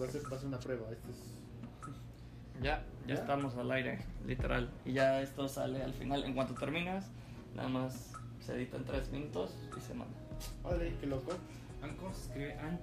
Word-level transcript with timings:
va 0.00 0.06
a 0.06 0.10
ser, 0.10 0.22
va 0.32 0.36
a 0.36 0.38
ser 0.38 0.48
una 0.48 0.58
prueba. 0.58 0.86
Este 0.90 1.10
es... 1.10 1.16
Ya, 2.62 2.82
ya, 3.06 3.14
¿Ya? 3.14 3.14
estamos 3.20 3.54
al 3.56 3.70
aire, 3.70 3.98
literal. 4.26 4.70
Y 4.86 4.92
ya 4.94 5.20
esto 5.20 5.46
sale 5.46 5.82
al 5.82 5.92
final. 5.92 6.24
En 6.24 6.32
cuanto 6.34 6.54
terminas, 6.54 7.04
nada 7.54 7.68
más 7.68 8.12
se 8.40 8.54
edita 8.54 8.78
en 8.78 8.84
tres 8.84 9.10
minutos 9.10 9.54
y 9.76 9.80
se 9.80 9.92
manda. 9.92 10.14
Órale, 10.64 10.94
qué 10.98 11.06
loco. 11.06 11.32
Anchor 11.82 12.14
se 12.14 12.22
escribe 12.22 12.54
An- 12.58 12.80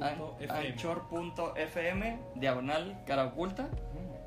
anchor.fm. 0.00 0.68
Anchor.fm, 0.68 2.18
diagonal, 2.36 3.02
cara 3.06 3.24
oculta. 3.26 3.68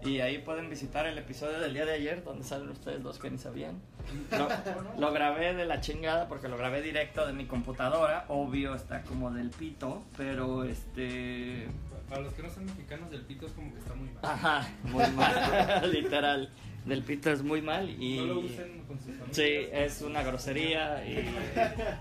Y 0.01 0.19
ahí 0.19 0.39
pueden 0.39 0.69
visitar 0.69 1.05
el 1.07 1.17
episodio 1.17 1.59
del 1.59 1.73
día 1.73 1.85
de 1.85 1.93
ayer, 1.93 2.23
donde 2.23 2.43
salen 2.43 2.69
ustedes 2.69 3.01
dos 3.01 3.19
que 3.19 3.29
ni 3.31 3.37
sabían. 3.37 3.79
Lo, 4.31 4.99
lo 4.99 5.13
grabé 5.13 5.53
de 5.53 5.65
la 5.65 5.81
chingada 5.81 6.27
porque 6.27 6.47
lo 6.47 6.57
grabé 6.57 6.81
directo 6.81 7.25
de 7.27 7.33
mi 7.33 7.45
computadora. 7.45 8.25
Obvio, 8.27 8.75
está 8.75 9.03
como 9.03 9.29
del 9.31 9.49
pito, 9.51 10.03
pero 10.17 10.63
este. 10.63 11.67
Para 12.09 12.21
los 12.21 12.33
que 12.33 12.43
no 12.43 12.49
son 12.49 12.65
mexicanos, 12.65 13.09
del 13.11 13.21
pito 13.21 13.45
es 13.45 13.51
como 13.53 13.71
que 13.73 13.79
está 13.79 13.93
muy 13.95 14.09
mal. 14.09 14.19
Ajá, 14.23 14.67
muy 14.83 15.07
mal. 15.15 15.91
Literal. 15.91 16.49
Del 16.85 17.03
pito 17.03 17.29
es 17.31 17.43
muy 17.43 17.61
mal 17.61 17.89
y. 17.89 18.17
No 18.17 18.25
lo 18.25 18.39
usen 18.39 18.83
con 18.87 18.97
sus 18.97 19.07
familias. 19.15 19.35
Sí, 19.35 19.67
es 19.71 20.01
una 20.01 20.23
grosería 20.23 21.05
y 21.05 21.29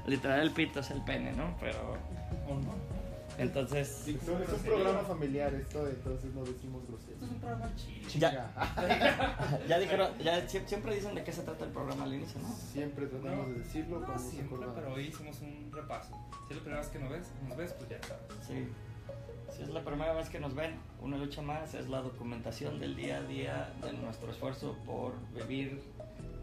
literal 0.06 0.40
el 0.40 0.50
pito 0.52 0.80
es 0.80 0.90
el 0.90 1.02
pene, 1.02 1.32
¿no? 1.32 1.56
Pero 1.60 1.96
¿O 2.48 2.54
no? 2.54 2.74
entonces 3.38 4.02
Sí, 4.04 4.18
son- 4.24 4.40
es 4.42 4.48
un 4.48 4.60
programa 4.62 5.00
familiar 5.02 5.52
esto, 5.54 5.86
entonces 5.88 6.32
no 6.34 6.44
decimos 6.44 6.82
Esto 6.84 7.24
es 7.24 7.30
un 7.30 7.38
programa 7.40 7.70
chido. 7.76 8.08
ya, 8.18 9.60
ya 9.68 9.78
dijeron, 9.78 10.10
ya 10.18 10.46
sie- 10.48 10.64
siempre 10.66 10.94
dicen 10.94 11.14
de 11.14 11.22
qué 11.24 11.32
se 11.32 11.42
trata 11.42 11.64
el 11.64 11.70
programa 11.72 12.04
al 12.04 12.14
inicio, 12.14 12.40
¿no? 12.40 12.48
Siempre 12.72 13.06
tratamos 13.06 13.48
de 13.48 13.54
decirlo 13.58 14.00
No 14.00 14.18
siempre, 14.18 14.58
pero 14.74 14.92
hoy 14.94 15.06
hicimos 15.06 15.40
un 15.40 15.70
repaso. 15.72 16.10
Si 16.46 16.52
es 16.52 16.56
la 16.56 16.62
primera 16.62 16.80
vez 16.80 16.88
que 16.90 16.98
nos 17.00 17.10
ves, 17.10 17.32
nos 17.48 17.56
ves 17.58 17.72
pues 17.74 17.90
ya 17.90 17.98
sabes. 18.06 18.22
Sí. 18.46 18.68
Si 19.50 19.62
es 19.62 19.70
la 19.70 19.82
primera 19.82 20.12
vez 20.12 20.28
que 20.28 20.38
nos 20.38 20.54
ven, 20.54 20.78
una 21.00 21.16
lucha 21.16 21.42
más 21.42 21.74
es 21.74 21.88
la 21.88 22.00
documentación 22.00 22.78
del 22.78 22.94
día 22.94 23.18
a 23.18 23.22
día 23.22 23.72
de 23.82 23.92
nuestro 23.94 24.30
esfuerzo 24.30 24.76
por 24.84 25.14
vivir 25.34 25.82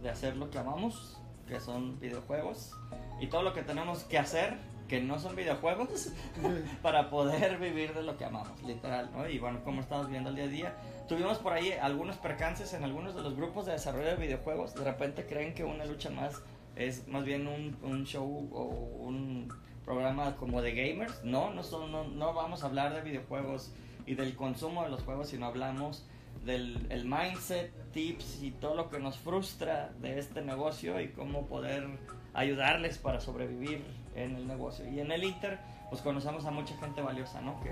de 0.01 0.09
hacer 0.09 0.35
lo 0.37 0.49
que 0.49 0.57
amamos, 0.57 1.17
que 1.47 1.59
son 1.59 1.99
videojuegos, 1.99 2.71
y 3.19 3.27
todo 3.27 3.43
lo 3.43 3.53
que 3.53 3.61
tenemos 3.61 4.03
que 4.03 4.17
hacer, 4.17 4.57
que 4.87 5.01
no 5.01 5.19
son 5.19 5.35
videojuegos, 5.35 6.09
para 6.81 7.09
poder 7.09 7.57
vivir 7.59 7.93
de 7.93 8.03
lo 8.03 8.17
que 8.17 8.25
amamos, 8.25 8.61
literal, 8.63 9.11
¿no? 9.11 9.29
Y 9.29 9.37
bueno, 9.39 9.63
como 9.63 9.81
estamos 9.81 10.09
viendo 10.09 10.31
el 10.31 10.35
día 10.35 10.45
a 10.45 10.47
día, 10.47 10.75
tuvimos 11.07 11.37
por 11.37 11.53
ahí 11.53 11.73
algunos 11.73 12.17
percances 12.17 12.73
en 12.73 12.83
algunos 12.83 13.15
de 13.15 13.21
los 13.21 13.35
grupos 13.35 13.67
de 13.67 13.73
desarrollo 13.73 14.07
de 14.07 14.15
videojuegos, 14.15 14.73
de 14.73 14.83
repente 14.83 15.25
creen 15.25 15.53
que 15.53 15.63
una 15.63 15.85
lucha 15.85 16.09
más 16.09 16.41
es 16.75 17.07
más 17.07 17.23
bien 17.23 17.47
un, 17.47 17.77
un 17.83 18.03
show 18.05 18.49
o 18.51 18.63
un 19.05 19.47
programa 19.85 20.35
como 20.35 20.61
de 20.61 20.73
gamers, 20.73 21.23
no, 21.23 21.53
no, 21.53 21.63
son, 21.63 21.91
no, 21.91 22.03
no 22.05 22.33
vamos 22.33 22.63
a 22.63 22.67
hablar 22.67 22.93
de 22.93 23.01
videojuegos 23.01 23.71
y 24.05 24.15
del 24.15 24.35
consumo 24.35 24.83
de 24.83 24.89
los 24.89 25.03
juegos, 25.03 25.29
sino 25.29 25.45
hablamos 25.45 26.05
del 26.43 26.85
el 26.89 27.05
mindset, 27.05 27.71
tips 27.91 28.43
y 28.43 28.51
todo 28.51 28.75
lo 28.75 28.89
que 28.89 28.99
nos 28.99 29.17
frustra 29.17 29.91
de 30.01 30.19
este 30.19 30.41
negocio 30.41 30.99
y 31.01 31.09
cómo 31.09 31.47
poder 31.47 31.87
ayudarles 32.33 32.97
para 32.97 33.19
sobrevivir 33.19 33.83
en 34.15 34.35
el 34.35 34.47
negocio. 34.47 34.87
Y 34.87 34.99
en 34.99 35.11
el 35.11 35.23
Inter, 35.23 35.59
pues 35.89 36.01
conocemos 36.01 36.45
a 36.45 36.51
mucha 36.51 36.75
gente 36.77 37.01
valiosa, 37.01 37.41
¿no? 37.41 37.59
Que, 37.61 37.71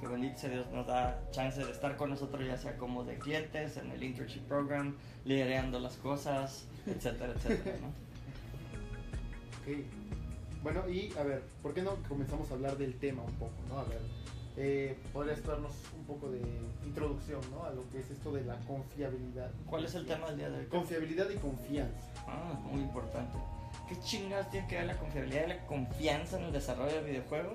que 0.00 0.06
bendito 0.08 0.38
sea 0.38 0.50
Dios 0.50 0.66
nos 0.72 0.86
da 0.86 1.20
chance 1.30 1.64
de 1.64 1.70
estar 1.70 1.96
con 1.96 2.10
nosotros, 2.10 2.44
ya 2.46 2.56
sea 2.56 2.76
como 2.76 3.04
de 3.04 3.18
clientes, 3.18 3.76
en 3.76 3.90
el 3.92 4.02
internship 4.02 4.42
program, 4.42 4.96
liderando 5.24 5.78
las 5.78 5.96
cosas, 5.96 6.66
etcétera, 6.86 7.32
etcétera, 7.34 7.76
¿no? 7.80 7.88
Ok. 9.60 9.84
Bueno, 10.62 10.88
y 10.88 11.12
a 11.18 11.22
ver, 11.22 11.42
¿por 11.62 11.72
qué 11.74 11.82
no 11.82 11.96
comenzamos 12.08 12.50
a 12.50 12.54
hablar 12.54 12.76
del 12.76 12.98
tema 12.98 13.22
un 13.22 13.32
poco, 13.34 13.52
no? 13.68 13.78
A 13.78 13.84
ver, 13.84 14.00
eh, 14.56 14.96
podrías 15.12 15.42
darnos 15.44 15.72
un 15.96 16.04
poco 16.04 16.28
de 16.30 16.40
introducción, 16.84 17.40
¿no? 17.50 17.64
A 17.64 17.70
lo 17.70 17.88
que 17.90 18.00
es 18.00 18.10
esto 18.10 18.32
de 18.32 18.44
la 18.44 18.56
confiabilidad. 18.66 19.50
¿Cuál 19.66 19.84
es 19.86 19.94
el 19.94 20.04
tema 20.06 20.26
del 20.28 20.36
día 20.36 20.50
de 20.50 20.58
hoy? 20.58 20.66
Confiabilidad 20.66 21.30
y 21.30 21.36
confianza. 21.36 22.10
Ah, 22.26 22.52
muy 22.70 22.82
importante. 22.82 23.38
¿Qué 23.88 23.98
chingados 24.00 24.50
tiene 24.50 24.66
que 24.68 24.76
ver 24.76 24.86
la 24.86 24.96
confiabilidad 24.98 25.44
y 25.46 25.48
la 25.48 25.66
confianza 25.66 26.38
en 26.38 26.44
el 26.44 26.52
desarrollo 26.52 26.94
de 26.96 27.02
videojuegos? 27.02 27.54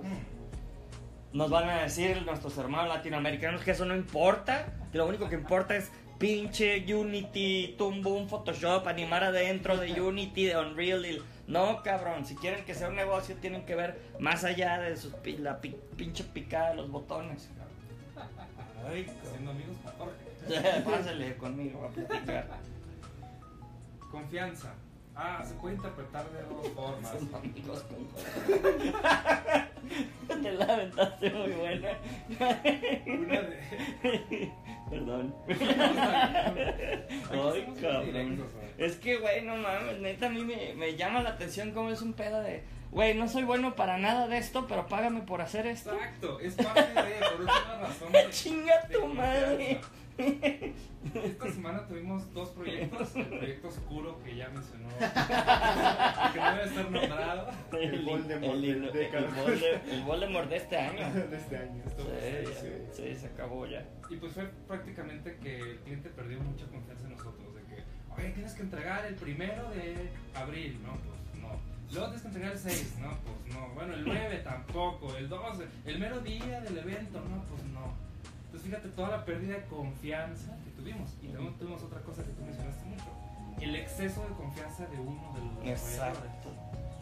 Nos 1.33 1.49
van 1.49 1.69
a 1.69 1.83
decir 1.83 2.21
nuestros 2.25 2.57
hermanos 2.57 2.87
latinoamericanos 2.95 3.61
que 3.61 3.71
eso 3.71 3.85
no 3.85 3.95
importa, 3.95 4.73
que 4.91 4.97
lo 4.97 5.05
único 5.05 5.27
que 5.29 5.35
importa 5.35 5.75
es 5.75 5.91
pinche 6.17 6.81
Unity, 6.95 7.75
Toon 7.77 8.01
Boom, 8.01 8.29
Photoshop, 8.29 8.87
animar 8.87 9.23
adentro 9.25 9.77
de 9.77 9.91
Unity, 10.01 10.45
de 10.45 10.57
Unreal. 10.57 11.05
y- 11.05 11.21
No, 11.47 11.83
cabrón, 11.83 12.25
si 12.25 12.35
quieren 12.35 12.65
que 12.65 12.73
sea 12.73 12.89
un 12.89 12.95
negocio 12.95 13.35
tienen 13.35 13.65
que 13.65 13.75
ver 13.75 13.99
más 14.19 14.43
allá 14.43 14.79
de 14.79 14.97
sus 14.97 15.13
pi- 15.13 15.37
la 15.37 15.61
pi- 15.61 15.75
pinche 15.95 16.23
picada 16.23 16.69
de 16.71 16.75
los 16.77 16.89
botones. 16.89 17.49
Ay, 18.87 19.05
Haciendo 19.23 19.51
amigos 19.51 19.77
con 19.83 19.93
Jorge. 19.93 20.81
Pásale 20.85 21.35
conmigo 21.37 21.85
a 21.85 21.89
platicar. 21.89 22.47
Confianza. 24.11 24.73
Ah, 25.15 25.43
se 25.47 25.53
puede 25.55 25.75
interpretar 25.75 26.25
de 26.31 26.41
dos 26.43 26.67
formas. 26.69 27.09
Son 27.11 27.29
amigos 27.35 27.83
con 27.83 28.07
Te 30.43 30.51
la 30.51 30.65
aventaste 30.65 31.29
muy 31.31 31.51
buena. 31.51 31.89
Una 33.07 33.41
de. 33.41 34.51
Perdón. 34.89 35.35
Ay, 35.47 35.55
cabrón. 37.81 38.45
Es 38.77 38.97
que, 38.97 39.17
güey, 39.17 39.41
no 39.43 39.55
mames, 39.55 39.99
neta, 39.99 40.27
a 40.27 40.29
mí 40.29 40.43
me, 40.43 40.73
me 40.75 40.95
llama 40.95 41.23
la 41.23 41.31
atención 41.31 41.71
cómo 41.71 41.89
es 41.89 42.01
un 42.01 42.13
pedo 42.13 42.41
de, 42.41 42.63
güey, 42.91 43.15
no 43.15 43.27
soy 43.27 43.43
bueno 43.43 43.75
para 43.75 43.97
nada 43.97 44.27
de 44.27 44.37
esto, 44.37 44.67
pero 44.67 44.87
págame 44.87 45.21
por 45.21 45.41
hacer 45.41 45.65
esto. 45.65 45.93
Exacto, 45.93 46.39
es 46.39 46.55
parte 46.55 46.81
de. 46.81 47.25
Por 47.31 47.45
la 47.45 47.79
razón 47.81 48.11
de. 48.11 48.25
Chinga 48.29 48.81
de 48.81 48.93
tu 48.93 49.01
confianza. 49.01 49.89
Esta 51.13 51.51
semana 51.51 51.85
tuvimos 51.87 52.33
dos 52.33 52.49
proyectos. 52.49 53.15
El 53.15 53.25
proyecto 53.27 53.67
oscuro 53.67 54.21
que 54.23 54.35
ya 54.35 54.49
mencionó. 54.49 54.87
que 56.33 56.39
no 56.39 56.55
debe 56.55 56.69
ser 56.69 56.91
nombrado. 56.91 57.49
El 57.79 58.01
Voldemort 58.05 58.53
el, 58.55 58.61
de 58.61 58.69
el, 58.71 58.91
décadas. 58.93 59.35
Volde- 59.35 59.81
el 59.91 60.03
Voldemort 60.03 60.49
de 60.49 60.55
este 60.57 60.77
año. 60.77 61.13
de 61.29 61.37
este 61.37 61.57
año. 61.57 61.83
Sí, 61.97 62.53
Sí. 62.61 62.67
sí, 62.93 63.15
se 63.15 63.27
acabó 63.27 63.65
ya. 63.67 63.85
Y 64.09 64.15
pues 64.17 64.33
fue 64.33 64.45
prácticamente 64.67 65.37
que 65.37 65.59
el 65.59 65.77
cliente 65.79 66.09
perdió 66.09 66.39
mucha 66.39 66.65
confianza 66.67 67.05
en 67.05 67.11
nosotros. 67.11 67.53
De 67.55 67.61
que, 67.63 67.83
oye, 68.17 68.29
tienes 68.31 68.53
que 68.53 68.61
entregar 68.63 69.05
el 69.05 69.15
primero 69.15 69.69
de 69.71 70.09
abril. 70.33 70.79
No, 70.83 70.93
pues 70.93 71.41
no. 71.41 71.49
Luego 71.91 72.05
tienes 72.07 72.21
que 72.21 72.27
entregar 72.29 72.51
el 72.53 72.57
6. 72.59 72.95
No, 73.01 73.09
pues 73.19 73.55
no. 73.55 73.69
Bueno, 73.75 73.93
el 73.93 74.05
9 74.05 74.37
tampoco. 74.43 75.15
El 75.17 75.29
12. 75.29 75.65
El 75.85 75.99
mero 75.99 76.19
día 76.21 76.61
del 76.61 76.77
evento. 76.77 77.19
No, 77.19 77.43
pues 77.49 77.63
no. 77.65 78.04
Entonces 78.55 78.71
fíjate 78.71 78.95
toda 78.95 79.09
la 79.09 79.25
pérdida 79.25 79.57
de 79.57 79.65
confianza 79.65 80.57
que 80.63 80.69
tuvimos. 80.81 81.09
Y 81.21 81.27
luego 81.27 81.49
tuvimos 81.59 81.83
otra 81.83 81.99
cosa 81.99 82.23
que 82.23 82.29
tú 82.29 82.41
mencionaste 82.41 82.85
mucho. 82.85 83.03
El 83.59 83.75
exceso 83.75 84.21
de 84.21 84.33
confianza 84.33 84.85
de 84.85 84.97
uno 84.97 85.33
de 85.33 85.41
los 85.41 85.81
desarrolladores. 85.81 86.23
Exacto. 86.23 86.49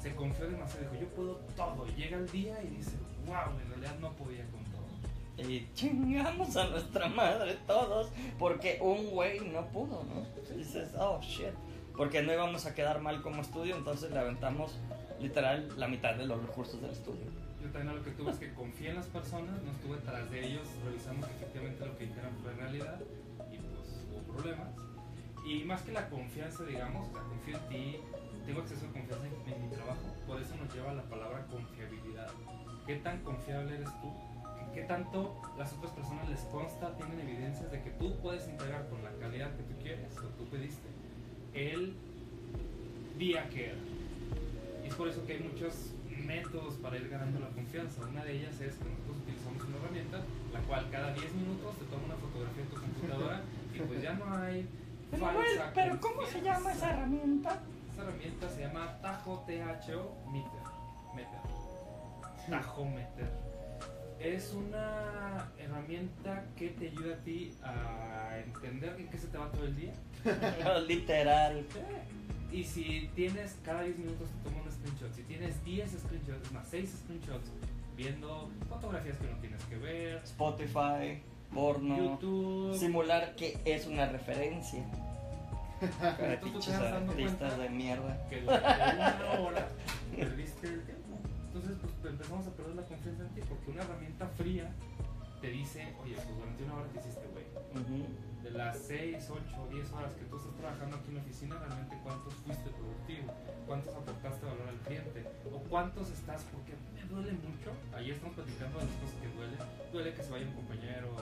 Se 0.01 0.15
confió 0.15 0.49
demasiado. 0.49 0.89
Dijo, 0.89 1.03
yo 1.03 1.09
puedo 1.09 1.35
todo. 1.55 1.85
Y 1.87 1.91
llega 1.91 2.17
el 2.17 2.27
día 2.31 2.59
y 2.63 2.77
dice, 2.77 2.97
wow, 3.27 3.59
en 3.61 3.69
realidad 3.69 3.99
no 3.99 4.11
podía 4.13 4.43
con 4.47 4.63
todo. 4.63 5.47
Y 5.47 5.69
chingamos 5.75 6.57
a 6.57 6.69
nuestra 6.69 7.07
madre 7.07 7.55
todos 7.67 8.09
porque 8.39 8.79
un 8.81 9.11
güey 9.11 9.39
no 9.41 9.63
pudo, 9.67 10.03
¿no? 10.05 10.55
Dices, 10.55 10.89
oh 10.97 11.21
shit. 11.21 11.53
Porque 11.95 12.23
no 12.23 12.33
íbamos 12.33 12.65
a 12.65 12.73
quedar 12.73 12.99
mal 12.99 13.21
como 13.21 13.43
estudio, 13.43 13.75
entonces 13.75 14.09
le 14.09 14.17
aventamos 14.17 14.79
literal 15.19 15.69
la 15.77 15.87
mitad 15.87 16.15
de 16.15 16.25
los 16.25 16.41
recursos 16.41 16.81
del 16.81 16.89
estudio. 16.89 17.42
Yo 17.63 17.69
también 17.69 17.95
lo 17.95 18.03
que 18.03 18.11
tuve 18.11 18.31
es 18.31 18.37
que 18.37 18.53
confié 18.53 18.89
en 18.89 18.97
las 18.97 19.07
personas, 19.07 19.61
no 19.63 19.71
estuve 19.71 19.97
tras 19.99 20.29
de 20.29 20.45
ellos, 20.45 20.67
revisamos 20.83 21.29
efectivamente 21.29 21.85
lo 21.85 21.97
que 21.97 22.07
dijeron 22.07 22.33
fue 22.43 22.53
realidad 22.53 22.99
y 23.49 23.57
pues 23.57 24.05
hubo 24.11 24.33
problemas. 24.33 24.67
Y 25.45 25.63
más 25.63 25.81
que 25.83 25.93
la 25.93 26.09
confianza, 26.09 26.65
digamos, 26.65 27.07
sea, 27.07 27.21
confío 27.21 27.57
en 27.57 27.69
ti, 27.69 27.99
tengo 28.45 28.59
acceso 28.59 28.85
a 28.85 28.91
confianza 28.91 29.25
en, 29.27 29.61
mi 29.63 29.73
trabajo, 29.73 30.01
por 30.27 30.41
eso 30.41 30.55
nos 30.57 30.73
lleva 30.75 30.93
la 30.93 31.03
palabra 31.03 31.45
confiabilidad. 31.47 32.31
¿Qué 32.85 32.97
tan 32.97 33.23
confiable 33.23 33.75
eres 33.75 33.89
tú? 34.01 34.11
¿Qué, 34.73 34.81
qué 34.81 34.87
tanto 34.87 35.41
las 35.57 35.71
otras 35.71 35.93
personas 35.93 36.27
les 36.27 36.41
consta, 36.41 36.93
tienen 36.97 37.17
evidencias 37.21 37.71
de 37.71 37.81
que 37.81 37.91
tú 37.91 38.13
puedes 38.21 38.45
entregar 38.45 38.89
con 38.89 39.01
la 39.05 39.11
calidad 39.21 39.55
que 39.55 39.63
tú 39.63 39.81
quieres 39.81 40.17
o 40.17 40.27
tú 40.35 40.45
pediste 40.49 40.89
el 41.53 41.95
día 43.17 43.47
que 43.49 43.67
era? 43.67 43.79
Y 44.83 44.87
es 44.87 44.95
por 44.95 45.07
eso 45.07 45.25
que 45.25 45.33
hay 45.33 45.39
muchos 45.39 45.93
métodos 46.17 46.75
para 46.75 46.97
ir 46.97 47.09
ganando 47.09 47.39
la 47.39 47.49
confianza. 47.49 48.01
Una 48.01 48.23
de 48.23 48.33
ellas 48.33 48.53
es 48.61 48.75
que 48.75 48.85
nosotros 48.85 49.17
utilizamos 49.23 49.63
una 49.63 49.77
herramienta, 49.77 50.17
la 50.51 50.59
cual 50.61 50.89
cada 50.91 51.13
10 51.13 51.33
minutos 51.35 51.77
te 51.77 51.85
toma 51.85 52.05
una 52.05 52.15
fotografía 52.15 52.63
de 52.63 52.69
tu 52.69 52.81
computadora 52.81 53.41
y 53.73 53.79
pues 53.79 54.01
ya 54.01 54.13
no 54.13 54.35
hay 54.35 54.67
Pero, 55.11 55.25
falsa 55.25 55.71
pero 55.73 55.99
¿cómo 55.99 56.25
se 56.25 56.41
llama 56.41 56.71
esa 56.71 56.89
herramienta? 56.91 57.59
Esa 57.91 58.03
herramienta 58.03 58.49
se 58.49 58.61
llama 58.61 58.97
Tajo 59.01 59.45
Meter. 59.47 59.97
Meter. 61.15 61.53
Tajometer. 62.49 63.29
Es 64.19 64.53
una 64.53 65.49
herramienta 65.57 66.45
que 66.55 66.69
te 66.69 66.87
ayuda 66.89 67.15
a 67.15 67.17
ti 67.19 67.53
a 67.63 68.37
entender 68.45 68.95
en 68.99 69.09
qué 69.09 69.17
se 69.17 69.27
te 69.27 69.37
va 69.37 69.51
todo 69.51 69.65
el 69.65 69.75
día. 69.75 69.93
Literal. 70.87 71.65
Y 72.53 72.63
si 72.63 73.09
tienes, 73.15 73.57
cada 73.65 73.81
10 73.81 73.97
minutos 73.97 74.29
te 74.29 74.49
toma 74.49 74.61
un 74.61 74.71
screenshot. 74.71 75.11
Si 75.15 75.23
tienes 75.23 75.65
10 75.65 75.89
screenshots, 75.89 76.45
es 76.45 76.51
más, 76.51 76.67
6 76.69 76.89
screenshots, 77.03 77.49
viendo 77.97 78.51
fotografías 78.69 79.17
que 79.17 79.27
no 79.27 79.37
tienes 79.37 79.63
que 79.63 79.77
ver, 79.77 80.21
Spotify, 80.23 81.19
porno, 81.51 81.97
YouTube. 81.97 82.77
simular 82.77 83.35
que 83.35 83.59
es 83.65 83.87
una 83.87 84.05
referencia. 84.05 84.85
Para 85.99 86.39
pinches 86.39 86.75
artistas 86.75 87.57
de 87.57 87.69
mierda. 87.69 88.23
que 88.29 88.41
durante 88.41 89.23
una 89.23 89.39
hora 89.39 89.67
perdiste 90.15 90.67
el 90.67 90.83
tiempo. 90.83 91.17
Entonces, 91.47 91.77
pues 91.81 92.13
empezamos 92.13 92.47
a 92.47 92.51
perder 92.51 92.75
la 92.75 92.83
confianza 92.83 93.23
en 93.23 93.29
ti 93.29 93.41
porque 93.49 93.71
una 93.71 93.81
herramienta 93.81 94.27
fría 94.27 94.71
te 95.41 95.49
dice, 95.49 95.93
oye, 96.03 96.13
pues 96.13 96.37
durante 96.37 96.63
una 96.63 96.75
hora 96.75 96.87
te 96.89 96.99
hiciste 96.99 97.27
güey. 97.33 97.45
De 97.73 98.32
las 98.53 98.77
6, 98.77 99.17
8, 99.29 99.67
10 99.71 99.91
horas 99.93 100.13
que 100.13 100.25
tú 100.25 100.37
estás 100.37 100.53
trabajando 100.55 100.97
aquí 100.97 101.09
en 101.09 101.15
la 101.15 101.21
oficina, 101.21 101.57
realmente 101.57 101.97
cuántos 102.03 102.33
fuiste 102.45 102.69
productivo, 102.69 103.33
cuántos 103.65 103.93
aportaste 103.95 104.45
valor 104.45 104.67
al 104.69 104.79
cliente, 104.85 105.25
o 105.51 105.57
cuántos 105.69 106.09
estás, 106.11 106.45
porque 106.53 106.73
me 106.93 107.01
duele 107.09 107.33
mucho. 107.33 107.73
Ahí 107.95 108.11
estamos 108.11 108.35
platicando 108.35 108.79
de 108.79 108.85
las 108.85 108.95
cosas 108.95 109.15
que 109.21 109.29
duele. 109.33 109.57
Duele 109.91 110.13
que 110.13 110.23
se 110.23 110.31
vaya 110.31 110.45
un 110.47 110.53
compañero, 110.53 111.15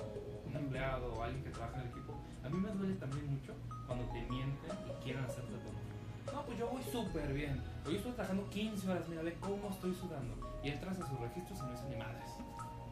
un 0.45 0.56
empleado, 0.56 1.13
o 1.13 1.24
alguien 1.24 1.44
que 1.44 1.50
trabaja 1.51 1.75
en 1.80 1.81
el 1.81 1.88
equipo. 1.88 2.13
A 2.44 2.50
mí 2.50 2.57
me 2.57 2.72
duele 2.72 2.95
también 2.95 3.25
mucho 3.31 3.56
cuando 3.88 4.06
te 4.12 4.22
mienten 4.28 4.72
y 4.92 5.04
quieren 5.04 5.24
hacerte 5.24 5.51
tonto. 5.51 6.33
No, 6.33 6.45
pues 6.45 6.60
yo 6.60 6.68
voy 6.68 6.83
súper 6.83 7.33
bien. 7.33 7.63
Hoy 7.86 7.95
estoy 7.95 8.12
trabajando 8.12 8.50
15 8.50 8.89
horas, 8.89 9.07
mira, 9.07 9.22
ve 9.22 9.38
cómo 9.39 9.69
estoy 9.69 9.94
sudando. 9.95 10.36
Y 10.63 10.69
entras 10.69 11.00
a 11.00 11.07
sus 11.07 11.19
registros 11.19 11.60
y 11.60 11.62
no 11.63 11.72
dicen 11.72 11.89
ni 11.89 11.95
madres. 11.95 12.30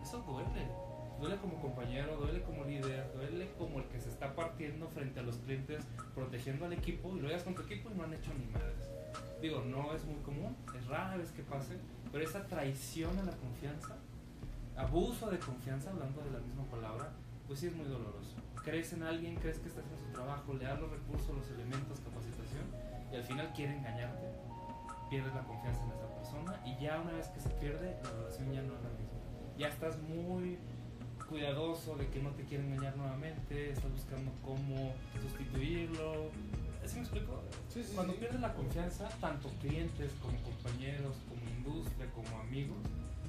Eso 0.01 0.19
duele. 0.23 0.88
Duele 1.19 1.35
como 1.37 1.61
compañero, 1.61 2.15
duele 2.15 2.41
como 2.43 2.63
líder, 2.63 3.11
duele 3.13 3.51
como 3.57 3.79
el 3.79 3.85
que 3.85 3.99
se 3.99 4.09
está 4.09 4.33
partiendo 4.33 4.87
frente 4.87 5.19
a 5.19 5.23
los 5.23 5.35
clientes, 5.37 5.83
protegiendo 6.15 6.65
al 6.65 6.73
equipo 6.73 7.13
y 7.15 7.19
lo 7.19 7.27
llegas 7.27 7.43
con 7.43 7.55
tu 7.55 7.61
equipo 7.63 7.89
y 7.91 7.97
no 7.97 8.03
han 8.03 8.13
hecho 8.13 8.31
ni 8.33 8.45
madres. 8.45 8.89
Digo, 9.41 9.61
no 9.65 9.93
es 9.93 10.05
muy 10.05 10.21
común, 10.21 10.55
es 10.77 10.87
rara 10.87 11.17
vez 11.17 11.31
que 11.31 11.43
pase, 11.43 11.75
pero 12.11 12.23
esa 12.23 12.47
traición 12.47 13.17
a 13.19 13.23
la 13.23 13.33
confianza, 13.33 13.95
abuso 14.77 15.29
de 15.29 15.39
confianza, 15.39 15.89
hablando 15.89 16.21
de 16.21 16.31
la 16.31 16.39
misma 16.39 16.63
palabra, 16.71 17.09
pues 17.47 17.59
sí 17.59 17.67
es 17.67 17.75
muy 17.75 17.85
doloroso. 17.85 18.35
Crees 18.63 18.93
en 18.93 19.03
alguien, 19.03 19.35
crees 19.35 19.59
que 19.59 19.67
está 19.67 19.81
haciendo 19.81 20.05
su 20.05 20.13
trabajo, 20.13 20.53
le 20.53 20.63
das 20.65 20.79
los 20.79 20.89
recursos, 20.89 21.35
los 21.35 21.49
elementos, 21.51 21.99
capacitación, 21.99 22.63
y 23.11 23.15
al 23.15 23.23
final 23.23 23.51
quiere 23.53 23.75
engañarte, 23.75 24.27
pierdes 25.09 25.33
la 25.33 25.43
confianza 25.43 25.83
en 25.83 25.91
esa 25.91 26.15
persona 26.15 26.61
y 26.65 26.81
ya 26.81 27.01
una 27.01 27.11
vez 27.11 27.27
que 27.27 27.41
se 27.41 27.49
pierde, 27.49 27.97
la 28.03 28.09
relación 28.11 28.53
ya 28.53 28.61
no 28.61 28.75
es 28.75 28.83
la 28.83 28.89
misma. 28.89 29.19
Ya 29.57 29.67
estás 29.67 29.97
muy 30.03 30.57
cuidadoso 31.29 31.95
de 31.95 32.07
que 32.07 32.19
no 32.21 32.31
te 32.31 32.43
quiera 32.43 32.63
engañar 32.63 32.97
nuevamente, 32.97 33.71
estás 33.71 33.91
buscando 33.91 34.31
cómo 34.43 34.93
sustituirlo. 35.21 36.31
¿Sí 36.85 36.95
me 36.95 37.01
explico? 37.01 37.39
Sí, 37.69 37.83
sí, 37.83 37.91
Cuando 37.93 38.13
sí. 38.13 38.19
pierdes 38.19 38.41
la 38.41 38.53
confianza, 38.53 39.07
tanto 39.21 39.49
clientes 39.61 40.11
como 40.21 40.35
compañeros, 40.41 41.15
como 41.29 41.41
industria, 41.57 42.09
como 42.11 42.39
amigos, 42.41 42.77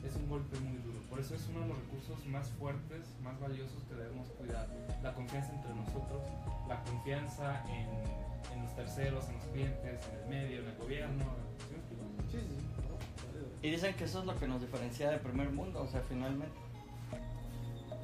es 0.02 0.16
un 0.16 0.28
golpe 0.30 0.58
muy 0.60 0.78
duro. 0.78 0.98
Por 1.10 1.20
eso 1.20 1.34
es 1.34 1.46
uno 1.50 1.60
de 1.60 1.68
los 1.68 1.78
recursos 1.78 2.24
más 2.26 2.48
fuertes, 2.52 3.04
más 3.22 3.38
valiosos 3.38 3.82
que 3.88 3.94
debemos 3.94 4.28
cuidar. 4.28 4.66
La 5.02 5.12
confianza 5.12 5.52
entre 5.54 5.74
nosotros, 5.74 6.22
la 6.68 6.82
confianza 6.84 7.62
en, 7.68 8.56
en 8.56 8.64
los 8.64 8.74
terceros, 8.74 9.28
en 9.28 9.36
los 9.36 9.44
clientes, 9.46 10.00
en 10.08 10.18
el 10.20 10.28
medio, 10.28 10.60
en 10.60 10.68
el 10.68 10.76
gobierno. 10.78 11.24
¿Sí 11.58 11.72
me 11.72 11.78
explico? 11.78 12.04
Sí, 12.30 12.38
sí. 12.40 13.66
Y 13.66 13.70
dicen 13.72 13.94
que 13.94 14.04
eso 14.04 14.20
es 14.20 14.24
lo 14.24 14.34
que 14.38 14.48
nos 14.48 14.62
diferencia 14.62 15.10
del 15.10 15.20
primer 15.20 15.50
mundo, 15.50 15.82
o 15.82 15.86
sea, 15.86 16.00
finalmente. 16.08 16.69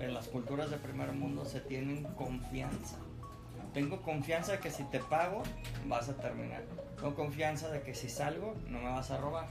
En 0.00 0.12
las 0.12 0.28
culturas 0.28 0.70
de 0.70 0.76
primer 0.76 1.12
mundo 1.12 1.44
se 1.44 1.60
tienen 1.60 2.04
confianza. 2.14 2.96
Tengo 3.72 4.00
confianza 4.02 4.52
de 4.52 4.58
que 4.58 4.70
si 4.70 4.84
te 4.84 5.00
pago, 5.00 5.42
vas 5.86 6.08
a 6.08 6.16
terminar. 6.16 6.62
Tengo 6.96 7.14
confianza 7.14 7.68
de 7.68 7.82
que 7.82 7.94
si 7.94 8.08
salgo, 8.08 8.54
no 8.68 8.78
me 8.78 8.90
vas 8.90 9.10
a 9.10 9.18
robar. 9.18 9.46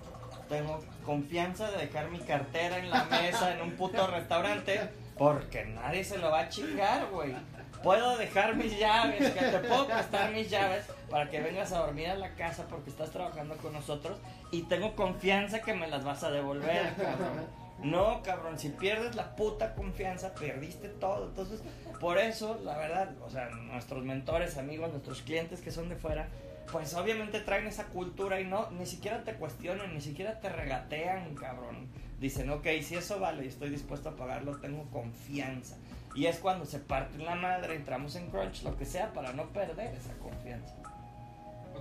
Tengo 0.49 0.79
confianza 1.05 1.69
de 1.71 1.77
dejar 1.77 2.09
mi 2.09 2.19
cartera 2.19 2.77
en 2.77 2.89
la 2.89 3.03
mesa 3.05 3.53
en 3.53 3.61
un 3.61 3.71
puto 3.71 4.07
restaurante, 4.07 4.89
porque 5.17 5.65
nadie 5.65 6.03
se 6.03 6.17
lo 6.17 6.31
va 6.31 6.41
a 6.41 6.49
chingar, 6.49 7.07
güey. 7.11 7.35
Puedo 7.83 8.17
dejar 8.17 8.55
mis 8.55 8.79
llaves, 8.79 9.31
que 9.31 9.45
te 9.45 9.59
puedo 9.59 9.85
prestar 9.87 10.31
mis 10.31 10.49
llaves 10.49 10.85
para 11.09 11.29
que 11.29 11.39
vengas 11.39 11.71
a 11.71 11.79
dormir 11.79 12.09
a 12.09 12.15
la 12.15 12.33
casa 12.33 12.65
porque 12.67 12.89
estás 12.89 13.11
trabajando 13.11 13.57
con 13.57 13.73
nosotros 13.73 14.17
y 14.51 14.63
tengo 14.63 14.95
confianza 14.95 15.61
que 15.61 15.73
me 15.73 15.87
las 15.87 16.03
vas 16.03 16.23
a 16.23 16.31
devolver, 16.31 16.93
cabrón. 16.95 17.64
No, 17.83 18.23
cabrón, 18.23 18.57
si 18.57 18.69
pierdes 18.69 19.15
la 19.15 19.35
puta 19.35 19.75
confianza, 19.75 20.33
perdiste 20.33 20.87
todo. 20.87 21.27
Entonces, 21.27 21.61
por 21.99 22.17
eso, 22.17 22.59
la 22.63 22.77
verdad, 22.77 23.11
o 23.21 23.29
sea, 23.29 23.49
nuestros 23.49 24.03
mentores, 24.03 24.57
amigos, 24.57 24.91
nuestros 24.91 25.21
clientes 25.21 25.61
que 25.61 25.71
son 25.71 25.89
de 25.89 25.95
fuera, 25.95 26.29
pues 26.71 26.93
obviamente 26.95 27.39
traen 27.41 27.67
esa 27.67 27.85
cultura 27.85 28.39
y 28.39 28.45
no, 28.45 28.71
ni 28.71 28.85
siquiera 28.85 29.23
te 29.23 29.35
cuestionan, 29.35 29.93
ni 29.93 30.01
siquiera 30.01 30.39
te 30.39 30.49
regatean, 30.49 31.35
cabrón. 31.35 31.87
Dicen, 32.19 32.49
ok, 32.49 32.65
si 32.81 32.95
eso 32.95 33.19
vale 33.19 33.45
y 33.45 33.49
estoy 33.49 33.69
dispuesto 33.69 34.09
a 34.09 34.15
pagarlo, 34.15 34.57
tengo 34.57 34.89
confianza. 34.89 35.75
Y 36.15 36.27
es 36.27 36.39
cuando 36.39 36.65
se 36.65 36.79
parte 36.79 37.17
la 37.17 37.35
madre, 37.35 37.75
entramos 37.75 38.15
en 38.15 38.29
crunch, 38.29 38.63
lo 38.63 38.77
que 38.77 38.85
sea, 38.85 39.11
para 39.11 39.33
no 39.33 39.47
perder 39.49 39.93
esa 39.93 40.13
confianza. 40.13 40.73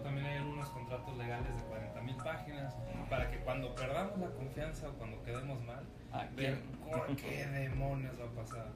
También 0.04 0.26
hay 0.26 0.36
algunos 0.36 0.68
contratos 0.68 1.16
legales 1.16 1.56
de 1.56 1.62
40 1.62 2.00
mil 2.02 2.16
páginas 2.16 2.74
para 3.10 3.30
que 3.30 3.38
cuando 3.38 3.74
perdamos 3.74 4.18
la 4.20 4.28
confianza 4.30 4.88
o 4.88 4.92
cuando 4.92 5.20
quedemos 5.24 5.60
mal, 5.64 5.82
¿A 6.12 6.26
ver? 6.36 6.60
"Oh, 6.86 7.02
qué 7.16 7.46
demonios 7.52 8.14
va 8.20 8.26
a 8.26 8.44
pasar. 8.44 8.66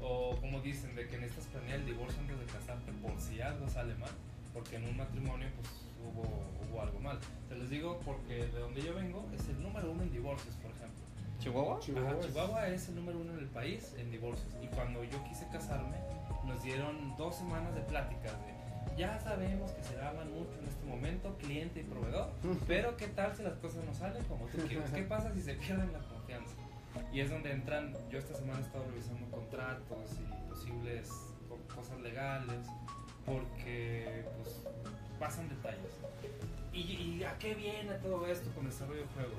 O 0.00 0.36
como 0.40 0.60
dicen, 0.60 0.94
de 0.94 1.06
que 1.08 1.18
necesitas 1.18 1.46
planear 1.48 1.80
el 1.80 1.86
divorcio 1.86 2.20
antes 2.20 2.38
de 2.38 2.46
casarte 2.46 2.92
por 3.02 3.20
si 3.20 3.40
algo 3.42 3.68
sale 3.68 3.94
mal, 3.96 4.10
porque 4.54 4.76
en 4.76 4.84
un 4.88 4.96
matrimonio 4.96 5.48
pues 5.56 5.68
hubo, 6.04 6.22
hubo 6.70 6.80
algo 6.80 7.00
mal. 7.00 7.18
Te 7.48 7.56
les 7.56 7.68
digo 7.68 8.00
porque 8.04 8.46
de 8.46 8.58
donde 8.60 8.80
yo 8.82 8.94
vengo 8.94 9.26
es 9.34 9.46
el 9.48 9.60
número 9.62 9.90
uno 9.90 10.02
en 10.04 10.12
divorcios, 10.12 10.54
por 10.56 10.70
ejemplo. 10.70 11.04
¿Chihuahua? 11.40 11.80
Chihuahua 11.80 12.10
Ajá, 12.12 12.20
es- 12.20 12.26
Chihuahua 12.28 12.68
es 12.68 12.88
el 12.88 12.94
número 12.94 13.18
uno 13.18 13.32
en 13.32 13.38
el 13.40 13.48
país 13.48 13.94
en 13.98 14.10
divorcios. 14.10 14.48
Y 14.62 14.68
cuando 14.68 15.02
yo 15.04 15.22
quise 15.24 15.46
casarme, 15.48 15.96
nos 16.44 16.62
dieron 16.62 17.16
dos 17.16 17.34
semanas 17.36 17.74
de 17.74 17.80
pláticas 17.82 18.32
de 18.46 18.52
ya 18.96 19.18
sabemos 19.20 19.70
que 19.72 19.82
se 19.82 19.96
daban 19.96 20.32
mucho 20.32 20.52
en 20.62 20.68
este 20.68 20.84
momento, 20.86 21.36
cliente 21.38 21.80
y 21.80 21.82
proveedor, 21.84 22.30
pero 22.66 22.96
¿qué 22.96 23.08
tal 23.08 23.34
si 23.36 23.42
las 23.42 23.54
cosas 23.58 23.84
no 23.84 23.94
salen 23.94 24.22
como 24.24 24.46
tú 24.46 24.58
quieres? 24.68 24.90
¿Qué 24.90 25.02
pasa 25.02 25.32
si 25.34 25.40
se 25.42 25.54
pierden 25.54 25.92
la 25.92 26.00
confianza? 26.00 26.52
Y 27.12 27.20
es 27.20 27.30
donde 27.30 27.52
entran, 27.52 27.94
yo 28.10 28.18
esta 28.18 28.34
semana 28.34 28.58
he 28.58 28.62
estado 28.62 28.84
revisando 28.90 29.26
contratos 29.30 30.16
y 30.18 30.48
posibles 30.50 31.10
co- 31.48 31.58
cosas 31.74 32.00
legales, 32.00 32.66
porque 33.26 34.24
pues 34.42 34.62
pasan 35.18 35.48
detalles. 35.48 35.92
¿Y, 36.72 36.78
¿Y 37.18 37.24
a 37.24 37.36
qué 37.38 37.54
viene 37.54 37.92
todo 38.02 38.26
esto 38.26 38.50
con 38.54 38.64
el 38.64 38.70
desarrollo 38.70 39.00
de 39.02 39.06
juegos? 39.08 39.38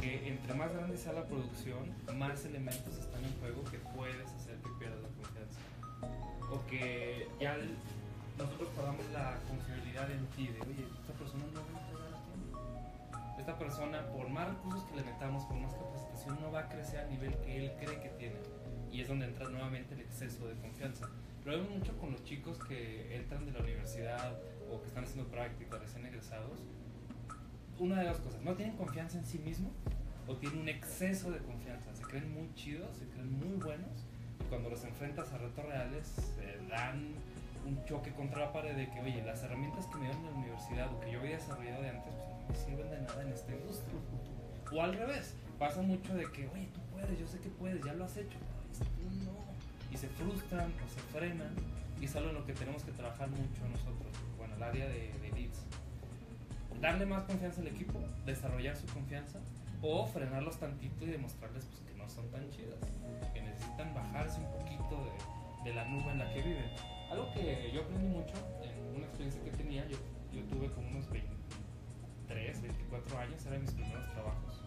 Que 0.00 0.28
entre 0.28 0.54
más 0.54 0.72
grande 0.72 0.96
sea 0.96 1.12
la 1.14 1.24
producción, 1.24 1.94
más 2.16 2.44
elementos 2.44 2.96
están 2.98 3.24
en 3.24 3.32
juego 3.40 3.62
que 3.70 3.78
puedes 3.78 4.26
hacer 4.32 4.56
que 4.56 4.70
pierdas 4.78 5.00
la 5.02 5.08
confianza. 5.08 5.60
O 6.50 6.66
que 6.66 7.26
ya 7.40 7.54
el- 7.56 7.76
nosotros 8.38 8.68
perdamos 8.74 9.04
la 9.12 9.36
confiabilidad 9.48 10.10
en 10.10 10.26
ti, 10.28 10.46
de 10.46 10.60
oye, 10.60 10.86
esta 11.00 11.12
persona 11.14 11.44
no 11.52 11.60
va 11.60 11.78
a 11.78 11.82
entregar 11.82 12.14
a 12.14 12.22
tiempo. 12.22 13.38
Esta 13.38 13.58
persona, 13.58 14.06
por 14.06 14.28
más 14.28 14.48
recursos 14.48 14.84
que 14.84 14.96
le 14.96 15.02
metamos, 15.04 15.44
por 15.44 15.56
más 15.56 15.72
capacitación, 15.74 16.40
no 16.40 16.52
va 16.52 16.60
a 16.60 16.68
crecer 16.68 17.00
al 17.00 17.10
nivel 17.10 17.34
que 17.38 17.66
él 17.66 17.72
cree 17.80 18.00
que 18.00 18.08
tiene. 18.10 18.36
Y 18.92 19.00
es 19.00 19.08
donde 19.08 19.26
entra 19.26 19.48
nuevamente 19.48 19.94
el 19.94 20.00
exceso 20.00 20.46
de 20.46 20.54
confianza. 20.54 21.08
Lo 21.44 21.52
vemos 21.52 21.70
mucho 21.70 21.96
con 21.98 22.12
los 22.12 22.24
chicos 22.24 22.58
que 22.58 23.16
entran 23.16 23.44
de 23.44 23.52
la 23.52 23.60
universidad 23.60 24.38
o 24.70 24.80
que 24.80 24.88
están 24.88 25.04
haciendo 25.04 25.30
prácticas, 25.30 25.80
recién 25.80 26.06
egresados. 26.06 26.60
Una 27.78 27.98
de 27.98 28.04
las 28.04 28.18
cosas, 28.18 28.40
no 28.42 28.54
tienen 28.54 28.76
confianza 28.76 29.18
en 29.18 29.24
sí 29.24 29.38
mismos 29.38 29.72
o 30.26 30.36
tienen 30.36 30.60
un 30.60 30.68
exceso 30.68 31.30
de 31.30 31.38
confianza. 31.38 31.94
Se 31.94 32.02
creen 32.02 32.32
muy 32.32 32.52
chidos, 32.54 32.96
se 32.96 33.06
creen 33.08 33.32
muy 33.32 33.56
buenos 33.56 34.06
y 34.40 34.44
cuando 34.44 34.68
los 34.70 34.84
enfrentas 34.84 35.32
a 35.32 35.38
retos 35.38 35.64
reales 35.64 36.06
se 36.06 36.58
dan 36.68 37.14
un 37.68 37.84
choque 37.84 38.12
contra 38.12 38.40
la 38.40 38.52
pared 38.52 38.74
de 38.74 38.88
que, 38.90 39.00
oye, 39.00 39.22
las 39.22 39.42
herramientas 39.42 39.86
que 39.86 39.96
me 39.96 40.06
dieron 40.06 40.24
en 40.24 40.32
la 40.32 40.38
universidad 40.38 40.92
o 40.92 41.00
que 41.00 41.12
yo 41.12 41.20
había 41.20 41.36
desarrollado 41.36 41.82
de 41.82 41.88
antes, 41.90 42.14
pues 42.14 42.38
no 42.40 42.48
me 42.48 42.54
sirven 42.56 42.90
de 42.90 43.00
nada 43.02 43.22
en 43.22 43.28
esta 43.28 43.52
industria. 43.52 44.00
O 44.72 44.82
al 44.82 44.94
revés, 44.94 45.34
pasa 45.58 45.82
mucho 45.82 46.14
de 46.14 46.24
que, 46.32 46.48
oye, 46.48 46.68
tú 46.72 46.80
puedes, 46.92 47.18
yo 47.18 47.26
sé 47.26 47.38
que 47.40 47.48
puedes, 47.48 47.84
ya 47.84 47.92
lo 47.92 48.04
has 48.04 48.16
hecho, 48.16 48.38
no. 49.24 49.48
Y 49.92 49.96
se 49.96 50.08
frustran 50.08 50.72
o 50.84 50.88
se 50.88 51.00
frenan 51.18 51.52
y 52.00 52.04
es 52.04 52.16
algo 52.16 52.30
en 52.30 52.36
lo 52.36 52.46
que 52.46 52.52
tenemos 52.52 52.82
que 52.84 52.92
trabajar 52.92 53.28
mucho 53.28 53.68
nosotros, 53.68 54.12
bueno, 54.36 54.54
el 54.56 54.62
área 54.62 54.86
de, 54.86 55.12
de 55.20 55.32
leads. 55.32 55.64
Darle 56.80 57.06
más 57.06 57.24
confianza 57.24 57.60
al 57.60 57.66
equipo, 57.66 57.98
desarrollar 58.24 58.76
su 58.76 58.86
confianza 58.86 59.40
o 59.82 60.06
frenarlos 60.06 60.58
tantito 60.58 61.04
y 61.04 61.08
demostrarles 61.08 61.64
pues, 61.64 61.80
que 61.80 61.94
no 61.98 62.08
son 62.08 62.30
tan 62.30 62.48
chidas, 62.50 62.78
que 63.32 63.42
necesitan 63.42 63.94
bajarse 63.94 64.38
un 64.40 64.52
poquito 64.52 65.10
de, 65.64 65.70
de 65.70 65.74
la 65.74 65.84
nube 65.86 66.12
en 66.12 66.18
la 66.18 66.32
que 66.32 66.42
viven. 66.42 66.97
Algo 67.10 67.32
que 67.32 67.70
yo 67.72 67.80
aprendí 67.82 68.06
mucho 68.06 68.34
en 68.62 68.96
una 68.96 69.06
experiencia 69.06 69.42
que 69.42 69.50
tenía, 69.50 69.86
yo, 69.88 69.96
yo 70.32 70.42
tuve 70.44 70.70
como 70.72 70.88
unos 70.90 71.08
23, 71.10 72.62
24 72.62 73.18
años, 73.18 73.46
eran 73.46 73.62
mis 73.62 73.72
primeros 73.72 74.12
trabajos. 74.12 74.62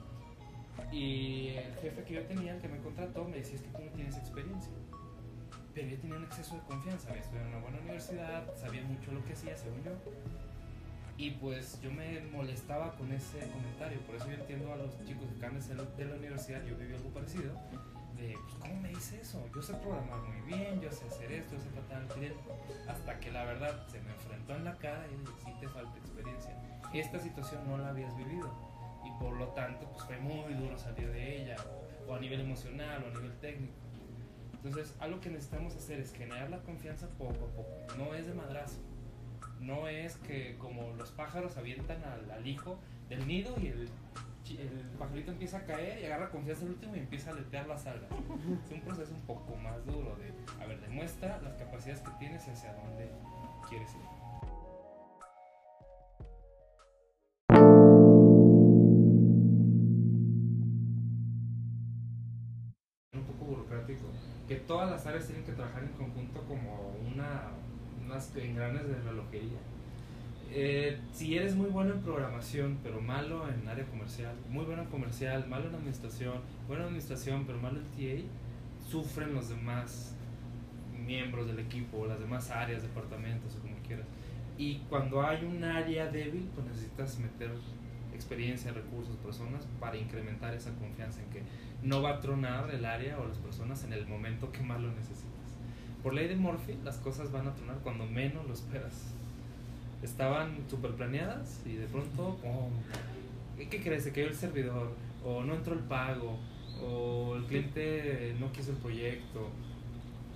Y 0.92 1.50
el 1.50 1.74
jefe 1.76 2.04
que 2.04 2.14
yo 2.16 2.24
tenía, 2.26 2.56
el 2.56 2.62
que 2.62 2.68
me 2.68 2.80
contrató, 2.80 3.26
me 3.26 3.38
decía, 3.38 3.56
es 3.56 3.62
que 3.62 3.70
tú 3.70 3.84
no 3.84 3.92
tienes 3.92 4.18
experiencia. 4.18 4.74
Pero 5.74 5.88
yo 5.88 5.98
tenía 6.00 6.18
un 6.18 6.24
exceso 6.24 6.56
de 6.56 6.62
confianza, 6.62 7.10
había 7.10 7.22
estudiado 7.22 7.48
en 7.48 7.54
una 7.54 7.64
buena 7.64 7.80
universidad, 7.80 8.56
sabía 8.56 8.84
mucho 8.84 9.12
lo 9.12 9.24
que 9.24 9.34
hacía, 9.34 9.56
según 9.56 9.84
yo. 9.84 9.92
Y 11.18 11.32
pues 11.32 11.80
yo 11.82 11.92
me 11.92 12.20
molestaba 12.32 12.94
con 12.98 13.12
ese 13.12 13.40
comentario, 13.52 14.00
por 14.02 14.16
eso 14.16 14.28
yo 14.28 14.34
entiendo 14.34 14.74
a 14.74 14.78
los 14.78 14.98
chicos 15.06 15.30
que 15.30 15.38
acaban 15.38 15.60
de 15.62 15.76
de 15.76 16.06
la 16.10 16.16
universidad, 16.18 16.66
yo 16.66 16.76
viví 16.76 16.96
algo 16.96 17.10
parecido, 17.10 17.54
pues, 18.42 18.56
¿cómo 18.60 18.76
me 18.82 18.90
dice 18.90 19.22
eso? 19.22 19.44
Yo 19.54 19.62
sé 19.62 19.74
programar 19.76 20.20
muy 20.20 20.42
bien, 20.42 20.82
yo 20.82 20.92
sé 20.92 21.06
hacer 21.08 21.32
esto, 21.32 21.56
yo 21.56 21.62
sé 21.62 21.70
tratar 21.70 22.02
al 22.02 22.08
cliente, 22.08 22.40
hasta 22.88 23.20
que 23.20 23.32
la 23.32 23.46
verdad 23.46 23.88
se 23.88 24.00
me 24.02 24.12
enfrentó 24.12 24.56
en 24.56 24.66
la 24.66 24.78
cara 24.78 25.06
y 25.08 25.18
dije, 25.18 25.32
sí 25.46 25.54
te 25.60 25.68
falta 25.68 25.98
experiencia. 25.98 26.56
Esta 26.94 27.20
situación 27.20 27.68
no 27.68 27.78
la 27.78 27.90
habías 27.90 28.16
vivido 28.18 28.52
y 29.06 29.24
por 29.24 29.34
lo 29.34 29.48
tanto 29.50 29.90
pues 29.92 30.04
fue 30.06 30.18
muy 30.20 30.54
duro 30.54 30.78
salir 30.78 31.12
de 31.12 31.42
ella, 31.42 31.56
o 32.08 32.14
a 32.14 32.20
nivel 32.20 32.42
emocional 32.42 33.04
o 33.04 33.08
a 33.08 33.12
nivel 33.12 33.38
técnico. 33.40 33.74
Entonces, 34.54 34.94
algo 35.00 35.20
que 35.22 35.30
necesitamos 35.30 35.76
hacer 35.76 36.00
es 36.00 36.14
generar 36.14 36.50
la 36.50 36.62
confianza 36.62 37.08
poco 37.18 37.46
a 37.46 37.56
poco, 37.56 37.98
no 37.98 38.14
es 38.14 38.28
de 38.28 38.34
madrazo 38.34 38.80
no 39.62 39.88
es 39.88 40.18
que 40.18 40.58
como 40.58 40.94
los 40.98 41.12
pájaros 41.12 41.56
avientan 41.58 42.04
al, 42.04 42.48
hijo 42.48 42.80
del 43.10 43.28
nido 43.28 43.56
y 43.62 43.68
el, 43.68 43.90
el 44.58 44.98
pajarito 44.98 45.32
empieza 45.32 45.58
a 45.58 45.66
caer 45.66 46.02
y 46.02 46.06
agarra 46.06 46.30
confianza 46.30 46.64
el 46.66 46.72
último 46.72 46.96
y 46.96 47.00
empieza 47.00 47.30
a 47.30 47.34
aletear 47.34 47.68
las 47.68 47.86
alas. 47.86 48.10
Es 48.66 48.72
un 48.72 48.82
proceso 48.82 49.14
un 49.14 49.22
poco 49.22 49.56
más 49.56 49.86
duro 49.86 50.16
de, 50.16 50.34
a 50.64 50.68
ver, 50.68 50.80
demuestra 50.82 51.40
las 51.42 51.54
capacidades 51.56 52.02
que 52.02 52.12
tienes 52.20 52.48
y 52.48 52.52
hacia 52.52 52.74
dónde 52.74 53.10
quieres 53.70 53.90
ir. 53.94 54.22
un 63.14 63.24
poco 63.26 63.46
burocrático, 63.46 64.06
que 64.48 64.56
todas 64.56 64.90
las 64.90 65.06
áreas 65.06 65.26
tienen 65.26 65.44
que 65.44 65.52
trabajar 65.52 65.84
en 65.84 65.90
conjunto 65.90 66.42
como 66.48 66.96
una, 67.14 67.52
unas 68.04 68.36
engranes 68.36 68.88
de 68.88 68.96
relojería. 68.96 69.60
Eh, 70.54 71.00
si 71.14 71.38
eres 71.38 71.56
muy 71.56 71.70
bueno 71.70 71.94
en 71.94 72.02
programación, 72.02 72.78
pero 72.84 73.00
malo 73.00 73.48
en 73.48 73.66
área 73.70 73.86
comercial, 73.86 74.36
muy 74.50 74.66
bueno 74.66 74.82
en 74.82 74.90
comercial, 74.90 75.48
malo 75.48 75.70
en 75.70 75.76
administración, 75.76 76.42
bueno 76.68 76.84
en 76.84 76.88
administración, 76.88 77.46
pero 77.46 77.58
malo 77.60 77.80
en 77.80 77.86
TA, 77.92 78.28
sufren 78.90 79.34
los 79.34 79.48
demás 79.48 80.14
miembros 81.06 81.48
del 81.48 81.60
equipo, 81.60 82.06
las 82.06 82.20
demás 82.20 82.52
áreas, 82.52 82.82
departamentos 82.82 83.56
o 83.56 83.60
como 83.60 83.76
quieras. 83.88 84.06
Y 84.58 84.80
cuando 84.90 85.22
hay 85.26 85.46
un 85.46 85.64
área 85.64 86.08
débil, 86.12 86.50
pues 86.54 86.68
necesitas 86.68 87.18
meter 87.20 87.52
experiencia, 88.14 88.74
recursos, 88.74 89.16
personas 89.18 89.66
para 89.80 89.96
incrementar 89.96 90.54
esa 90.54 90.72
confianza 90.76 91.22
en 91.22 91.30
que 91.30 91.44
no 91.82 92.02
va 92.02 92.18
a 92.18 92.20
tronar 92.20 92.70
el 92.76 92.84
área 92.84 93.18
o 93.20 93.26
las 93.26 93.38
personas 93.38 93.86
en 93.86 93.94
el 93.94 94.06
momento 94.06 94.52
que 94.52 94.62
más 94.62 94.82
lo 94.82 94.92
necesitas. 94.92 95.32
Por 96.04 96.14
ley 96.14 96.28
de 96.28 96.36
Murphy, 96.36 96.78
las 96.84 96.98
cosas 96.98 97.32
van 97.32 97.48
a 97.48 97.56
tronar 97.56 97.78
cuando 97.78 98.06
menos 98.06 98.46
lo 98.46 98.54
esperas. 98.54 99.16
Estaban 100.04 100.58
super 100.70 100.92
planeadas 100.92 101.62
y 101.66 101.74
de 101.76 101.86
pronto, 101.88 102.38
¡pum! 102.42 102.72
¿qué 103.70 103.82
crees? 103.82 104.04
Se 104.04 104.12
cayó 104.12 104.28
el 104.28 104.36
servidor, 104.36 104.92
o 105.24 105.44
no 105.44 105.56
entró 105.56 105.74
el 105.74 105.82
pago, 105.82 106.40
o 106.84 107.36
el 107.36 107.44
cliente 107.44 108.36
no 108.40 108.52
quiso 108.52 108.72
el 108.72 108.78
proyecto, 108.78 109.50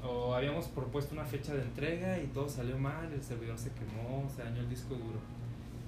o 0.03 0.35
habíamos 0.35 0.67
propuesto 0.67 1.15
una 1.15 1.25
fecha 1.25 1.53
de 1.55 1.63
entrega 1.63 2.19
y 2.21 2.27
todo 2.27 2.47
salió 2.47 2.77
mal, 2.77 3.11
el 3.11 3.23
servidor 3.23 3.57
se 3.57 3.71
quemó, 3.71 4.29
se 4.35 4.43
dañó 4.43 4.61
el 4.61 4.69
disco 4.69 4.93
duro. 4.93 5.19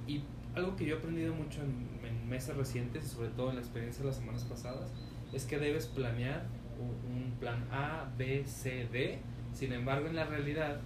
Y 0.07 0.24
algo 0.55 0.75
que 0.75 0.86
yo 0.86 0.96
he 0.96 0.98
aprendido 0.98 1.36
mucho 1.36 1.62
en, 1.62 1.88
en 2.07 2.27
meses 2.27 2.55
recientes 2.57 3.05
y 3.05 3.07
sobre 3.07 3.29
todo 3.29 3.50
en 3.50 3.57
la 3.57 3.62
experiencia 3.62 4.01
de 4.01 4.10
las 4.10 4.17
semanas 4.17 4.43
pasadas 4.46 4.89
es 5.34 5.46
que 5.46 5.60
debes 5.60 5.86
planear 5.86 6.46
un 6.79 7.31
plan 7.39 7.65
A, 7.72 8.10
B, 8.17 8.43
C, 8.46 8.88
D. 8.91 9.19
Sin 9.53 9.74
embargo, 9.74 10.07
en 10.07 10.15
la 10.15 10.25
realidad, 10.25 10.79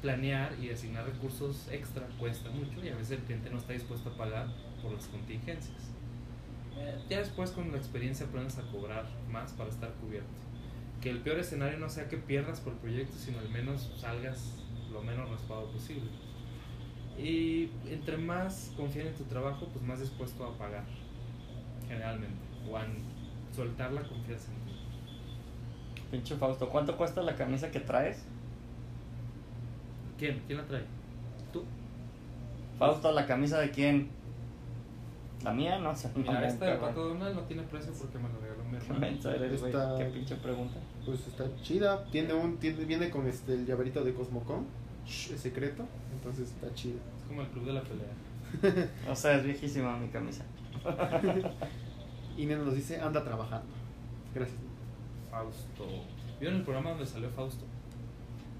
planear 0.00 0.54
y 0.60 0.70
asignar 0.70 1.04
recursos 1.04 1.68
extra 1.70 2.06
cuesta 2.18 2.50
mucho 2.50 2.84
y 2.84 2.88
a 2.88 2.96
veces 2.96 3.18
el 3.18 3.24
cliente 3.24 3.50
no 3.50 3.58
está 3.58 3.72
dispuesto 3.72 4.10
a 4.10 4.16
pagar 4.16 4.46
por 4.82 4.92
las 4.92 5.06
contingencias. 5.06 5.90
Eh, 6.76 6.98
ya 7.08 7.18
después 7.18 7.50
con 7.50 7.72
la 7.72 7.78
experiencia 7.78 8.26
aprendes 8.26 8.58
a 8.58 8.62
cobrar 8.62 9.06
más 9.30 9.52
para 9.52 9.70
estar 9.70 9.90
cubierto. 9.94 10.28
Que 11.00 11.10
el 11.10 11.18
peor 11.20 11.38
escenario 11.38 11.78
no 11.78 11.88
sea 11.88 12.08
que 12.08 12.16
pierdas 12.16 12.60
por 12.60 12.74
el 12.74 12.78
proyecto, 12.78 13.16
sino 13.16 13.38
al 13.38 13.48
menos 13.48 13.92
salgas 13.96 14.54
lo 14.92 15.02
menos 15.02 15.28
raspado 15.30 15.70
posible. 15.70 16.08
Y 17.18 17.70
entre 17.88 18.16
más 18.16 18.72
confían 18.76 19.08
en 19.08 19.14
tu 19.14 19.24
trabajo, 19.24 19.68
pues 19.72 19.84
más 19.84 20.00
dispuesto 20.00 20.44
a 20.44 20.56
pagar, 20.56 20.84
generalmente, 21.88 22.38
o 22.70 22.76
a 22.76 22.86
soltar 23.54 23.92
la 23.92 24.02
confianza 24.02 24.52
en 24.52 24.64
ti. 24.66 24.78
Pinche 26.10 26.36
Fausto, 26.36 26.68
¿cuánto 26.68 26.96
cuesta 26.96 27.22
la 27.22 27.34
camisa 27.34 27.70
que 27.70 27.80
traes? 27.80 28.24
¿Quién? 30.18 30.42
¿Quién 30.46 30.58
la 30.58 30.64
trae? 30.66 30.82
¿Tú? 31.52 31.64
Fausto, 32.78 33.12
¿la 33.12 33.26
camisa 33.26 33.60
de 33.60 33.70
quién? 33.70 34.08
La 35.42 35.52
mía, 35.52 35.78
no 35.78 35.94
sé. 35.94 36.10
Mira, 36.16 36.40
no, 36.40 36.46
esta 36.46 36.66
de. 36.66 36.76
Pato 36.78 37.08
Donald 37.08 37.36
no 37.36 37.42
tiene 37.42 37.62
precio 37.62 37.92
porque 37.92 38.18
me 38.18 38.28
lo 38.28 38.40
regaló 38.40 38.64
mi 38.64 38.76
Qué 38.78 39.66
hermano. 39.68 39.96
Qué 39.98 40.04
pinche 40.06 40.34
pregunta. 40.36 40.78
Pues 41.06 41.26
está 41.28 41.44
chida. 41.62 42.04
Tiene 42.10 42.34
un, 42.34 42.56
tiene, 42.58 42.84
viene 42.84 43.08
con 43.10 43.26
este 43.28 43.54
el 43.54 43.64
llaverito 43.64 44.02
de 44.02 44.12
Cosmocom. 44.14 44.64
Shh, 45.06 45.32
Es 45.34 45.40
secreto. 45.40 45.84
Entonces 46.12 46.50
está 46.50 46.74
chida. 46.74 46.98
Es 47.18 47.24
como 47.28 47.42
el 47.42 47.48
club 47.48 47.66
de 47.66 47.72
la 47.72 47.82
pelea. 47.82 48.88
O 49.10 49.14
sea, 49.14 49.34
es 49.34 49.44
viejísima 49.44 49.96
mi 49.98 50.08
camisa. 50.08 50.44
Y 52.36 52.46
Neno 52.46 52.64
nos 52.64 52.74
dice, 52.76 53.00
anda 53.00 53.24
trabajando. 53.24 53.66
Gracias. 54.32 54.58
Fausto. 55.28 55.84
¿Vieron 56.38 56.58
el 56.58 56.62
programa 56.62 56.90
donde 56.90 57.04
salió 57.04 57.28
Fausto? 57.30 57.64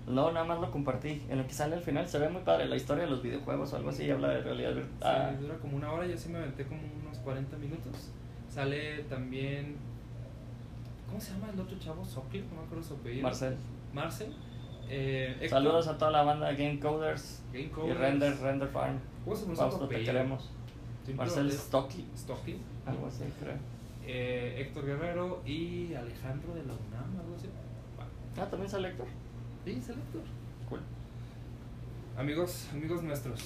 No, 0.08 0.32
nada 0.32 0.44
más 0.46 0.60
lo 0.60 0.70
compartí. 0.70 1.22
En 1.28 1.38
lo 1.38 1.46
que 1.46 1.52
sale 1.54 1.76
al 1.76 1.82
final 1.82 2.06
se 2.08 2.18
ve 2.18 2.28
muy 2.28 2.42
padre 2.42 2.66
la 2.66 2.76
historia 2.76 3.04
de 3.04 3.10
los 3.10 3.22
videojuegos 3.22 3.72
o 3.72 3.76
algo 3.76 3.90
así. 3.90 4.04
y 4.04 4.10
Habla 4.10 4.28
de 4.28 4.40
realidad 4.42 4.74
virtual. 4.74 5.36
Sí, 5.36 5.42
dura 5.44 5.58
como 5.58 5.76
una 5.76 5.92
hora, 5.92 6.06
yo 6.06 6.16
sí 6.16 6.28
me 6.28 6.38
aventé 6.38 6.64
como 6.64 6.80
unos 7.02 7.18
40 7.18 7.56
minutos. 7.58 8.10
Sale 8.48 9.02
también. 9.04 9.76
¿Cómo 11.06 11.20
se 11.20 11.32
llama 11.32 11.50
el 11.52 11.60
otro 11.60 11.78
chavo? 11.78 12.04
Sockley, 12.04 12.42
no 12.42 12.60
me 12.60 12.66
acuerdo 12.66 12.84
su 12.84 12.94
apellido. 12.94 13.22
Marcel. 13.22 13.56
Marcel. 13.92 14.34
Eh, 14.90 15.46
Saludos 15.48 15.86
a 15.88 15.98
toda 15.98 16.10
la 16.10 16.22
banda 16.22 16.48
de 16.48 16.56
Game 16.56 16.80
Coders 16.80 17.42
Game 17.52 17.70
y. 17.86 17.92
Render, 17.92 18.38
Render 18.38 18.68
Farm. 18.68 18.98
¿Cómo 19.24 19.36
se 19.36 19.86
te 19.88 20.04
queremos. 20.04 20.50
Marcel 21.14 21.48
es 21.48 21.58
Stockley. 21.58 22.06
Stockley. 22.16 22.58
Algo 22.86 23.06
así, 23.06 23.24
creo. 23.40 23.54
Eh, 24.06 24.62
Héctor 24.62 24.86
Guerrero 24.86 25.42
y 25.44 25.92
Alejandro 25.94 26.54
de 26.54 26.60
la 26.64 26.72
UNAM, 26.72 27.20
algo 27.20 27.34
así. 27.36 27.48
Ah, 28.40 28.46
también 28.46 28.70
sale 28.70 28.88
Héctor. 28.88 29.06
Sí, 29.68 29.74
es 29.78 29.88
el 29.90 29.96
Héctor. 29.96 30.22
Cool. 30.70 30.80
Amigos, 32.16 32.68
amigos 32.72 33.02
nuestros, 33.02 33.40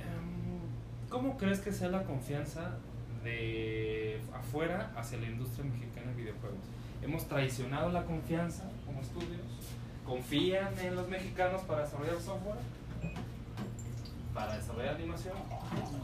em, 0.00 1.08
¿cómo 1.08 1.38
crees 1.38 1.60
que 1.60 1.70
sea 1.70 1.88
la 1.88 2.02
confianza 2.02 2.78
de 3.22 4.20
afuera 4.34 4.92
hacia 4.96 5.18
la 5.18 5.28
industria 5.28 5.66
mexicana 5.66 6.08
de 6.10 6.16
videojuegos? 6.16 6.58
Hemos 7.00 7.28
traicionado 7.28 7.90
la 7.90 8.04
confianza 8.04 8.68
como 8.84 9.00
estudios. 9.02 9.40
¿Confían 10.04 10.76
en 10.80 10.96
los 10.96 11.08
mexicanos 11.08 11.62
para 11.62 11.84
desarrollar 11.84 12.20
software? 12.20 12.58
¿Para 14.34 14.56
desarrollar 14.56 14.96
animación? 14.96 15.36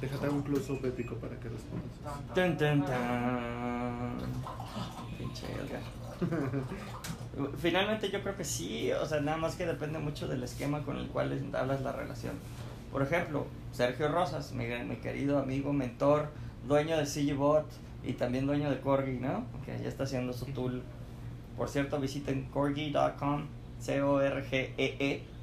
Déjate 0.00 0.28
un 0.28 0.42
close-up 0.42 0.86
épico 0.86 1.16
para 1.16 1.34
que 1.40 1.48
respondas. 1.48 1.90
Tan, 2.32 2.56
tan, 2.56 2.86
tan. 2.86 4.18
Pinche. 5.18 5.46
Finalmente 7.58 8.10
yo 8.10 8.22
creo 8.22 8.36
que 8.36 8.44
sí, 8.44 8.90
o 8.92 9.06
sea, 9.06 9.20
nada 9.20 9.36
más 9.36 9.56
que 9.56 9.66
depende 9.66 9.98
mucho 9.98 10.26
del 10.26 10.42
esquema 10.42 10.82
con 10.82 10.96
el 10.96 11.08
cual 11.08 11.32
entablas 11.32 11.82
la 11.82 11.92
relación. 11.92 12.34
Por 12.90 13.02
ejemplo, 13.02 13.46
Sergio 13.72 14.08
Rosas, 14.08 14.52
mi, 14.52 14.66
mi 14.84 14.96
querido 14.96 15.38
amigo, 15.38 15.72
mentor, 15.72 16.28
dueño 16.66 16.96
de 16.96 17.04
CGBot 17.04 17.66
y 18.04 18.14
también 18.14 18.46
dueño 18.46 18.70
de 18.70 18.80
Corgi, 18.80 19.18
¿no? 19.18 19.44
Que 19.64 19.78
ya 19.78 19.88
está 19.88 20.04
haciendo 20.04 20.32
su 20.32 20.46
tool. 20.46 20.82
Por 21.56 21.68
cierto, 21.68 22.00
visiten 22.00 22.48
corgi.com, 22.50 23.46
C-O-R-G-E-E.com 23.80 25.34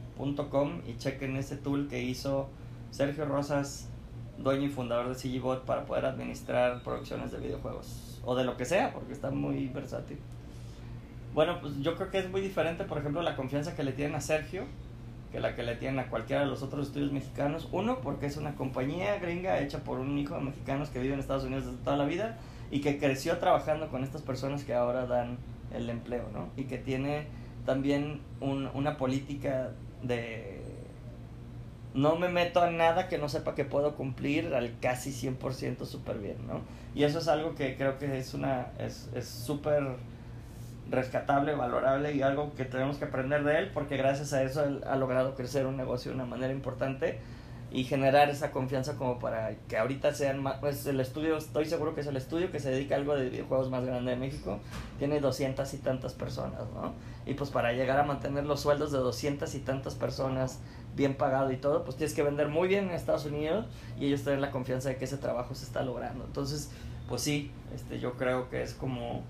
y 0.88 0.98
chequen 0.98 1.38
ese 1.38 1.58
tool 1.58 1.88
que 1.88 2.02
hizo 2.02 2.50
Sergio 2.92 3.26
Rosas, 3.26 3.90
dueño 4.38 4.68
y 4.68 4.70
fundador 4.70 5.10
de 5.10 5.16
CGBot, 5.16 5.66
para 5.66 5.86
poder 5.86 6.06
administrar 6.06 6.82
producciones 6.84 7.32
de 7.32 7.40
videojuegos 7.40 8.20
o 8.26 8.36
de 8.36 8.44
lo 8.46 8.58
que 8.58 8.66
sea, 8.66 8.94
porque 8.94 9.14
está 9.14 9.32
muy 9.32 9.68
versátil. 9.68 10.18
Bueno, 11.34 11.60
pues 11.62 11.80
yo 11.82 11.96
creo 11.96 12.12
que 12.12 12.20
es 12.20 12.30
muy 12.30 12.42
diferente, 12.42 12.84
por 12.84 13.00
ejemplo, 13.00 13.22
la 13.22 13.36
confianza 13.36 13.76
que 13.76 13.84
le 13.84 13.92
tienen 13.94 14.16
a 14.16 14.22
Sergio 14.22 14.66
que 15.32 15.40
la 15.42 15.56
que 15.56 15.64
le 15.64 15.76
tienen 15.76 16.00
a 16.00 16.10
cualquiera 16.10 16.44
de 16.44 16.48
los 16.48 16.64
otros 16.64 16.88
estudios 16.88 17.12
mexicanos. 17.12 17.68
Uno, 17.72 18.00
porque 18.02 18.28
es 18.28 18.38
una 18.38 18.56
compañía 18.56 19.18
gringa 19.20 19.60
hecha 19.62 19.80
por 19.80 20.00
un 20.00 20.18
hijo 20.18 20.36
de 20.36 20.42
mexicanos 20.42 20.90
que 20.90 21.00
vive 21.00 21.16
en 21.16 21.20
Estados 21.20 21.44
Unidos 21.46 21.66
desde 21.66 21.80
toda 21.80 21.98
la 21.98 22.06
vida 22.06 22.38
y 22.72 22.82
que 22.82 23.00
creció 23.00 23.38
trabajando 23.40 23.90
con 23.90 24.04
estas 24.04 24.22
personas 24.22 24.64
que 24.64 24.76
ahora 24.76 25.08
dan 25.08 25.38
el 25.74 25.90
empleo, 25.90 26.30
¿no? 26.34 26.50
Y 26.58 26.66
que 26.66 26.78
tiene 26.80 27.28
también 27.66 28.22
un- 28.42 28.70
una 28.76 28.98
política 28.98 29.72
de 30.04 30.62
no 31.94 32.16
me 32.16 32.28
meto 32.30 32.62
a 32.62 32.72
nada 32.72 33.08
que 33.08 33.18
no 33.20 33.30
sepa 33.30 33.54
que 33.54 33.66
puedo 33.66 33.96
cumplir 33.96 34.54
al 34.56 34.80
casi 34.80 35.12
100% 35.12 35.86
súper 35.86 36.18
bien, 36.18 36.38
¿no? 36.48 36.62
Y 36.96 37.04
eso 37.04 37.20
es 37.20 37.28
algo 37.28 37.54
que 37.56 37.76
creo 37.78 38.00
que 38.00 38.18
es 38.18 38.34
una 38.34 38.68
es 38.80 39.10
es 39.16 39.28
súper 39.28 39.84
rescatable, 40.90 41.56
valorable 41.56 42.14
y 42.14 42.22
algo 42.22 42.54
que 42.56 42.66
tenemos 42.66 42.98
que 42.98 43.06
aprender 43.06 43.44
de 43.44 43.60
él 43.60 43.72
porque 43.74 43.98
gracias 43.98 44.34
a 44.34 44.44
eso 44.44 44.64
él 44.64 44.84
ha 44.86 44.96
logrado 44.96 45.36
crecer 45.36 45.66
un 45.66 45.78
negocio 45.78 46.12
de 46.12 46.16
una 46.16 46.26
manera 46.26 46.54
importante 46.54 47.20
y 47.74 47.86
generar 47.86 48.30
esa 48.30 48.52
confianza 48.52 48.98
como 48.98 49.18
para 49.18 49.56
que 49.68 49.78
ahorita 49.78 50.14
sean 50.14 50.44
más, 50.44 50.58
pues 50.60 50.86
el 50.86 51.00
estudio, 51.00 51.36
estoy 51.36 51.66
seguro 51.66 51.96
que 51.96 52.02
es 52.02 52.08
el 52.08 52.16
estudio 52.16 52.52
que 52.52 52.60
se 52.60 52.70
dedica 52.70 52.94
a 52.94 53.00
algo 53.00 53.16
de 53.16 53.30
videojuegos 53.30 53.72
más 53.72 53.84
grande 53.84 54.12
de 54.12 54.18
México, 54.18 54.60
tiene 55.00 55.20
doscientas 55.20 55.74
y 55.74 55.80
tantas 55.80 56.14
personas, 56.14 56.62
¿no? 56.76 56.94
Y 57.26 57.34
pues 57.34 57.50
para 57.50 57.74
llegar 57.74 58.00
a 58.00 58.04
mantener 58.04 58.46
los 58.46 58.62
sueldos 58.62 58.92
de 58.92 59.00
doscientas 59.00 59.56
y 59.56 59.60
tantas 59.60 59.96
personas 59.96 60.60
bien 60.96 61.16
pagado 61.16 61.52
y 61.52 61.58
todo, 61.58 61.84
pues 61.84 61.98
tienes 61.98 62.14
que 62.14 62.22
vender 62.22 62.48
muy 62.48 62.68
bien 62.68 62.90
en 62.90 62.92
Estados 62.92 63.26
Unidos 63.26 63.66
y 64.00 64.06
ellos 64.06 64.24
tener 64.24 64.40
la 64.40 64.52
confianza 64.52 64.90
de 64.90 64.98
que 64.98 65.06
ese 65.06 65.18
trabajo 65.18 65.56
se 65.56 65.66
está 65.66 65.82
logrando. 65.82 66.26
Entonces, 66.26 66.70
pues 67.10 67.24
sí, 67.24 67.52
este, 67.74 68.00
yo 68.00 68.14
creo 68.14 68.52
que 68.52 68.62
es 68.62 68.76
como 68.76 69.24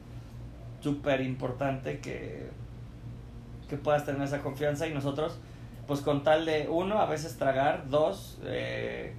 súper 0.84 1.22
importante 1.22 2.00
que, 2.00 2.50
que 3.70 3.78
puedas 3.78 4.06
tener 4.06 4.22
esa 4.22 4.42
confianza 4.42 4.86
y 4.86 4.94
nosotros 4.94 5.40
pues 5.88 6.02
con 6.02 6.24
tal 6.24 6.46
de, 6.46 6.68
uno, 6.70 7.00
a 7.00 7.06
veces 7.06 7.38
tragar, 7.38 7.90
dos, 7.90 8.40
eh, 8.44 9.13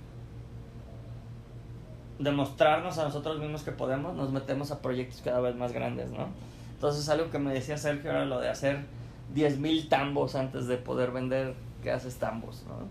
demostrarnos 2.19 2.99
a 2.99 3.05
nosotros 3.05 3.39
mismos 3.39 3.63
que 3.63 3.73
podemos, 3.73 4.15
nos 4.15 4.33
metemos 4.33 4.71
a 4.71 4.81
proyectos 4.81 5.21
cada 5.23 5.41
vez 5.41 5.57
más 5.57 5.73
grandes, 5.73 6.11
¿no? 6.11 6.29
Entonces 6.75 7.09
algo 7.09 7.31
que 7.31 7.39
me 7.39 7.53
decía 7.53 7.77
Sergio 7.77 8.11
era 8.11 8.25
lo 8.25 8.41
de 8.41 8.49
hacer 8.49 8.87
10.000 9.35 9.89
tambos 9.89 10.35
antes 10.35 10.67
de 10.67 10.77
poder 10.77 11.11
vender 11.11 11.55
que 11.83 11.91
haces 11.91 12.17
tambos, 12.17 12.65
¿no? 12.67 12.89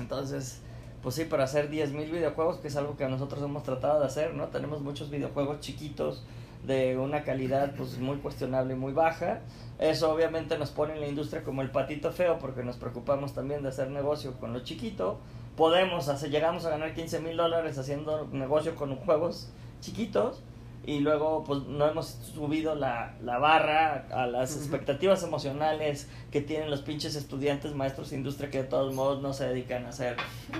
Entonces, 0.00 0.62
pues 1.02 1.14
sí, 1.14 1.24
para 1.24 1.44
hacer 1.44 1.70
10.000 1.70 2.10
videojuegos, 2.10 2.56
que 2.56 2.68
es 2.68 2.76
algo 2.76 2.96
que 2.96 3.06
nosotros 3.08 3.42
hemos 3.42 3.62
tratado 3.62 4.00
de 4.00 4.06
hacer, 4.06 4.34
¿no? 4.34 4.48
Tenemos 4.48 4.80
muchos 4.80 5.10
videojuegos 5.10 5.60
chiquitos 5.60 6.24
de 6.66 6.96
una 6.96 7.24
calidad 7.24 7.74
pues 7.76 7.98
muy 7.98 8.18
cuestionable 8.18 8.74
y 8.74 8.76
muy 8.76 8.92
baja. 8.92 9.40
Eso 9.78 10.12
obviamente 10.12 10.58
nos 10.58 10.70
pone 10.70 10.94
en 10.94 11.00
la 11.00 11.08
industria 11.08 11.42
como 11.42 11.62
el 11.62 11.70
patito 11.70 12.12
feo 12.12 12.38
porque 12.38 12.62
nos 12.62 12.76
preocupamos 12.76 13.34
también 13.34 13.62
de 13.62 13.70
hacer 13.70 13.90
negocio 13.90 14.38
con 14.38 14.52
lo 14.52 14.60
chiquito. 14.60 15.18
Podemos 15.56 16.08
hacer, 16.08 16.30
llegamos 16.30 16.64
a 16.64 16.70
ganar 16.70 16.94
15 16.94 17.20
mil 17.20 17.36
dólares 17.36 17.78
haciendo 17.78 18.28
negocio 18.32 18.74
con 18.74 18.96
juegos 18.96 19.50
chiquitos 19.80 20.42
y 20.84 20.98
luego 20.98 21.44
pues 21.44 21.62
no 21.64 21.86
hemos 21.86 22.06
subido 22.06 22.74
la, 22.74 23.14
la 23.22 23.38
barra 23.38 24.06
a 24.10 24.26
las 24.26 24.56
expectativas 24.56 25.22
emocionales 25.22 26.08
que 26.32 26.40
tienen 26.40 26.70
los 26.70 26.82
pinches 26.82 27.14
estudiantes 27.14 27.74
maestros 27.74 28.10
de 28.10 28.16
industria 28.16 28.50
que 28.50 28.62
de 28.62 28.68
todos 28.68 28.92
modos 28.92 29.22
no 29.22 29.32
se 29.32 29.46
dedican 29.46 29.86
a 29.86 29.90
hacer 29.90 30.16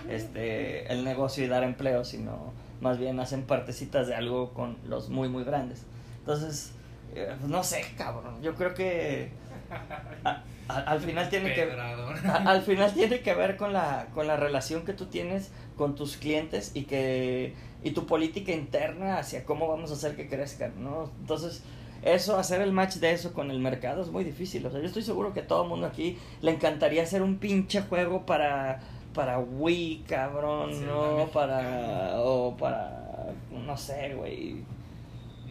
este 0.09 0.93
el 0.93 1.05
negocio 1.05 1.45
y 1.45 1.49
dar 1.49 1.65
empleo 1.65 2.05
sino 2.05 2.53
más 2.81 2.99
bien 2.99 3.19
hacen 3.19 3.43
partecitas 3.43 4.07
de 4.07 4.15
algo 4.15 4.53
con 4.53 4.77
los 4.87 5.09
muy 5.09 5.29
muy 5.29 5.43
grandes 5.43 5.85
entonces 6.23 6.73
eh, 7.15 7.35
pues, 7.39 7.51
no 7.51 7.63
sé 7.63 7.85
cabrón. 7.99 8.41
Yo 8.43 8.55
creo 8.55 8.73
que 8.75 9.31
a- 10.25 10.43
a- 10.69 10.75
al 10.81 11.01
final 11.01 11.29
tiene 11.29 11.49
que 11.55 11.63
a- 12.29 12.51
al 12.51 12.63
final 12.63 12.93
tiene 12.95 13.21
que 13.21 13.35
ver 13.35 13.57
con 13.57 13.73
la 13.73 14.07
con 14.15 14.27
la 14.27 14.37
relación 14.37 14.85
que 14.85 14.93
tú 14.95 15.07
tienes 15.07 15.51
con 15.77 15.95
tus 15.95 16.17
clientes 16.17 16.71
y 16.75 16.85
que 16.85 17.55
y 17.83 17.91
tu 17.91 18.07
política 18.07 18.53
interna 18.53 19.19
hacia 19.19 19.45
cómo 19.45 19.67
vamos 19.69 19.91
a 19.91 19.95
hacer 19.95 20.15
que 20.15 20.29
crezcan 20.29 20.73
no 20.83 21.11
entonces 21.21 21.63
eso 22.03 22.37
hacer 22.39 22.61
el 22.63 22.73
match 22.73 22.97
de 22.97 23.13
eso 23.13 23.33
con 23.33 23.51
el 23.51 23.59
mercado 23.61 24.03
es 24.03 24.09
muy 24.09 24.25
difícil. 24.25 24.65
O 24.67 24.71
sea 24.71 24.81
yo 24.81 24.87
estoy 24.87 25.03
seguro 25.03 25.33
que 25.33 25.41
a 25.41 25.47
todo 25.47 25.65
mundo 25.65 25.87
aquí 25.87 26.19
le 26.41 26.51
encantaría 26.51 27.03
hacer 27.03 27.23
un 27.23 27.39
pinche 27.39 27.83
juego 27.83 28.25
para 28.27 28.81
para 29.15 29.39
Wii 29.39 30.05
cabrón 30.09 30.73
Sí, 30.73 30.85
no 30.87 31.29
para 31.33 32.15
o 32.17 32.57
para 32.57 33.29
no 33.67 33.77
sé 33.77 34.15
güey 34.15 34.65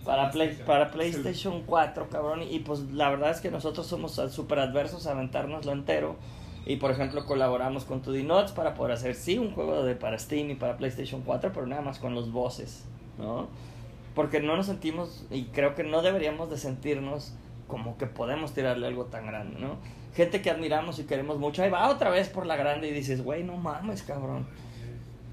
para, 0.05 0.31
Play, 0.31 0.57
para 0.65 0.91
PlayStation 0.91 1.63
4, 1.65 2.09
cabrón. 2.09 2.43
Y 2.43 2.59
pues 2.59 2.81
la 2.91 3.09
verdad 3.09 3.31
es 3.31 3.41
que 3.41 3.51
nosotros 3.51 3.87
somos 3.87 4.13
súper 4.29 4.59
adversos 4.59 5.07
a 5.07 5.11
aventárnoslo 5.11 5.71
entero. 5.71 6.15
Y 6.65 6.75
por 6.75 6.91
ejemplo, 6.91 7.25
colaboramos 7.25 7.85
con 7.85 8.03
2D 8.03 8.23
Nuts 8.23 8.51
para 8.51 8.75
poder 8.75 8.93
hacer, 8.93 9.15
sí, 9.15 9.37
un 9.37 9.51
juego 9.51 9.83
de 9.83 9.95
para 9.95 10.17
Steam 10.19 10.51
y 10.51 10.55
para 10.55 10.77
PlayStation 10.77 11.21
4, 11.23 11.51
pero 11.53 11.65
nada 11.65 11.81
más 11.81 11.97
con 11.97 12.13
los 12.13 12.31
voces, 12.31 12.85
¿no? 13.17 13.47
Porque 14.13 14.41
no 14.41 14.55
nos 14.55 14.67
sentimos, 14.67 15.25
y 15.31 15.45
creo 15.45 15.73
que 15.73 15.83
no 15.83 16.01
deberíamos 16.01 16.51
de 16.51 16.57
sentirnos 16.57 17.33
como 17.67 17.97
que 17.97 18.05
podemos 18.05 18.53
tirarle 18.53 18.85
algo 18.85 19.05
tan 19.05 19.25
grande, 19.25 19.59
¿no? 19.59 19.77
Gente 20.13 20.41
que 20.41 20.51
admiramos 20.51 20.99
y 20.99 21.05
queremos 21.05 21.39
mucho, 21.39 21.63
ahí 21.63 21.69
va 21.69 21.89
otra 21.89 22.09
vez 22.09 22.29
por 22.29 22.45
la 22.45 22.57
grande 22.57 22.89
y 22.89 22.91
dices, 22.91 23.23
güey, 23.23 23.43
no 23.43 23.57
mames, 23.57 24.03
cabrón. 24.03 24.45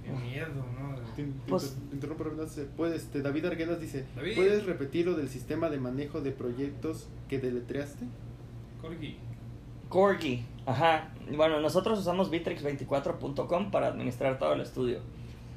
Qué 0.04 0.12
miedo, 0.12 0.64
¿no? 0.77 0.77
Te- 1.18 1.32
Pues- 1.48 1.72
inter- 1.74 1.94
interrumpo, 1.94 2.24
Renato, 2.24 2.48
se 2.48 2.62
puede, 2.64 2.94
este, 2.96 3.22
David 3.22 3.46
Arguedas 3.46 3.80
dice, 3.80 4.04
David. 4.14 4.36
¿puedes 4.36 4.64
repetir 4.66 5.06
lo 5.06 5.14
del 5.14 5.28
sistema 5.28 5.68
de 5.68 5.78
manejo 5.78 6.20
de 6.20 6.30
proyectos 6.30 7.08
que 7.28 7.38
deletreaste? 7.40 8.04
Corgi. 8.80 9.16
Corgi, 9.88 10.44
ajá. 10.64 11.10
Bueno, 11.34 11.60
nosotros 11.60 11.98
usamos 11.98 12.30
Bitrix24.com 12.30 13.70
para 13.72 13.88
administrar 13.88 14.38
todo 14.38 14.52
el 14.52 14.60
estudio. 14.60 15.00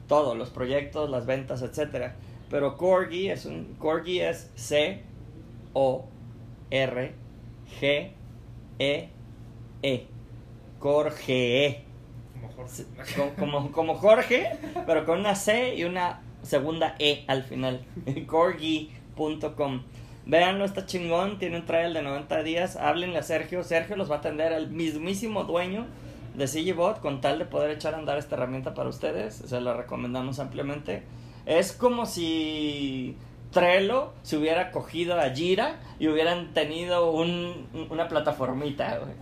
Todo, 0.07 0.33
los 0.35 0.49
proyectos, 0.49 1.09
las 1.09 1.25
ventas, 1.27 1.61
etcétera. 1.61 2.15
Pero 2.49 2.75
Corgi 2.75 3.29
es 3.29 3.45
un 3.45 3.75
Corgi 3.77 4.19
es 4.19 4.49
C 4.55 5.03
O 5.73 6.05
R 6.71 7.13
G 7.79 8.11
E 8.79 9.09
E. 9.83 10.07
Corge. 10.79 11.85
Como 13.37 13.71
Como, 13.71 13.95
Jorge, 13.95 14.57
pero 14.85 15.05
con 15.05 15.19
una 15.19 15.35
C 15.35 15.75
y 15.75 15.83
una 15.83 16.21
segunda 16.43 16.95
E 16.99 17.23
al 17.27 17.43
final. 17.43 17.85
Corgi.com. 18.27 19.83
Véanlo, 20.25 20.65
está 20.65 20.85
chingón. 20.85 21.39
Tiene 21.39 21.57
un 21.57 21.65
trial 21.65 21.93
de 21.93 22.01
90 22.01 22.43
días. 22.43 22.75
Háblenle 22.75 23.17
a 23.19 23.23
Sergio. 23.23 23.63
Sergio 23.63 23.95
los 23.95 24.09
va 24.09 24.15
a 24.15 24.19
atender 24.19 24.51
el 24.51 24.69
mismísimo 24.69 25.43
dueño 25.43 25.87
de 26.35 26.47
CGBot 26.47 27.01
con 27.01 27.21
tal 27.21 27.39
de 27.39 27.45
poder 27.45 27.71
echar 27.71 27.93
a 27.93 27.97
andar 27.97 28.17
esta 28.17 28.35
herramienta 28.35 28.73
para 28.73 28.89
ustedes. 28.89 29.35
Se 29.35 29.59
la 29.59 29.73
recomendamos 29.73 30.39
ampliamente. 30.39 31.03
Es 31.45 31.73
como 31.73 32.05
si 32.05 33.17
Trello 33.51 34.13
se 34.21 34.37
hubiera 34.37 34.71
cogido 34.71 35.19
a 35.19 35.29
Jira 35.31 35.79
y 35.99 36.07
hubieran 36.07 36.53
tenido 36.53 37.11
un, 37.11 37.67
una 37.89 38.07
plataformita, 38.07 38.99
güey. 38.99 39.13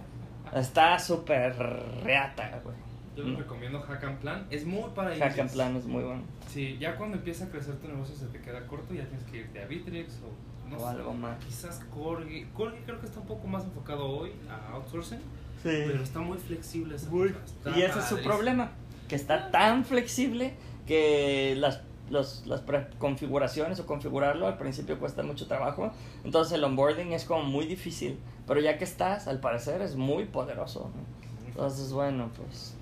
Está 0.54 0.97
súper 0.99 1.56
reata, 2.04 2.62
güey. 2.63 2.75
Yo 3.23 3.29
les 3.29 3.38
recomiendo 3.39 3.82
Hack 3.82 4.03
and 4.03 4.19
Plan. 4.19 4.47
Es 4.49 4.65
muy 4.65 4.89
para 4.95 5.15
Hack 5.15 5.39
and. 5.39 5.51
Plan 5.51 5.75
es 5.75 5.86
muy 5.86 6.03
bueno. 6.03 6.21
Sí, 6.47 6.77
ya 6.79 6.95
cuando 6.95 7.17
empieza 7.17 7.45
a 7.45 7.49
crecer 7.49 7.75
tu 7.75 7.88
negocio 7.88 8.15
se 8.15 8.25
te 8.27 8.39
queda 8.41 8.65
corto, 8.67 8.93
ya 8.93 9.05
tienes 9.08 9.25
que 9.25 9.38
irte 9.39 9.62
a 9.62 9.65
Bitrix 9.67 10.19
o 10.23 10.69
no 10.69 10.77
O 10.77 10.79
sé, 10.79 10.86
algo 10.88 11.13
más. 11.13 11.38
Quizás 11.43 11.82
Corgi. 11.93 12.45
Corgi 12.53 12.77
creo 12.86 12.99
que 12.99 13.05
está 13.08 13.19
un 13.19 13.27
poco 13.27 13.47
más 13.47 13.63
enfocado 13.65 14.08
hoy 14.08 14.32
a 14.49 14.73
outsourcing, 14.75 15.19
Sí. 15.63 15.84
pero 15.88 16.01
está 16.03 16.19
muy 16.19 16.38
flexible 16.38 16.95
esa 16.95 17.10
Muy. 17.10 17.34
Y 17.75 17.82
ese 17.82 17.99
es 17.99 18.05
su 18.05 18.21
problema, 18.21 18.71
que 19.08 19.15
está 19.15 19.51
tan 19.51 19.84
flexible 19.84 20.53
que 20.88 21.55
las, 21.58 21.82
los- 22.10 22.45
las 22.47 22.63
configuraciones 22.97 23.79
o 23.79 23.86
configurarlo 23.86 24.47
al 24.47 24.58
principio 24.58 24.97
cuesta 24.99 25.23
mucho 25.23 25.47
trabajo. 25.47 25.91
Entonces 26.23 26.53
el 26.53 26.63
onboarding 26.63 27.12
es 27.13 27.25
como 27.25 27.43
muy 27.43 27.65
difícil, 27.65 28.17
pero 28.47 28.60
ya 28.62 28.77
que 28.77 28.84
estás, 28.86 29.27
al 29.27 29.39
parecer 29.39 29.82
es 29.82 29.95
muy 29.95 30.25
poderoso. 30.25 30.91
¿no? 30.95 31.47
Entonces, 31.47 31.91
bueno, 31.91 32.29
pues... 32.38 32.75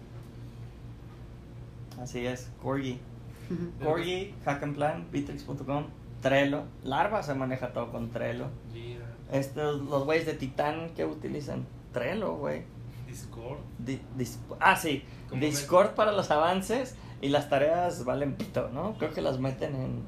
Así 2.02 2.26
es, 2.26 2.52
Corgi. 2.62 3.00
Corgi, 3.84 4.34
Hack 4.46 4.64
and 4.64 4.76
Plan, 4.76 5.08
Bitrix.com, 5.12 5.86
Trello. 6.22 6.64
Larva 6.84 7.24
se 7.24 7.34
maneja 7.34 7.72
todo 7.74 7.92
con 7.92 8.10
Trello. 8.12 8.48
Jira, 8.74 9.06
Estos, 9.32 9.82
los 9.82 10.04
güeyes 10.06 10.26
de 10.26 10.34
Titan 10.34 10.90
que 10.92 11.06
utilizan 11.06 11.66
Trello, 11.94 12.36
güey. 12.36 12.64
Discord. 13.08 13.60
Di- 13.80 14.02
dis- 14.18 14.38
ah, 14.60 14.76
sí. 14.76 15.04
¿Cómo 15.30 15.42
Discord 15.42 15.92
para 15.92 16.12
los 16.12 16.30
avances 16.30 16.96
y 17.22 17.30
las 17.30 17.50
tareas 17.50 18.04
valen 18.06 18.36
pito, 18.36 18.70
¿no? 18.74 18.94
Creo 18.98 19.12
que 19.14 19.22
las 19.22 19.40
meten 19.40 19.76
en 19.76 20.02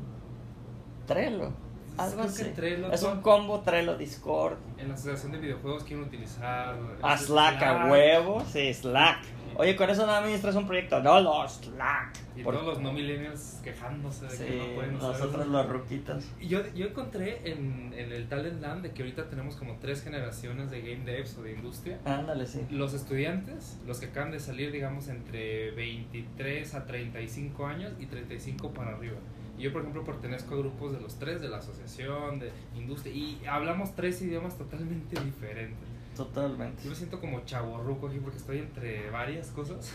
Trello. 1.07 1.51
Algo 1.97 2.21
así. 2.21 2.43
Trello, 2.55 2.91
es 2.91 3.03
un 3.03 3.21
combo 3.21 3.59
Trello 3.61 3.97
Discord. 3.97 4.57
En 4.77 4.89
la 4.89 4.93
asociación 4.93 5.31
de 5.33 5.37
videojuegos 5.39 5.83
quieren 5.83 6.05
utilizar. 6.05 6.75
A 7.01 7.13
este, 7.15 7.25
Slack 7.27 7.61
a 7.63 7.85
huevo. 7.87 8.41
Sí, 8.51 8.73
Slack. 8.73 9.19
Oye, 9.59 9.75
con 9.75 9.89
eso 9.89 10.05
no 10.05 10.13
administras 10.13 10.55
un 10.55 10.65
proyecto. 10.65 11.01
No, 11.03 11.19
no, 11.19 11.45
Slack. 11.45 12.17
Y 12.37 12.43
Por- 12.43 12.53
todos 12.55 12.65
los 12.65 12.79
no 12.81 12.93
millennials 12.93 13.59
quejándose 13.61 14.23
de 14.25 14.31
Sí, 14.31 14.43
que 14.45 14.57
no 14.57 14.75
pueden 14.75 14.95
usar 14.95 15.11
nosotros 15.11 15.47
los 15.47 15.67
ruquitos. 15.69 16.23
Y 16.39 16.47
Yo, 16.47 16.61
yo 16.73 16.85
encontré 16.87 17.41
en, 17.51 17.93
en 17.93 18.09
el 18.13 18.29
Talent 18.29 18.61
Land 18.61 18.83
de 18.83 18.91
que 18.93 19.01
ahorita 19.03 19.27
tenemos 19.29 19.57
como 19.57 19.75
tres 19.81 20.01
generaciones 20.01 20.71
de 20.71 20.79
game 20.81 21.03
devs 21.03 21.37
o 21.37 21.43
de 21.43 21.51
industria. 21.51 21.99
Ándale, 22.05 22.47
sí. 22.47 22.65
Los 22.71 22.93
estudiantes, 22.93 23.77
los 23.85 23.99
que 23.99 24.05
acaban 24.05 24.31
de 24.31 24.39
salir, 24.39 24.71
digamos, 24.71 25.09
entre 25.09 25.71
23 25.71 26.75
a 26.75 26.85
35 26.85 27.65
años 27.65 27.91
y 27.99 28.05
35 28.05 28.71
para 28.71 28.91
arriba. 28.95 29.17
Yo, 29.57 29.73
por 29.73 29.81
ejemplo, 29.81 30.05
pertenezco 30.05 30.55
a 30.55 30.57
grupos 30.59 30.93
de 30.93 31.01
los 31.01 31.19
tres, 31.19 31.41
de 31.41 31.49
la 31.49 31.57
asociación, 31.57 32.39
de 32.39 32.49
industria, 32.77 33.13
y 33.13 33.41
hablamos 33.45 33.93
tres 33.93 34.21
idiomas 34.21 34.57
totalmente 34.57 35.19
diferentes. 35.25 35.88
Totalmente. 36.19 36.83
Yo 36.83 36.89
me 36.89 36.95
siento 36.97 37.21
como 37.21 37.45
chaborruco 37.45 38.07
aquí 38.07 38.19
porque 38.19 38.39
estoy 38.39 38.57
entre 38.57 39.09
varias 39.09 39.51
cosas. 39.51 39.93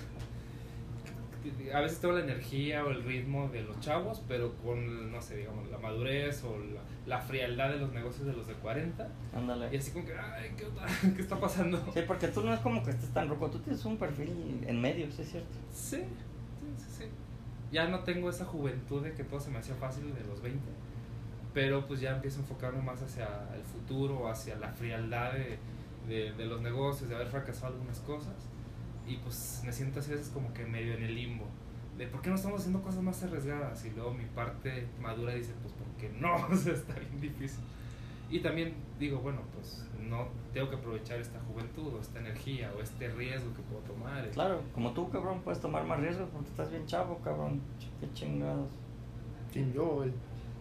a 1.70 1.80
veces 1.80 2.00
tengo 2.00 2.14
la 2.14 2.24
energía 2.24 2.82
o 2.82 2.90
el 2.92 3.02
ritmo 3.02 3.50
de 3.50 3.60
los 3.62 3.78
chavos, 3.80 4.22
pero 4.26 4.54
con, 4.64 5.12
no 5.12 5.20
sé, 5.20 5.36
digamos, 5.36 5.68
la 5.68 5.76
madurez 5.76 6.42
o 6.44 6.56
la, 6.58 6.80
la 7.04 7.20
frialdad 7.20 7.68
de 7.68 7.76
los 7.76 7.92
negocios 7.92 8.26
de 8.26 8.32
los 8.32 8.46
de 8.46 8.54
40. 8.54 9.06
Ándale. 9.36 9.68
Y 9.70 9.76
así 9.76 9.90
como 9.90 10.06
que, 10.06 10.14
ay, 10.16 10.52
¿qué? 10.56 10.66
¿Qué 11.14 11.20
está 11.20 11.38
pasando? 11.38 11.76
Sí, 11.92 12.00
porque 12.06 12.28
tú 12.28 12.42
no 12.42 12.54
es 12.54 12.60
como 12.60 12.82
que 12.82 12.92
estés 12.92 13.10
tan 13.10 13.28
rojo, 13.28 13.50
tú 13.50 13.58
tienes 13.58 13.84
un 13.84 13.98
perfil 13.98 14.64
en 14.66 14.80
medio, 14.80 15.12
¿sí 15.12 15.20
es 15.20 15.30
cierto? 15.30 15.58
Sí, 15.74 15.98
sí, 15.98 16.04
sí, 16.78 16.86
sí. 17.00 17.04
Ya 17.70 17.86
no 17.86 18.00
tengo 18.00 18.30
esa 18.30 18.46
juventud 18.46 19.02
de 19.02 19.12
que 19.12 19.24
todo 19.24 19.40
se 19.40 19.50
me 19.50 19.58
hacía 19.58 19.74
fácil 19.74 20.14
de 20.14 20.24
los 20.24 20.40
20, 20.40 20.58
pero 21.52 21.86
pues 21.86 22.00
ya 22.00 22.12
empiezo 22.12 22.38
a 22.38 22.40
enfocarme 22.44 22.80
más 22.80 23.02
hacia 23.02 23.28
el 23.54 23.62
futuro, 23.62 24.26
hacia 24.26 24.56
la 24.56 24.70
frialdad 24.70 25.34
de, 25.34 25.58
de, 26.08 26.32
de 26.32 26.46
los 26.46 26.60
negocios, 26.60 27.08
de 27.08 27.14
haber 27.14 27.28
fracasado 27.28 27.74
algunas 27.74 27.98
cosas. 28.00 28.34
Y 29.06 29.16
pues 29.16 29.62
me 29.64 29.72
siento 29.72 30.00
así 30.00 30.12
a 30.12 30.16
veces 30.16 30.30
como 30.32 30.52
que 30.54 30.64
medio 30.64 30.94
en 30.94 31.02
el 31.02 31.14
limbo. 31.14 31.46
De 31.98 32.06
por 32.06 32.22
qué 32.22 32.30
no 32.30 32.36
estamos 32.36 32.60
haciendo 32.60 32.82
cosas 32.82 33.02
más 33.02 33.22
arriesgadas. 33.22 33.84
Y 33.84 33.90
luego 33.90 34.12
mi 34.12 34.24
parte 34.24 34.86
madura 35.00 35.34
dice, 35.34 35.52
pues 35.62 35.74
porque 35.74 36.08
no, 36.18 36.34
o 36.50 36.56
sea, 36.56 36.72
está 36.72 36.94
bien 36.94 37.20
difícil. 37.20 37.60
Y 38.30 38.40
también 38.40 38.74
digo, 38.98 39.18
bueno, 39.18 39.42
pues 39.54 39.86
no 40.08 40.28
tengo 40.52 40.70
que 40.70 40.76
aprovechar 40.76 41.20
esta 41.20 41.38
juventud 41.40 41.94
o 41.94 42.00
esta 42.00 42.18
energía 42.18 42.72
o 42.76 42.82
este 42.82 43.08
riesgo 43.08 43.52
que 43.54 43.62
puedo 43.62 43.82
tomar. 43.82 44.28
Claro, 44.30 44.62
como 44.74 44.92
tú, 44.92 45.10
cabrón, 45.10 45.40
puedes 45.44 45.60
tomar 45.60 45.84
más 45.84 46.00
riesgos 46.00 46.28
porque 46.32 46.48
estás 46.48 46.70
bien 46.70 46.86
chavo, 46.86 47.18
cabrón. 47.18 47.60
Qué 48.00 48.12
chingados. 48.12 48.70
¿Quién 49.52 49.72
yo? 49.72 50.02
El... 50.02 50.12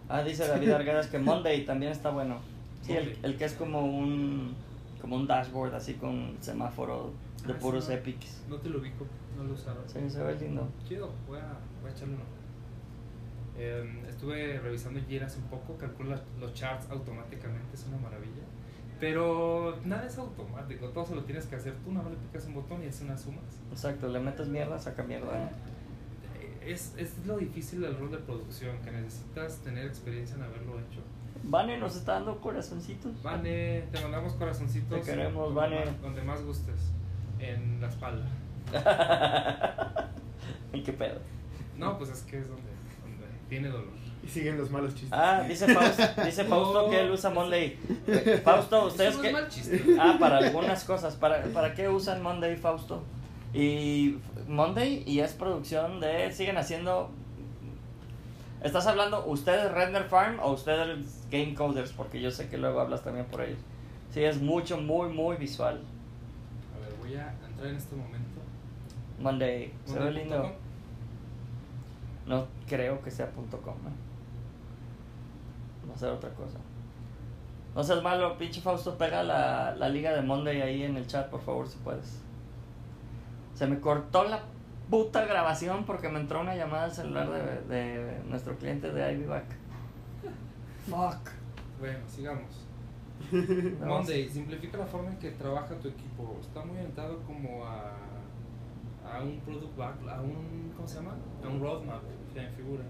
Ah, 0.09 0.21
dice 0.21 0.47
David 0.47 0.69
Arguedas 0.71 1.07
que 1.07 1.19
Monday 1.19 1.65
también 1.65 1.91
está 1.91 2.11
bueno. 2.11 2.39
Sí, 2.81 2.93
el, 2.93 3.17
el 3.23 3.37
que 3.37 3.45
es 3.45 3.53
como 3.53 3.85
un 3.85 4.55
como 5.03 5.17
un 5.17 5.27
dashboard 5.27 5.75
así 5.75 5.95
con 5.95 6.37
semáforo 6.39 7.11
de 7.45 7.51
Ah, 7.51 7.59
puros 7.59 7.85
sí, 7.85 7.93
epics. 7.93 8.41
No 8.49 8.55
te 8.55 8.69
lo 8.69 8.79
ubico, 8.79 9.05
no 9.37 9.43
lo 9.43 9.53
usaba. 9.53 9.81
Sí, 9.85 9.99
se 10.09 10.23
ve 10.23 10.33
lindo. 10.39 10.65
Chido, 10.87 11.11
voy 11.27 11.39
a, 11.39 11.57
voy 11.81 11.91
a 11.91 11.93
echarle 11.93 12.13
uno. 12.15 12.23
Eh, 13.57 14.03
estuve 14.07 14.59
revisando 14.61 15.01
Jira 15.05 15.25
hace 15.27 15.39
un 15.39 15.47
poco, 15.47 15.75
calcula 15.77 16.19
los 16.39 16.53
charts 16.53 16.89
automáticamente, 16.89 17.73
es 17.75 17.85
una 17.87 17.97
maravilla. 17.97 18.43
Pero 19.01 19.77
nada 19.83 20.05
es 20.07 20.17
automático, 20.17 20.87
todo 20.89 21.05
se 21.05 21.15
lo 21.15 21.23
tienes 21.25 21.45
que 21.47 21.57
hacer 21.57 21.73
tú, 21.83 21.91
nada 21.91 22.05
más 22.05 22.13
le 22.13 22.19
picas 22.19 22.45
un 22.45 22.53
botón 22.53 22.81
y 22.81 22.87
hace 22.87 23.03
unas 23.03 23.21
sumas. 23.21 23.43
Exacto, 23.71 24.07
le 24.07 24.21
metes 24.21 24.47
mierda, 24.47 24.79
saca 24.79 25.03
mierda. 25.03 25.49
Eh, 26.39 26.71
Es, 26.71 26.95
es 26.97 27.25
lo 27.27 27.37
difícil 27.37 27.81
del 27.81 27.97
rol 27.99 28.09
de 28.11 28.19
producción, 28.19 28.77
que 28.85 28.91
necesitas 28.91 29.57
tener 29.57 29.85
experiencia 29.87 30.37
en 30.37 30.43
haberlo 30.43 30.79
hecho. 30.79 31.01
Vane 31.43 31.77
nos 31.77 31.95
está 31.95 32.13
dando 32.13 32.39
corazoncitos. 32.39 33.21
Vane, 33.21 33.83
te 33.91 33.99
mandamos 34.01 34.33
corazoncitos. 34.33 35.01
Te 35.01 35.11
queremos, 35.11 35.53
donde 35.53 35.59
Vane. 35.61 35.85
más- 35.85 36.01
Donde 36.01 36.21
más 36.23 36.41
gustes, 36.43 36.75
en 37.39 37.81
la 37.81 37.87
espalda. 37.89 38.25
¿Y 40.73 40.81
qué 40.81 40.93
pedo? 40.93 41.19
No, 41.77 41.97
pues 41.97 42.09
es 42.11 42.21
que 42.23 42.39
es 42.39 42.47
donde, 42.47 42.63
donde 43.01 43.25
tiene 43.49 43.67
dolor. 43.69 43.91
Y 44.25 44.27
siguen 44.29 44.57
los 44.57 44.71
malos 44.71 44.93
chistes. 44.93 45.11
Ah, 45.11 45.43
dice 45.47 45.67
Fausto, 45.73 46.03
dice 46.23 46.43
Fausto 46.49 46.89
que 46.89 47.01
él 47.01 47.11
usa 47.11 47.29
Monday. 47.29 47.77
Fausto, 48.43 48.85
ustedes 48.85 49.17
que. 49.17 49.35
Ah, 49.99 50.15
para 50.19 50.37
algunas 50.37 50.85
cosas. 50.85 51.15
¿Para, 51.15 51.43
¿Para 51.47 51.73
qué 51.73 51.89
usan 51.89 52.21
Monday, 52.23 52.55
Fausto? 52.55 53.03
Y 53.53 54.17
Monday 54.47 55.03
y 55.05 55.19
es 55.19 55.33
producción 55.33 55.99
de... 55.99 56.31
Siguen 56.31 56.57
haciendo... 56.57 57.11
¿Estás 58.63 58.87
hablando 58.87 59.25
ustedes 59.25 59.69
Render 59.73 60.05
Farm 60.05 60.39
o 60.39 60.53
ustedes 60.53 61.27
Game 61.29 61.53
Coders? 61.53 61.91
Porque 61.91 62.21
yo 62.21 62.31
sé 62.31 62.47
que 62.47 62.57
luego 62.57 62.79
hablas 62.79 63.03
también 63.03 63.25
por 63.25 63.41
ellos. 63.41 63.59
Sí, 64.11 64.23
es 64.23 64.41
mucho, 64.41 64.77
muy, 64.77 65.09
muy 65.09 65.35
visual. 65.35 65.81
A 66.73 66.79
ver, 66.79 66.97
voy 66.97 67.13
a 67.15 67.33
entrar 67.45 67.67
en 67.67 67.75
este 67.75 67.95
momento. 67.95 68.39
Monday, 69.19 69.73
se 69.85 69.99
ve 69.99 70.11
lindo. 70.11 70.49
No 72.25 72.47
creo 72.65 73.01
que 73.01 73.11
sea 73.11 73.29
punto 73.31 73.57
.com, 73.57 73.73
¿eh? 73.73 73.91
Va 75.89 75.93
a 75.93 75.97
ser 75.97 76.11
otra 76.11 76.29
cosa. 76.29 76.57
No 77.75 77.83
seas 77.83 78.01
malo, 78.01 78.37
pinche 78.37 78.61
Fausto, 78.61 78.97
pega 78.97 79.23
la, 79.23 79.75
la 79.75 79.89
liga 79.89 80.13
de 80.13 80.21
Monday 80.21 80.61
ahí 80.61 80.83
en 80.83 80.95
el 80.95 81.05
chat, 81.05 81.29
por 81.29 81.41
favor, 81.41 81.67
si 81.67 81.77
puedes. 81.79 82.21
Se 83.55 83.67
me 83.67 83.81
cortó 83.81 84.23
la 84.23 84.39
puta 84.89 85.25
grabación 85.25 85.85
porque 85.85 86.09
me 86.09 86.19
entró 86.19 86.41
una 86.41 86.55
llamada 86.55 86.85
al 86.85 86.91
celular 86.91 87.29
de, 87.29 87.75
de 87.75 88.23
nuestro 88.25 88.55
cliente 88.57 88.91
de 88.91 89.13
IVBack. 89.13 89.45
Fuck. 90.89 91.31
Bueno, 91.79 91.99
sigamos. 92.07 92.63
Monday, 93.85 94.29
simplifica 94.29 94.77
la 94.77 94.85
forma 94.85 95.11
en 95.11 95.17
que 95.17 95.31
trabaja 95.31 95.75
tu 95.75 95.87
equipo. 95.87 96.37
Está 96.41 96.63
muy 96.63 96.77
orientado 96.77 97.19
como 97.23 97.65
a, 97.65 97.93
a 99.05 99.21
un 99.21 99.39
product 99.39 99.77
back, 99.77 99.95
a 100.07 100.21
un, 100.21 100.71
¿cómo 100.75 100.87
se 100.87 100.95
llama? 100.95 101.15
A 101.43 101.47
un 101.47 101.61
roadmap, 101.61 102.01
se 102.33 102.41
me 102.41 102.49
figura. 102.49 102.83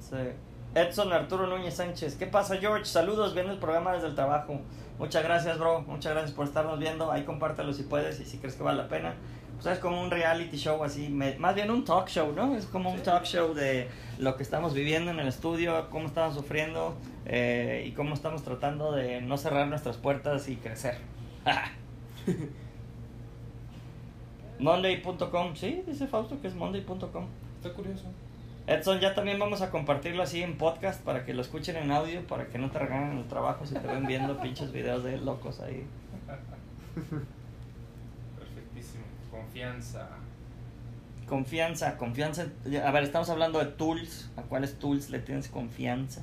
Sí. 0.00 0.16
Edson 0.74 1.12
Arturo 1.12 1.46
Núñez 1.46 1.74
Sánchez. 1.74 2.16
¿Qué 2.16 2.26
pasa, 2.26 2.56
George? 2.56 2.84
Saludos, 2.84 3.34
viendo 3.34 3.52
el 3.52 3.58
programa 3.58 3.94
desde 3.94 4.08
el 4.08 4.14
trabajo. 4.14 4.60
Muchas 4.98 5.22
gracias, 5.22 5.58
bro. 5.58 5.80
Muchas 5.82 6.12
gracias 6.12 6.32
por 6.32 6.46
estarnos 6.46 6.78
viendo. 6.78 7.10
Ahí 7.10 7.24
compártelo 7.24 7.72
si 7.72 7.84
puedes 7.84 8.20
y 8.20 8.24
si 8.24 8.38
crees 8.38 8.56
que 8.56 8.62
vale 8.62 8.82
la 8.82 8.88
pena. 8.88 9.14
Pues 9.60 9.74
es 9.74 9.78
como 9.80 10.00
un 10.00 10.10
reality 10.10 10.56
show 10.56 10.82
así, 10.84 11.08
me- 11.08 11.36
más 11.38 11.54
bien 11.54 11.70
un 11.70 11.84
talk 11.84 12.08
show, 12.08 12.32
¿no? 12.32 12.54
Es 12.56 12.66
como 12.66 12.90
un 12.92 13.02
talk 13.02 13.24
show 13.24 13.54
de 13.54 13.88
lo 14.18 14.36
que 14.36 14.42
estamos 14.44 14.72
viviendo 14.72 15.10
en 15.10 15.18
el 15.18 15.26
estudio, 15.28 15.90
cómo 15.90 16.06
estamos 16.06 16.34
sufriendo 16.34 16.96
eh, 17.26 17.84
y 17.86 17.92
cómo 17.92 18.14
estamos 18.14 18.44
tratando 18.44 18.92
de 18.92 19.20
no 19.20 19.36
cerrar 19.36 19.66
nuestras 19.66 19.96
puertas 19.96 20.48
y 20.48 20.56
crecer. 20.56 20.96
Monday.com, 24.60 25.54
sí, 25.54 25.82
dice 25.86 26.06
Fausto 26.06 26.40
que 26.40 26.48
es 26.48 26.54
Monday.com. 26.54 27.26
Está 27.56 27.72
curioso. 27.74 28.04
Edson, 28.66 29.00
ya 29.00 29.14
también 29.14 29.38
vamos 29.38 29.62
a 29.62 29.70
compartirlo 29.70 30.22
así 30.22 30.42
en 30.42 30.58
podcast 30.58 31.02
para 31.02 31.24
que 31.24 31.32
lo 31.32 31.40
escuchen 31.42 31.76
en 31.76 31.90
audio, 31.90 32.26
para 32.26 32.46
que 32.48 32.58
no 32.58 32.70
te 32.70 32.78
reganen 32.78 33.18
el 33.18 33.26
trabajo 33.26 33.64
si 33.66 33.74
te 33.74 33.86
ven 33.86 34.06
viendo 34.06 34.38
pinches 34.42 34.72
videos 34.72 35.02
de 35.04 35.16
locos 35.18 35.60
ahí. 35.60 35.84
Confianza. 39.58 40.08
Confianza, 41.26 41.96
confianza. 41.96 42.46
A 42.84 42.90
ver, 42.92 43.02
estamos 43.02 43.28
hablando 43.28 43.58
de 43.58 43.66
tools. 43.66 44.30
¿A 44.36 44.42
cuáles 44.42 44.78
tools 44.78 45.10
le 45.10 45.18
tienes 45.18 45.48
confianza? 45.48 46.22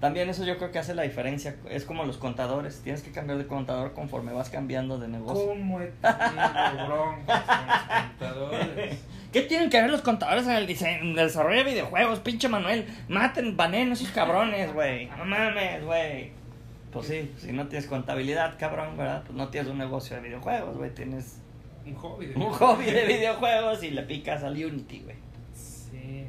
También 0.00 0.28
eso 0.28 0.44
yo 0.44 0.58
creo 0.58 0.70
que 0.70 0.78
hace 0.78 0.94
la 0.94 1.02
diferencia. 1.02 1.56
Es 1.70 1.84
como 1.84 2.04
los 2.04 2.18
contadores. 2.18 2.82
Tienes 2.82 3.02
que 3.02 3.10
cambiar 3.10 3.38
de 3.38 3.46
contador 3.46 3.94
conforme 3.94 4.34
vas 4.34 4.50
cambiando 4.50 4.98
de 4.98 5.08
negocio. 5.08 5.46
¿Cómo 5.46 5.80
he 5.80 5.86
tenido 6.02 6.86
broncas 6.86 7.42
con 7.42 7.66
los 7.66 8.28
contadores? 8.28 8.98
¿Qué 9.32 9.40
tienen 9.42 9.70
que 9.70 9.80
ver 9.80 9.90
los 9.90 10.02
contadores 10.02 10.46
en 10.46 10.52
el 10.52 10.66
diseño, 10.66 11.00
en 11.00 11.08
el 11.08 11.16
desarrollo 11.16 11.64
de 11.64 11.70
videojuegos, 11.70 12.18
pinche 12.20 12.48
Manuel? 12.48 12.86
Maten, 13.08 13.56
banen 13.56 13.92
esos 13.92 14.10
cabrones, 14.10 14.74
güey. 14.74 15.06
No 15.06 15.24
mames, 15.24 15.82
güey. 15.84 16.32
Pues 16.92 17.06
sí, 17.06 17.32
si 17.38 17.50
no 17.52 17.66
tienes 17.66 17.88
contabilidad, 17.88 18.56
cabrón, 18.58 18.96
¿verdad? 18.96 19.22
Pues 19.24 19.36
no 19.36 19.48
tienes 19.48 19.70
un 19.70 19.78
negocio 19.78 20.16
de 20.16 20.22
videojuegos, 20.22 20.76
güey. 20.76 20.94
Tienes 20.94 21.40
Un 21.86 21.94
hobby. 21.94 22.26
de 22.26 22.34
un 22.36 22.50
hobby 22.52 22.84
de 22.86 23.04
videojuegos 23.06 23.82
y 23.82 23.90
le 23.90 24.02
picas 24.02 24.42
al 24.42 24.52
Unity, 24.54 25.00
güey. 25.00 25.16
Sí. 25.54 26.24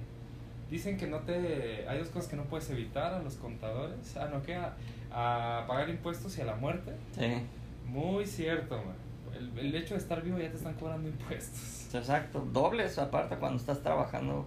Dicen 0.69 0.97
que 0.97 1.07
no 1.07 1.19
te. 1.19 1.87
Hay 1.87 1.99
dos 1.99 2.09
cosas 2.09 2.29
que 2.29 2.35
no 2.35 2.43
puedes 2.43 2.69
evitar 2.69 3.13
a 3.13 3.19
los 3.21 3.35
contadores. 3.35 4.17
Ah, 4.17 4.27
no, 4.31 4.41
que 4.43 4.55
a, 4.55 4.73
a 5.11 5.65
pagar 5.67 5.89
impuestos 5.89 6.37
y 6.37 6.41
a 6.41 6.45
la 6.45 6.55
muerte. 6.55 6.91
Sí, 7.17 7.41
Muy 7.87 8.25
cierto, 8.25 8.77
man. 8.77 8.95
El, 9.37 9.59
el 9.59 9.75
hecho 9.75 9.93
de 9.95 9.99
estar 9.99 10.21
vivo 10.21 10.37
ya 10.39 10.49
te 10.49 10.57
están 10.57 10.73
cobrando 10.75 11.07
impuestos. 11.09 11.93
exacto. 11.93 12.45
Dobles 12.51 12.97
aparte 12.99 13.35
cuando 13.37 13.57
estás 13.57 13.81
trabajando 13.81 14.45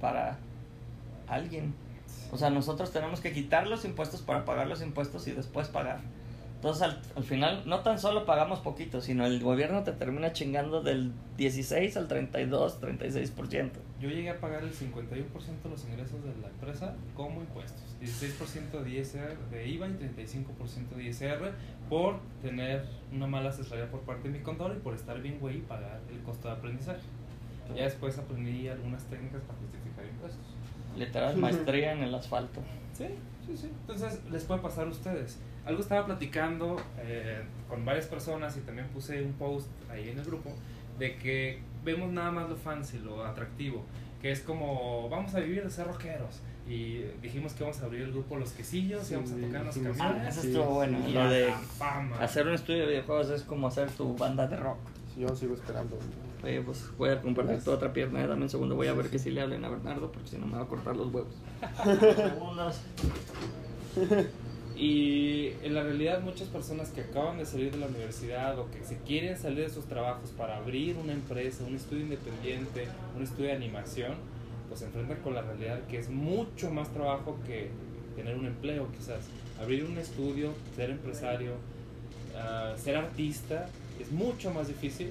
para 0.00 0.38
alguien. 1.26 1.74
O 2.32 2.36
sea, 2.38 2.50
nosotros 2.50 2.92
tenemos 2.92 3.20
que 3.20 3.32
quitar 3.32 3.66
los 3.66 3.84
impuestos 3.84 4.20
para 4.22 4.44
pagar 4.44 4.66
los 4.66 4.82
impuestos 4.82 5.26
y 5.28 5.32
después 5.32 5.68
pagar. 5.68 6.00
Entonces, 6.66 6.82
al, 6.82 7.00
al 7.14 7.22
final, 7.22 7.62
no 7.64 7.78
tan 7.78 7.96
solo 7.96 8.26
pagamos 8.26 8.58
poquito, 8.58 9.00
sino 9.00 9.24
el 9.24 9.40
gobierno 9.40 9.84
te 9.84 9.92
termina 9.92 10.32
chingando 10.32 10.82
del 10.82 11.12
16 11.36 11.96
al 11.96 12.08
32, 12.08 12.80
36%. 12.80 13.70
Yo 14.00 14.08
llegué 14.08 14.30
a 14.30 14.40
pagar 14.40 14.64
el 14.64 14.72
51% 14.72 15.06
de 15.62 15.70
los 15.70 15.84
ingresos 15.84 16.24
de 16.24 16.34
la 16.42 16.48
empresa 16.48 16.96
como 17.14 17.40
impuestos. 17.40 17.80
16% 18.02 18.82
de, 18.82 18.90
ISR, 18.90 19.38
de 19.48 19.68
IVA 19.68 19.86
y 19.86 19.90
35% 19.92 20.96
de 20.96 21.04
ISR 21.04 21.52
por 21.88 22.18
tener 22.42 22.84
una 23.12 23.28
mala 23.28 23.50
asesoría 23.50 23.88
por 23.88 24.00
parte 24.00 24.28
de 24.28 24.36
mi 24.36 24.42
contador 24.42 24.76
y 24.76 24.80
por 24.80 24.94
estar 24.94 25.22
bien 25.22 25.38
güey 25.38 25.58
y 25.58 25.60
pagar 25.60 26.00
el 26.10 26.18
costo 26.24 26.48
de 26.48 26.54
aprendizaje. 26.54 27.02
Ya 27.76 27.84
después 27.84 28.18
aprendí 28.18 28.66
algunas 28.66 29.04
técnicas 29.04 29.40
para 29.42 29.56
justificar 29.60 30.04
impuestos. 30.04 30.42
Literal, 30.96 31.36
maestría 31.36 31.92
en 31.92 32.02
el 32.02 32.12
asfalto. 32.12 32.60
Sí, 32.92 33.06
sí, 33.46 33.56
sí. 33.56 33.70
Entonces, 33.82 34.20
les 34.32 34.42
puede 34.42 34.62
pasar 34.62 34.88
a 34.88 34.90
ustedes. 34.90 35.38
Algo 35.66 35.80
estaba 35.80 36.06
platicando 36.06 36.76
eh, 36.98 37.42
con 37.68 37.84
varias 37.84 38.06
personas 38.06 38.56
y 38.56 38.60
también 38.60 38.86
puse 38.88 39.20
un 39.22 39.32
post 39.32 39.66
ahí 39.90 40.08
en 40.10 40.18
el 40.18 40.24
grupo 40.24 40.50
de 40.98 41.16
que 41.16 41.58
vemos 41.84 42.10
nada 42.12 42.30
más 42.30 42.48
lo 42.48 42.56
fancy, 42.56 42.98
lo 43.00 43.24
atractivo, 43.24 43.84
que 44.22 44.30
es 44.30 44.40
como 44.40 45.08
vamos 45.08 45.34
a 45.34 45.40
vivir 45.40 45.64
de 45.64 45.70
ser 45.70 45.86
rockeros. 45.88 46.40
Y 46.68 47.02
dijimos 47.22 47.52
que 47.52 47.62
vamos 47.62 47.80
a 47.80 47.84
abrir 47.84 48.02
el 48.02 48.12
grupo 48.12 48.36
Los 48.36 48.50
Quesillos 48.52 49.08
y 49.10 49.14
vamos 49.14 49.30
a 49.30 49.34
Sí, 49.36 49.40
tocar 49.42 49.60
en 49.60 49.66
los 49.66 49.74
dijimos- 49.74 49.96
Ah, 50.00 50.04
camiones. 50.08 50.32
eso 50.32 50.40
Sí, 50.42 50.48
estuvo 50.48 50.64
bueno. 50.74 50.98
y 51.08 51.12
Lo 51.12 51.28
de 51.30 51.52
hacer 52.20 52.46
un 52.48 52.54
estudio 52.54 52.80
de 52.80 52.86
videojuegos 52.88 53.30
es 53.30 53.42
como 53.42 53.68
hacer 53.68 53.88
tu 53.90 54.16
banda 54.16 54.46
de 54.48 54.56
rock. 54.56 54.78
Sí, 55.14 55.20
yo 55.20 55.28
sigo 55.36 55.54
esperando 55.54 55.96
Oye, 56.44 56.60
pues 56.60 56.90
voy 56.96 57.08
a 57.10 57.20
compartir 57.20 57.62
tu 57.64 57.70
otra 57.72 57.92
pierna, 57.92 58.22
eh, 58.22 58.26
dame 58.26 58.42
un 58.42 58.48
segundo, 58.48 58.76
voy 58.76 58.86
a 58.86 58.92
ver 58.94 59.08
que 59.10 59.18
si 59.18 59.30
le 59.30 59.40
hablen 59.40 59.64
a 59.64 59.68
Bernardo, 59.68 60.12
porque 60.12 60.28
si 60.28 60.38
no 60.38 60.46
me 60.46 60.56
va 60.56 60.62
a 60.62 60.66
cortar 60.66 60.94
los 60.94 61.12
huevos. 61.12 61.34
Y 64.76 65.52
en 65.62 65.74
la 65.74 65.82
realidad 65.82 66.20
muchas 66.20 66.48
personas 66.48 66.90
que 66.90 67.00
acaban 67.00 67.38
de 67.38 67.46
salir 67.46 67.72
de 67.72 67.78
la 67.78 67.86
universidad 67.86 68.58
o 68.58 68.70
que 68.70 68.84
se 68.84 68.98
quieren 68.98 69.38
salir 69.38 69.60
de 69.60 69.70
sus 69.70 69.86
trabajos 69.86 70.30
para 70.30 70.58
abrir 70.58 70.96
una 70.96 71.14
empresa, 71.14 71.64
un 71.66 71.76
estudio 71.76 72.02
independiente, 72.02 72.86
un 73.16 73.22
estudio 73.22 73.46
de 73.46 73.56
animación, 73.56 74.16
pues 74.68 74.80
se 74.80 74.86
enfrentan 74.86 75.16
con 75.22 75.34
la 75.34 75.40
realidad 75.40 75.80
que 75.88 75.98
es 75.98 76.10
mucho 76.10 76.70
más 76.70 76.92
trabajo 76.92 77.38
que 77.46 77.70
tener 78.16 78.36
un 78.36 78.46
empleo 78.46 78.88
quizás. 78.92 79.26
Abrir 79.58 79.84
un 79.84 79.96
estudio, 79.96 80.52
ser 80.74 80.90
empresario, 80.90 81.52
ah, 82.36 82.74
ser 82.76 82.96
artista, 82.96 83.70
es 83.98 84.12
mucho 84.12 84.50
más 84.52 84.68
difícil 84.68 85.10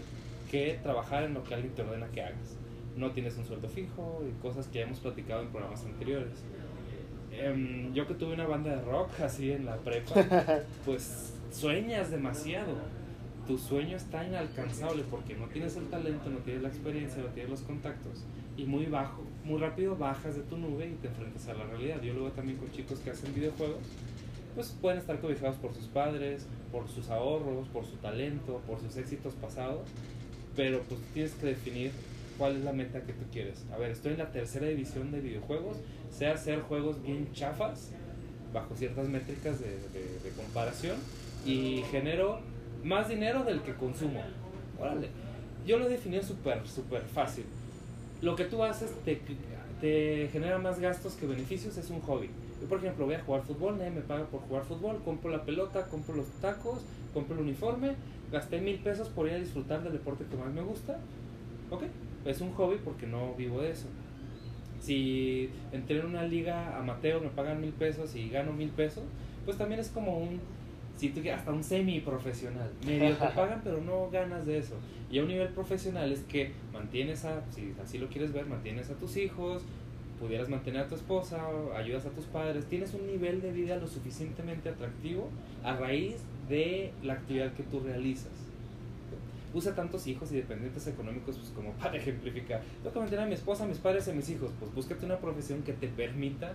que 0.51 0.79
trabajar 0.83 1.23
en 1.23 1.33
lo 1.33 1.43
que 1.43 1.55
alguien 1.55 1.73
te 1.73 1.81
ordena 1.81 2.07
que 2.09 2.21
hagas. 2.21 2.55
No 2.95 3.11
tienes 3.11 3.35
un 3.37 3.45
sueldo 3.45 3.67
fijo 3.67 4.23
y 4.29 4.41
cosas 4.43 4.67
que 4.67 4.79
ya 4.79 4.85
hemos 4.85 4.99
platicado 4.99 5.41
en 5.41 5.47
programas 5.49 5.83
anteriores. 5.83 6.33
Em, 7.39 7.93
yo 7.93 8.07
que 8.07 8.13
tuve 8.13 8.33
una 8.33 8.47
banda 8.47 8.75
de 8.75 8.81
rock 8.81 9.19
así 9.21 9.51
en 9.51 9.65
la 9.65 9.77
prepa, 9.77 10.13
pues 10.85 11.33
sueñas 11.51 12.11
demasiado. 12.11 12.73
Tu 13.47 13.57
sueño 13.57 13.95
está 13.97 14.25
inalcanzable 14.25 15.03
porque 15.09 15.35
no 15.35 15.45
tienes 15.47 15.75
el 15.75 15.85
talento, 15.87 16.29
no 16.29 16.39
tienes 16.39 16.63
la 16.63 16.69
experiencia, 16.69 17.21
no 17.21 17.29
tienes 17.29 17.51
los 17.51 17.61
contactos. 17.61 18.23
Y 18.57 18.65
muy 18.65 18.85
bajo, 18.85 19.23
muy 19.43 19.59
rápido 19.59 19.95
bajas 19.95 20.35
de 20.35 20.41
tu 20.43 20.57
nube 20.57 20.87
y 20.87 20.95
te 20.95 21.09
enfrentas 21.09 21.47
a 21.49 21.53
la 21.53 21.65
realidad. 21.65 22.01
Yo 22.01 22.13
luego 22.13 22.31
también 22.31 22.57
con 22.57 22.71
chicos 22.71 22.99
que 22.99 23.11
hacen 23.11 23.35
videojuegos, 23.35 23.83
pues 24.55 24.75
pueden 24.81 24.99
estar 24.99 25.19
cobijados 25.19 25.57
por 25.57 25.73
sus 25.73 25.85
padres, 25.85 26.47
por 26.71 26.87
sus 26.87 27.09
ahorros, 27.09 27.67
por 27.67 27.85
su 27.85 27.97
talento, 27.97 28.61
por 28.65 28.79
sus 28.79 28.97
éxitos 28.97 29.33
pasados. 29.35 29.87
Pero 30.55 30.81
pues 30.83 30.99
tienes 31.13 31.33
que 31.33 31.47
definir 31.47 31.91
cuál 32.37 32.55
es 32.55 32.63
la 32.63 32.73
meta 32.73 33.01
que 33.01 33.13
tú 33.13 33.25
quieres. 33.31 33.63
A 33.71 33.77
ver, 33.77 33.91
estoy 33.91 34.13
en 34.13 34.19
la 34.19 34.31
tercera 34.31 34.67
división 34.67 35.11
de 35.11 35.19
videojuegos, 35.19 35.77
sé 36.15 36.27
hacer 36.27 36.61
juegos 36.61 37.01
bien 37.03 37.31
chafas, 37.33 37.91
bajo 38.53 38.75
ciertas 38.75 39.07
métricas 39.09 39.59
de, 39.59 39.67
de, 39.67 40.31
comparación, 40.35 40.95
y 41.45 41.83
genero 41.91 42.39
más 42.83 43.09
dinero 43.09 43.43
del 43.43 43.61
que 43.61 43.73
consumo. 43.73 44.21
Órale, 44.79 45.09
yo 45.65 45.77
lo 45.77 45.89
definí 45.89 46.21
súper, 46.21 46.65
súper 46.67 47.01
fácil. 47.01 47.43
Lo 48.21 48.35
que 48.35 48.45
tú 48.45 48.63
haces 48.63 48.91
te, 49.03 49.19
te 49.81 50.29
genera 50.31 50.57
más 50.57 50.79
gastos 50.79 51.15
que 51.15 51.25
beneficios, 51.25 51.77
es 51.77 51.89
un 51.89 51.99
hobby. 52.01 52.29
Yo, 52.61 52.67
por 52.69 52.77
ejemplo, 52.77 53.05
voy 53.05 53.15
a 53.15 53.23
jugar 53.23 53.43
fútbol, 53.43 53.77
nadie 53.77 53.91
me 53.91 54.01
paga 54.01 54.25
por 54.25 54.39
jugar 54.41 54.63
fútbol, 54.63 55.01
compro 55.03 55.29
la 55.29 55.43
pelota, 55.43 55.87
compro 55.87 56.15
los 56.15 56.27
tacos, 56.41 56.79
compro 57.13 57.35
el 57.35 57.41
uniforme, 57.41 57.95
gasté 58.31 58.61
mil 58.61 58.79
pesos 58.79 59.09
por 59.09 59.27
ir 59.27 59.33
a 59.33 59.37
disfrutar 59.37 59.83
del 59.83 59.91
deporte 59.91 60.23
que 60.29 60.37
más 60.37 60.53
me 60.53 60.61
gusta. 60.61 60.97
Ok, 61.69 61.83
es 62.25 62.39
un 62.39 62.53
hobby 62.53 62.77
porque 62.83 63.05
no 63.05 63.33
vivo 63.33 63.61
de 63.61 63.71
eso. 63.71 63.87
Si 64.85 65.49
entré 65.71 65.99
en 65.99 66.05
una 66.05 66.23
liga 66.23 66.77
amateur, 66.77 67.19
me 67.19 67.29
pagan 67.29 67.59
mil 67.59 67.71
pesos 67.71 68.15
y 68.15 68.29
gano 68.29 68.53
mil 68.53 68.69
pesos, 68.69 69.03
pues 69.43 69.57
también 69.57 69.79
es 69.79 69.89
como 69.89 70.19
un, 70.19 70.39
si 70.95 71.09
tú 71.09 71.21
hasta 71.33 71.51
un 71.51 71.63
semi 71.63 72.01
profesional. 72.01 72.69
Medio 72.85 73.15
te 73.15 73.25
pagan, 73.35 73.61
pero 73.63 73.81
no 73.81 74.11
ganas 74.11 74.45
de 74.45 74.59
eso. 74.59 74.75
Y 75.09 75.17
a 75.17 75.23
un 75.23 75.29
nivel 75.29 75.49
profesional 75.49 76.11
es 76.11 76.19
que 76.25 76.51
mantienes 76.71 77.25
a, 77.25 77.41
si 77.51 77.73
así 77.81 77.97
lo 77.97 78.09
quieres 78.09 78.31
ver, 78.31 78.45
mantienes 78.45 78.91
a 78.91 78.93
tus 78.93 79.17
hijos, 79.17 79.63
pudieras 80.19 80.49
mantener 80.49 80.81
a 80.81 80.87
tu 80.87 80.93
esposa, 80.93 81.41
ayudas 81.75 82.05
a 82.05 82.09
tus 82.09 82.25
padres, 82.25 82.65
tienes 82.65 82.93
un 82.93 83.07
nivel 83.07 83.41
de 83.41 83.51
vida 83.51 83.77
lo 83.77 83.87
suficientemente 83.87 84.69
atractivo 84.69 85.29
a 85.63 85.75
raíz 85.75 86.17
de 86.47 86.91
la 87.01 87.13
actividad 87.13 87.53
que 87.53 87.63
tú 87.63 87.79
realizas 87.79 88.45
usa 89.55 89.73
tantos 89.73 90.05
hijos 90.05 90.31
y 90.31 90.35
dependientes 90.35 90.85
económicos 90.85 91.37
pues 91.37 91.49
como 91.49 91.71
para 91.81 91.97
ejemplificar. 91.97 92.61
Tengo 92.83 92.93
que 92.93 92.99
mantener 92.99 93.25
a 93.25 93.27
mi 93.27 93.33
esposa, 93.33 93.63
a 93.63 93.67
mis 93.67 93.79
padres 93.79 94.07
y 94.07 94.11
a 94.11 94.13
mis 94.13 94.29
hijos. 94.29 94.51
Pues 94.59 94.73
búscate 94.73 95.05
una 95.05 95.17
profesión 95.17 95.63
que 95.63 95.73
te 95.73 95.87
permita 95.87 96.53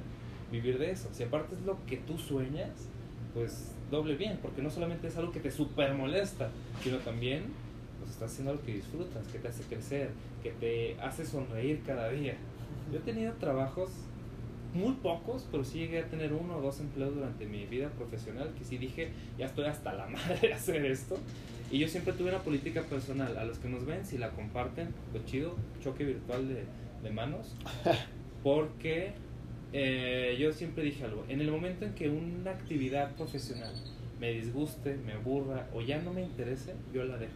vivir 0.53 0.79
de 0.79 0.91
eso. 0.91 1.09
Si 1.13 1.23
aparte 1.23 1.55
es 1.55 1.63
lo 1.63 1.85
que 1.87 1.97
tú 1.97 2.19
sueñas, 2.19 2.71
pues 3.35 3.73
doble 3.91 4.17
bien, 4.17 4.39
porque 4.43 4.63
no 4.63 4.71
solamente 4.71 5.09
es 5.09 5.17
algo 5.17 5.33
que 5.33 5.41
te 5.41 5.51
super 5.51 5.95
molesta, 5.95 6.51
sino 6.83 6.99
también 6.99 7.45
pues 7.99 8.13
estás 8.13 8.33
haciendo 8.33 8.53
algo 8.53 8.63
que 8.65 8.75
disfrutas, 8.75 9.27
que 9.29 9.39
te 9.39 9.49
hace 9.49 9.63
crecer, 9.65 10.11
que 10.43 10.51
te 10.51 11.01
hace 11.01 11.25
sonreír 11.25 11.83
cada 11.87 12.11
día. 12.11 12.35
Yo 12.93 12.99
he 12.99 13.03
tenido 13.03 13.33
trabajos 13.35 13.91
muy 14.75 14.93
pocos, 14.95 15.47
pero 15.51 15.65
sí 15.65 15.81
llegué 15.81 16.01
a 16.01 16.09
tener 16.09 16.33
uno 16.33 16.59
o 16.59 16.61
dos 16.61 16.81
empleos 16.81 17.15
durante 17.15 17.47
mi 17.47 17.67
vida 17.67 17.89
profesional 17.91 18.53
que 18.57 18.65
sí 18.65 18.79
dije, 18.79 19.11
ya 19.39 19.47
estoy 19.47 19.65
hasta 19.65 19.93
la 19.93 20.07
madre 20.09 20.49
de 20.49 20.55
hacer 20.55 20.85
esto. 20.85 21.17
Y 21.71 21.79
yo 21.79 21.89
siempre 21.89 22.13
tuve 22.13 22.31
una 22.31 22.43
política 22.43 22.83
personal. 22.83 23.37
A 23.39 23.45
los 23.45 23.59
que 23.59 23.69
nos 23.69 23.87
ven, 23.87 24.05
si 24.05 24.19
la 24.19 24.31
comparten, 24.31 24.89
lo 25.15 25.25
chido, 25.25 25.57
choque 25.83 26.05
virtual 26.05 26.49
de, 26.49 26.65
de 27.03 27.11
manos. 27.11 27.55
Porque 28.43 29.13
eh, 29.73 30.37
yo 30.39 30.53
siempre 30.53 30.83
dije 30.83 31.05
algo. 31.05 31.25
En 31.29 31.41
el 31.41 31.51
momento 31.51 31.85
en 31.85 31.95
que 31.95 32.09
una 32.09 32.51
actividad 32.51 33.15
profesional 33.15 33.73
me 34.19 34.33
disguste, 34.33 34.97
me 35.07 35.13
aburra 35.13 35.69
o 35.73 35.81
ya 35.81 36.01
no 36.03 36.13
me 36.13 36.23
interese, 36.23 36.75
yo 36.93 37.05
la 37.05 37.17
dejo. 37.17 37.33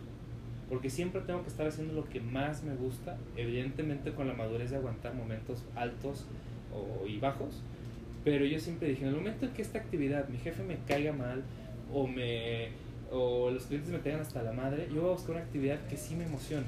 Porque 0.69 0.91
siempre 0.91 1.21
tengo 1.21 1.43
que 1.43 1.49
estar 1.49 1.67
haciendo 1.67 1.95
lo 1.95 2.09
que 2.09 2.21
más 2.21 2.65
me 2.65 2.75
gusta, 2.75 3.17
evidentemente 3.37 4.13
con 4.13 4.27
la 4.27 4.35
madurez 4.35 4.71
de 4.71 4.77
aguantar 4.77 5.15
momentos 5.15 5.63
altos 5.77 6.25
o, 6.73 7.07
y 7.07 7.19
bajos. 7.19 7.63
Pero 8.25 8.47
yo 8.47 8.59
siempre 8.59 8.89
dije, 8.89 9.03
en 9.03 9.11
el 9.11 9.17
momento 9.17 9.47
en 9.47 9.53
que 9.53 9.63
esta 9.63 9.79
actividad, 9.79 10.29
mi 10.29 10.39
jefe 10.39 10.63
me 10.63 10.79
caiga 10.87 11.13
mal 11.13 11.45
o 11.93 12.07
me 12.07 12.71
o 13.15 13.51
los 13.51 13.65
clientes 13.65 13.91
me 13.91 13.99
tengan 13.99 14.21
hasta 14.21 14.43
la 14.43 14.53
madre, 14.53 14.89
yo 14.93 15.03
voy 15.03 15.11
a 15.11 15.15
buscar 15.15 15.37
una 15.37 15.45
actividad 15.45 15.79
que 15.87 15.97
sí 15.97 16.17
me 16.17 16.25
emocione. 16.25 16.67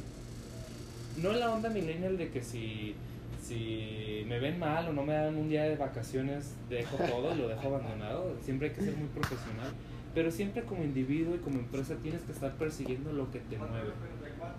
No 1.21 1.33
la 1.33 1.53
onda 1.53 1.69
millennial 1.71 2.17
de 2.17 2.31
que 2.31 2.43
si, 2.43 2.95
si 3.43 4.25
me 4.29 4.39
ven 4.39 4.59
mal 4.59 4.89
o 4.89 4.93
no 4.93 5.03
me 5.03 5.15
dan 5.15 5.37
un 5.37 5.49
día 5.49 5.65
de 5.65 5.77
vacaciones, 5.77 6.55
dejo 6.69 6.97
todo, 6.97 7.35
lo 7.35 7.49
dejo 7.49 7.67
abandonado. 7.67 8.37
Siempre 8.43 8.69
hay 8.69 8.75
que 8.75 8.83
ser 8.83 8.97
muy 8.97 9.09
profesional. 9.09 9.73
Pero 10.15 10.31
siempre 10.31 10.63
como 10.63 10.85
individuo 10.85 11.35
y 11.35 11.39
como 11.39 11.59
empresa 11.59 11.97
tienes 12.03 12.23
que 12.23 12.33
estar 12.33 12.55
persiguiendo 12.55 13.13
lo 13.13 13.31
que 13.31 13.41
te 13.41 13.59
mueve. 13.59 13.91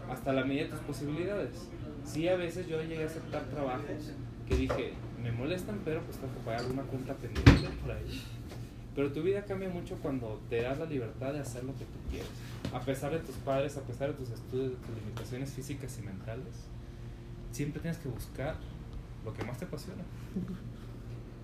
Hasta 0.09 0.33
la 0.33 0.43
medida 0.43 0.65
de 0.65 0.69
tus 0.71 0.79
posibilidades. 0.81 1.69
Sí, 2.05 2.27
a 2.27 2.35
veces 2.35 2.67
yo 2.67 2.81
llegué 2.81 3.03
a 3.03 3.07
aceptar 3.07 3.43
trabajos 3.45 4.13
que 4.47 4.55
dije, 4.55 4.93
me 5.21 5.31
molestan, 5.31 5.79
pero 5.83 6.01
pues 6.01 6.17
tengo 6.17 6.33
que 6.33 6.39
pagar 6.41 6.65
una 6.65 6.83
cuenta 6.83 7.13
pendiente 7.13 7.69
por 7.81 7.91
ahí 7.91 8.36
pero 8.97 9.11
tu 9.11 9.21
vida 9.21 9.45
cambia 9.45 9.69
mucho 9.69 9.95
cuando 10.01 10.41
te 10.49 10.63
das 10.63 10.79
la 10.79 10.85
libertad 10.85 11.31
de 11.31 11.39
hacer 11.39 11.63
lo 11.63 11.73
que 11.73 11.85
tú 11.85 11.99
quieres. 12.09 12.27
A 12.73 12.79
pesar 12.79 13.11
de 13.11 13.19
tus 13.19 13.35
padres, 13.35 13.77
a 13.77 13.81
pesar 13.81 14.07
de 14.07 14.15
tus 14.15 14.31
estudios, 14.31 14.71
de 14.71 14.75
tus 14.77 14.95
limitaciones 14.95 15.51
físicas 15.51 15.99
y 15.99 16.01
mentales, 16.01 16.65
siempre 17.51 17.79
tienes 17.79 17.99
que 17.99 18.09
buscar 18.09 18.55
lo 19.23 19.31
que 19.35 19.43
más 19.43 19.59
te 19.59 19.65
apasiona. 19.65 20.01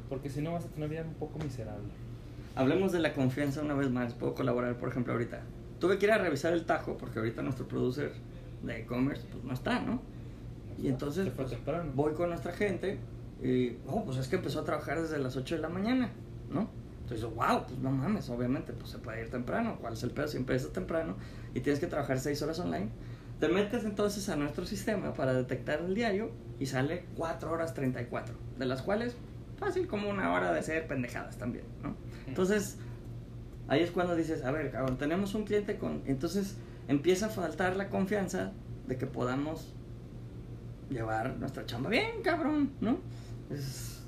Porque 0.10 0.32
si 0.32 0.42
no 0.42 0.54
vas 0.54 0.66
a 0.66 0.68
tener 0.70 0.89
una 0.89 1.00
vida 1.00 1.08
un 1.08 1.13
poco 1.13 1.38
miserable. 1.38 1.92
Hablemos 2.56 2.92
de 2.92 2.98
la 2.98 3.13
confianza 3.13 3.62
una 3.62 3.76
vez 3.76 3.92
más. 3.92 4.16
Puedo 4.16 4.34
colaborar, 4.34 4.76
por 4.80 4.89
ejemplo, 4.89 5.13
ahorita. 5.13 5.44
Tuve 5.80 6.00
que 6.00 6.08
ir 6.08 6.12
a 6.12 6.18
revisar 6.18 6.54
el 6.54 6.66
tajo 6.66 6.98
porque 6.98 7.20
ahorita 7.20 7.44
nuestro 7.44 7.68
producer 7.68 8.13
de 8.63 8.80
e-commerce 8.80 9.28
pues, 9.32 9.44
no 9.44 9.54
está, 9.54 9.80
¿no? 9.80 10.02
Y 10.80 10.88
entonces 10.88 11.30
pues, 11.36 11.56
voy 11.94 12.13
con 12.13 12.30
nuestra 12.30 12.52
gente 12.52 12.98
y, 13.44 13.78
oh, 13.86 14.04
pues 14.04 14.18
es 14.18 14.28
que 14.28 14.38
empezó 14.38 14.62
a 14.62 14.63
trabajar 14.63 15.00
desde 15.00 15.20
las 15.20 15.38
8 15.38 15.58
de 15.58 15.62
la 15.62 15.70
mañana, 15.70 16.10
¿no? 16.50 16.82
Entonces, 17.04 17.26
wow, 17.26 17.66
pues 17.68 17.78
no 17.80 17.92
mames, 17.92 18.30
obviamente, 18.30 18.74
pues 18.74 18.92
se 18.92 18.98
puede 18.98 19.22
ir 19.22 19.30
temprano. 19.30 19.78
¿Cuál 19.80 19.94
es 19.94 20.04
el 20.04 20.12
pedo? 20.12 20.28
Siempre 20.28 20.56
es 20.56 20.72
temprano 20.72 21.16
y 21.54 21.60
tienes 21.60 21.80
que 21.80 21.88
trabajar 21.88 22.20
6 22.20 22.42
horas 22.42 22.60
online. 22.60 22.89
Te 23.39 23.50
metes 23.50 23.84
entonces 23.84 24.30
a 24.30 24.38
nuestro 24.38 24.66
sistema 24.66 25.13
para 25.13 25.34
detectar 25.34 25.82
el 25.82 25.94
diario 25.94 26.32
y 26.60 26.66
sale 26.66 27.06
4 27.18 27.52
horas 27.52 27.74
34, 27.74 28.36
de 28.58 28.66
las 28.66 28.82
cuales 28.82 29.18
fácil 29.58 29.88
como 29.88 30.10
una 30.10 30.34
hora 30.34 30.54
de 30.54 30.63
ser 30.63 30.88
pendejadas 30.88 31.38
también, 31.38 31.66
¿no? 31.82 31.96
Entonces, 32.26 32.78
ahí 33.68 33.82
es 33.82 33.92
cuando 33.92 34.16
dices, 34.16 34.44
a 34.44 34.52
ver, 34.52 34.72
cabrón, 34.72 34.98
tenemos 34.98 35.36
un 35.36 35.44
cliente 35.44 35.78
con... 35.78 36.04
Entonces 36.06 36.56
empieza 36.88 37.28
a 37.28 37.30
faltar 37.30 37.76
la 37.76 37.89
confianza 37.89 38.54
de 38.88 38.98
que 38.98 39.08
podamos 39.08 39.74
llevar 40.89 41.38
nuestra 41.38 41.66
chamba 41.66 41.89
bien, 41.89 42.22
cabrón, 42.24 42.72
¿no? 42.82 42.98
Es, 43.50 44.03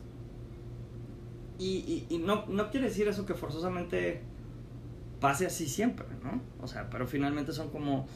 y, 1.58 2.06
y, 2.10 2.18
no, 2.18 2.46
no 2.48 2.70
quiere 2.70 2.88
decir 2.88 3.08
eso 3.08 3.26
que 3.26 3.34
forzosamente 3.34 4.22
pase 5.20 5.46
así 5.46 5.68
siempre, 5.68 6.06
¿no? 6.24 6.42
O 6.62 6.68
sea, 6.68 6.90
pero 6.90 7.08
finalmente 7.08 7.54
son 7.54 7.70
como 7.70 8.08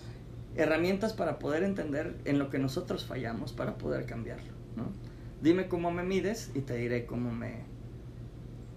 herramientas 0.56 1.14
para 1.14 1.40
poder 1.40 1.64
entender 1.64 2.18
en 2.26 2.40
lo 2.40 2.50
que 2.50 2.60
nosotros 2.60 3.06
fallamos 3.06 3.54
para 3.54 3.78
poder 3.78 4.06
cambiarlo, 4.06 4.52
¿no? 4.76 4.92
Dime 5.42 5.68
cómo 5.68 5.92
me 5.92 6.04
mides 6.04 6.52
y 6.54 6.60
te 6.60 6.76
diré 6.76 7.06
cómo 7.06 7.32
me 7.32 7.64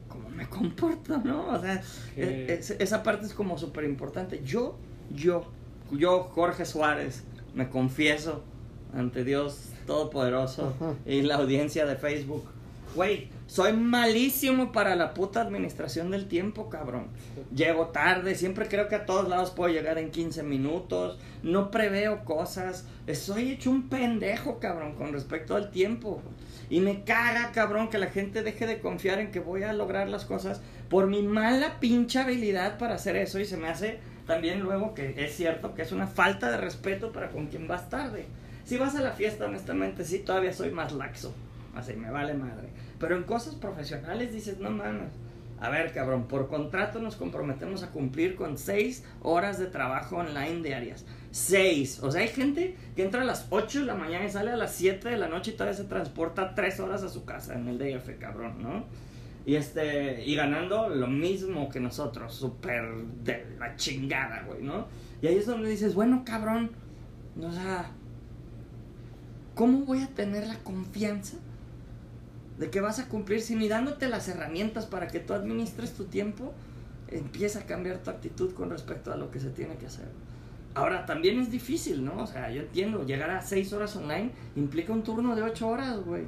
cómo 0.08 0.28
me 0.28 0.48
comporto, 0.48 1.18
¿no? 1.18 1.48
O 1.48 1.60
sea, 1.60 1.82
e, 2.16 2.60
esa 2.78 3.02
parte 3.02 3.26
es 3.26 3.34
como 3.34 3.58
súper 3.58 3.84
importante. 3.84 4.42
Yo, 4.44 4.76
yo, 5.10 5.44
yo, 5.90 6.24
Jorge 6.24 6.64
Suárez, 6.64 7.24
me 7.54 7.68
confieso 7.68 8.44
ante 8.94 9.24
Dios 9.24 9.70
Todopoderoso 9.86 10.74
y 11.04 11.22
la 11.22 11.36
audiencia 11.36 11.86
de 11.86 11.96
Facebook 11.96 12.44
Güey, 12.94 13.28
soy 13.46 13.72
malísimo 13.72 14.70
para 14.70 14.94
la 14.96 15.14
puta 15.14 15.40
administración 15.40 16.10
del 16.10 16.28
tiempo, 16.28 16.68
cabrón. 16.68 17.06
Llego 17.54 17.86
tarde, 17.86 18.34
siempre 18.34 18.68
creo 18.68 18.88
que 18.88 18.96
a 18.96 19.06
todos 19.06 19.30
lados 19.30 19.50
puedo 19.50 19.72
llegar 19.72 19.96
en 19.96 20.10
15 20.10 20.42
minutos. 20.42 21.18
No 21.42 21.70
preveo 21.70 22.26
cosas. 22.26 22.84
Soy 23.14 23.52
hecho 23.52 23.70
un 23.70 23.88
pendejo, 23.88 24.58
cabrón, 24.58 24.94
con 24.94 25.14
respecto 25.14 25.56
al 25.56 25.70
tiempo. 25.70 26.20
Y 26.68 26.80
me 26.80 27.02
caga, 27.04 27.52
cabrón, 27.52 27.88
que 27.88 27.96
la 27.96 28.08
gente 28.08 28.42
deje 28.42 28.66
de 28.66 28.78
confiar 28.78 29.20
en 29.20 29.30
que 29.30 29.40
voy 29.40 29.62
a 29.62 29.72
lograr 29.72 30.10
las 30.10 30.26
cosas 30.26 30.60
por 30.90 31.06
mi 31.06 31.22
mala 31.22 31.80
pinche 31.80 32.18
habilidad 32.18 32.76
para 32.76 32.96
hacer 32.96 33.16
eso. 33.16 33.40
Y 33.40 33.46
se 33.46 33.56
me 33.56 33.68
hace 33.68 34.00
también 34.26 34.60
luego 34.60 34.92
que 34.92 35.14
es 35.16 35.34
cierto 35.34 35.74
que 35.74 35.80
es 35.80 35.92
una 35.92 36.06
falta 36.06 36.50
de 36.50 36.58
respeto 36.58 37.10
para 37.10 37.30
con 37.30 37.46
quien 37.46 37.66
vas 37.66 37.88
tarde. 37.88 38.26
Si 38.64 38.76
vas 38.76 38.94
a 38.96 39.00
la 39.00 39.12
fiesta, 39.12 39.46
honestamente, 39.46 40.04
sí, 40.04 40.18
todavía 40.18 40.52
soy 40.52 40.70
más 40.70 40.92
laxo. 40.92 41.34
Así, 41.74 41.94
me 41.94 42.10
vale 42.10 42.34
madre. 42.34 42.68
Pero 43.02 43.16
en 43.16 43.24
cosas 43.24 43.56
profesionales 43.56 44.32
dices, 44.32 44.60
no 44.60 44.70
mames. 44.70 45.10
A 45.58 45.70
ver, 45.70 45.92
cabrón, 45.92 46.28
por 46.28 46.46
contrato 46.48 47.00
nos 47.00 47.16
comprometemos 47.16 47.82
a 47.82 47.90
cumplir 47.90 48.36
con 48.36 48.56
seis 48.56 49.04
horas 49.22 49.58
de 49.58 49.66
trabajo 49.66 50.18
online 50.18 50.62
diarias. 50.62 51.04
Seis. 51.32 51.98
O 52.00 52.12
sea, 52.12 52.20
hay 52.20 52.28
gente 52.28 52.76
que 52.94 53.02
entra 53.02 53.22
a 53.22 53.24
las 53.24 53.48
8 53.50 53.80
de 53.80 53.86
la 53.86 53.96
mañana 53.96 54.24
y 54.24 54.30
sale 54.30 54.52
a 54.52 54.56
las 54.56 54.76
7 54.76 55.08
de 55.08 55.16
la 55.16 55.26
noche 55.26 55.50
y 55.50 55.54
todavía 55.54 55.76
se 55.76 55.82
transporta 55.82 56.54
tres 56.54 56.78
horas 56.78 57.02
a 57.02 57.08
su 57.08 57.24
casa 57.24 57.54
en 57.54 57.66
el 57.66 57.76
DF, 57.76 58.18
cabrón, 58.20 58.62
¿no? 58.62 58.84
Y 59.46 59.56
este, 59.56 60.24
y 60.24 60.36
ganando 60.36 60.88
lo 60.88 61.08
mismo 61.08 61.68
que 61.70 61.80
nosotros, 61.80 62.32
súper 62.32 62.84
de 63.24 63.56
la 63.58 63.74
chingada, 63.74 64.44
güey, 64.46 64.62
¿no? 64.62 64.86
Y 65.20 65.26
ahí 65.26 65.38
es 65.38 65.46
donde 65.46 65.68
dices, 65.68 65.96
bueno, 65.96 66.22
cabrón, 66.24 66.70
o 67.40 67.50
sea, 67.50 67.90
¿cómo 69.56 69.78
voy 69.86 70.02
a 70.02 70.06
tener 70.06 70.46
la 70.46 70.58
confianza 70.60 71.38
de 72.58 72.70
que 72.70 72.80
vas 72.80 72.98
a 72.98 73.08
cumplir 73.08 73.40
si 73.40 73.54
ni 73.54 73.68
dándote 73.68 74.08
las 74.08 74.28
herramientas 74.28 74.86
para 74.86 75.08
que 75.08 75.20
tú 75.20 75.32
administres 75.34 75.94
tu 75.94 76.04
tiempo, 76.04 76.52
empieza 77.08 77.60
a 77.60 77.62
cambiar 77.62 77.98
tu 77.98 78.10
actitud 78.10 78.52
con 78.54 78.70
respecto 78.70 79.12
a 79.12 79.16
lo 79.16 79.30
que 79.30 79.40
se 79.40 79.50
tiene 79.50 79.76
que 79.76 79.86
hacer? 79.86 80.06
Ahora, 80.74 81.04
también 81.04 81.38
es 81.38 81.50
difícil, 81.50 82.04
¿no? 82.04 82.22
O 82.22 82.26
sea, 82.26 82.50
yo 82.50 82.62
entiendo, 82.62 83.04
llegar 83.04 83.30
a 83.30 83.42
6 83.42 83.72
horas 83.74 83.94
online 83.96 84.30
implica 84.56 84.92
un 84.92 85.02
turno 85.02 85.36
de 85.36 85.42
8 85.42 85.68
horas, 85.68 85.98
güey. 86.04 86.24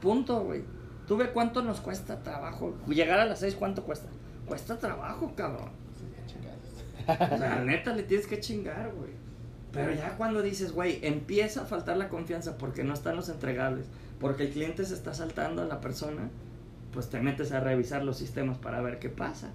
Punto, 0.00 0.40
güey. 0.42 0.64
Tú 1.06 1.16
ve 1.16 1.30
cuánto 1.30 1.62
nos 1.62 1.80
cuesta 1.80 2.22
trabajo. 2.22 2.76
Llegar 2.88 3.20
a 3.20 3.24
las 3.24 3.40
6, 3.40 3.54
¿cuánto 3.56 3.84
cuesta? 3.84 4.08
Cuesta 4.46 4.78
trabajo, 4.78 5.32
cabrón. 5.36 5.70
O 7.06 7.38
sea, 7.38 7.62
neta, 7.64 7.94
le 7.94 8.02
tienes 8.02 8.26
que 8.26 8.40
chingar, 8.40 8.92
güey. 8.92 9.12
Pero 9.72 9.92
ya 9.92 10.16
cuando 10.16 10.42
dices, 10.42 10.72
güey, 10.72 10.98
empieza 11.02 11.62
a 11.62 11.64
faltar 11.64 11.96
la 11.96 12.08
confianza 12.08 12.58
porque 12.58 12.84
no 12.84 12.92
están 12.92 13.16
los 13.16 13.28
entregables, 13.28 13.86
porque 14.22 14.44
el 14.44 14.50
cliente 14.50 14.84
se 14.84 14.94
está 14.94 15.12
saltando 15.12 15.62
a 15.62 15.66
la 15.66 15.80
persona, 15.80 16.30
pues 16.92 17.10
te 17.10 17.20
metes 17.20 17.50
a 17.50 17.58
revisar 17.58 18.04
los 18.04 18.16
sistemas 18.16 18.56
para 18.56 18.80
ver 18.80 19.00
qué 19.00 19.08
pasa. 19.08 19.50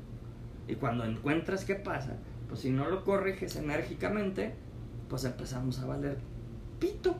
Y 0.67 0.75
cuando 0.75 1.06
encuentras 1.06 1.63
qué 1.63 1.75
pasa, 1.75 2.17
pues 2.49 2.60
si 2.60 2.69
no 2.69 2.89
lo 2.89 3.06
corriges 3.06 3.56
enérgicamente, 3.56 4.53
pues 5.10 5.23
empezamos 5.23 5.80
a 5.80 5.86
valer 5.86 6.17
pito, 6.80 7.15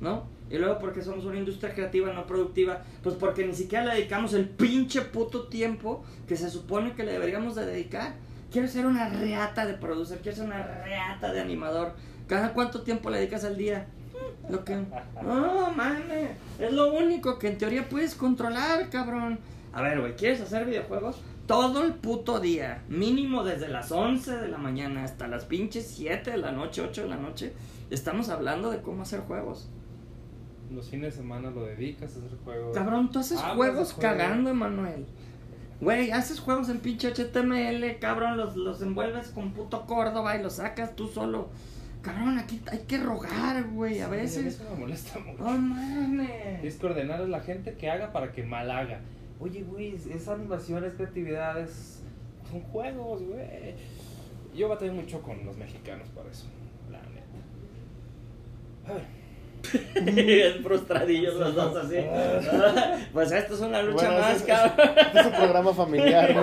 ¿no? 0.00 0.28
Y 0.48 0.58
luego 0.58 0.78
porque 0.78 1.02
somos 1.02 1.24
una 1.24 1.38
industria 1.38 1.74
creativa 1.74 2.12
no 2.12 2.24
productiva, 2.24 2.84
pues 3.02 3.16
porque 3.16 3.44
ni 3.44 3.54
siquiera 3.54 3.84
le 3.86 3.94
dedicamos 3.94 4.32
el 4.34 4.48
pinche 4.48 5.00
puto 5.02 5.48
tiempo 5.48 6.04
que 6.28 6.36
se 6.36 6.50
supone 6.50 6.94
que 6.94 7.02
le 7.02 7.12
deberíamos 7.12 7.56
de 7.56 7.66
dedicar. 7.66 8.14
Quiero 8.52 8.68
ser 8.68 8.86
una 8.86 9.08
reata 9.08 9.66
de 9.66 9.74
producer, 9.74 10.20
quiero 10.22 10.36
ser 10.36 10.46
una 10.46 10.62
reata 10.62 11.32
de 11.32 11.40
animador. 11.40 11.94
¿Cada 12.28 12.52
cuánto 12.52 12.82
tiempo 12.82 13.10
le 13.10 13.18
dedicas 13.18 13.44
al 13.44 13.56
día? 13.56 13.88
Lo 14.48 14.64
que... 14.64 14.76
No, 15.22 15.70
mames. 15.72 16.30
Es 16.58 16.72
lo 16.72 16.92
único 16.94 17.38
que 17.38 17.48
en 17.48 17.58
teoría 17.58 17.88
puedes 17.88 18.14
controlar, 18.14 18.88
cabrón. 18.90 19.38
A 19.72 19.82
ver, 19.82 20.00
güey, 20.00 20.14
¿quieres 20.16 20.40
hacer 20.40 20.66
videojuegos? 20.66 21.20
Todo 21.46 21.82
el 21.84 21.94
puto 21.94 22.40
día. 22.40 22.82
Mínimo 22.88 23.42
desde 23.44 23.68
las 23.68 23.90
11 23.90 24.36
de 24.36 24.48
la 24.48 24.58
mañana 24.58 25.04
hasta 25.04 25.26
las 25.28 25.44
pinches 25.44 25.86
7 25.88 26.30
de 26.32 26.36
la 26.36 26.52
noche, 26.52 26.82
8 26.82 27.02
de 27.02 27.08
la 27.08 27.16
noche. 27.16 27.52
Estamos 27.90 28.28
hablando 28.28 28.70
de 28.70 28.80
cómo 28.80 29.02
hacer 29.02 29.20
juegos. 29.20 29.68
Los 30.72 30.88
fines 30.88 31.14
de 31.14 31.20
semana 31.22 31.50
lo 31.50 31.64
dedicas 31.64 32.14
a 32.16 32.18
hacer 32.18 32.38
juegos. 32.44 32.74
Cabrón, 32.74 33.10
tú 33.10 33.18
haces 33.18 33.38
Ah, 33.42 33.52
juegos 33.54 33.76
pues, 33.76 33.92
juegos. 33.92 34.18
cagando, 34.18 34.50
Emanuel. 34.50 35.06
Güey, 35.80 36.12
haces 36.12 36.38
juegos 36.40 36.68
en 36.68 36.78
pinche 36.78 37.12
HTML, 37.12 37.98
cabrón, 37.98 38.36
los, 38.36 38.56
los 38.56 38.80
envuelves 38.82 39.28
con 39.30 39.52
puto 39.52 39.84
Córdoba 39.86 40.36
y 40.36 40.42
los 40.42 40.54
sacas 40.54 40.94
tú 40.94 41.08
solo. 41.08 41.48
Cabrón, 42.02 42.38
aquí 42.38 42.60
hay 42.70 42.80
que 42.80 42.98
rogar, 42.98 43.62
güey, 43.70 44.00
a 44.00 44.06
Sí, 44.06 44.10
veces. 44.10 44.46
Eso 44.60 44.64
me 44.72 44.80
molesta 44.80 45.18
mucho. 45.20 45.42
No 45.42 45.50
mames. 45.58 46.64
Es 46.64 46.76
que 46.76 46.86
ordenar 46.86 47.20
a 47.20 47.26
la 47.26 47.40
gente 47.40 47.74
que 47.74 47.88
haga 47.90 48.12
para 48.12 48.32
que 48.32 48.42
mal 48.42 48.70
haga. 48.70 49.00
Oye, 49.38 49.62
güey, 49.62 49.94
es 49.94 50.28
animación, 50.28 50.84
es 50.84 50.94
creatividad, 50.94 51.60
es... 51.60 52.02
son 52.50 52.60
juegos, 52.62 53.22
güey. 53.22 53.74
Yo 54.54 54.68
batallé 54.68 54.92
mucho 54.92 55.22
con 55.22 55.44
los 55.46 55.56
mexicanos 55.56 56.08
para 56.10 56.28
eso, 56.30 56.46
la 56.90 56.98
neta. 56.98 57.38
A 58.88 58.92
ver. 58.94 59.22
Bien 60.14 60.60
frustradillos 60.62 61.36
los 61.36 61.54
dos 61.54 61.76
así. 61.76 61.96
pues 63.12 63.30
esto 63.30 63.54
es 63.54 63.60
una 63.60 63.80
lucha 63.82 64.08
Bueno, 64.08 64.20
más, 64.20 64.36
es- 64.36 64.42
cabrón. 64.42 64.90
Este 65.06 65.20
es 65.20 65.26
un 65.26 65.32
programa 65.32 65.72
familiar, 65.72 66.34
¿no? 66.34 66.42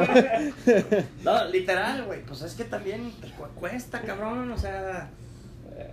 No, 1.23 1.45
literal, 1.49 2.05
güey. 2.05 2.21
Pues 2.23 2.41
es 2.43 2.53
que 2.55 2.63
también 2.63 3.11
te 3.21 3.27
cuesta, 3.59 4.01
cabrón. 4.01 4.51
O 4.51 4.57
sea. 4.57 5.09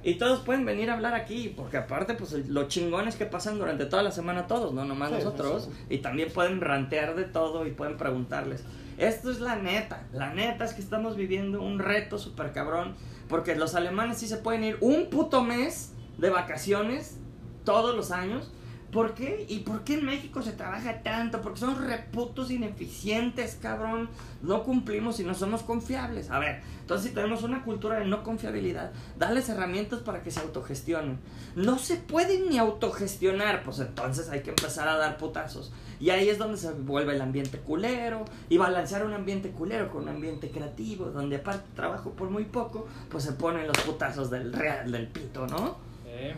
Y 0.02 0.14
todos 0.14 0.40
pueden 0.40 0.64
venir 0.64 0.90
a 0.90 0.94
hablar 0.94 1.14
aquí, 1.14 1.52
porque 1.56 1.76
aparte, 1.76 2.14
pues 2.14 2.32
lo 2.48 2.68
chingón 2.68 3.08
es 3.08 3.16
que 3.16 3.26
pasan 3.26 3.58
durante 3.58 3.86
toda 3.86 4.02
la 4.02 4.10
semana 4.12 4.46
todos, 4.46 4.72
no 4.72 4.84
nomás 4.84 5.10
Sí, 5.10 5.16
sí, 5.18 5.24
nosotros. 5.24 5.64
sí. 5.64 5.94
Y 5.94 5.98
también 5.98 6.30
pueden 6.32 6.60
rantear 6.60 7.14
de 7.14 7.24
todo 7.24 7.66
y 7.66 7.70
pueden 7.72 7.96
preguntarles. 7.96 8.62
Esto 8.98 9.30
es 9.30 9.40
la 9.40 9.56
neta. 9.56 10.06
La 10.12 10.32
neta 10.32 10.64
es 10.64 10.72
que 10.74 10.80
estamos 10.80 11.16
viviendo 11.16 11.60
un 11.60 11.78
reto 11.78 12.18
súper 12.18 12.52
cabrón. 12.52 12.94
Porque 13.28 13.56
los 13.56 13.74
alemanes 13.74 14.18
sí 14.18 14.28
se 14.28 14.36
pueden 14.36 14.62
ir 14.64 14.78
un 14.80 15.10
puto 15.10 15.42
mes 15.42 15.92
de 16.18 16.30
vacaciones 16.30 17.18
todos 17.64 17.94
los 17.96 18.10
años. 18.12 18.50
¿Por 18.96 19.12
qué? 19.12 19.44
¿Y 19.50 19.58
por 19.58 19.84
qué 19.84 19.92
en 19.92 20.06
México 20.06 20.40
se 20.40 20.52
trabaja 20.52 21.02
tanto? 21.02 21.42
Porque 21.42 21.60
somos 21.60 21.84
reputos 21.84 22.50
ineficientes, 22.50 23.58
cabrón. 23.60 24.08
No 24.40 24.62
cumplimos 24.62 25.20
y 25.20 25.24
no 25.24 25.34
somos 25.34 25.62
confiables. 25.62 26.30
A 26.30 26.38
ver, 26.38 26.62
entonces 26.80 27.10
si 27.10 27.14
tenemos 27.14 27.42
una 27.42 27.62
cultura 27.62 27.98
de 27.98 28.06
no 28.06 28.22
confiabilidad, 28.22 28.92
darles 29.18 29.50
herramientas 29.50 30.00
para 30.00 30.22
que 30.22 30.30
se 30.30 30.40
autogestionen. 30.40 31.18
No 31.56 31.78
se 31.78 31.96
pueden 31.96 32.48
ni 32.48 32.56
autogestionar, 32.56 33.64
pues 33.64 33.80
entonces 33.80 34.30
hay 34.30 34.40
que 34.40 34.48
empezar 34.48 34.88
a 34.88 34.96
dar 34.96 35.18
putazos. 35.18 35.74
Y 36.00 36.08
ahí 36.08 36.30
es 36.30 36.38
donde 36.38 36.56
se 36.56 36.72
vuelve 36.72 37.16
el 37.16 37.20
ambiente 37.20 37.58
culero 37.58 38.24
y 38.48 38.56
balancear 38.56 39.04
un 39.04 39.12
ambiente 39.12 39.50
culero 39.50 39.90
con 39.90 40.04
un 40.04 40.08
ambiente 40.08 40.48
creativo, 40.50 41.10
donde 41.10 41.36
aparte 41.36 41.68
trabajo 41.74 42.12
por 42.12 42.30
muy 42.30 42.46
poco, 42.46 42.88
pues 43.10 43.24
se 43.24 43.32
ponen 43.32 43.66
los 43.66 43.76
putazos 43.80 44.30
del 44.30 44.54
real, 44.54 44.90
del 44.90 45.08
pito, 45.08 45.46
¿no? 45.46 45.76
Eh, 46.06 46.34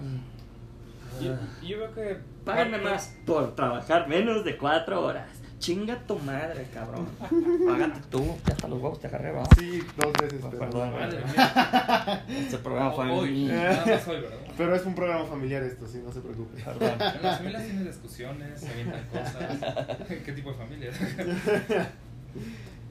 yo, 1.20 1.34
yo 1.66 1.78
veo 1.78 1.94
que... 1.94 2.18
Págame 2.44 2.78
más 2.78 3.14
por 3.26 3.54
trabajar 3.54 4.08
menos 4.08 4.44
de 4.44 4.56
cuatro 4.56 5.04
horas. 5.04 5.28
Chinga 5.58 5.98
tu 6.06 6.16
madre, 6.20 6.66
cabrón. 6.72 7.08
Págate 7.66 8.00
tú. 8.10 8.24
Ya 8.46 8.52
hasta 8.54 8.68
los 8.68 8.80
huevos 8.80 9.00
te 9.00 9.08
agarré, 9.08 9.32
¿va? 9.32 9.44
Sí, 9.58 9.82
dos 9.96 10.12
veces. 10.12 10.40
Oh, 10.42 10.50
pero- 10.50 10.60
perdón. 10.60 10.92
Madre 10.92 11.18
mía. 11.24 12.24
Este 12.28 12.58
programa 12.58 12.92
fue 12.92 13.10
Hoy, 13.10 13.44
nada 13.46 13.84
más 13.84 14.08
hoy, 14.08 14.20
¿verdad? 14.20 14.38
Pero 14.56 14.74
es 14.76 14.86
un 14.86 14.94
programa 14.94 15.24
familiar 15.26 15.62
esto, 15.64 15.86
sí, 15.86 16.00
no 16.04 16.12
se 16.12 16.20
preocupe. 16.20 16.62
Perdón. 16.62 16.92
En 17.16 17.22
las 17.22 17.38
familias 17.38 17.64
tienen 17.64 17.84
discusiones, 17.86 18.60
se 18.60 18.68
avientan 18.70 19.04
cosas. 19.06 20.08
¿Qué 20.24 20.32
tipo 20.32 20.52
de 20.52 20.56
familia? 20.56 20.90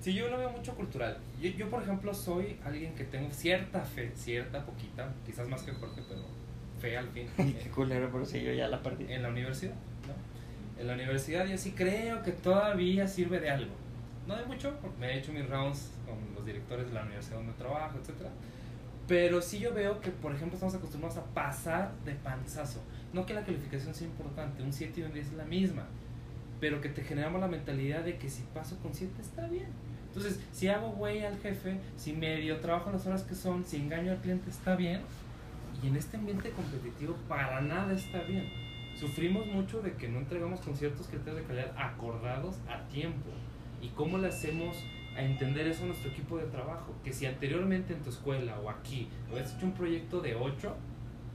Sí, 0.01 0.13
yo 0.13 0.29
lo 0.29 0.37
veo 0.37 0.49
mucho 0.51 0.73
cultural. 0.73 1.17
Yo, 1.41 1.49
yo, 1.49 1.69
por 1.69 1.81
ejemplo, 1.83 2.13
soy 2.13 2.57
alguien 2.63 2.93
que 2.95 3.03
tengo 3.03 3.29
cierta 3.31 3.81
fe, 3.81 4.11
cierta, 4.15 4.65
poquita, 4.65 5.09
quizás 5.25 5.49
más 5.49 5.63
que 5.63 5.73
Jorge, 5.73 6.01
pero 6.07 6.21
fe 6.79 6.97
al 6.97 7.07
fin. 7.09 7.27
Qué 7.37 7.69
culero, 7.69 8.09
pero 8.11 8.25
si 8.25 8.41
yo 8.41 8.53
ya 8.53 8.67
la 8.67 8.81
perdí. 8.81 9.11
En 9.11 9.23
la 9.23 9.29
universidad, 9.29 9.73
¿no? 9.73 10.81
En 10.81 10.87
la 10.87 10.93
universidad 10.93 11.45
yo 11.45 11.57
sí 11.57 11.71
creo 11.71 12.23
que 12.23 12.31
todavía 12.31 13.07
sirve 13.07 13.39
de 13.39 13.49
algo. 13.49 13.73
No 14.27 14.35
de 14.35 14.45
mucho, 14.45 14.77
porque 14.81 14.97
me 14.99 15.13
he 15.13 15.19
hecho 15.19 15.31
mis 15.31 15.47
rounds 15.47 15.91
con 16.05 16.17
los 16.35 16.45
directores 16.45 16.87
de 16.87 16.93
la 16.93 17.03
universidad 17.03 17.37
donde 17.37 17.53
trabajo, 17.53 17.97
etcétera. 17.99 18.29
Pero 19.07 19.41
sí 19.41 19.59
yo 19.59 19.73
veo 19.73 20.01
que, 20.01 20.11
por 20.11 20.33
ejemplo, 20.33 20.55
estamos 20.55 20.75
acostumbrados 20.75 21.17
a 21.17 21.23
pasar 21.33 21.93
de 22.03 22.13
panzazo. 22.13 22.81
No 23.13 23.25
que 23.25 23.33
la 23.33 23.43
calificación 23.43 23.95
sea 23.95 24.05
importante, 24.05 24.61
un 24.61 24.73
7 24.73 24.99
y 24.99 25.03
un 25.03 25.13
10 25.13 25.27
es 25.27 25.33
la 25.33 25.45
misma. 25.45 25.87
Pero 26.59 26.81
que 26.81 26.89
te 26.89 27.03
generamos 27.03 27.39
la 27.39 27.47
mentalidad 27.47 28.03
de 28.03 28.17
que 28.17 28.29
si 28.29 28.43
paso 28.53 28.77
con 28.79 28.93
7 28.93 29.13
está 29.21 29.47
bien. 29.47 29.67
Entonces, 30.07 30.39
si 30.51 30.67
hago 30.67 30.89
güey 30.89 31.23
al 31.23 31.37
jefe, 31.39 31.79
si 31.95 32.11
medio 32.11 32.59
trabajo 32.59 32.91
las 32.91 33.05
horas 33.07 33.23
que 33.23 33.35
son, 33.35 33.63
si 33.63 33.77
engaño 33.77 34.11
al 34.11 34.17
cliente 34.17 34.49
está 34.49 34.75
bien. 34.75 35.01
Y 35.83 35.87
en 35.87 35.95
este 35.95 36.17
ambiente 36.17 36.51
competitivo 36.51 37.15
para 37.27 37.61
nada 37.61 37.93
está 37.93 38.21
bien. 38.23 38.49
Sufrimos 38.99 39.45
mucho 39.45 39.81
de 39.81 39.93
que 39.93 40.07
no 40.07 40.19
entregamos 40.19 40.59
con 40.61 40.75
ciertos 40.75 41.07
criterios 41.07 41.37
de 41.37 41.43
calidad 41.43 41.73
acordados 41.77 42.55
a 42.67 42.87
tiempo. 42.87 43.29
¿Y 43.81 43.89
cómo 43.89 44.17
le 44.17 44.29
hacemos 44.29 44.75
a 45.15 45.21
entender 45.21 45.67
eso 45.67 45.83
a 45.83 45.87
nuestro 45.87 46.09
equipo 46.09 46.37
de 46.37 46.45
trabajo? 46.45 46.95
Que 47.03 47.13
si 47.13 47.27
anteriormente 47.27 47.93
en 47.93 48.01
tu 48.01 48.09
escuela 48.09 48.59
o 48.59 48.71
aquí 48.71 49.07
habías 49.29 49.55
hecho 49.55 49.67
un 49.67 49.73
proyecto 49.73 50.19
de 50.19 50.33
8, 50.33 50.75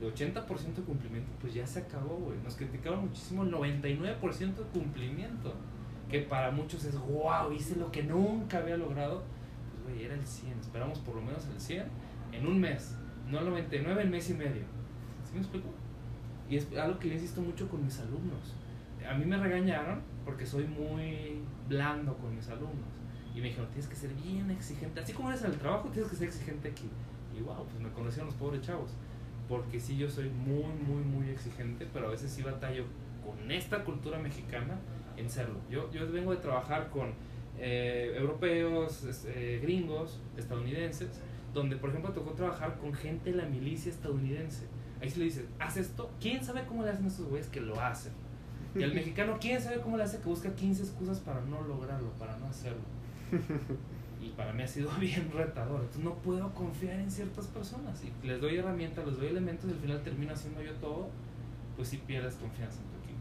de 0.01 0.13
80% 0.13 0.73
de 0.75 0.81
cumplimiento, 0.81 1.31
pues 1.39 1.53
ya 1.53 1.65
se 1.65 1.79
acabó, 1.79 2.17
güey. 2.17 2.37
Nos 2.43 2.55
criticaron 2.55 3.05
muchísimo 3.05 3.43
el 3.43 3.51
99% 3.51 4.55
de 4.55 4.63
cumplimiento, 4.73 5.53
que 6.09 6.19
para 6.19 6.51
muchos 6.51 6.83
es, 6.83 6.99
wow, 6.99 7.53
hice 7.53 7.77
lo 7.77 7.91
que 7.91 8.03
nunca 8.03 8.57
había 8.57 8.75
logrado. 8.75 9.23
Pues, 9.71 9.95
güey, 9.95 10.05
era 10.05 10.15
el 10.15 10.27
100. 10.27 10.59
Esperamos 10.59 10.99
por 10.99 11.15
lo 11.15 11.21
menos 11.21 11.47
el 11.47 11.61
100 11.61 11.85
en 12.33 12.47
un 12.47 12.59
mes, 12.59 12.97
no 13.29 13.39
el 13.39 13.45
99 13.45 14.03
en 14.03 14.11
mes 14.11 14.29
y 14.29 14.33
medio. 14.33 14.63
¿Sí 15.25 15.33
me 15.33 15.39
explico? 15.39 15.69
Y 16.49 16.57
es 16.57 16.67
algo 16.77 16.99
que 16.99 17.07
yo 17.07 17.13
insisto 17.15 17.41
mucho 17.41 17.67
con 17.69 17.83
mis 17.83 17.99
alumnos. 17.99 18.53
A 19.09 19.13
mí 19.15 19.25
me 19.25 19.37
regañaron 19.37 20.01
porque 20.23 20.45
soy 20.45 20.65
muy 20.65 21.39
blando 21.67 22.15
con 22.17 22.35
mis 22.35 22.47
alumnos. 22.49 22.89
Y 23.35 23.39
me 23.39 23.47
dijeron, 23.47 23.67
tienes 23.69 23.87
que 23.87 23.95
ser 23.95 24.13
bien 24.13 24.51
exigente. 24.51 24.99
Así 24.99 25.13
como 25.13 25.29
eres 25.29 25.43
en 25.43 25.51
el 25.51 25.57
trabajo, 25.57 25.89
tienes 25.89 26.11
que 26.11 26.17
ser 26.17 26.27
exigente 26.27 26.69
aquí. 26.69 26.89
Y 27.35 27.41
wow, 27.41 27.65
pues 27.65 27.79
me 27.79 27.89
conocieron 27.89 28.27
los 28.27 28.35
pobres 28.35 28.61
chavos. 28.61 28.91
Porque 29.49 29.79
sí, 29.79 29.97
yo 29.97 30.09
soy 30.09 30.29
muy, 30.29 30.71
muy, 30.87 31.03
muy 31.03 31.29
exigente, 31.29 31.87
pero 31.91 32.07
a 32.07 32.11
veces 32.11 32.31
sí 32.31 32.43
batallo 32.43 32.85
con 33.25 33.51
esta 33.51 33.83
cultura 33.83 34.19
mexicana 34.19 34.77
en 35.17 35.29
serlo. 35.29 35.59
Yo, 35.69 35.91
yo 35.91 36.09
vengo 36.11 36.31
de 36.31 36.37
trabajar 36.37 36.89
con 36.89 37.13
eh, 37.57 38.13
europeos, 38.17 39.25
eh, 39.27 39.59
gringos, 39.61 40.21
estadounidenses, 40.37 41.09
donde 41.53 41.75
por 41.77 41.89
ejemplo 41.89 42.11
tocó 42.11 42.31
trabajar 42.31 42.77
con 42.77 42.93
gente 42.93 43.31
de 43.31 43.37
la 43.37 43.45
milicia 43.45 43.91
estadounidense. 43.91 44.67
Ahí 45.01 45.09
sí 45.09 45.19
le 45.19 45.25
dices, 45.25 45.45
haz 45.59 45.77
esto, 45.77 46.09
¿quién 46.19 46.43
sabe 46.43 46.65
cómo 46.65 46.83
le 46.83 46.89
hacen 46.89 47.05
estos 47.05 47.27
güeyes 47.27 47.49
que 47.49 47.61
lo 47.61 47.79
hacen? 47.79 48.13
Y 48.75 48.83
al 48.83 48.93
mexicano, 48.95 49.37
¿quién 49.39 49.61
sabe 49.61 49.81
cómo 49.81 49.97
le 49.97 50.03
hace 50.03 50.19
que 50.19 50.29
busca 50.29 50.53
15 50.53 50.83
excusas 50.83 51.19
para 51.19 51.41
no 51.41 51.61
lograrlo, 51.61 52.09
para 52.13 52.37
no 52.37 52.47
hacerlo? 52.47 52.81
Y 54.23 54.29
para 54.29 54.53
mí 54.53 54.63
ha 54.63 54.67
sido 54.67 54.89
bien 54.99 55.29
retador. 55.33 55.81
Entonces 55.81 56.03
no 56.03 56.15
puedo 56.15 56.53
confiar 56.53 56.99
en 56.99 57.11
ciertas 57.11 57.47
personas. 57.47 58.01
Y 58.03 58.25
les 58.25 58.39
doy 58.39 58.55
herramientas, 58.55 59.05
les 59.05 59.17
doy 59.17 59.27
elementos 59.27 59.69
y 59.69 59.73
al 59.73 59.79
final 59.79 60.01
termino 60.01 60.33
haciendo 60.33 60.61
yo 60.61 60.71
todo, 60.75 61.09
pues 61.75 61.89
si 61.89 61.97
pierdes 61.97 62.35
confianza 62.35 62.79
en 62.79 62.85
tu 62.85 62.97
equipo. 63.03 63.19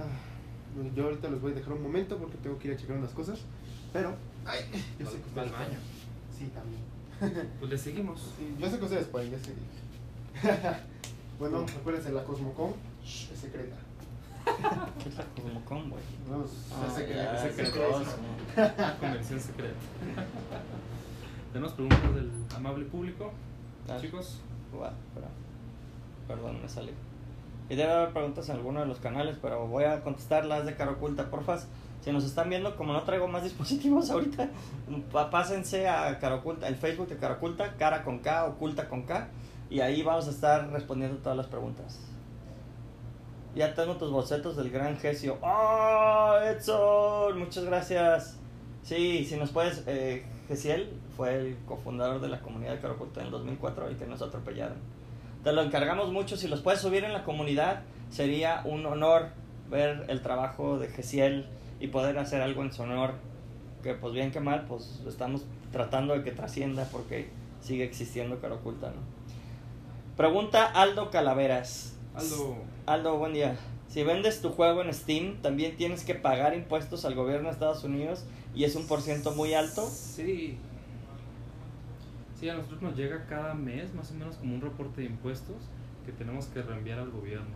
Ah, 0.00 0.90
yo 0.96 1.04
ahorita 1.04 1.28
los 1.28 1.40
voy 1.40 1.52
a 1.52 1.54
dejar 1.54 1.74
un 1.74 1.82
momento 1.82 2.18
porque 2.18 2.36
tengo 2.38 2.58
que 2.58 2.68
ir 2.68 2.74
a 2.74 2.76
checar 2.76 2.96
unas 2.96 3.12
cosas. 3.12 3.44
Pero, 3.92 4.16
ay, 4.44 4.62
yo 4.98 5.06
sé 5.06 5.18
que 5.20 5.40
al 5.40 5.50
baño. 5.50 5.78
Sí, 6.36 6.50
también. 6.54 6.82
Pues 7.58 7.70
le 7.70 7.78
seguimos. 7.78 8.20
Sí, 8.36 8.54
yo 8.58 8.68
sé 8.68 8.78
que 8.78 8.84
ustedes 8.84 9.06
pueden, 9.06 9.30
ya 9.30 9.38
sé. 9.38 9.52
bueno, 11.38 11.64
acuérdense, 11.80 12.12
la 12.12 12.24
Cosmocom 12.24 12.72
es 13.04 13.38
secreta. 13.38 13.76
¿Qué 15.02 15.08
es 15.08 15.16
la 15.16 15.24
Cosmocom, 15.24 15.90
güey? 15.90 16.02
No, 16.28 16.44
Ah, 16.74 16.86
es 16.88 16.92
secreta. 16.94 17.22
ya, 17.34 17.46
es 17.46 17.54
qué 17.54 17.66
secreta. 17.66 17.86
cosa. 17.88 18.96
Convención 19.00 19.40
secreta. 19.40 19.74
Tenemos 21.52 21.72
preguntas 21.72 22.14
del 22.14 22.30
amable 22.54 22.84
público. 22.86 23.32
Ah. 23.88 23.96
Chicos. 24.00 24.40
Perdón, 26.26 26.60
me 26.62 26.68
salí. 26.68 26.90
Y 27.70 27.76
debe 27.76 27.92
haber 27.92 28.12
preguntas 28.12 28.48
en 28.48 28.56
alguno 28.56 28.80
de 28.80 28.86
los 28.86 28.98
canales, 28.98 29.38
pero 29.40 29.66
voy 29.66 29.84
a 29.84 30.02
contestar 30.02 30.44
las 30.46 30.66
de 30.66 30.74
cara 30.74 30.92
oculta, 30.92 31.30
porfas. 31.30 31.68
Si 32.04 32.12
nos 32.12 32.24
están 32.24 32.50
viendo, 32.50 32.76
como 32.76 32.92
no 32.92 33.02
traigo 33.04 33.26
más 33.28 33.42
dispositivos 33.44 34.10
ahorita, 34.10 34.50
pásense 35.30 35.88
a 35.88 36.18
cara 36.18 36.34
oculta, 36.34 36.68
el 36.68 36.76
Facebook 36.76 37.08
de 37.08 37.16
cara 37.16 37.36
oculta, 37.36 37.76
cara 37.78 38.04
con 38.04 38.18
K, 38.18 38.44
oculta 38.44 38.90
con 38.90 39.04
K, 39.04 39.28
y 39.70 39.80
ahí 39.80 40.02
vamos 40.02 40.26
a 40.28 40.30
estar 40.30 40.70
respondiendo 40.70 41.16
todas 41.18 41.38
las 41.38 41.46
preguntas. 41.46 41.98
Ya 43.56 43.72
tengo 43.72 43.96
tus 43.96 44.10
bocetos 44.10 44.54
del 44.56 44.70
gran 44.70 44.98
Gesio. 44.98 45.38
¡Oh, 45.40 46.36
Edson! 46.44 47.38
Muchas 47.38 47.64
gracias. 47.64 48.36
Sí, 48.82 49.24
si 49.24 49.36
nos 49.36 49.50
puedes, 49.50 49.84
eh, 49.86 50.26
Gesiel 50.46 50.92
fue 51.16 51.34
el 51.36 51.56
cofundador 51.64 52.20
de 52.20 52.28
la 52.28 52.40
comunidad 52.40 52.72
de 52.72 52.80
cara 52.80 52.94
oculta 52.94 53.20
en 53.20 53.26
el 53.26 53.32
2004 53.32 53.92
y 53.92 53.94
que 53.94 54.04
nos 54.06 54.20
atropellaron. 54.20 54.76
Te 55.42 55.52
lo 55.52 55.62
encargamos 55.62 56.12
mucho. 56.12 56.36
Si 56.36 56.48
los 56.48 56.60
puedes 56.60 56.80
subir 56.80 57.04
en 57.04 57.14
la 57.14 57.24
comunidad, 57.24 57.80
sería 58.10 58.60
un 58.66 58.84
honor 58.84 59.28
ver 59.70 60.04
el 60.08 60.20
trabajo 60.20 60.78
de 60.78 60.88
Gesiel 60.88 61.46
y 61.80 61.88
poder 61.88 62.18
hacer 62.18 62.42
algo 62.42 62.62
en 62.62 62.72
su 62.72 62.82
honor. 62.82 63.14
Que 63.82 63.94
pues 63.94 64.14
bien 64.14 64.30
que 64.30 64.40
mal, 64.40 64.64
pues 64.66 65.02
estamos 65.06 65.44
tratando 65.72 66.14
de 66.14 66.22
que 66.22 66.30
trascienda 66.30 66.88
porque 66.90 67.28
sigue 67.60 67.84
existiendo 67.84 68.40
cara 68.40 68.54
oculta, 68.54 68.88
¿no? 68.88 69.02
Pregunta 70.16 70.64
Aldo 70.64 71.10
Calaveras. 71.10 71.96
Aldo, 72.14 72.56
Aldo, 72.86 73.18
buen 73.18 73.32
día. 73.32 73.56
Si 73.88 74.02
vendes 74.02 74.40
tu 74.40 74.50
juego 74.50 74.82
en 74.82 74.92
Steam, 74.92 75.36
también 75.42 75.76
tienes 75.76 76.04
que 76.04 76.14
pagar 76.14 76.54
impuestos 76.54 77.04
al 77.04 77.14
gobierno 77.14 77.48
de 77.48 77.54
Estados 77.54 77.84
Unidos 77.84 78.24
y 78.54 78.64
es 78.64 78.76
un 78.76 78.86
por 78.86 79.00
ciento 79.02 79.32
muy 79.32 79.54
alto. 79.54 79.88
Sí. 79.88 80.58
Sí, 82.38 82.48
a 82.48 82.54
nosotros 82.54 82.82
nos 82.82 82.96
llega 82.96 83.26
cada 83.26 83.54
mes 83.54 83.94
más 83.94 84.10
o 84.10 84.14
menos 84.14 84.36
como 84.36 84.54
un 84.54 84.60
reporte 84.60 85.00
de 85.00 85.08
impuestos 85.08 85.56
que 86.04 86.12
tenemos 86.12 86.46
que 86.46 86.62
reenviar 86.62 86.98
al 86.98 87.10
gobierno. 87.10 87.54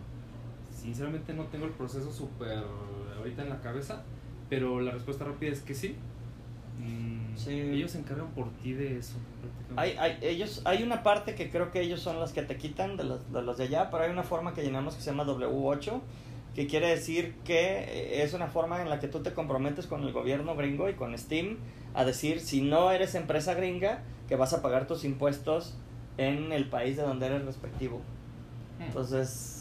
Sinceramente 0.73 1.33
no 1.33 1.43
tengo 1.45 1.65
el 1.65 1.71
proceso 1.71 2.11
súper 2.11 2.63
ahorita 3.19 3.43
en 3.43 3.49
la 3.49 3.61
cabeza, 3.61 4.03
pero 4.49 4.81
la 4.81 4.91
respuesta 4.91 5.25
rápida 5.25 5.51
es 5.51 5.61
que 5.61 5.73
sí. 5.73 5.95
Mm, 6.79 7.19
Sí. 7.39 7.51
Ellos 7.51 7.91
se 7.91 7.99
encargan 7.99 8.27
por 8.31 8.49
ti 8.51 8.73
de 8.73 8.97
eso. 8.97 9.13
prácticamente. 9.39 9.81
Hay, 9.81 9.97
hay, 9.97 10.19
ellos, 10.21 10.61
hay 10.65 10.83
una 10.83 11.03
parte 11.03 11.35
que 11.35 11.49
creo 11.49 11.71
que 11.71 11.79
ellos 11.81 12.01
son 12.01 12.19
las 12.19 12.33
que 12.33 12.41
te 12.41 12.57
quitan 12.57 12.97
de 12.97 13.05
los, 13.05 13.31
de 13.31 13.41
los 13.41 13.57
de 13.57 13.65
allá, 13.65 13.89
pero 13.89 14.03
hay 14.03 14.11
una 14.11 14.23
forma 14.23 14.53
que 14.53 14.61
llenamos 14.61 14.95
que 14.95 15.01
se 15.01 15.11
llama 15.11 15.23
W8, 15.25 16.01
que 16.53 16.67
quiere 16.67 16.89
decir 16.89 17.35
que 17.45 17.79
eh, 17.79 18.23
es 18.23 18.33
una 18.33 18.47
forma 18.47 18.81
en 18.81 18.89
la 18.89 18.99
que 18.99 19.07
tú 19.07 19.21
te 19.21 19.33
comprometes 19.33 19.87
con 19.87 20.03
el 20.03 20.11
gobierno 20.11 20.55
gringo 20.55 20.89
y 20.89 20.95
con 20.95 21.17
Steam 21.17 21.57
a 21.93 22.03
decir 22.03 22.41
si 22.41 22.61
no 22.61 22.91
eres 22.91 23.15
empresa 23.15 23.53
gringa, 23.53 24.03
que 24.27 24.35
vas 24.35 24.53
a 24.53 24.61
pagar 24.61 24.85
tus 24.85 25.05
impuestos 25.05 25.75
en 26.17 26.51
el 26.51 26.69
país 26.69 26.97
de 26.97 27.03
donde 27.03 27.27
eres 27.27 27.45
respectivo. 27.45 28.01
Hmm. 28.79 28.83
Entonces, 28.83 29.58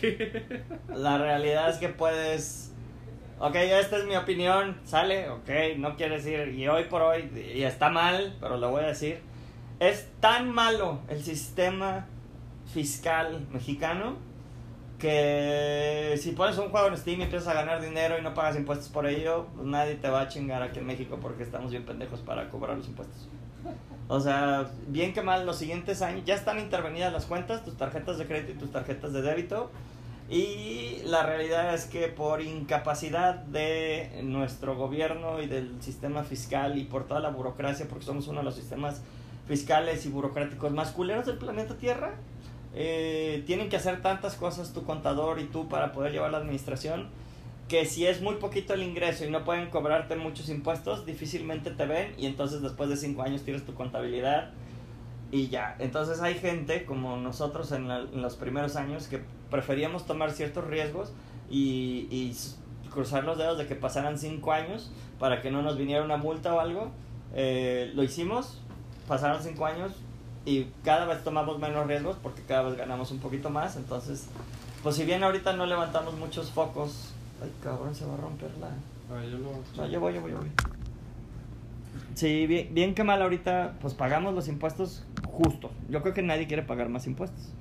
¿Qué? 0.00 0.62
la 0.94 1.18
realidad 1.18 1.70
es 1.70 1.76
que 1.76 1.88
puedes... 1.88 2.72
Ok, 3.40 3.54
esta 3.54 3.98
es 3.98 4.04
mi 4.04 4.16
opinión, 4.16 4.80
sale, 4.84 5.28
ok, 5.28 5.48
no 5.76 5.94
quiere 5.96 6.16
decir, 6.16 6.48
y 6.48 6.66
hoy 6.66 6.84
por 6.84 7.02
hoy, 7.02 7.30
y 7.54 7.62
está 7.62 7.88
mal, 7.88 8.36
pero 8.40 8.56
lo 8.56 8.72
voy 8.72 8.82
a 8.82 8.88
decir, 8.88 9.20
es 9.78 10.10
tan 10.18 10.50
malo 10.50 10.98
el 11.08 11.22
sistema 11.22 12.06
fiscal 12.72 13.46
mexicano 13.52 14.16
que 14.98 16.18
si 16.20 16.32
pones 16.32 16.58
un 16.58 16.70
juego 16.70 16.88
en 16.88 16.96
Steam 16.96 17.20
y 17.20 17.22
empiezas 17.24 17.48
a 17.48 17.54
ganar 17.54 17.80
dinero 17.80 18.18
y 18.18 18.22
no 18.22 18.34
pagas 18.34 18.56
impuestos 18.56 18.88
por 18.88 19.06
ello, 19.06 19.46
pues 19.54 19.66
nadie 19.66 19.94
te 19.94 20.08
va 20.10 20.22
a 20.22 20.28
chingar 20.28 20.62
aquí 20.62 20.80
en 20.80 20.86
México 20.86 21.18
porque 21.22 21.44
estamos 21.44 21.70
bien 21.70 21.84
pendejos 21.84 22.20
para 22.20 22.48
cobrar 22.48 22.76
los 22.76 22.88
impuestos. 22.88 23.28
O 24.08 24.20
sea, 24.20 24.70
bien 24.86 25.12
que 25.12 25.20
mal, 25.20 25.44
los 25.44 25.58
siguientes 25.58 26.00
años 26.00 26.24
ya 26.24 26.34
están 26.34 26.58
intervenidas 26.58 27.12
las 27.12 27.26
cuentas, 27.26 27.62
tus 27.62 27.76
tarjetas 27.76 28.16
de 28.16 28.26
crédito 28.26 28.52
y 28.52 28.54
tus 28.54 28.72
tarjetas 28.72 29.12
de 29.12 29.20
débito. 29.20 29.70
Y 30.30 31.02
la 31.04 31.22
realidad 31.24 31.74
es 31.74 31.84
que 31.84 32.08
por 32.08 32.42
incapacidad 32.42 33.34
de 33.34 34.20
nuestro 34.24 34.76
gobierno 34.76 35.40
y 35.42 35.46
del 35.46 35.80
sistema 35.82 36.22
fiscal 36.22 36.78
y 36.78 36.84
por 36.84 37.06
toda 37.06 37.20
la 37.20 37.30
burocracia, 37.30 37.86
porque 37.88 38.04
somos 38.04 38.28
uno 38.28 38.40
de 38.40 38.44
los 38.44 38.54
sistemas 38.54 39.02
fiscales 39.46 40.04
y 40.04 40.10
burocráticos 40.10 40.72
más 40.72 40.90
culeros 40.90 41.26
del 41.26 41.38
planeta 41.38 41.76
Tierra, 41.76 42.14
eh, 42.74 43.42
tienen 43.46 43.68
que 43.70 43.76
hacer 43.76 44.02
tantas 44.02 44.34
cosas 44.34 44.72
tu 44.72 44.84
contador 44.84 45.38
y 45.40 45.44
tú 45.44 45.68
para 45.68 45.92
poder 45.92 46.12
llevar 46.12 46.30
la 46.30 46.38
administración 46.38 47.08
que 47.68 47.84
si 47.84 48.06
es 48.06 48.22
muy 48.22 48.36
poquito 48.36 48.72
el 48.74 48.82
ingreso 48.82 49.24
y 49.26 49.30
no 49.30 49.44
pueden 49.44 49.68
cobrarte 49.70 50.16
muchos 50.16 50.48
impuestos, 50.48 51.04
difícilmente 51.04 51.70
te 51.70 51.84
ven 51.86 52.14
y 52.16 52.26
entonces 52.26 52.62
después 52.62 52.88
de 52.88 52.96
cinco 52.96 53.22
años 53.22 53.42
tienes 53.42 53.64
tu 53.66 53.74
contabilidad 53.74 54.50
y 55.30 55.48
ya. 55.48 55.76
Entonces 55.78 56.20
hay 56.22 56.34
gente 56.34 56.84
como 56.86 57.16
nosotros 57.18 57.70
en, 57.72 57.86
la- 57.88 58.00
en 58.00 58.22
los 58.22 58.36
primeros 58.36 58.76
años 58.76 59.06
que 59.08 59.20
preferíamos 59.50 60.06
tomar 60.06 60.30
ciertos 60.32 60.64
riesgos 60.66 61.12
y, 61.50 62.06
y 62.10 62.34
cruzar 62.90 63.24
los 63.24 63.36
dedos 63.36 63.58
de 63.58 63.66
que 63.66 63.74
pasaran 63.74 64.18
cinco 64.18 64.52
años 64.52 64.90
para 65.18 65.42
que 65.42 65.50
no 65.50 65.60
nos 65.60 65.76
viniera 65.76 66.02
una 66.02 66.16
multa 66.16 66.54
o 66.54 66.60
algo. 66.60 66.90
Eh, 67.34 67.92
lo 67.94 68.02
hicimos, 68.02 68.62
pasaron 69.06 69.42
cinco 69.42 69.66
años 69.66 69.92
y 70.46 70.68
cada 70.82 71.04
vez 71.04 71.22
tomamos 71.22 71.58
menos 71.58 71.86
riesgos 71.86 72.16
porque 72.22 72.40
cada 72.42 72.62
vez 72.62 72.78
ganamos 72.78 73.10
un 73.10 73.18
poquito 73.18 73.50
más. 73.50 73.76
Entonces, 73.76 74.28
pues 74.82 74.96
si 74.96 75.04
bien 75.04 75.22
ahorita 75.22 75.52
no 75.52 75.66
levantamos 75.66 76.14
muchos 76.14 76.50
focos, 76.50 77.12
ay 77.42 77.52
cabrón, 77.62 77.94
se 77.94 78.04
va 78.06 78.14
a 78.14 78.16
romper 78.18 78.50
la... 78.58 78.68
A 79.14 79.20
ver, 79.20 79.30
yo 79.30 79.38
lo... 79.38 79.50
No, 79.76 79.86
yo 79.88 80.00
voy, 80.00 80.14
yo 80.14 80.20
voy, 80.20 80.30
yo 80.32 80.38
voy. 80.38 80.48
Sí, 82.14 82.46
bien, 82.46 82.74
bien 82.74 82.94
que 82.94 83.04
mal 83.04 83.22
ahorita, 83.22 83.76
pues 83.80 83.94
pagamos 83.94 84.34
los 84.34 84.48
impuestos 84.48 85.04
justos. 85.26 85.70
Yo 85.88 86.02
creo 86.02 86.14
que 86.14 86.22
nadie 86.22 86.46
quiere 86.46 86.62
pagar 86.62 86.88
más 86.88 87.06
impuestos. 87.06 87.52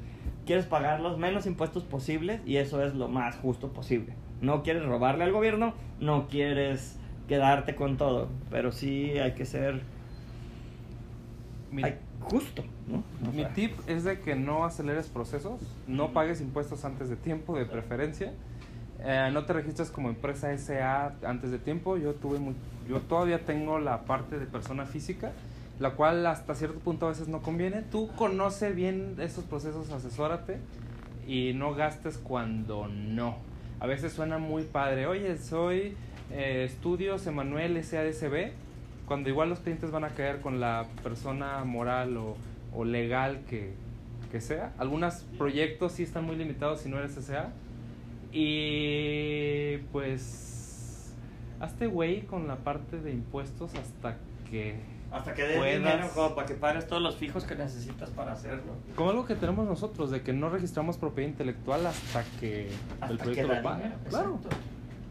Quieres 0.45 0.65
pagar 0.65 0.99
los 1.01 1.17
menos 1.17 1.45
impuestos 1.45 1.83
posibles 1.83 2.41
y 2.45 2.57
eso 2.57 2.83
es 2.83 2.95
lo 2.95 3.07
más 3.07 3.35
justo 3.35 3.69
posible. 3.69 4.13
No 4.41 4.63
quieres 4.63 4.83
robarle 4.85 5.23
al 5.25 5.31
gobierno, 5.31 5.73
no 5.99 6.27
quieres 6.27 6.97
quedarte 7.27 7.75
con 7.75 7.97
todo, 7.97 8.29
pero 8.49 8.71
sí 8.71 9.11
hay 9.19 9.33
que 9.33 9.45
ser 9.45 9.81
Mi- 11.71 11.83
hay- 11.83 11.97
justo, 12.21 12.63
¿no? 12.87 13.03
O 13.27 13.31
Mi 13.33 13.41
sea, 13.41 13.53
tip 13.53 13.73
es 13.87 14.03
de 14.05 14.19
que 14.21 14.35
no 14.35 14.63
aceleres 14.63 15.07
procesos, 15.07 15.59
no 15.87 16.13
pagues 16.13 16.39
impuestos 16.41 16.85
antes 16.85 17.09
de 17.09 17.15
tiempo, 17.17 17.57
de 17.57 17.65
preferencia. 17.65 18.33
Eh, 19.03 19.29
no 19.33 19.45
te 19.45 19.53
registras 19.53 19.89
como 19.91 20.09
empresa 20.09 20.51
SA 20.57 21.13
antes 21.23 21.51
de 21.51 21.59
tiempo. 21.59 21.97
Yo 21.97 22.13
tuve 22.13 22.39
muy- 22.39 22.55
yo 22.89 22.99
todavía 23.01 23.45
tengo 23.45 23.79
la 23.79 24.01
parte 24.05 24.39
de 24.39 24.45
persona 24.45 24.85
física, 24.85 25.31
la 25.79 25.91
cual 25.91 26.25
hasta 26.25 26.55
cierto 26.55 26.79
punto 26.79 27.05
a 27.05 27.09
veces 27.09 27.27
no 27.27 27.41
conviene. 27.41 27.81
Tú 27.83 28.09
conoce 28.15 28.71
bien 28.71 29.15
esos 29.19 29.43
procesos, 29.43 29.91
asesórate 29.91 30.57
y 31.27 31.53
no 31.53 31.73
gastes 31.75 32.17
cuando 32.17 32.87
no. 32.87 33.35
A 33.79 33.85
veces 33.85 34.13
suena 34.13 34.37
muy 34.39 34.63
padre. 34.63 35.05
Oye, 35.05 35.37
soy 35.37 35.95
eh, 36.31 36.63
Estudios 36.67 37.27
Emanuel 37.27 37.81
SADCB, 37.83 38.51
cuando 39.05 39.29
igual 39.29 39.49
los 39.49 39.59
clientes 39.59 39.91
van 39.91 40.03
a 40.03 40.09
caer 40.09 40.41
con 40.41 40.59
la 40.59 40.87
persona 41.03 41.63
moral 41.63 42.17
o, 42.17 42.35
o 42.73 42.83
legal 42.85 43.41
que, 43.47 43.73
que 44.31 44.41
sea. 44.41 44.73
Algunos 44.79 45.25
proyectos 45.37 45.91
sí 45.93 46.03
están 46.03 46.25
muy 46.25 46.35
limitados 46.35 46.81
si 46.81 46.89
no 46.89 46.97
eres 46.97 47.13
SA. 47.13 47.49
Y 48.31 49.77
pues 49.91 51.13
hazte 51.59 51.87
güey 51.87 52.21
con 52.21 52.47
la 52.47 52.57
parte 52.57 52.99
de 52.99 53.11
impuestos 53.11 53.71
hasta 53.75 54.17
que 54.49 54.75
Hasta 55.11 55.33
que 55.33 55.43
des 55.43 55.57
Puedas- 55.57 55.77
dinero 55.79 56.09
como 56.13 56.35
para 56.35 56.47
que 56.47 56.53
pagues 56.55 56.85
todos 56.87 57.01
los 57.01 57.15
fijos 57.15 57.45
que 57.45 57.55
necesitas 57.55 58.09
para 58.11 58.33
hacerlo. 58.33 58.73
como 58.95 59.09
algo 59.11 59.25
que 59.25 59.35
tenemos 59.35 59.65
nosotros 59.67 60.11
de 60.11 60.21
que 60.21 60.33
no 60.33 60.49
registramos 60.49 60.97
propiedad 60.97 61.29
intelectual 61.29 61.85
hasta 61.87 62.23
que 62.39 62.69
Hasta 62.99 63.07
el 63.13 63.17
que 63.17 63.23
proyecto 63.23 63.53
da 63.53 63.61
lo 63.61 63.75
dinero. 63.75 63.95
Claro, 64.09 64.39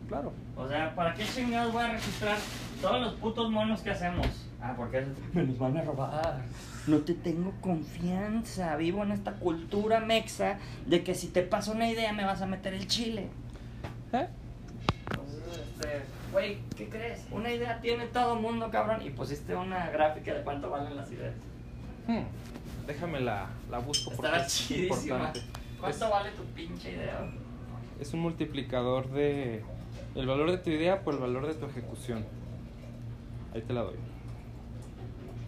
claro. 0.09 0.33
O 0.57 0.69
sea, 0.69 0.95
¿para 0.95 1.15
qué 1.15 1.25
chingados 1.25 1.73
voy 1.73 1.83
a 1.85 1.93
registrar 1.93 2.37
todos 2.83 3.01
los 3.01 3.15
putos 3.15 3.51
monos 3.51 3.81
que 3.81 3.91
hacemos? 3.91 4.27
Ah, 4.61 4.75
porque 4.77 5.05
me 5.35 5.45
los 5.45 5.59
van 5.59 5.77
a 5.77 5.83
robar. 5.83 6.43
No 6.87 6.99
te 6.99 7.15
tengo 7.15 7.53
confianza. 7.61 8.77
Vivo 8.77 9.03
en 9.03 9.13
esta 9.13 9.33
cultura 9.33 10.01
mexa 10.01 10.59
de 10.87 11.03
que 11.05 11.15
si 11.15 11.29
te 11.29 11.43
pasa 11.43 11.73
una 11.73 11.89
idea 11.91 12.13
me 12.13 12.25
vas 12.25 12.43
a 12.43 12.47
meter 12.47 12.75
el 12.75 12.87
chile. 12.87 13.29
¿Eh? 14.13 14.27
Entonces, 15.11 15.43
este, 15.59 16.03
güey, 16.33 16.59
¿qué 16.77 16.89
crees? 16.89 17.27
Una 17.31 17.53
idea 17.53 17.81
tiene 17.81 18.07
todo 18.07 18.37
mundo, 18.37 18.71
cabrón. 18.71 19.03
Y 19.05 19.11
pusiste 19.11 19.55
una 19.55 19.91
gráfica 19.91 20.35
de 20.35 20.43
cuánto 20.43 20.71
valen 20.71 20.97
las 20.97 21.11
ideas. 21.13 21.35
Hmm, 22.07 22.23
Déjame 22.87 23.21
la, 23.21 23.49
la 23.69 23.79
busco 23.81 24.11
porque 24.13 24.27
Estará 24.29 24.47
es 24.47 24.53
chidísima. 24.69 25.17
importante. 25.17 25.41
¿Cuánto 25.81 26.05
Es- 26.05 26.11
vale 26.11 26.31
tu 26.31 26.45
pinche 26.55 26.93
idea? 26.93 27.29
es 28.01 28.13
un 28.15 28.21
multiplicador 28.21 29.11
de 29.11 29.65
el 30.15 30.27
valor 30.27 30.51
de 30.51 30.59
tu 30.59 30.71
idea 30.71 31.01
por 31.01 31.15
el 31.15 31.21
valor 31.21 31.47
de 31.47 31.55
tu 31.55 31.67
ejecución. 31.67 32.25
Ahí 33.55 33.63
te 33.63 33.73
la 33.73 33.83
doy. 33.83 33.97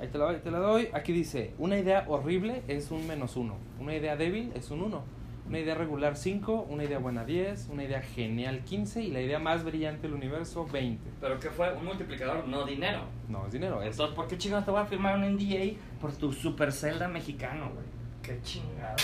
Ahí 0.00 0.08
te 0.08 0.18
la 0.18 0.26
doy, 0.26 0.34
ahí 0.36 0.40
te 0.40 0.50
la 0.50 0.58
doy. 0.58 0.88
Aquí 0.92 1.12
dice, 1.12 1.54
una 1.58 1.76
idea 1.76 2.04
horrible 2.06 2.62
es 2.68 2.90
un 2.90 3.06
menos 3.06 3.36
uno. 3.36 3.56
Una 3.80 3.94
idea 3.94 4.16
débil 4.16 4.52
es 4.54 4.70
un 4.70 4.82
uno. 4.82 5.02
Una 5.48 5.58
idea 5.60 5.74
regular 5.74 6.16
5, 6.16 6.66
una 6.68 6.84
idea 6.84 6.98
buena 6.98 7.24
10, 7.24 7.68
una 7.72 7.82
idea 7.82 8.02
genial 8.02 8.64
15 8.64 9.02
y 9.02 9.10
la 9.10 9.22
idea 9.22 9.38
más 9.38 9.64
brillante 9.64 10.02
del 10.02 10.12
universo 10.12 10.66
20. 10.70 11.02
¿Pero 11.20 11.40
qué 11.40 11.48
fue? 11.48 11.72
Un 11.72 11.86
multiplicador, 11.86 12.46
no 12.46 12.64
dinero. 12.64 13.00
No, 13.28 13.46
es 13.46 13.52
dinero, 13.52 13.82
es 13.82 13.92
Entonces, 13.92 14.14
¿por 14.14 14.28
qué 14.28 14.36
chingados 14.36 14.66
te 14.66 14.70
voy 14.70 14.80
a 14.80 14.84
firmar 14.84 15.16
un 15.16 15.24
NDA 15.34 15.78
por 16.00 16.12
tu 16.12 16.32
super 16.32 16.70
celda 16.70 17.08
mexicano, 17.08 17.70
güey? 17.72 17.86
Qué 18.22 18.42
chingado. 18.42 18.96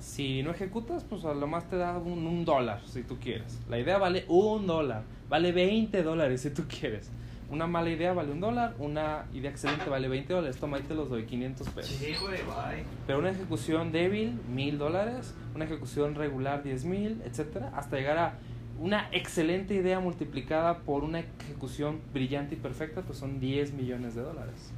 Si 0.00 0.42
no 0.42 0.50
ejecutas, 0.50 1.04
pues 1.04 1.24
a 1.24 1.32
lo 1.32 1.46
más 1.46 1.70
te 1.70 1.76
da 1.76 1.98
un, 1.98 2.26
un 2.26 2.44
dólar 2.44 2.82
si 2.84 3.04
tú 3.04 3.18
quieres. 3.20 3.60
La 3.70 3.78
idea 3.78 3.96
vale 3.96 4.24
un 4.26 4.66
dólar, 4.66 5.04
vale 5.28 5.52
20 5.52 6.02
dólares 6.02 6.40
si 6.40 6.50
tú 6.50 6.64
quieres. 6.68 7.10
Una 7.50 7.66
mala 7.66 7.90
idea 7.90 8.12
vale 8.12 8.32
un 8.32 8.40
dólar, 8.40 8.74
una 8.78 9.26
idea 9.32 9.50
excelente 9.50 9.88
vale 9.88 10.08
20 10.08 10.32
dólares. 10.32 10.56
Toma, 10.56 10.78
ahí 10.78 10.82
te 10.82 10.94
los 10.94 11.10
doy 11.10 11.24
500 11.24 11.68
pesos. 11.70 11.92
Sí, 11.92 12.14
güey, 12.20 12.42
bye. 12.42 12.84
Pero 13.06 13.18
una 13.18 13.30
ejecución 13.30 13.92
débil, 13.92 14.40
1000 14.48 14.78
dólares. 14.78 15.34
Una 15.54 15.66
ejecución 15.66 16.14
regular, 16.14 16.62
10 16.62 16.84
mil, 16.84 17.22
etcétera. 17.24 17.70
Hasta 17.76 17.96
llegar 17.96 18.18
a 18.18 18.38
una 18.80 19.08
excelente 19.12 19.74
idea 19.74 20.00
multiplicada 20.00 20.78
por 20.78 21.04
una 21.04 21.20
ejecución 21.20 22.00
brillante 22.12 22.54
y 22.54 22.58
perfecta, 22.58 23.02
pues 23.02 23.18
son 23.18 23.38
10 23.40 23.72
millones 23.74 24.14
de 24.14 24.22
dólares. 24.22 24.72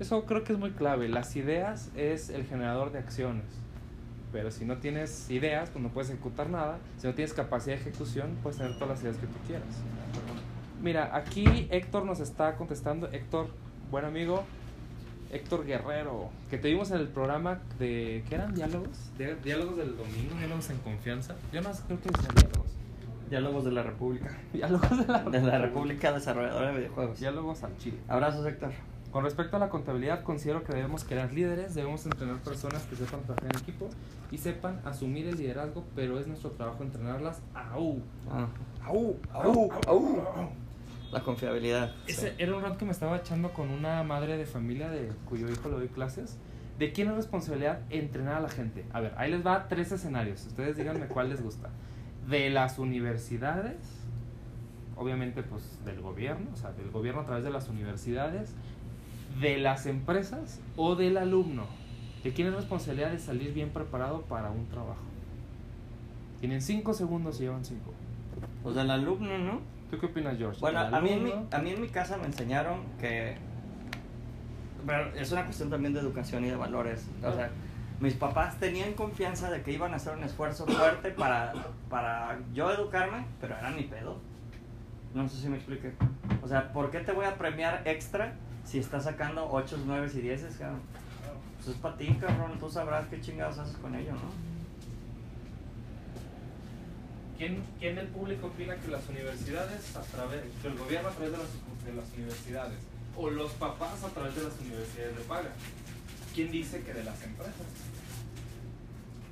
Eso 0.00 0.24
creo 0.26 0.44
que 0.44 0.52
es 0.52 0.58
muy 0.58 0.70
clave. 0.70 1.08
Las 1.08 1.36
ideas 1.36 1.90
es 1.96 2.30
el 2.30 2.44
generador 2.44 2.92
de 2.92 2.98
acciones. 2.98 3.44
Pero 4.32 4.50
si 4.50 4.64
no 4.64 4.78
tienes 4.78 5.30
ideas, 5.30 5.70
pues 5.70 5.82
no 5.82 5.88
puedes 5.90 6.10
ejecutar 6.10 6.50
nada. 6.50 6.78
Si 6.98 7.06
no 7.06 7.14
tienes 7.14 7.32
capacidad 7.32 7.76
de 7.76 7.82
ejecución, 7.82 8.36
puedes 8.42 8.58
tener 8.58 8.74
todas 8.74 8.90
las 8.90 9.02
ideas 9.02 9.16
que 9.16 9.26
tú 9.26 9.38
quieras. 9.46 9.82
Mira, 10.86 11.16
aquí 11.16 11.66
Héctor 11.72 12.04
nos 12.04 12.20
está 12.20 12.54
contestando. 12.54 13.08
Héctor, 13.10 13.48
buen 13.90 14.04
amigo. 14.04 14.44
Héctor 15.32 15.66
Guerrero, 15.66 16.30
que 16.48 16.58
te 16.58 16.68
vimos 16.68 16.92
en 16.92 16.98
el 17.00 17.08
programa 17.08 17.58
de. 17.80 18.22
¿Qué 18.28 18.36
eran? 18.36 18.54
¿Diálogos? 18.54 19.10
Di- 19.18 19.24
Diálogos 19.42 19.76
del 19.78 19.96
domingo, 19.96 20.36
diálogos 20.38 20.70
en 20.70 20.78
confianza. 20.78 21.34
Yo 21.52 21.60
no 21.60 21.70
creo 21.88 22.00
que 22.00 22.08
decían 22.10 22.34
diálogos. 22.36 22.70
Diálogos 23.28 23.64
de 23.64 23.72
la 23.72 23.82
República. 23.82 24.38
Diálogos 24.52 24.96
de 24.96 25.06
la, 25.12 25.22
De 25.24 25.40
la 25.42 25.58
República 25.58 26.12
Desarrolladora 26.12 26.70
de 26.70 26.76
Videojuegos. 26.78 27.18
Diálogos 27.18 27.64
al 27.64 27.76
chile. 27.78 27.98
Abrazos, 28.06 28.46
Héctor. 28.46 28.70
Con 29.10 29.24
respecto 29.24 29.56
a 29.56 29.58
la 29.58 29.68
contabilidad, 29.68 30.22
considero 30.22 30.62
que 30.62 30.72
debemos 30.72 31.02
crear 31.02 31.32
líderes, 31.32 31.74
debemos 31.74 32.06
entrenar 32.06 32.36
personas 32.42 32.84
que 32.84 32.94
sepan 32.94 33.22
trabajar 33.22 33.50
en 33.50 33.58
equipo 33.60 33.88
y 34.30 34.38
sepan 34.38 34.80
asumir 34.84 35.26
el 35.26 35.36
liderazgo, 35.36 35.82
pero 35.96 36.20
es 36.20 36.28
nuestro 36.28 36.50
trabajo 36.52 36.84
entrenarlas. 36.84 37.40
¡Au! 37.54 37.98
Ah, 38.30 38.46
¡Au! 38.84 39.16
¡Au! 39.32 39.72
¡Au! 39.88 40.65
La 41.12 41.22
confiabilidad. 41.22 41.94
Ese 42.06 42.34
era 42.38 42.54
un 42.56 42.62
rato 42.62 42.78
que 42.78 42.84
me 42.84 42.92
estaba 42.92 43.16
echando 43.16 43.52
con 43.52 43.70
una 43.70 44.02
madre 44.02 44.36
de 44.36 44.46
familia 44.46 44.88
de 44.88 45.08
cuyo 45.28 45.48
hijo 45.48 45.68
le 45.68 45.76
doy 45.76 45.88
clases. 45.88 46.38
¿De 46.78 46.92
quién 46.92 47.08
es 47.08 47.14
responsabilidad 47.14 47.80
entrenar 47.90 48.36
a 48.36 48.40
la 48.40 48.48
gente? 48.48 48.84
A 48.92 49.00
ver, 49.00 49.14
ahí 49.16 49.30
les 49.30 49.46
va 49.46 49.66
tres 49.68 49.92
escenarios. 49.92 50.44
Ustedes 50.46 50.76
díganme 50.76 51.06
cuál 51.06 51.30
les 51.30 51.42
gusta. 51.42 51.70
De 52.28 52.50
las 52.50 52.78
universidades, 52.78 53.76
obviamente 54.96 55.42
pues 55.42 55.78
del 55.84 56.00
gobierno, 56.00 56.50
o 56.52 56.56
sea, 56.56 56.72
del 56.72 56.90
gobierno 56.90 57.22
a 57.22 57.24
través 57.24 57.44
de 57.44 57.50
las 57.50 57.68
universidades, 57.68 58.54
de 59.40 59.58
las 59.58 59.86
empresas 59.86 60.60
o 60.76 60.96
del 60.96 61.16
alumno. 61.16 61.66
¿De 62.24 62.32
quién 62.32 62.48
es 62.48 62.54
responsabilidad 62.54 63.12
de 63.12 63.20
salir 63.20 63.52
bien 63.54 63.70
preparado 63.70 64.22
para 64.22 64.50
un 64.50 64.66
trabajo? 64.66 65.04
Tienen 66.40 66.60
cinco 66.60 66.92
segundos 66.92 67.40
y 67.40 67.44
llevan 67.44 67.64
cinco. 67.64 67.92
Pues 68.62 68.74
del 68.74 68.90
alumno, 68.90 69.38
¿no? 69.38 69.75
¿Tú 69.90 69.98
qué 69.98 70.06
opinas, 70.06 70.36
George? 70.36 70.60
Bueno, 70.60 70.84
¿Del 70.84 70.94
a 70.94 71.00
mí, 71.00 71.10
en 71.10 71.24
mi, 71.24 71.32
a 71.50 71.58
mí 71.58 71.70
en 71.70 71.80
mi 71.80 71.88
casa 71.88 72.16
me 72.16 72.26
enseñaron 72.26 72.80
que... 73.00 73.36
Bueno, 74.84 75.10
es 75.16 75.32
una 75.32 75.44
cuestión 75.44 75.70
también 75.70 75.94
de 75.94 76.00
educación 76.00 76.44
y 76.44 76.48
de 76.48 76.56
valores. 76.56 77.06
O 77.22 77.32
sea, 77.32 77.50
mis 78.00 78.14
papás 78.14 78.58
tenían 78.58 78.92
confianza 78.94 79.50
de 79.50 79.62
que 79.62 79.72
iban 79.72 79.92
a 79.92 79.96
hacer 79.96 80.16
un 80.16 80.22
esfuerzo 80.22 80.66
fuerte 80.66 81.10
para, 81.10 81.52
para 81.88 82.38
yo 82.52 82.70
educarme, 82.70 83.24
pero 83.40 83.56
era 83.56 83.70
mi 83.70 83.84
pedo. 83.84 84.18
No 85.14 85.28
sé 85.28 85.40
si 85.40 85.48
me 85.48 85.56
expliqué. 85.56 85.94
O 86.42 86.48
sea, 86.48 86.72
¿por 86.72 86.90
qué 86.90 87.00
te 87.00 87.12
voy 87.12 87.24
a 87.24 87.36
premiar 87.36 87.82
extra 87.84 88.34
si 88.64 88.78
estás 88.78 89.04
sacando 89.04 89.48
8, 89.50 89.78
9 89.86 90.10
y 90.14 90.20
10? 90.20 90.56
Cabrón? 90.58 90.80
Pues 91.56 91.68
es 91.68 91.74
para 91.76 91.96
ti, 91.96 92.16
cabrón. 92.20 92.58
Tú 92.60 92.68
sabrás 92.68 93.06
qué 93.06 93.20
chingados 93.20 93.58
haces 93.58 93.76
con 93.78 93.94
ello, 93.94 94.12
¿no? 94.12 94.55
¿Quién, 97.36 97.62
¿Quién 97.78 97.96
del 97.96 98.08
público 98.08 98.46
opina 98.46 98.76
que 98.76 98.88
las 98.88 99.06
universidades 99.08 99.94
a 99.94 100.00
través, 100.00 100.42
que 100.62 100.68
el 100.68 100.78
gobierno 100.78 101.10
a 101.10 101.12
través 101.12 101.32
de 101.32 101.38
las, 101.38 101.84
de 101.84 101.92
las 101.92 102.12
universidades 102.14 102.78
o 103.16 103.30
los 103.30 103.52
papás 103.52 104.02
a 104.04 104.08
través 104.08 104.34
de 104.36 104.44
las 104.44 104.58
universidades 104.58 105.16
le 105.16 105.24
pagan? 105.24 105.52
¿Quién 106.34 106.50
dice 106.50 106.82
que 106.82 106.94
de 106.94 107.04
las 107.04 107.22
empresas? 107.22 107.66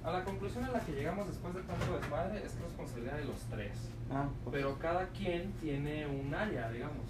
A 0.05 0.13
la 0.13 0.23
conclusión 0.23 0.65
a 0.65 0.71
la 0.71 0.81
que 0.81 0.93
llegamos 0.93 1.29
después 1.29 1.55
de 1.55 1.63
tanto 1.63 1.99
desmadre 1.99 2.37
es 2.45 2.53
que 2.53 2.59
es 2.59 2.65
responsabilidad 2.65 3.17
de 3.17 3.25
los 3.25 3.41
tres. 3.51 3.73
Ah, 4.11 4.29
pues. 4.45 4.57
Pero 4.57 4.79
cada 4.79 5.09
quien 5.09 5.53
tiene 5.63 6.07
un 6.07 6.35
área, 6.35 6.71
digamos. 6.71 7.07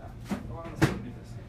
Ah, 0.00 0.36
no 0.48 0.54
van 0.54 0.70
las 0.70 0.78
palomitas. 0.78 1.39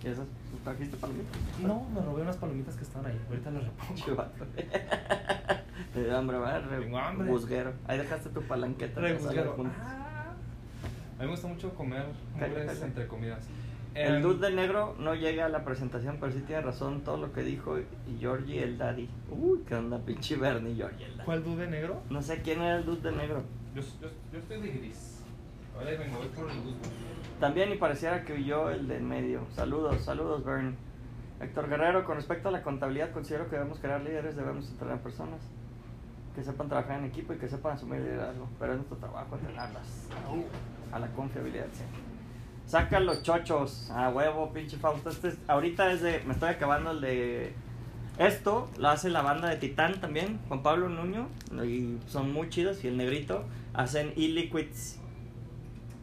¿Qué 0.00 0.08
es 0.08 0.14
eso? 0.14 0.26
¿Trajiste 0.64 0.96
palomitas? 0.96 1.36
No, 1.62 1.84
me 1.94 2.00
robé 2.00 2.22
unas 2.22 2.36
palomitas 2.36 2.76
que 2.76 2.84
estaban 2.84 3.10
ahí. 3.10 3.20
Ahorita 3.28 3.50
las 3.50 3.64
repongo. 3.64 4.24
Te 5.94 6.04
dio 6.04 6.16
hambre, 6.18 6.38
¿verdad? 6.38 6.62
Re- 6.68 6.80
Tengo 6.80 6.98
hambre. 6.98 7.28
Busguero. 7.28 7.72
Ahí 7.86 7.98
dejaste 7.98 8.30
tu 8.30 8.42
palanqueta. 8.42 9.00
Re 9.00 9.14
busguero. 9.14 9.56
Ah. 9.80 10.32
A 11.18 11.22
mí 11.22 11.26
me 11.26 11.30
gusta 11.32 11.48
mucho 11.48 11.74
comer 11.74 12.04
cállate. 12.38 12.84
entre 12.84 13.06
comidas. 13.08 13.46
El 13.94 14.16
Em, 14.16 14.22
dude 14.22 14.48
de 14.50 14.54
negro 14.54 14.94
no 15.00 15.14
llega 15.14 15.46
a 15.46 15.48
la 15.48 15.64
presentación, 15.64 16.18
pero 16.20 16.30
sí 16.30 16.40
tiene 16.46 16.62
razón 16.62 17.00
todo 17.00 17.16
lo 17.16 17.32
que 17.32 17.42
dijo 17.42 17.78
Georgie 18.20 18.62
el 18.62 18.78
daddy. 18.78 19.08
Uy, 19.30 19.60
qué 19.66 19.74
onda, 19.74 19.98
pinche 19.98 20.36
Bernie 20.36 20.74
Georgie 20.76 21.06
el 21.06 21.12
daddy. 21.16 21.24
¿Cuál 21.24 21.42
dude 21.42 21.66
negro? 21.66 22.02
No 22.10 22.22
sé 22.22 22.40
quién 22.42 22.60
era 22.62 22.76
el 22.76 22.84
dude 22.84 23.10
de 23.10 23.16
negro. 23.16 23.42
Yo, 23.74 23.82
yo, 24.00 24.08
yo 24.32 24.38
estoy 24.38 24.60
de 24.60 24.68
gris. 24.68 25.22
Ahora 25.74 25.90
vengo, 25.90 26.18
voy 26.18 26.28
por 26.28 26.50
el 26.50 26.60
gusto. 26.60 26.88
También 27.40 27.72
y 27.72 27.76
pareciera 27.76 28.24
que 28.24 28.32
huyó 28.34 28.70
el 28.70 28.88
de 28.88 28.96
en 28.96 29.08
medio. 29.08 29.42
Saludos, 29.54 30.02
saludos 30.04 30.44
Bernie. 30.44 30.74
Héctor 31.40 31.68
Guerrero, 31.68 32.04
con 32.04 32.16
respecto 32.16 32.48
a 32.48 32.52
la 32.52 32.62
contabilidad, 32.62 33.12
considero 33.12 33.44
que 33.48 33.56
debemos 33.56 33.78
crear 33.78 34.00
líderes, 34.00 34.34
debemos 34.34 34.68
entrenar 34.70 34.98
personas 34.98 35.40
que 36.34 36.42
sepan 36.42 36.68
trabajar 36.68 36.98
en 36.98 37.04
equipo 37.04 37.32
y 37.32 37.36
que 37.38 37.48
sepan 37.48 37.76
asumir 37.76 38.00
liderazgo. 38.00 38.48
Pero 38.58 38.72
es 38.72 38.78
nuestro 38.78 38.98
trabajo 38.98 39.36
entrenarlas. 39.36 40.08
A 40.92 40.98
la 40.98 41.06
confiabilidad, 41.08 41.66
sí. 41.72 41.84
Saca 42.66 42.98
los 42.98 43.22
chochos. 43.22 43.88
A 43.90 44.10
huevo, 44.10 44.52
pinche 44.52 44.76
Fausto. 44.76 45.10
Este 45.10 45.28
es- 45.28 45.38
ahorita 45.46 45.92
es 45.92 46.02
de. 46.02 46.20
Me 46.26 46.32
estoy 46.34 46.48
acabando 46.50 46.90
el 46.90 47.00
de. 47.00 47.52
Esto 48.18 48.68
lo 48.78 48.88
hace 48.88 49.10
la 49.10 49.22
banda 49.22 49.48
de 49.48 49.56
Titán 49.56 50.00
también, 50.00 50.40
Juan 50.48 50.64
Pablo 50.64 50.88
Nuño, 50.88 51.28
y 51.64 51.98
son 52.08 52.32
muy 52.32 52.48
chidos. 52.50 52.82
Y 52.82 52.88
el 52.88 52.96
negrito 52.96 53.44
hacen 53.74 54.12
e-liquids, 54.16 54.98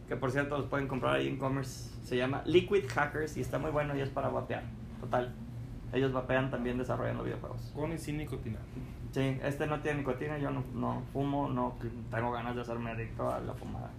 que 0.07 0.15
por 0.15 0.31
cierto 0.31 0.57
los 0.57 0.67
pueden 0.67 0.87
comprar 0.87 1.15
ahí 1.15 1.27
en 1.27 1.37
commerce. 1.37 1.91
Se 2.03 2.17
llama 2.17 2.43
Liquid 2.45 2.85
Hackers 2.87 3.37
y 3.37 3.41
está 3.41 3.57
muy 3.57 3.71
bueno 3.71 3.95
y 3.97 4.01
es 4.01 4.09
para 4.09 4.29
vapear. 4.29 4.63
Total. 4.99 5.33
Ellos 5.93 6.11
vapean 6.11 6.51
también 6.51 6.77
desarrollando 6.77 7.23
videojuegos. 7.23 7.71
Con 7.73 7.93
y 7.93 7.97
sin 7.97 8.17
nicotina. 8.17 8.59
Sí, 9.11 9.39
este 9.43 9.65
no 9.65 9.79
tiene 9.79 9.99
nicotina, 9.99 10.37
yo 10.37 10.51
no, 10.51 10.63
no 10.73 11.03
fumo, 11.13 11.47
no 11.47 11.77
tengo 12.11 12.31
ganas 12.33 12.55
de 12.55 12.61
hacerme 12.61 12.91
adicto 12.91 13.31
a 13.31 13.39
la 13.39 13.53
fumada. 13.53 13.89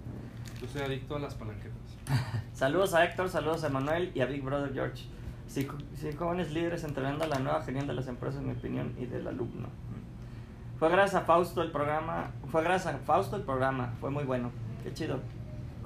Yo 0.61 0.69
soy 0.69 0.83
adicto 0.83 1.17
a 1.17 1.19
las 1.19 1.35
palanquetas. 1.35 1.73
Saludos 2.53 2.95
a 2.95 3.05
Héctor, 3.05 3.29
saludos 3.29 3.65
a 3.65 3.71
Manuel 3.71 4.13
y 4.15 4.21
a 4.21 4.27
Big 4.27 4.43
Brother 4.43 4.73
George. 4.75 5.07
Sí, 5.47 5.67
sí, 5.95 6.13
jóvenes 6.13 6.53
líderes 6.53 6.85
entrenando 6.85 7.25
a 7.25 7.29
la 7.29 7.39
nueva 7.39 7.63
genial 7.63 7.87
de 7.87 7.95
las 7.95 8.09
empresas, 8.09 8.41
en 8.41 8.49
mi 8.49 8.53
opinión, 8.53 8.95
y 8.99 9.07
del 9.07 9.27
alumno. 9.27 9.69
Fue 10.79 10.91
gracias 10.91 11.23
a 11.23 11.25
Fausto 11.25 11.63
el 11.63 11.71
programa, 11.71 12.33
fue 12.51 12.63
gracias 12.63 12.95
a 12.95 12.99
Fausto 12.99 13.37
el 13.37 13.43
programa, 13.43 13.95
fue 14.01 14.11
muy 14.11 14.25
bueno. 14.25 14.51
Qué 14.83 14.93
chido. 14.93 15.21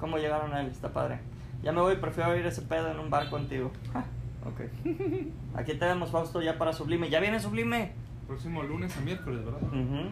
¿Cómo 0.01 0.17
llegaron 0.17 0.51
a 0.51 0.61
él? 0.61 0.67
Está 0.67 0.91
padre. 0.91 1.19
Ya 1.61 1.71
me 1.71 1.79
voy, 1.79 1.95
prefiero 1.95 2.35
ir 2.35 2.43
ese 2.43 2.63
pedo 2.63 2.89
en 2.89 2.97
un 2.97 3.11
bar 3.11 3.29
contigo. 3.29 3.71
Ah, 3.93 4.03
ok. 4.43 4.61
Aquí 5.55 5.75
tenemos 5.75 6.09
Fausto 6.09 6.41
ya 6.41 6.57
para 6.57 6.73
Sublime. 6.73 7.11
¿Ya 7.11 7.19
viene 7.19 7.39
Sublime? 7.39 7.91
Próximo 8.25 8.63
lunes 8.63 8.97
a 8.97 9.01
miércoles, 9.01 9.45
¿verdad? 9.45 9.61
Ujú. 9.61 10.09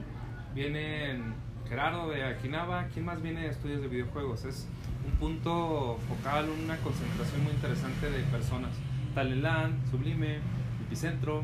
Vienen 0.53 1.33
Gerardo 1.67 2.07
de 2.07 2.23
Aquinaba. 2.23 2.85
¿Quién 2.93 3.05
más 3.05 3.19
viene 3.23 3.41
de 3.41 3.47
estudios 3.47 3.81
de 3.81 3.87
videojuegos? 3.87 4.45
Es 4.45 4.67
un 5.07 5.11
punto 5.13 5.97
focal, 6.07 6.45
una 6.63 6.77
concentración 6.77 7.43
muy 7.43 7.53
interesante 7.53 8.11
de 8.11 8.21
personas. 8.25 8.69
Talentland, 9.15 9.89
Sublime, 9.89 10.37
Epicentro. 10.85 11.41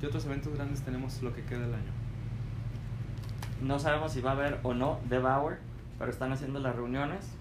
¿Qué 0.00 0.06
otros 0.06 0.24
eventos 0.26 0.54
grandes 0.54 0.82
tenemos 0.82 1.20
lo 1.20 1.34
que 1.34 1.42
queda 1.42 1.62
del 1.62 1.74
año? 1.74 1.92
No 3.60 3.80
sabemos 3.80 4.12
si 4.12 4.20
va 4.20 4.30
a 4.30 4.34
haber 4.34 4.60
o 4.62 4.72
no 4.72 5.00
Devour, 5.08 5.58
pero 5.98 6.12
están 6.12 6.30
haciendo 6.30 6.60
las 6.60 6.76
reuniones. 6.76 7.36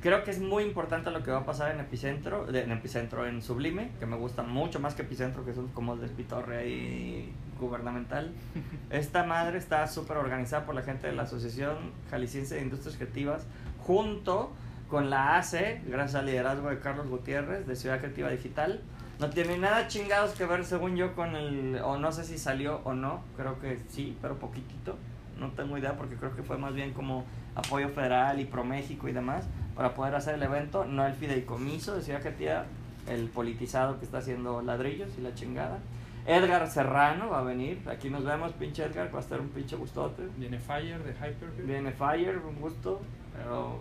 Creo 0.00 0.22
que 0.22 0.30
es 0.30 0.40
muy 0.40 0.62
importante 0.62 1.10
lo 1.10 1.24
que 1.24 1.30
va 1.32 1.38
a 1.38 1.44
pasar 1.44 1.72
en 1.72 1.80
Epicentro, 1.80 2.46
de- 2.46 2.62
en 2.62 2.70
Epicentro, 2.70 3.26
en 3.26 3.42
Sublime, 3.42 3.90
que 3.98 4.06
me 4.06 4.16
gusta 4.16 4.44
mucho 4.44 4.78
más 4.78 4.94
que 4.94 5.02
Epicentro, 5.02 5.44
que 5.44 5.50
es 5.50 5.56
un- 5.58 5.68
como 5.68 5.94
el 5.94 6.00
despitorre 6.00 6.58
ahí 6.58 7.32
gubernamental. 7.58 8.32
Esta 8.90 9.24
madre 9.24 9.58
está 9.58 9.86
súper 9.88 10.16
organizada 10.18 10.64
por 10.66 10.76
la 10.76 10.82
gente 10.82 11.08
de 11.08 11.14
la 11.14 11.24
Asociación 11.24 11.76
Jalisciense 12.10 12.54
de 12.54 12.62
Industrias 12.62 12.96
Creativas, 12.96 13.46
junto 13.80 14.52
con 14.88 15.10
la 15.10 15.36
AC, 15.36 15.82
gracias 15.86 16.14
al 16.14 16.26
liderazgo 16.26 16.68
de 16.70 16.78
Carlos 16.78 17.08
Gutiérrez, 17.08 17.66
de 17.66 17.74
Ciudad 17.74 17.98
Creativa 17.98 18.30
Digital. 18.30 18.80
No 19.18 19.28
tiene 19.30 19.58
nada 19.58 19.88
chingados 19.88 20.30
que 20.32 20.46
ver, 20.46 20.64
según 20.64 20.94
yo, 20.96 21.16
con 21.16 21.34
el. 21.34 21.80
O 21.82 21.98
no 21.98 22.12
sé 22.12 22.22
si 22.22 22.38
salió 22.38 22.80
o 22.84 22.94
no. 22.94 23.24
Creo 23.36 23.58
que 23.58 23.80
sí, 23.88 24.16
pero 24.22 24.38
poquitito. 24.38 24.96
No 25.38 25.50
tengo 25.52 25.78
idea 25.78 25.96
porque 25.96 26.16
creo 26.16 26.34
que 26.34 26.42
fue 26.42 26.58
más 26.58 26.74
bien 26.74 26.92
como 26.92 27.24
apoyo 27.54 27.88
federal 27.88 28.40
y 28.40 28.44
pro 28.44 28.64
México 28.64 29.08
y 29.08 29.12
demás 29.12 29.46
para 29.74 29.94
poder 29.94 30.14
hacer 30.14 30.34
el 30.34 30.42
evento. 30.42 30.84
No 30.84 31.06
el 31.06 31.14
fideicomiso 31.14 31.94
de 31.94 32.02
Ciudad 32.02 32.20
Creativa, 32.20 32.64
el 33.06 33.28
politizado 33.28 33.98
que 33.98 34.04
está 34.04 34.18
haciendo 34.18 34.60
ladrillos 34.62 35.10
y 35.18 35.22
la 35.22 35.34
chingada. 35.34 35.78
Edgar 36.26 36.68
Serrano 36.68 37.30
va 37.30 37.38
a 37.38 37.42
venir. 37.42 37.80
Aquí 37.88 38.10
nos 38.10 38.24
vemos, 38.24 38.52
pinche 38.52 38.84
Edgar. 38.84 39.12
Va 39.14 39.18
a 39.18 39.22
estar 39.22 39.40
un 39.40 39.48
pinche 39.48 39.76
gustote. 39.76 40.24
Viene 40.36 40.58
Fire 40.58 41.02
de 41.02 41.12
Hyper. 41.12 41.50
Viene 41.64 41.92
Fire, 41.92 42.38
un 42.38 42.60
gusto. 42.60 43.00
Pero. 43.34 43.80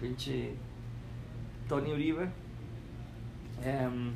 Pinche. 0.00 0.54
Tony 1.68 1.92
Uribe. 1.92 2.28
Em, 3.62 4.12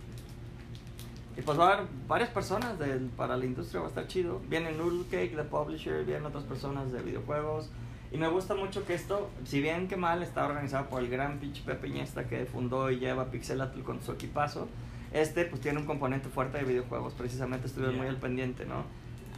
y 1.37 1.43
pues 1.43 1.59
va 1.59 1.69
a 1.71 1.73
haber 1.75 1.87
varias 2.07 2.31
personas 2.31 2.79
del- 2.79 3.09
para 3.17 3.37
la 3.37 3.45
industria, 3.45 3.81
va 3.81 3.87
a 3.87 3.89
estar 3.89 4.07
chido. 4.07 4.41
Viene 4.49 4.73
Noodle 4.73 5.05
Cake, 5.11 5.35
The 5.37 5.45
Publisher, 5.45 6.05
vienen 6.05 6.27
otras 6.27 6.45
personas 6.45 6.93
de 6.93 7.01
videojuegos. 7.03 7.71
Y 8.11 8.19
me 8.19 8.29
gusta 8.29 8.55
mucho 8.55 8.85
que 8.85 8.93
esto, 8.95 9.31
si 9.45 9.61
bien 9.63 9.89
que 9.89 9.97
mal, 9.97 10.23
está 10.23 10.45
organizado 10.45 10.87
por 10.91 11.01
el 11.03 11.09
gran 11.09 11.39
pinche 11.39 11.63
Pepe 11.65 11.89
Iniesta 11.89 12.25
que 12.29 12.45
fundó 12.45 12.91
y 12.91 12.99
lleva 12.99 13.31
Pixelatl 13.31 13.81
con 13.83 14.03
su 14.03 14.13
equipazo. 14.13 14.69
Este 15.13 15.45
pues 15.47 15.61
tiene 15.63 15.79
un 15.79 15.87
componente 15.87 16.29
fuerte 16.29 16.59
de 16.59 16.65
videojuegos, 16.65 17.15
precisamente 17.15 17.67
estuvieron 17.67 17.95
Yeah. 17.97 18.03
muy 18.05 18.11
al 18.15 18.21
pendiente, 18.21 18.67
¿no? 18.67 18.85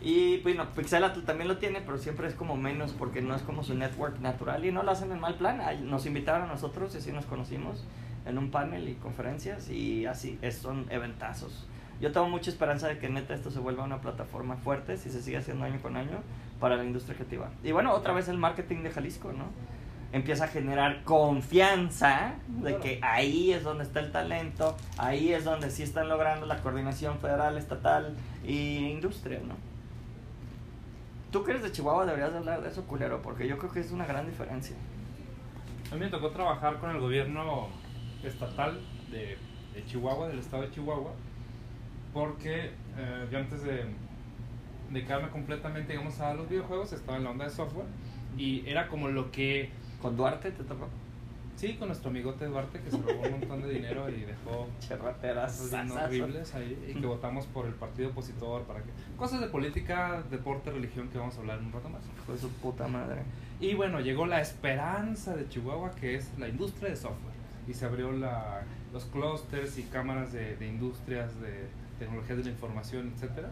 Y 0.03 0.39
bueno, 0.43 0.67
Pixelatl 0.75 1.21
también 1.23 1.49
lo 1.49 1.59
tiene, 1.59 1.81
pero 1.81 1.99
siempre 1.99 2.27
es 2.29 2.35
como 2.35 2.57
menos 2.57 2.93
porque 2.93 3.23
no 3.23 3.35
es 3.35 3.43
como 3.43 3.63
su 3.63 3.75
network 3.75 4.19
natural 4.21 4.65
y 4.65 4.73
no 4.73 4.83
lo 4.83 4.91
hacen 4.91 5.11
en 5.13 5.21
mal 5.21 5.37
plan. 5.37 5.61
Nos 5.89 6.05
invitaron 6.07 6.49
a 6.51 6.53
nosotros 6.53 6.95
y 6.95 6.99
así 6.99 7.13
nos 7.13 7.25
conocimos 7.27 7.85
en 8.27 8.39
un 8.39 8.51
panel 8.51 8.89
y 8.89 8.95
conferencias 8.95 9.71
y 9.71 10.05
así 10.07 10.39
son 10.61 10.87
eventazos. 10.91 11.67
Yo 12.01 12.13
tengo 12.13 12.29
mucha 12.29 12.51
esperanza 12.51 12.89
de 12.89 12.99
que 12.99 13.09
neta 13.09 13.35
esto 13.35 13.51
se 13.51 13.61
vuelva 13.61 13.85
una 13.85 14.01
plataforma 14.01 14.57
fuerte 14.57 14.97
si 14.97 15.11
se 15.11 15.23
sigue 15.23 15.39
haciendo 15.39 15.65
año 15.65 15.81
con 15.81 15.97
año 15.97 16.19
para 16.61 16.77
la 16.77 16.85
industria 16.85 17.17
creativa. 17.17 17.51
Y 17.63 17.73
bueno, 17.73 17.93
otra 17.93 18.13
vez 18.13 18.29
el 18.29 18.37
marketing 18.37 18.83
de 18.83 18.91
Jalisco, 18.91 19.33
¿no? 19.33 19.45
Empieza 20.13 20.45
a 20.45 20.49
generar 20.49 21.03
confianza 21.03 22.35
de 22.47 22.77
que 22.77 23.01
ahí 23.03 23.53
es 23.53 23.65
donde 23.65 23.85
está 23.85 24.01
el 24.01 24.13
talento, 24.13 24.77
ahí 24.97 25.33
es 25.33 25.45
donde 25.45 25.71
sí 25.71 25.83
están 25.83 26.09
logrando 26.09 26.47
la 26.47 26.59
coordinación 26.59 27.19
federal, 27.19 27.57
estatal 27.59 28.15
y 28.47 28.91
industria, 28.91 29.41
¿no? 29.41 29.55
Tú 31.33 31.43
que 31.43 31.51
eres 31.51 31.65
de 31.65 31.73
Chihuahua 31.73 32.07
deberías 32.07 32.31
de 32.33 32.39
hablar 32.39 32.63
de 32.63 32.69
eso, 32.69 32.85
culero, 32.85 33.23
porque 33.23 33.49
yo 33.49 33.59
creo 33.59 33.73
que 33.73 33.81
es 33.81 33.91
una 33.91 34.07
gran 34.07 34.27
diferencia. 34.27 34.77
A 35.91 35.95
mí 35.95 36.01
me 36.01 36.09
tocó 36.09 36.31
trabajar 36.31 36.79
con 36.79 36.91
el 36.91 37.01
gobierno 37.01 37.69
estatal 38.23 38.81
de 39.11 39.37
Chihuahua, 39.87 40.29
del 40.29 40.39
estado 40.39 40.63
de 40.63 40.71
Chihuahua, 40.71 41.11
porque 42.15 42.71
eh, 42.97 43.29
yo 43.31 43.39
antes 43.39 43.63
de 43.65 43.85
dedicarme 44.91 45.29
completamente, 45.29 45.93
digamos, 45.93 46.21
a 46.21 46.33
los 46.33 46.49
videojuegos, 46.49 46.93
estaba 46.93 47.19
en 47.19 47.25
la 47.25 47.31
onda 47.31 47.45
de 47.45 47.51
software 47.51 47.87
y 48.39 48.67
era 48.67 48.89
como 48.89 49.09
lo 49.09 49.31
que, 49.31 49.71
¿Con 50.01 50.17
Duarte 50.17 50.53
te 50.53 50.63
tocó? 50.63 50.89
sí, 51.57 51.75
con 51.75 51.89
nuestro 51.89 52.11
amigote 52.11 52.47
Duarte 52.47 52.81
que 52.81 52.91
se 52.91 52.99
robó 52.99 53.23
un 53.23 53.31
montón 53.41 53.63
de 53.63 53.71
dinero 53.71 54.09
y 54.09 54.23
dejó 54.23 54.69
bien 55.71 55.91
horribles 55.93 56.55
ahí 56.55 56.79
y 56.89 57.01
que 57.01 57.07
votamos 57.07 57.47
por 57.47 57.67
el 57.67 57.75
partido 57.75 58.11
opositor 58.11 58.63
para 58.63 58.81
que 58.81 58.91
cosas 59.17 59.41
de 59.41 59.49
política, 59.49 60.23
deporte, 60.31 60.71
religión 60.71 61.09
que 61.09 61.19
vamos 61.19 61.37
a 61.37 61.41
hablar 61.41 61.59
en 61.59 61.67
un 61.67 61.73
rato 61.73 61.89
más. 61.89 62.03
De 62.29 62.39
su 62.39 62.49
puta 62.51 62.87
madre. 62.87 63.23
Y 63.61 63.75
bueno, 63.75 64.01
llegó 64.01 64.27
la 64.27 64.41
esperanza 64.41 65.35
de 65.35 65.49
Chihuahua, 65.49 65.93
que 65.95 66.17
es 66.17 66.31
la 66.39 66.49
industria 66.49 66.91
de 66.91 66.97
software. 66.97 67.35
Y 67.67 67.73
se 67.73 67.87
abrió 67.87 68.13
la, 68.13 68.63
los 68.93 69.05
clústeres 69.07 69.79
y 69.79 69.85
cámaras 69.85 70.33
de, 70.33 70.57
de 70.57 70.67
industrias, 70.67 71.41
de 71.41 71.69
tecnologías 71.99 72.39
de 72.39 72.45
la 72.45 72.51
información, 72.51 73.13
etcétera 73.15 73.51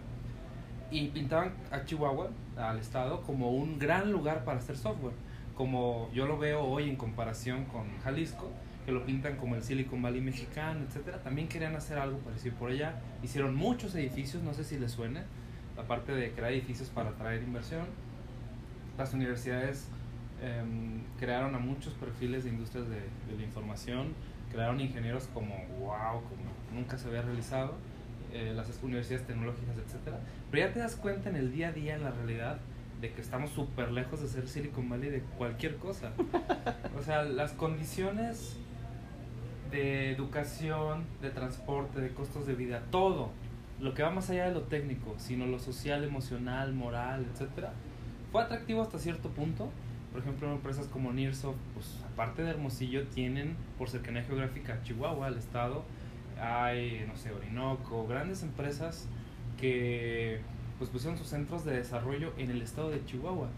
Y 0.91 1.09
pintaban 1.09 1.53
a 1.71 1.85
Chihuahua, 1.85 2.31
al 2.57 2.79
estado, 2.79 3.23
como 3.23 3.51
un 3.51 3.79
gran 3.79 4.13
lugar 4.13 4.45
para 4.45 4.59
hacer 4.59 4.77
software. 4.77 5.15
Como 5.57 6.11
yo 6.13 6.27
lo 6.27 6.39
veo 6.39 6.63
hoy 6.63 6.89
en 6.89 6.97
comparación 6.97 7.65
con 7.67 7.85
Jalisco, 8.03 8.51
que 8.85 8.93
lo 8.93 9.05
pintan 9.05 9.37
como 9.37 9.55
el 9.55 9.63
Silicon 9.63 10.03
Valley 10.03 10.21
mexicano, 10.21 10.81
etcétera 10.87 11.19
También 11.23 11.49
querían 11.49 11.77
hacer 11.77 11.99
algo 11.99 12.19
parecido 12.19 12.57
por 12.57 12.71
allá. 12.71 13.01
Hicieron 13.23 13.55
muchos 13.55 13.95
edificios, 13.95 14.43
no 14.43 14.55
sé 14.55 14.65
si 14.65 14.79
les 14.79 14.91
suena, 14.91 15.25
la 15.77 15.85
parte 15.85 16.13
de 16.13 16.33
crear 16.33 16.53
edificios 16.53 16.89
para 16.89 17.11
atraer 17.11 17.43
inversión 17.43 17.87
las 18.99 19.15
universidades 19.15 19.89
em, 20.43 21.03
crearon 21.19 21.55
a 21.55 21.59
muchos 21.59 21.95
perfiles 21.95 22.45
de 22.45 22.51
industrias 22.51 22.89
de, 22.89 22.97
de 22.97 23.37
la 23.37 23.43
información, 23.43 24.15
crearon 24.51 24.81
ingenieros 24.81 25.29
como 25.33 25.55
wow, 25.79 26.23
como 26.23 26.43
nunca 26.75 26.99
se 26.99 27.09
había 27.09 27.23
realizado, 27.23 27.75
eh, 28.33 28.53
las 28.55 28.69
universidades 28.83 29.27
tecnológicas, 29.27 29.77
etcétera. 29.77 30.19
Pero 30.51 30.67
ya 30.67 30.73
te 30.73 30.81
das 30.81 30.97
cuenta 30.97 31.29
en 31.29 31.37
el 31.37 31.53
día 31.53 31.69
a 31.69 31.73
día, 31.73 31.95
en 31.95 32.05
la 32.05 32.11
realidad, 32.11 32.59
de 33.01 33.13
que 33.13 33.21
estamos 33.21 33.51
súper 33.51 33.91
lejos 33.91 34.23
de 34.23 34.29
ser 34.29 34.49
Silicon 34.49 34.89
Valley 34.89 35.11
de 35.11 35.21
cualquier 35.37 35.77
cosa. 35.77 36.13
O 36.97 37.03
sea, 37.03 37.25
las 37.25 37.53
condiciones 37.53 38.57
de 39.73 40.13
educación, 40.13 41.05
de 41.21 41.31
transporte, 41.31 42.01
de 42.01 42.11
costos 42.11 42.47
de 42.47 42.55
vida, 42.55 42.83
todo, 42.91 43.31
lo 43.81 43.95
que 43.95 44.03
va 44.03 44.11
más 44.11 44.31
allá 44.31 44.47
de 44.47 44.55
lo 44.55 44.63
técnico, 44.63 45.15
sino 45.19 45.47
lo 45.47 45.59
social, 45.59 46.05
emocional, 46.05 46.73
moral, 46.73 47.27
etcétera, 47.33 47.73
fue 48.31 48.43
atractivo 48.43 48.83
hasta 48.83 48.99
cierto 48.99 49.31
punto. 49.31 49.71
Por 50.13 50.21
ejemplo, 50.21 50.53
empresas 50.53 50.87
como 50.87 51.13
Nearsoft, 51.13 51.57
pues 51.75 51.99
aparte 52.13 52.43
de 52.43 52.51
Hermosillo, 52.51 53.07
tienen 53.09 53.57
por 53.79 53.89
cercanía 53.89 54.23
geográfica 54.23 54.81
Chihuahua, 54.85 55.29
el 55.29 55.39
estado, 55.39 55.85
hay, 56.41 57.05
no 57.09 57.17
sé, 57.17 57.33
Orinoco, 57.33 58.07
grandes 58.07 58.43
empresas 58.43 59.09
que 59.59 60.41
pues 60.79 60.91
pusieron 60.91 61.17
sus 61.17 61.29
centros 61.29 61.65
de 61.65 61.77
desarrollo 61.77 62.33
en 62.37 62.51
el 62.51 62.63
estado 62.63 62.91
de 62.91 63.05
Chihuahua. 63.05 63.49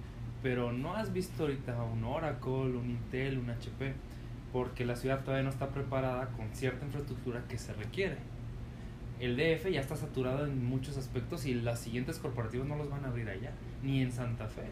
Pero 0.42 0.72
no 0.72 0.94
has 0.94 1.12
visto 1.12 1.44
ahorita 1.44 1.82
un 1.84 2.04
Oracle, 2.04 2.76
un 2.76 2.90
Intel, 2.90 3.38
un 3.38 3.48
HP, 3.48 3.94
porque 4.52 4.84
la 4.84 4.94
ciudad 4.94 5.20
todavía 5.20 5.44
no 5.44 5.50
está 5.50 5.70
preparada 5.70 6.28
con 6.28 6.48
cierta 6.52 6.84
infraestructura 6.84 7.44
que 7.48 7.58
se 7.58 7.72
requiere. 7.72 8.18
El 9.20 9.36
DF 9.36 9.70
ya 9.70 9.80
está 9.80 9.96
saturado 9.96 10.44
en 10.44 10.64
muchos 10.64 10.98
aspectos 10.98 11.46
y 11.46 11.54
las 11.54 11.80
siguientes 11.80 12.18
corporativas 12.18 12.66
no 12.66 12.76
los 12.76 12.90
van 12.90 13.04
a 13.04 13.08
abrir 13.08 13.28
allá, 13.28 13.52
ni 13.82 14.02
en 14.02 14.12
Santa 14.12 14.48
Fe, 14.48 14.64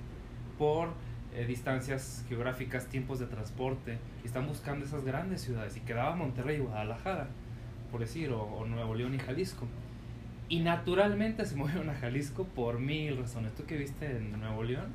por 0.58 0.90
eh, 1.34 1.46
distancias 1.46 2.24
geográficas, 2.28 2.88
tiempos 2.88 3.18
de 3.18 3.26
transporte, 3.26 3.98
y 4.22 4.26
están 4.26 4.46
buscando 4.46 4.84
esas 4.84 5.04
grandes 5.04 5.40
ciudades, 5.40 5.76
y 5.76 5.80
quedaba 5.80 6.14
Monterrey 6.16 6.56
y 6.56 6.60
Guadalajara, 6.60 7.28
por 7.92 8.00
decir, 8.00 8.30
o, 8.30 8.42
o 8.42 8.66
Nuevo 8.66 8.94
León 8.96 9.14
y 9.14 9.18
Jalisco. 9.20 9.66
Y 10.48 10.60
naturalmente 10.60 11.44
se 11.46 11.54
movieron 11.56 11.88
a 11.90 11.94
Jalisco 11.94 12.44
por 12.44 12.80
mil 12.80 13.16
razones. 13.18 13.54
Tú 13.54 13.64
que 13.64 13.76
viste 13.76 14.06
en 14.16 14.40
Nuevo 14.40 14.64
León, 14.64 14.86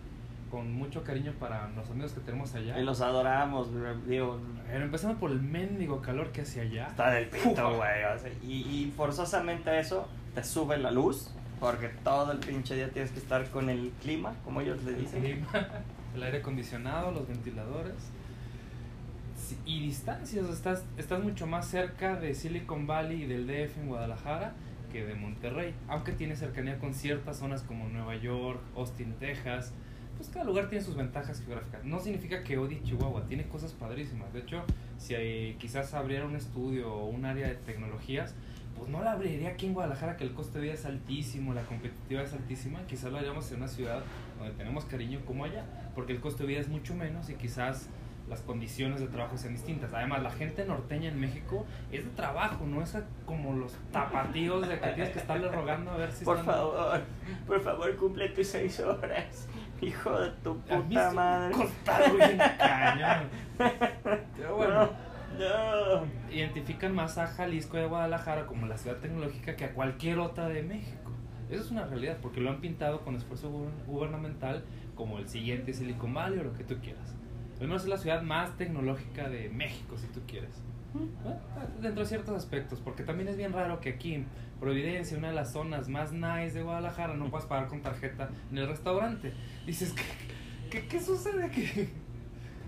con 0.52 0.72
mucho 0.74 1.04
cariño 1.04 1.34
para 1.40 1.70
los 1.70 1.90
amigos 1.90 2.14
que 2.14 2.22
tenemos 2.22 2.54
allá. 2.56 2.80
Y 2.80 2.84
los 2.84 3.02
adoramos, 3.02 3.70
digo. 4.08 4.40
Pero 4.70 4.84
empezando 4.86 5.18
por 5.20 5.32
el 5.32 5.42
mendigo 5.42 6.02
calor 6.02 6.32
que 6.32 6.42
hace 6.42 6.62
allá. 6.62 6.88
Está 6.88 7.12
del 7.12 7.28
pito, 7.30 7.76
güey. 7.76 8.04
o 8.04 8.20
sea, 8.20 8.32
y, 8.44 8.54
y 8.62 8.94
forzosamente 8.96 9.80
eso 9.80 10.08
te 10.36 10.44
sube 10.44 10.78
la 10.78 10.92
luz, 10.92 11.32
porque 11.60 11.88
todo 12.04 12.32
el 12.32 12.40
pinche 12.40 12.76
día 12.76 12.90
tienes 12.90 13.12
que 13.12 13.20
estar 13.20 13.50
con 13.50 13.70
el 13.70 13.92
clima, 14.02 14.34
como 14.44 14.62
ellos 14.62 14.84
le 14.84 14.92
el 14.92 15.00
dicen. 15.02 15.22
clima, 15.22 15.48
el 16.16 16.24
aire 16.24 16.38
acondicionado, 16.40 17.12
los 17.12 17.28
ventiladores. 17.28 17.96
Y 19.66 19.82
distancias, 19.82 20.50
estás, 20.50 20.84
estás 20.98 21.24
mucho 21.24 21.48
más 21.48 21.68
cerca 21.68 22.16
de 22.16 22.34
Silicon 22.34 22.88
Valley 22.88 23.24
y 23.24 23.26
del 23.28 23.48
DF 23.48 23.78
en 23.78 23.88
Guadalajara 23.88 24.54
que 24.92 25.06
de 25.06 25.16
Monterrey, 25.16 25.74
aunque 25.88 26.12
tiene 26.14 26.36
cercanía 26.36 26.80
con 26.80 26.94
ciertas 26.94 27.38
zonas 27.38 27.62
como 27.64 27.88
Nueva 27.90 28.16
York, 28.16 28.60
Austin, 28.76 29.14
Texas. 29.20 29.74
Pues 30.16 30.30
cada 30.30 30.46
lugar 30.46 30.70
tiene 30.70 30.84
sus 30.84 30.96
ventajas 30.96 31.42
geográficas. 31.42 31.84
No 31.84 32.00
significa 32.00 32.44
que 32.44 32.58
odie 32.58 32.82
Chihuahua, 32.84 33.26
tiene 33.28 33.48
cosas 33.48 33.74
padrísimas. 33.74 34.34
De 34.34 34.40
hecho, 34.40 34.64
si 34.98 35.14
eh, 35.16 35.56
quizás 35.60 35.94
abriera 35.94 36.26
un 36.26 36.36
estudio 36.36 36.92
o 36.92 37.08
un 37.08 37.26
área 37.26 37.48
de 37.48 37.56
tecnologías, 37.56 38.34
pues 38.76 38.90
no 38.90 39.04
la 39.04 39.12
abriría 39.12 39.50
aquí 39.50 39.68
en 39.68 39.74
Guadalajara, 39.74 40.18
que 40.18 40.24
el 40.24 40.34
coste 40.34 40.60
de 40.60 40.66
vida 40.66 40.74
es 40.74 40.86
altísimo, 40.86 41.54
la 41.54 41.64
competitividad 41.64 42.24
es 42.24 42.34
altísima. 42.34 42.82
Quizás 42.88 43.12
lo 43.12 43.20
haríamos 43.20 43.52
en 43.52 43.58
una 43.58 43.68
ciudad 43.68 44.02
donde 44.40 44.54
tenemos 44.54 44.86
cariño 44.86 45.20
como 45.26 45.46
allá, 45.46 45.66
porque 45.94 46.14
el 46.14 46.20
coste 46.20 46.44
de 46.44 46.50
vida 46.50 46.60
es 46.62 46.68
mucho 46.68 46.96
menos 46.96 47.30
y 47.30 47.36
quizás 47.36 47.90
las 48.30 48.42
condiciones 48.42 49.00
de 49.00 49.08
trabajo 49.08 49.38
sean 49.38 49.54
distintas. 49.54 49.94
Además, 49.94 50.22
la 50.22 50.32
gente 50.32 50.66
norteña 50.66 51.10
en 51.10 51.20
México 51.20 51.66
es 51.92 52.04
de 52.04 52.12
trabajo, 52.12 52.66
no 52.66 52.82
es 52.82 52.98
como 53.26 53.54
los 53.54 53.74
tapatíos 53.92 54.68
de 54.68 54.80
que 54.80 54.88
tienes 54.88 55.10
que 55.14 55.20
estarle 55.20 55.50
rogando 55.50 55.92
a 55.92 55.98
ver 55.98 56.12
si 56.12 56.26
Por 56.26 56.38
están- 56.38 56.56
favor, 56.56 57.02
por 57.48 57.62
favor, 57.62 57.96
cumple 57.96 58.30
tus 58.30 58.48
seis 58.48 58.80
horas. 58.82 59.48
Hijo 59.82 60.12
de 60.20 60.32
tu 60.44 60.60
A 60.70 60.78
mí 60.78 60.84
puta 60.88 61.10
sí 61.10 61.10
me 61.10 61.14
madre. 61.14 61.56
bien 62.18 62.38
cañón. 62.58 63.28
Pero 64.36 64.56
bueno, 64.56 64.90
No. 65.38 66.06
identifican 66.34 66.96
más 66.96 67.18
a 67.18 67.28
Jalisco 67.28 67.78
y 67.78 67.82
a 67.82 67.86
Guadalajara 67.86 68.46
como 68.48 68.66
la 68.66 68.78
ciudad 68.78 68.98
tecnológica 68.98 69.56
que 69.56 69.66
a 69.66 69.74
cualquier 69.74 70.20
otra 70.20 70.48
de 70.50 70.64
México. 70.64 71.12
Eso 71.50 71.64
es 71.64 71.72
una 71.72 71.86
realidad, 71.86 72.18
porque 72.22 72.42
lo 72.42 72.50
han 72.50 72.60
pintado 72.60 73.02
con 73.02 73.16
esfuerzo 73.16 73.50
guber- 73.52 73.86
gubernamental 73.86 74.66
como 74.96 75.18
el 75.20 75.30
siguiente 75.30 75.74
Silicon 75.74 76.14
Valley 76.14 76.40
o 76.40 76.44
lo 76.44 76.54
que 76.54 76.64
tú 76.64 76.78
quieras. 76.82 77.16
Al 77.60 77.68
menos 77.68 77.84
es 77.84 77.90
la 77.90 77.98
ciudad 77.98 78.22
más 78.22 78.56
tecnológica 78.58 79.30
de 79.30 79.50
México, 79.50 79.98
si 79.98 80.08
tú 80.08 80.22
quieres. 80.28 80.52
Bueno, 80.94 81.40
dentro 81.82 82.02
de 82.04 82.08
ciertos 82.08 82.36
aspectos, 82.36 82.80
porque 82.80 83.04
también 83.04 83.28
es 83.28 83.38
bien 83.38 83.54
raro 83.54 83.80
que 83.80 83.90
aquí 83.90 84.14
en 84.16 84.26
Providencia, 84.60 85.18
una 85.18 85.28
de 85.30 85.36
las 85.36 85.52
zonas 85.52 85.88
más 85.88 86.12
nice 86.14 86.54
de 86.54 86.64
Guadalajara, 86.64 87.14
no 87.14 87.30
puedas 87.30 87.46
pagar 87.46 87.68
con 87.68 87.82
tarjeta 87.82 88.30
en 88.52 88.58
el 88.58 88.68
restaurante. 88.68 89.34
Dices, 89.68 89.94
¿qué, 89.94 90.04
qué, 90.72 90.88
qué 90.88 91.00
sucede 91.02 91.44
aquí? 91.44 91.66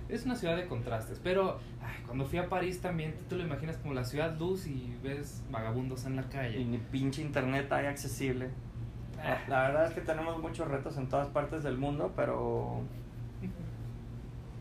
Es 0.10 0.26
una 0.26 0.36
ciudad 0.36 0.56
de 0.58 0.66
contrastes, 0.66 1.20
pero 1.24 1.60
ay, 1.84 2.02
cuando 2.08 2.26
fui 2.26 2.40
a 2.40 2.50
París 2.50 2.82
también, 2.82 3.14
tú 3.14 3.26
te 3.30 3.36
lo 3.36 3.44
imaginas 3.44 3.78
como 3.78 3.94
la 3.94 4.04
ciudad 4.04 4.36
luz 4.40 4.66
y 4.66 4.98
ves 5.04 5.44
vagabundos 5.52 6.06
en 6.06 6.16
la 6.16 6.24
Y 6.24 6.26
calle. 6.26 6.66
ni 6.66 6.80
pinche 6.80 7.22
internet 7.22 7.72
hay 7.72 7.86
accesible. 7.86 8.50
Ah. 9.20 9.38
La 9.48 9.62
verdad 9.68 9.86
es 9.86 9.94
que 9.94 10.02
tenemos 10.02 10.40
muchos 10.42 10.68
retos 10.68 10.98
en 10.98 11.10
todas 11.10 11.28
partes 11.28 11.62
del 11.62 11.78
mundo, 11.78 12.12
pero 12.16 12.82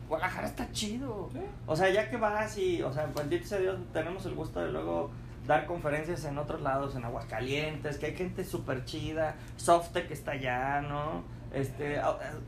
Guadalajara 0.09 0.47
está 0.47 0.69
chido. 0.71 1.29
Sí. 1.31 1.39
O 1.65 1.75
sea, 1.75 1.89
ya 1.89 2.09
que 2.09 2.17
vas 2.17 2.57
y, 2.57 2.81
o 2.81 2.91
sea, 2.91 3.05
bendito 3.15 3.47
sea 3.47 3.59
Dios, 3.59 3.77
tenemos 3.93 4.25
el 4.25 4.35
gusto 4.35 4.59
de 4.59 4.71
luego 4.71 5.11
dar 5.47 5.65
conferencias 5.65 6.25
en 6.25 6.37
otros 6.37 6.61
lados, 6.61 6.95
en 6.95 7.05
Aguascalientes, 7.05 7.97
que 7.97 8.07
hay 8.07 8.15
gente 8.15 8.43
súper 8.43 8.85
chida, 8.85 9.35
Softec 9.55 10.11
está 10.11 10.31
allá, 10.31 10.81
¿no? 10.81 11.23
Este, 11.53 11.99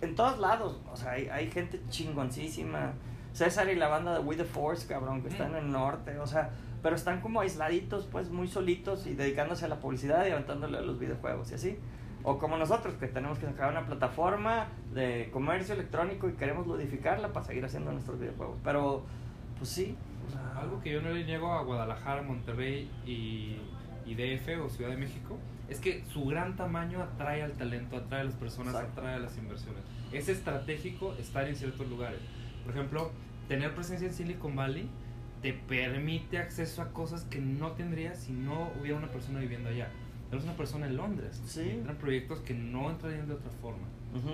en 0.01 0.15
todos 0.15 0.39
lados, 0.39 0.79
o 0.91 0.95
sea, 0.95 1.13
hay, 1.13 1.27
hay 1.29 1.49
gente 1.49 1.81
chingoncísima. 1.89 2.93
César 3.33 3.69
y 3.69 3.75
la 3.75 3.87
banda 3.87 4.13
de 4.13 4.19
We 4.19 4.35
the 4.35 4.43
Force, 4.43 4.85
cabrón, 4.87 5.21
que 5.21 5.29
están 5.29 5.51
en 5.51 5.65
el 5.65 5.71
norte, 5.71 6.19
o 6.19 6.27
sea, 6.27 6.49
pero 6.83 6.95
están 6.95 7.21
como 7.21 7.41
aisladitos, 7.41 8.05
pues, 8.11 8.29
muy 8.29 8.47
solitos 8.47 9.07
y 9.07 9.13
dedicándose 9.13 9.65
a 9.65 9.67
la 9.67 9.79
publicidad 9.79 10.25
y 10.27 10.31
aventándole 10.31 10.77
a 10.77 10.81
los 10.81 10.99
videojuegos 10.99 11.51
y 11.51 11.55
así. 11.55 11.79
O 12.23 12.37
como 12.37 12.57
nosotros, 12.57 12.95
que 12.95 13.07
tenemos 13.07 13.39
que 13.39 13.45
sacar 13.45 13.71
una 13.71 13.85
plataforma 13.85 14.67
de 14.93 15.29
comercio 15.31 15.73
electrónico 15.73 16.29
y 16.29 16.33
queremos 16.33 16.67
ludificarla 16.67 17.33
para 17.33 17.45
seguir 17.45 17.65
haciendo 17.65 17.91
nuestros 17.91 18.19
videojuegos. 18.19 18.57
Pero, 18.63 19.03
pues 19.57 19.69
sí. 19.69 19.95
o 20.27 20.31
sea, 20.31 20.61
Algo 20.61 20.81
que 20.81 20.91
yo 20.91 21.01
no 21.01 21.09
le 21.09 21.23
niego 21.23 21.51
a 21.51 21.63
Guadalajara, 21.63 22.21
Monterrey 22.21 22.89
y, 23.05 23.57
y 24.05 24.15
DF 24.15 24.63
o 24.63 24.69
Ciudad 24.69 24.91
de 24.91 24.97
México 24.97 25.37
es 25.67 25.79
que 25.79 26.03
su 26.11 26.25
gran 26.25 26.55
tamaño 26.57 27.01
atrae 27.01 27.43
al 27.43 27.53
talento, 27.53 27.95
atrae 27.95 28.21
a 28.21 28.25
las 28.25 28.35
personas, 28.35 28.75
Exacto. 28.75 28.99
atrae 29.01 29.15
a 29.15 29.19
las 29.19 29.37
inversiones. 29.37 29.81
Es 30.11 30.27
estratégico 30.27 31.15
estar 31.17 31.47
en 31.47 31.55
ciertos 31.55 31.87
lugares. 31.87 32.19
Por 32.65 32.73
ejemplo, 32.73 33.11
tener 33.47 33.73
presencia 33.73 34.07
en 34.07 34.13
Silicon 34.13 34.55
Valley 34.55 34.89
te 35.41 35.53
permite 35.53 36.37
acceso 36.37 36.81
a 36.81 36.89
cosas 36.91 37.23
que 37.23 37.39
no 37.39 37.71
tendrías 37.71 38.19
si 38.19 38.33
no 38.33 38.69
hubiera 38.79 38.97
una 38.97 39.07
persona 39.07 39.39
viviendo 39.39 39.69
allá. 39.69 39.87
Tenemos 40.31 40.45
una 40.45 40.57
persona 40.57 40.87
en 40.87 40.97
Londres. 40.97 41.39
Sí. 41.45 41.69
Entran 41.69 41.97
proyectos 41.97 42.39
que 42.39 42.55
no 42.55 42.89
entrarían 42.89 43.27
de 43.27 43.35
otra 43.35 43.51
forma. 43.61 43.85
Ujú. 44.15 44.31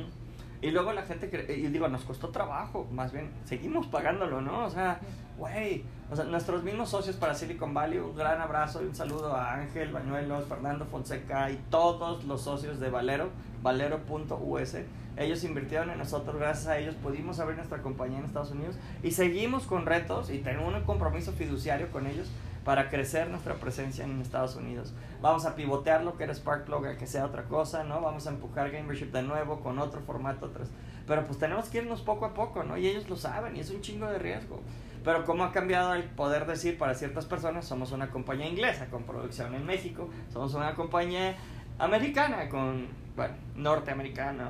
Y 0.61 0.71
luego 0.71 0.91
la 0.93 1.01
gente, 1.03 1.29
cre- 1.29 1.55
y 1.55 1.67
digo, 1.67 1.87
nos 1.87 2.03
costó 2.03 2.29
trabajo, 2.29 2.87
más 2.91 3.11
bien, 3.11 3.29
seguimos 3.43 3.85
pagándolo, 3.87 4.41
¿no? 4.41 4.65
O 4.65 4.69
sea, 4.71 4.99
güey, 5.37 5.83
o 6.09 6.15
sea, 6.15 6.25
nuestros 6.25 6.63
mismos 6.63 6.89
socios 6.89 7.15
para 7.15 7.35
Silicon 7.35 7.75
Valley, 7.75 7.99
un 7.99 8.15
gran 8.15 8.41
abrazo 8.41 8.81
y 8.81 8.87
un 8.87 8.95
saludo 8.95 9.35
a 9.35 9.53
Ángel 9.53 9.91
Bañuelos, 9.91 10.45
Fernando 10.47 10.85
Fonseca 10.85 11.51
y 11.51 11.59
todos 11.69 12.23
los 12.25 12.41
socios 12.41 12.79
de 12.79 12.89
Valero, 12.89 13.29
valero.us. 13.61 14.75
Ellos 15.15 15.43
invirtieron 15.43 15.89
en 15.89 15.97
nosotros, 15.97 16.35
gracias 16.37 16.67
a 16.67 16.77
ellos 16.77 16.95
pudimos 16.95 17.39
abrir 17.39 17.57
nuestra 17.57 17.81
compañía 17.81 18.19
en 18.19 18.25
Estados 18.25 18.51
Unidos 18.51 18.75
y 19.03 19.11
seguimos 19.11 19.65
con 19.65 19.85
retos 19.85 20.29
y 20.29 20.39
tenemos 20.39 20.73
un 20.73 20.81
compromiso 20.83 21.31
fiduciario 21.33 21.91
con 21.91 22.05
ellos 22.05 22.27
para 22.67 22.89
crecer 22.89 23.29
nuestra 23.29 23.53
presencia 23.53 24.03
en 24.03 24.19
Estados 24.19 24.57
Unidos. 24.57 24.93
Vamos 25.21 25.45
a 25.45 25.55
pivotear 25.55 26.03
lo 26.03 26.17
que 26.17 26.25
era 26.25 26.33
Sparkplug 26.33 26.85
a 26.85 26.97
que 26.97 27.07
sea 27.07 27.25
otra 27.25 27.45
cosa, 27.45 27.85
¿no? 27.85 28.01
Vamos 28.01 28.27
a 28.27 28.31
empujar 28.31 28.71
Gamership 28.71 29.13
de 29.13 29.23
nuevo 29.23 29.61
con 29.61 29.79
otro 29.79 30.01
formato, 30.01 30.47
otras. 30.47 30.69
Pero 31.07 31.23
pues 31.23 31.39
tenemos 31.39 31.69
que 31.69 31.77
irnos 31.77 32.01
poco 32.01 32.25
a 32.25 32.33
poco, 32.33 32.65
¿no? 32.65 32.77
Y 32.77 32.85
ellos 32.85 33.07
lo 33.07 33.15
saben 33.15 33.55
y 33.55 33.61
es 33.61 33.69
un 33.69 33.79
chingo 33.79 34.07
de 34.07 34.19
riesgo. 34.19 34.59
Pero 35.05 35.23
como 35.23 35.45
ha 35.45 35.53
cambiado 35.53 35.93
el 35.93 36.03
poder 36.03 36.45
decir 36.45 36.77
para 36.77 36.93
ciertas 36.93 37.23
personas, 37.23 37.63
somos 37.63 37.93
una 37.93 38.09
compañía 38.09 38.49
inglesa 38.49 38.87
con 38.87 39.03
producción 39.03 39.55
en 39.55 39.65
México, 39.65 40.09
somos 40.33 40.53
una 40.53 40.75
compañía 40.75 41.37
americana 41.79 42.49
con, 42.49 42.87
bueno, 43.15 43.35
norteamericana, 43.55 44.49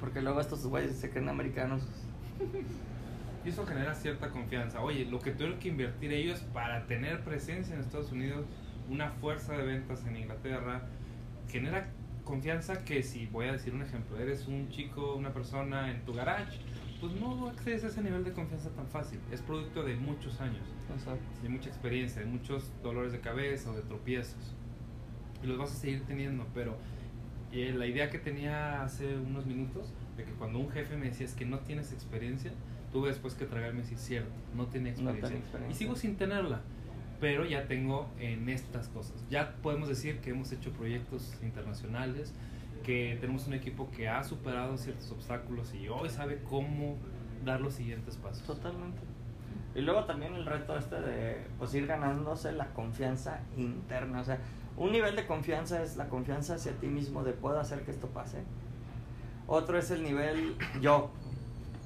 porque 0.00 0.22
luego 0.22 0.40
estos 0.40 0.66
güeyes 0.66 0.96
se 0.96 1.10
creen 1.10 1.28
americanos. 1.28 1.82
Y 3.48 3.50
eso 3.50 3.64
genera 3.64 3.94
cierta 3.94 4.28
confianza. 4.28 4.82
Oye, 4.82 5.06
lo 5.06 5.20
que 5.20 5.30
tuvieron 5.30 5.58
que 5.58 5.68
invertir 5.68 6.12
ellos 6.12 6.40
para 6.52 6.86
tener 6.86 7.24
presencia 7.24 7.74
en 7.74 7.80
Estados 7.80 8.12
Unidos, 8.12 8.44
una 8.90 9.10
fuerza 9.12 9.56
de 9.56 9.64
ventas 9.64 10.04
en 10.06 10.18
Inglaterra, 10.18 10.82
genera 11.48 11.88
confianza 12.24 12.84
que 12.84 13.02
si 13.02 13.24
voy 13.24 13.46
a 13.46 13.52
decir 13.52 13.72
un 13.72 13.80
ejemplo, 13.80 14.18
eres 14.18 14.48
un 14.48 14.68
chico, 14.68 15.14
una 15.14 15.32
persona 15.32 15.90
en 15.90 16.04
tu 16.04 16.12
garage, 16.12 16.58
pues 17.00 17.14
no 17.14 17.48
accedes 17.48 17.84
a 17.84 17.86
ese 17.86 18.02
nivel 18.02 18.22
de 18.22 18.34
confianza 18.34 18.68
tan 18.68 18.86
fácil. 18.86 19.18
Es 19.32 19.40
producto 19.40 19.82
de 19.82 19.96
muchos 19.96 20.42
años, 20.42 20.68
de 21.42 21.48
mucha 21.48 21.70
experiencia, 21.70 22.20
de 22.20 22.26
muchos 22.26 22.70
dolores 22.82 23.12
de 23.12 23.20
cabeza 23.20 23.70
o 23.70 23.74
de 23.74 23.80
tropiezos. 23.80 24.54
Y 25.42 25.46
los 25.46 25.56
vas 25.56 25.72
a 25.72 25.74
seguir 25.74 26.04
teniendo, 26.04 26.46
pero 26.52 26.76
eh, 27.50 27.72
la 27.74 27.86
idea 27.86 28.10
que 28.10 28.18
tenía 28.18 28.82
hace 28.82 29.16
unos 29.16 29.46
minutos, 29.46 29.94
de 30.18 30.24
que 30.24 30.32
cuando 30.32 30.58
un 30.58 30.68
jefe 30.68 30.98
me 30.98 31.06
decía 31.06 31.24
es 31.24 31.32
que 31.32 31.46
no 31.46 31.60
tienes 31.60 31.94
experiencia, 31.94 32.52
tuve 32.92 33.08
después 33.08 33.34
que 33.34 33.44
tragarme 33.44 33.80
y 33.80 33.82
decir, 33.82 33.98
cierto, 33.98 34.30
no 34.54 34.66
tiene 34.66 34.90
No 34.92 35.10
experiencia. 35.10 35.28
tengo 35.28 35.40
experiencia. 35.40 35.74
Y 35.74 35.78
sigo 35.78 35.96
sin 35.96 36.16
tenerla, 36.16 36.60
pero 37.20 37.44
ya 37.44 37.66
tengo 37.66 38.08
en 38.18 38.48
estas 38.48 38.88
cosas. 38.88 39.14
Ya 39.30 39.56
podemos 39.62 39.88
decir 39.88 40.20
que 40.20 40.30
hemos 40.30 40.52
hecho 40.52 40.70
proyectos 40.72 41.34
internacionales, 41.42 42.32
que 42.84 43.18
tenemos 43.20 43.46
un 43.46 43.54
equipo 43.54 43.90
que 43.90 44.08
ha 44.08 44.22
superado 44.24 44.78
ciertos 44.78 45.10
obstáculos 45.10 45.74
y 45.74 45.88
hoy 45.88 46.08
sabe 46.08 46.40
cómo 46.48 46.96
dar 47.44 47.60
los 47.60 47.74
siguientes 47.74 48.16
pasos. 48.16 48.44
Totalmente. 48.46 49.00
Y 49.74 49.80
luego 49.82 50.04
también 50.04 50.34
el 50.34 50.46
reto 50.46 50.76
este 50.76 51.00
de 51.00 51.36
pues 51.58 51.74
ir 51.74 51.86
ganándose 51.86 52.52
la 52.52 52.66
confianza 52.72 53.40
interna. 53.56 54.20
O 54.20 54.24
sea, 54.24 54.38
un 54.76 54.92
nivel 54.92 55.14
de 55.16 55.26
confianza 55.26 55.82
es 55.82 55.96
la 55.96 56.08
confianza 56.08 56.54
hacia 56.54 56.72
ti 56.72 56.86
mismo 56.86 57.22
de 57.24 57.32
puedo 57.32 57.60
hacer 57.60 57.82
que 57.82 57.90
esto 57.90 58.08
pase. 58.08 58.38
Otro 59.46 59.78
es 59.78 59.90
el 59.90 60.02
nivel 60.02 60.56
yo. 60.80 61.10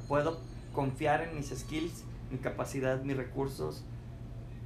Puedo 0.09 0.40
confiar 0.72 1.22
en 1.22 1.34
mis 1.34 1.50
skills, 1.50 2.04
mi 2.30 2.38
capacidad, 2.38 3.02
mis 3.02 3.16
recursos, 3.16 3.84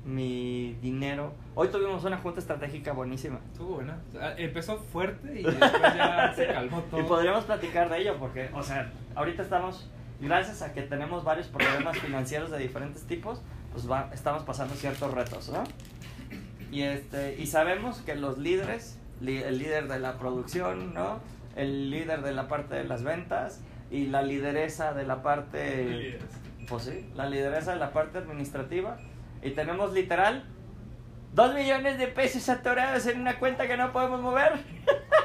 mi 0.04 0.76
dinero. 0.80 1.32
Hoy 1.54 1.68
tuvimos 1.68 2.04
una 2.04 2.18
junta 2.18 2.40
estratégica 2.40 2.92
buenísima. 2.92 3.40
Estuvo 3.52 3.76
buena. 3.76 3.98
Sea, 4.12 4.36
Empezó 4.38 4.78
fuerte 4.78 5.40
y 5.40 5.42
después 5.42 5.72
ya 5.82 6.32
se 6.36 6.46
calmó 6.46 6.80
todo. 6.82 7.00
Y 7.00 7.04
podríamos 7.04 7.44
platicar 7.44 7.90
de 7.90 8.00
ello 8.00 8.16
porque, 8.18 8.50
o 8.54 8.62
sea, 8.62 8.92
ahorita 9.14 9.42
estamos, 9.42 9.90
gracias 10.20 10.62
a 10.62 10.72
que 10.72 10.82
tenemos 10.82 11.24
varios 11.24 11.48
problemas 11.48 11.98
financieros 11.98 12.50
de 12.50 12.59
diferentes 12.59 13.02
tipos, 13.04 13.42
pues 13.72 13.90
va, 13.90 14.11
estamos 14.14 14.44
pasando 14.44 14.74
ciertos 14.74 15.12
retos, 15.12 15.48
¿no? 15.48 15.64
Y, 16.70 16.82
este, 16.82 17.40
y 17.40 17.46
sabemos 17.46 17.98
que 17.98 18.14
los 18.14 18.38
líderes 18.38 18.98
el 19.20 19.59
líder 19.59 19.88
de 19.88 19.98
la 19.98 20.18
producción, 20.18 20.94
¿no? 20.94 21.20
El 21.57 21.90
líder 21.90 22.22
de 22.22 22.32
la 22.32 22.48
parte 22.48 22.74
de 22.74 22.84
las 22.84 23.02
ventas 23.02 23.61
y 23.91 24.07
la 24.07 24.22
lideresa 24.22 24.93
de 24.93 25.07
la 25.07 25.22
parte... 25.22 26.18
Pues 26.68 26.84
sí, 26.84 27.09
la 27.14 27.28
lideresa 27.28 27.72
de 27.72 27.78
la 27.78 27.93
parte 27.93 28.18
administrativa. 28.18 28.99
Y 29.43 29.51
tenemos 29.51 29.93
literal 29.93 30.45
dos 31.32 31.55
millones 31.55 31.99
de 31.99 32.09
pesos 32.09 32.49
atorados 32.49 33.07
en 33.07 33.20
una 33.20 33.39
cuenta 33.39 33.68
que 33.68 33.76
no 33.76 33.93
podemos 33.93 34.20
mover. 34.20 34.55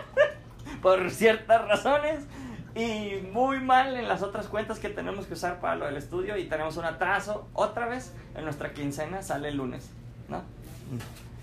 por 0.81 1.09
ciertas 1.09 1.67
razones. 1.67 2.25
Y 2.73 3.27
muy 3.33 3.59
mal 3.59 3.97
en 3.97 4.07
las 4.07 4.21
otras 4.21 4.47
cuentas 4.47 4.79
que 4.79 4.89
tenemos 4.89 5.25
que 5.25 5.33
usar 5.33 5.59
para 5.59 5.75
lo 5.75 5.85
del 5.85 5.97
estudio. 5.97 6.37
Y 6.37 6.45
tenemos 6.45 6.77
un 6.77 6.85
atraso 6.85 7.49
otra 7.53 7.87
vez 7.87 8.13
en 8.35 8.43
nuestra 8.43 8.71
quincena. 8.73 9.21
Sale 9.23 9.49
el 9.49 9.57
lunes. 9.57 9.89
¿no? 10.29 10.43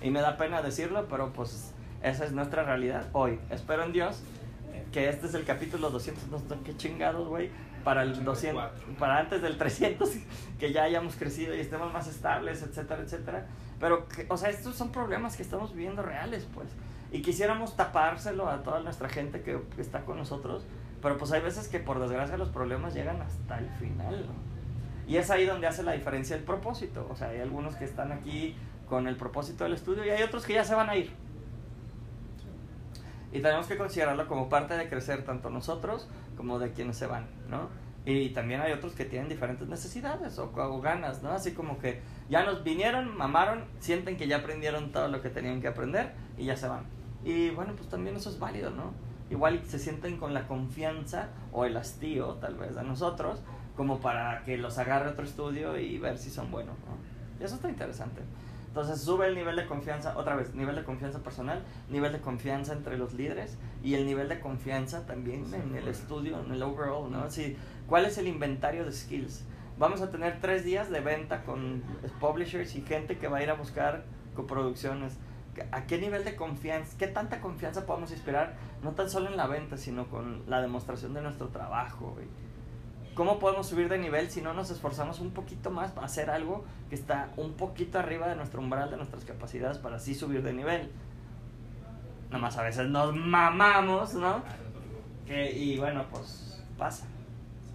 Y 0.03 0.11
me 0.11 0.21
da 0.21 0.37
pena 0.37 0.63
decirlo, 0.63 1.07
pero 1.11 1.33
pues 1.33 1.73
esa 2.03 2.25
es 2.25 2.33
nuestra 2.33 2.63
realidad 2.63 3.07
hoy. 3.13 3.41
Espero 3.51 3.83
en 3.85 3.93
Dios 3.93 4.23
que 4.93 5.09
este 5.09 5.27
es 5.27 5.35
el 5.35 5.45
capítulo 5.45 5.91
200. 5.91 6.29
No 6.49 6.63
qué 6.65 6.77
chingados, 6.77 7.29
güey. 7.29 7.51
Para 7.85 8.03
el 8.03 8.25
200, 8.25 8.63
84. 8.65 8.95
para 8.99 9.19
antes 9.19 9.41
del 9.43 9.57
300, 9.57 10.11
que 10.59 10.73
ya 10.73 10.83
hayamos 10.85 11.15
crecido 11.17 11.55
y 11.55 11.61
estemos 11.61 11.93
más 11.93 12.07
estables, 12.09 12.63
etcétera, 12.63 13.03
etcétera. 13.03 13.47
Pero, 13.81 14.09
que- 14.09 14.27
o 14.29 14.37
sea, 14.37 14.51
estos 14.51 14.75
son 14.77 14.91
problemas 14.91 15.37
que 15.37 15.43
estamos 15.43 15.73
viviendo 15.75 16.03
reales, 16.03 16.47
pues. 16.55 16.69
Y 17.13 17.23
quisiéramos 17.23 17.77
tapárselo 17.77 18.49
a 18.49 18.63
toda 18.63 18.81
nuestra 18.81 19.09
gente 19.09 19.41
que, 19.43 19.61
que 19.75 19.81
está 19.81 20.01
con 20.05 20.19
nosotros. 20.19 20.65
Pero 21.01 21.17
pues 21.17 21.31
hay 21.33 21.41
veces 21.41 21.69
que 21.69 21.79
por 21.79 22.01
desgracia 22.01 22.37
los 22.37 22.49
problemas 22.49 22.93
llegan 22.93 23.23
hasta 23.23 23.59
el 23.59 23.69
final, 23.79 24.27
¿no? 24.27 24.33
Y 25.07 25.17
es 25.17 25.31
ahí 25.31 25.47
donde 25.47 25.67
hace 25.69 25.83
la 25.85 25.93
diferencia 25.93 26.37
el 26.37 26.43
propósito. 26.43 27.07
O 27.11 27.17
sea, 27.17 27.29
hay 27.29 27.41
algunos 27.41 27.77
que 27.77 27.85
están 27.85 28.13
aquí 28.13 28.57
con 28.89 29.07
el 29.07 29.17
propósito 29.17 29.65
del 29.65 29.73
estudio 29.75 30.05
y 30.05 30.11
hay 30.11 30.23
otros 30.23 30.45
que 30.45 30.55
ya 30.55 30.65
se 30.65 30.75
van 30.75 30.91
a 30.91 30.97
ir. 30.97 31.13
Y 33.33 33.41
tenemos 33.41 33.67
que 33.67 33.77
considerarlo 33.77 34.27
como 34.27 34.49
parte 34.49 34.75
de 34.75 34.89
crecer 34.89 35.25
tanto 35.25 35.51
nosotros 35.51 36.09
como 36.37 36.59
de 36.59 36.73
quienes 36.73 36.97
se 36.97 37.07
van, 37.07 37.27
¿no? 37.49 37.69
Y 38.07 38.31
también 38.31 38.63
hay 38.63 38.73
otros 38.73 38.95
que 38.95 39.05
tienen 39.05 39.29
diferentes 39.29 39.69
necesidades 39.69 40.39
o, 40.39 40.81
ganas, 40.81 41.23
¿no? 41.23 41.31
Así 41.31 41.53
como 41.53 41.79
que 41.79 42.01
ya 42.31 42.43
nos 42.43 42.65
vinieron, 42.65 43.15
mamaron, 43.15 43.67
sienten 43.81 44.17
que 44.17 44.27
ya 44.27 44.39
aprendieron 44.39 44.93
todo 44.93 45.09
lo 45.09 45.21
que 45.21 45.29
tenían 45.29 45.61
que 45.61 45.69
aprender 45.69 46.13
y 46.39 46.47
ya 46.47 46.57
se 46.57 46.69
van. 46.69 46.85
Y 47.23 47.51
bueno, 47.51 47.75
pues 47.77 47.91
también 47.91 48.17
eso 48.17 48.31
es 48.31 48.39
válido, 48.39 48.71
¿no? 48.71 48.93
Igual 49.31 49.63
se 49.67 49.79
sienten 49.79 50.17
con 50.17 50.33
la 50.33 50.47
confianza 50.47 51.29
o 51.53 51.67
el 51.67 51.77
hastío, 51.77 52.35
tal 52.37 52.55
vez, 52.55 52.75
de 52.77 52.83
nosotros, 52.83 53.43
como 53.77 54.01
para 54.01 54.43
que 54.45 54.57
los 54.57 54.79
agarre 54.79 55.11
otro 55.11 55.25
estudio 55.25 55.77
y 55.77 55.99
ver 55.99 56.17
si 56.17 56.31
son 56.31 56.51
buenos, 56.51 56.79
¿no? 56.79 56.97
Y 57.39 57.45
eso 57.45 57.57
está 57.57 57.69
interesante. 57.69 58.23
Entonces 58.81 59.05
sube 59.05 59.27
el 59.27 59.35
nivel 59.35 59.57
de 59.57 59.67
confianza, 59.67 60.17
otra 60.17 60.37
vez, 60.37 60.55
nivel 60.55 60.77
de 60.77 60.85
confianza 60.85 61.19
personal, 61.19 61.65
nivel 61.91 62.13
de 62.13 62.21
confianza 62.21 62.73
entre 62.73 62.97
los 62.97 63.13
líderes 63.13 63.59
y 63.83 63.95
el 63.95 64.07
nivel 64.07 64.29
de 64.29 64.39
confianza 64.39 65.05
también 65.05 65.53
en 65.53 65.75
el 65.75 65.89
estudio, 65.89 66.39
en 66.39 66.53
el 66.53 66.63
overall, 66.63 67.11
¿no? 67.11 67.25
Así, 67.25 67.57
¿cuál 67.89 68.05
es 68.05 68.19
el 68.19 68.29
inventario 68.29 68.85
de 68.85 68.93
skills? 68.93 69.43
Vamos 69.81 70.01
a 70.01 70.13
tener 70.13 70.41
tres 70.41 70.65
días 70.65 70.91
de 70.91 71.01
venta 71.01 71.43
con 71.43 71.83
publishers 72.21 72.77
y 72.77 72.83
gente 72.83 73.19
que 73.19 73.27
va 73.27 73.39
a 73.39 73.43
ir 73.43 73.51
a 73.51 73.55
buscar 73.55 74.05
coproducciones. 74.37 75.19
¿A 75.73 75.87
qué 75.87 75.99
nivel 75.99 76.25
de 76.25 76.37
confianza, 76.37 76.97
qué 76.97 77.09
tanta 77.09 77.41
confianza 77.41 77.85
podemos 77.85 78.13
inspirar? 78.13 78.55
No 78.85 78.93
tan 78.93 79.11
solo 79.11 79.29
en 79.29 79.37
la 79.37 79.49
venta, 79.49 79.77
sino 79.77 80.07
con 80.07 80.49
la 80.49 80.63
demostración 80.63 81.15
de 81.15 81.23
nuestro 81.23 81.49
trabajo. 81.49 82.17
¿Cómo 83.19 83.41
podemos 83.41 83.67
subir 83.67 83.89
de 83.89 83.99
nivel 83.99 84.31
si 84.31 84.41
no 84.41 84.55
nos 84.55 84.71
esforzamos 84.71 85.19
un 85.19 85.33
poquito 85.33 85.73
más 85.73 85.91
para 85.91 86.07
hacer 86.07 86.31
algo 86.31 86.65
que 86.89 86.95
está 86.95 87.33
un 87.37 87.55
poquito 87.55 87.99
arriba 87.99 88.29
de 88.29 88.37
nuestro 88.37 88.61
umbral, 88.61 88.93
de 88.93 88.97
nuestras 88.97 89.25
capacidades 89.25 89.77
para 89.79 89.97
así 89.97 90.15
subir 90.15 90.41
de 90.41 90.53
nivel? 90.53 90.89
Nada 92.27 92.39
más 92.39 92.57
a 92.59 92.63
veces 92.63 92.89
nos 92.89 93.13
mamamos, 93.17 94.15
¿no? 94.15 94.41
Que, 95.27 95.51
y 95.51 95.77
bueno, 95.79 96.05
pues 96.13 96.63
pasa. 96.79 97.07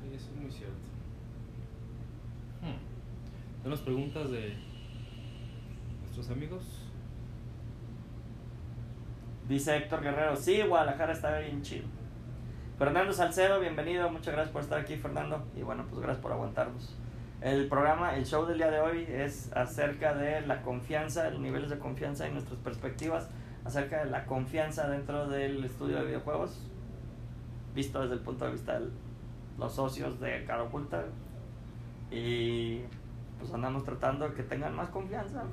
Sí, 0.01 0.15
eso 0.15 0.29
es 0.33 0.41
muy 0.41 0.49
cierto. 0.49 0.77
Hmm. 2.61 3.63
Tenemos 3.63 3.81
preguntas 3.81 4.31
de 4.31 4.55
nuestros 6.03 6.29
amigos. 6.29 6.63
Dice 9.49 9.75
Héctor 9.75 10.03
Guerrero, 10.03 10.37
sí, 10.37 10.61
Guadalajara 10.61 11.11
está 11.11 11.37
bien 11.39 11.61
chido. 11.61 12.02
Fernando 12.83 13.13
Salcedo, 13.13 13.61
bienvenido, 13.61 14.09
muchas 14.09 14.33
gracias 14.33 14.51
por 14.51 14.61
estar 14.61 14.77
aquí, 14.77 14.97
Fernando. 14.97 15.41
Y 15.55 15.61
bueno, 15.61 15.85
pues 15.89 16.01
gracias 16.01 16.21
por 16.21 16.33
aguantarnos. 16.33 16.93
El 17.39 17.69
programa, 17.69 18.17
el 18.17 18.25
show 18.25 18.45
del 18.45 18.57
día 18.57 18.69
de 18.69 18.81
hoy 18.81 19.05
es 19.07 19.49
acerca 19.53 20.13
de 20.13 20.41
la 20.41 20.61
confianza, 20.63 21.29
los 21.29 21.39
niveles 21.39 21.69
de 21.69 21.79
confianza 21.79 22.27
y 22.27 22.33
nuestras 22.33 22.59
perspectivas 22.59 23.29
acerca 23.63 24.03
de 24.03 24.11
la 24.11 24.25
confianza 24.25 24.89
dentro 24.89 25.29
del 25.29 25.63
estudio 25.63 25.95
de 25.99 26.07
videojuegos, 26.07 26.59
visto 27.73 28.01
desde 28.01 28.15
el 28.15 28.19
punto 28.19 28.43
de 28.43 28.51
vista 28.51 28.77
de 28.77 28.89
los 29.57 29.73
socios 29.73 30.19
de 30.19 30.43
Cara 30.43 30.63
Oculta. 30.63 31.05
Y 32.11 32.81
pues 33.39 33.53
andamos 33.53 33.85
tratando 33.85 34.27
de 34.27 34.35
que 34.35 34.43
tengan 34.43 34.75
más 34.75 34.89
confianza 34.89 35.45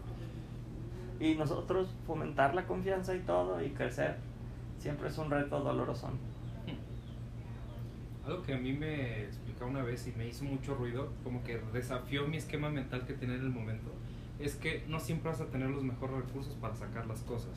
y 1.20 1.37
nosotros 1.37 1.95
fomentar 2.09 2.57
la 2.57 2.66
confianza 2.66 3.14
y 3.14 3.20
todo 3.20 3.62
y 3.62 3.70
crecer 3.70 4.16
siempre 4.78 5.11
es 5.11 5.16
un 5.16 5.31
reto 5.31 5.61
doloroso. 5.61 6.11
Algo 8.31 8.45
que 8.45 8.55
a 8.55 8.59
mí 8.59 8.72
me 8.72 9.24
explicó 9.24 9.66
una 9.66 9.83
vez 9.83 10.07
y 10.07 10.12
me 10.16 10.28
hizo 10.28 10.45
mucho 10.45 10.76
ruido, 10.76 11.12
como 11.24 11.43
que 11.43 11.61
desafió 11.72 12.28
mi 12.28 12.37
esquema 12.37 12.70
mental 12.70 13.05
que 13.05 13.12
tenía 13.14 13.35
en 13.35 13.43
el 13.43 13.51
momento, 13.51 13.91
es 14.39 14.55
que 14.55 14.85
no 14.87 15.01
siempre 15.01 15.33
vas 15.33 15.41
a 15.41 15.47
tener 15.47 15.68
los 15.68 15.83
mejores 15.83 16.14
recursos 16.14 16.55
para 16.61 16.76
sacar 16.76 17.09
las 17.09 17.22
cosas. 17.22 17.51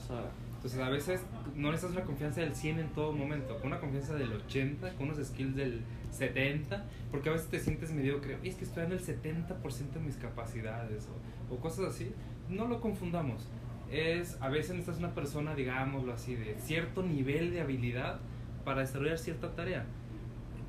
Entonces 0.56 0.80
a 0.80 0.90
veces 0.90 1.22
no 1.56 1.70
necesitas 1.70 1.96
una 1.96 2.06
confianza 2.06 2.42
del 2.42 2.56
100 2.56 2.80
en 2.80 2.88
todo 2.90 3.12
momento, 3.12 3.56
con 3.58 3.68
una 3.68 3.80
confianza 3.80 4.16
del 4.16 4.34
80, 4.34 4.96
con 4.96 5.10
unos 5.10 5.24
skills 5.24 5.56
del 5.56 5.82
70, 6.10 6.86
porque 7.12 7.30
a 7.30 7.34
veces 7.34 7.50
te 7.50 7.60
sientes 7.60 7.92
mediocre, 7.92 8.38
"Oye, 8.38 8.50
es 8.50 8.56
que 8.56 8.64
estoy 8.66 8.86
en 8.86 8.94
el 8.94 9.00
70% 9.00 10.00
de 10.00 10.06
mis 10.08 10.16
capacidades 10.16 11.08
o, 11.08 11.54
o 11.54 11.60
cosas 11.60 11.86
así. 11.94 12.12
No 12.50 12.68
lo 12.68 12.82
confundamos. 12.82 13.48
Es, 13.92 14.42
a 14.42 14.50
veces 14.50 14.72
necesitas 14.72 14.98
una 14.98 15.14
persona, 15.14 15.54
digámoslo 15.54 16.14
así, 16.14 16.34
de 16.36 16.56
cierto 16.56 17.04
nivel 17.04 17.52
de 17.52 17.62
habilidad 17.62 18.20
para 18.66 18.82
desarrollar 18.82 19.20
cierta 19.20 19.54
tarea. 19.54 19.86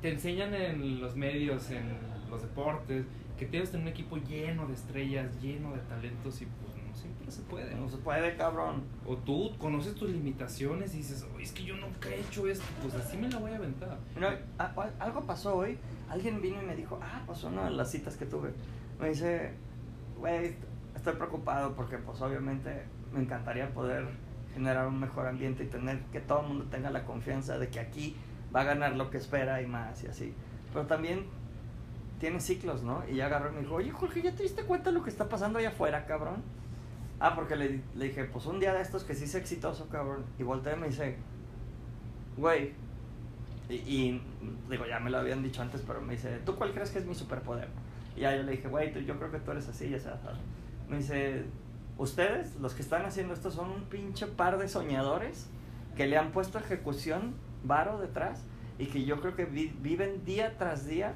Te 0.01 0.11
enseñan 0.11 0.53
en 0.53 1.01
los 1.01 1.15
medios, 1.15 1.69
en 1.71 1.97
los 2.29 2.41
deportes, 2.41 3.05
que 3.37 3.45
tienes 3.45 3.69
que 3.69 3.73
tener 3.73 3.87
un 3.87 3.91
equipo 3.91 4.17
lleno 4.17 4.67
de 4.67 4.73
estrellas, 4.73 5.41
lleno 5.41 5.73
de 5.73 5.79
talentos 5.79 6.41
y 6.41 6.45
pues 6.45 6.75
no 6.87 6.95
siempre 6.95 7.31
se 7.31 7.41
puede. 7.41 7.75
No 7.75 7.89
se 7.89 7.97
puede, 7.97 8.35
cabrón. 8.35 8.83
O 9.05 9.17
tú 9.17 9.51
conoces 9.57 9.95
tus 9.95 10.09
limitaciones 10.09 10.93
y 10.93 10.97
dices, 10.97 11.25
"Oye, 11.35 11.43
es 11.43 11.51
que 11.51 11.63
yo 11.63 11.75
nunca 11.75 12.09
he 12.09 12.19
hecho 12.19 12.47
esto, 12.47 12.65
pues 12.81 12.95
así 12.95 13.17
me 13.17 13.29
la 13.29 13.39
voy 13.39 13.51
a 13.51 13.57
aventar. 13.57 13.97
No, 14.19 14.27
algo 14.99 15.21
pasó 15.25 15.55
hoy. 15.57 15.77
Alguien 16.09 16.41
vino 16.41 16.61
y 16.61 16.65
me 16.65 16.75
dijo, 16.75 16.99
ah, 17.01 17.23
pasó 17.25 17.47
una 17.47 17.65
de 17.65 17.71
las 17.71 17.91
citas 17.91 18.15
que 18.15 18.25
tuve. 18.25 18.51
Me 18.99 19.09
dice, 19.09 19.51
güey, 20.17 20.55
estoy 20.95 21.15
preocupado 21.15 21.75
porque 21.75 21.97
pues 21.97 22.21
obviamente 22.21 22.83
me 23.13 23.21
encantaría 23.21 23.73
poder 23.73 24.07
generar 24.53 24.87
un 24.87 24.99
mejor 24.99 25.27
ambiente 25.27 25.65
y 25.65 25.67
tener 25.67 25.99
que 26.13 26.21
todo 26.21 26.41
el 26.41 26.47
mundo 26.47 26.65
tenga 26.71 26.89
la 26.89 27.03
confianza 27.03 27.57
de 27.57 27.67
que 27.69 27.79
aquí 27.79 28.15
va 28.55 28.61
a 28.61 28.63
ganar 28.63 28.95
lo 28.95 29.09
que 29.09 29.17
espera 29.17 29.61
y 29.61 29.67
más 29.67 30.03
y 30.03 30.07
así. 30.07 30.33
Pero 30.71 30.85
también 30.85 31.25
tiene 32.19 32.39
ciclos, 32.39 32.83
¿no? 32.83 33.03
Y 33.09 33.15
ya 33.15 33.25
agarró 33.25 33.51
y 33.51 33.55
me 33.55 33.61
dijo, 33.61 33.75
oye 33.75 33.91
Jorge, 33.91 34.21
¿ya 34.21 34.31
te 34.33 34.43
diste 34.43 34.63
cuenta 34.63 34.91
lo 34.91 35.03
que 35.03 35.09
está 35.09 35.27
pasando 35.27 35.59
allá 35.59 35.69
afuera, 35.69 36.05
cabrón? 36.05 36.43
Ah, 37.19 37.35
porque 37.35 37.55
le, 37.55 37.81
le 37.95 38.05
dije, 38.05 38.25
pues 38.25 38.45
un 38.45 38.59
día 38.59 38.73
de 38.73 38.81
estos 38.81 39.03
que 39.03 39.15
sí 39.15 39.27
sea 39.27 39.39
exitoso, 39.41 39.87
cabrón. 39.89 40.25
Y 40.39 40.43
volteé 40.43 40.73
y 40.73 40.79
me 40.79 40.87
dice, 40.87 41.17
güey, 42.37 42.73
y, 43.69 43.75
y, 43.75 44.21
digo, 44.69 44.85
ya 44.85 44.99
me 44.99 45.09
lo 45.09 45.17
habían 45.17 45.41
dicho 45.41 45.61
antes, 45.61 45.81
pero 45.85 46.01
me 46.01 46.13
dice, 46.13 46.39
¿tú 46.45 46.55
cuál 46.55 46.73
crees 46.73 46.91
que 46.91 46.99
es 46.99 47.05
mi 47.05 47.15
superpoder? 47.15 47.67
Y 48.15 48.21
ya 48.21 48.35
yo 48.35 48.43
le 48.43 48.53
dije, 48.53 48.67
güey, 48.67 48.93
yo 49.05 49.17
creo 49.17 49.31
que 49.31 49.39
tú 49.39 49.51
eres 49.51 49.67
así, 49.67 49.89
ya 49.89 49.99
sabes. 49.99 50.21
Me 50.87 50.97
dice, 50.97 51.45
ustedes, 51.97 52.55
los 52.57 52.73
que 52.73 52.81
están 52.81 53.05
haciendo 53.05 53.33
esto, 53.33 53.51
son 53.51 53.71
un 53.71 53.83
pinche 53.85 54.27
par 54.27 54.57
de 54.57 54.67
soñadores 54.67 55.47
que 55.95 56.07
le 56.07 56.17
han 56.17 56.31
puesto 56.31 56.59
ejecución 56.59 57.33
varo 57.67 57.99
detrás 57.99 58.43
y 58.77 58.87
que 58.87 59.05
yo 59.05 59.21
creo 59.21 59.35
que 59.35 59.45
vi- 59.45 59.73
viven 59.81 60.25
día 60.25 60.57
tras 60.57 60.85
día 60.85 61.13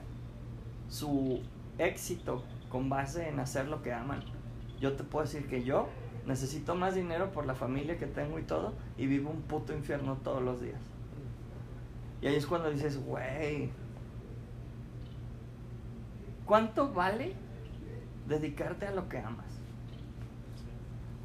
su 0.88 1.41
éxito 1.78 2.43
con 2.70 2.89
base 2.89 3.28
en 3.30 3.39
hacer 3.39 3.68
lo 3.68 3.82
que 3.82 3.93
aman. 3.93 4.22
Yo 4.80 4.93
te 4.93 5.04
puedo 5.04 5.26
decir 5.26 5.47
que 5.47 5.64
yo 5.64 5.88
necesito 6.26 6.76
más 6.76 6.95
dinero 6.95 7.32
por 7.32 7.45
la 7.45 7.56
familia 7.56 7.97
que 7.97 8.06
tengo 8.08 8.39
y 8.39 8.43
todo 8.43 8.74
y 8.97 9.08
vivo 9.08 9.30
un 9.30 9.41
puto 9.41 9.74
infierno 9.74 10.18
todos 10.18 10.41
los 10.41 10.62
días. 10.62 10.80
Y 12.22 12.28
ahí 12.28 12.36
es 12.36 12.45
cuando 12.45 12.70
dices, 12.70 13.04
güey, 13.04 13.72
¿cuánto 16.45 16.93
vale 16.93 17.34
dedicarte 18.28 18.88
a 18.88 18.91
lo 18.91 19.08
que 19.10 19.20
amas? 19.20 19.45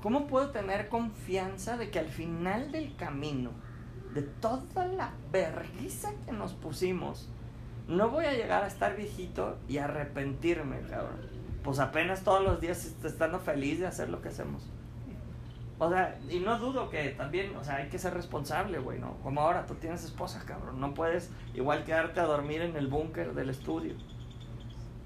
¿Cómo 0.02 0.26
puedo 0.26 0.50
tener 0.50 0.88
confianza 0.88 1.76
de 1.76 1.90
que 1.90 1.98
al 1.98 2.08
final 2.08 2.72
del 2.72 2.94
camino, 2.96 3.50
de 4.14 4.22
toda 4.22 4.86
la 4.86 5.10
vergüenza 5.32 6.10
que 6.24 6.32
nos 6.32 6.52
pusimos, 6.52 7.28
no 7.88 8.08
voy 8.10 8.24
a 8.26 8.32
llegar 8.32 8.64
a 8.64 8.66
estar 8.66 8.96
viejito 8.96 9.58
y 9.68 9.78
arrepentirme, 9.78 10.80
cabrón? 10.88 11.20
Pues 11.62 11.78
apenas 11.80 12.22
todos 12.22 12.42
los 12.42 12.60
días 12.60 12.84
est- 12.86 13.04
estando 13.04 13.38
feliz 13.40 13.80
de 13.80 13.86
hacer 13.86 14.08
lo 14.08 14.22
que 14.22 14.28
hacemos. 14.28 14.68
O 15.78 15.90
sea, 15.90 16.18
y 16.30 16.38
no 16.38 16.58
dudo 16.58 16.88
que 16.88 17.10
también, 17.10 17.54
o 17.56 17.64
sea, 17.64 17.76
hay 17.76 17.88
que 17.88 17.98
ser 17.98 18.14
responsable, 18.14 18.78
güey, 18.78 19.00
¿no? 19.00 19.14
Como 19.22 19.40
ahora 19.40 19.66
tú 19.66 19.74
tienes 19.74 20.04
esposa, 20.04 20.42
cabrón. 20.46 20.78
No 20.80 20.94
puedes 20.94 21.30
igual 21.54 21.84
quedarte 21.84 22.20
a 22.20 22.24
dormir 22.24 22.62
en 22.62 22.76
el 22.76 22.86
búnker 22.86 23.34
del 23.34 23.50
estudio. 23.50 23.94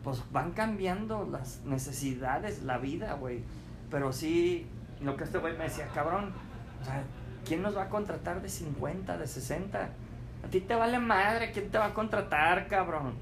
Pues 0.04 0.22
van 0.30 0.52
cambiando 0.52 1.24
las 1.30 1.62
necesidades, 1.64 2.62
la 2.62 2.78
vida, 2.78 3.14
güey. 3.14 3.42
Pero 3.90 4.12
sí, 4.12 4.66
lo 5.00 5.16
que 5.16 5.24
este 5.24 5.38
güey 5.38 5.56
me 5.56 5.64
decía, 5.64 5.88
cabrón, 5.94 6.32
o 6.82 6.84
sea, 6.84 7.02
¿quién 7.48 7.62
nos 7.62 7.76
va 7.76 7.84
a 7.84 7.88
contratar 7.88 8.42
de 8.42 8.48
50, 8.48 9.16
de 9.16 9.26
60? 9.26 9.88
A 10.44 10.48
ti 10.50 10.60
te 10.60 10.74
vale 10.74 10.98
madre, 10.98 11.50
¿quién 11.50 11.70
te 11.70 11.78
va 11.78 11.86
a 11.86 11.94
contratar, 11.94 12.68
cabrón? 12.68 13.14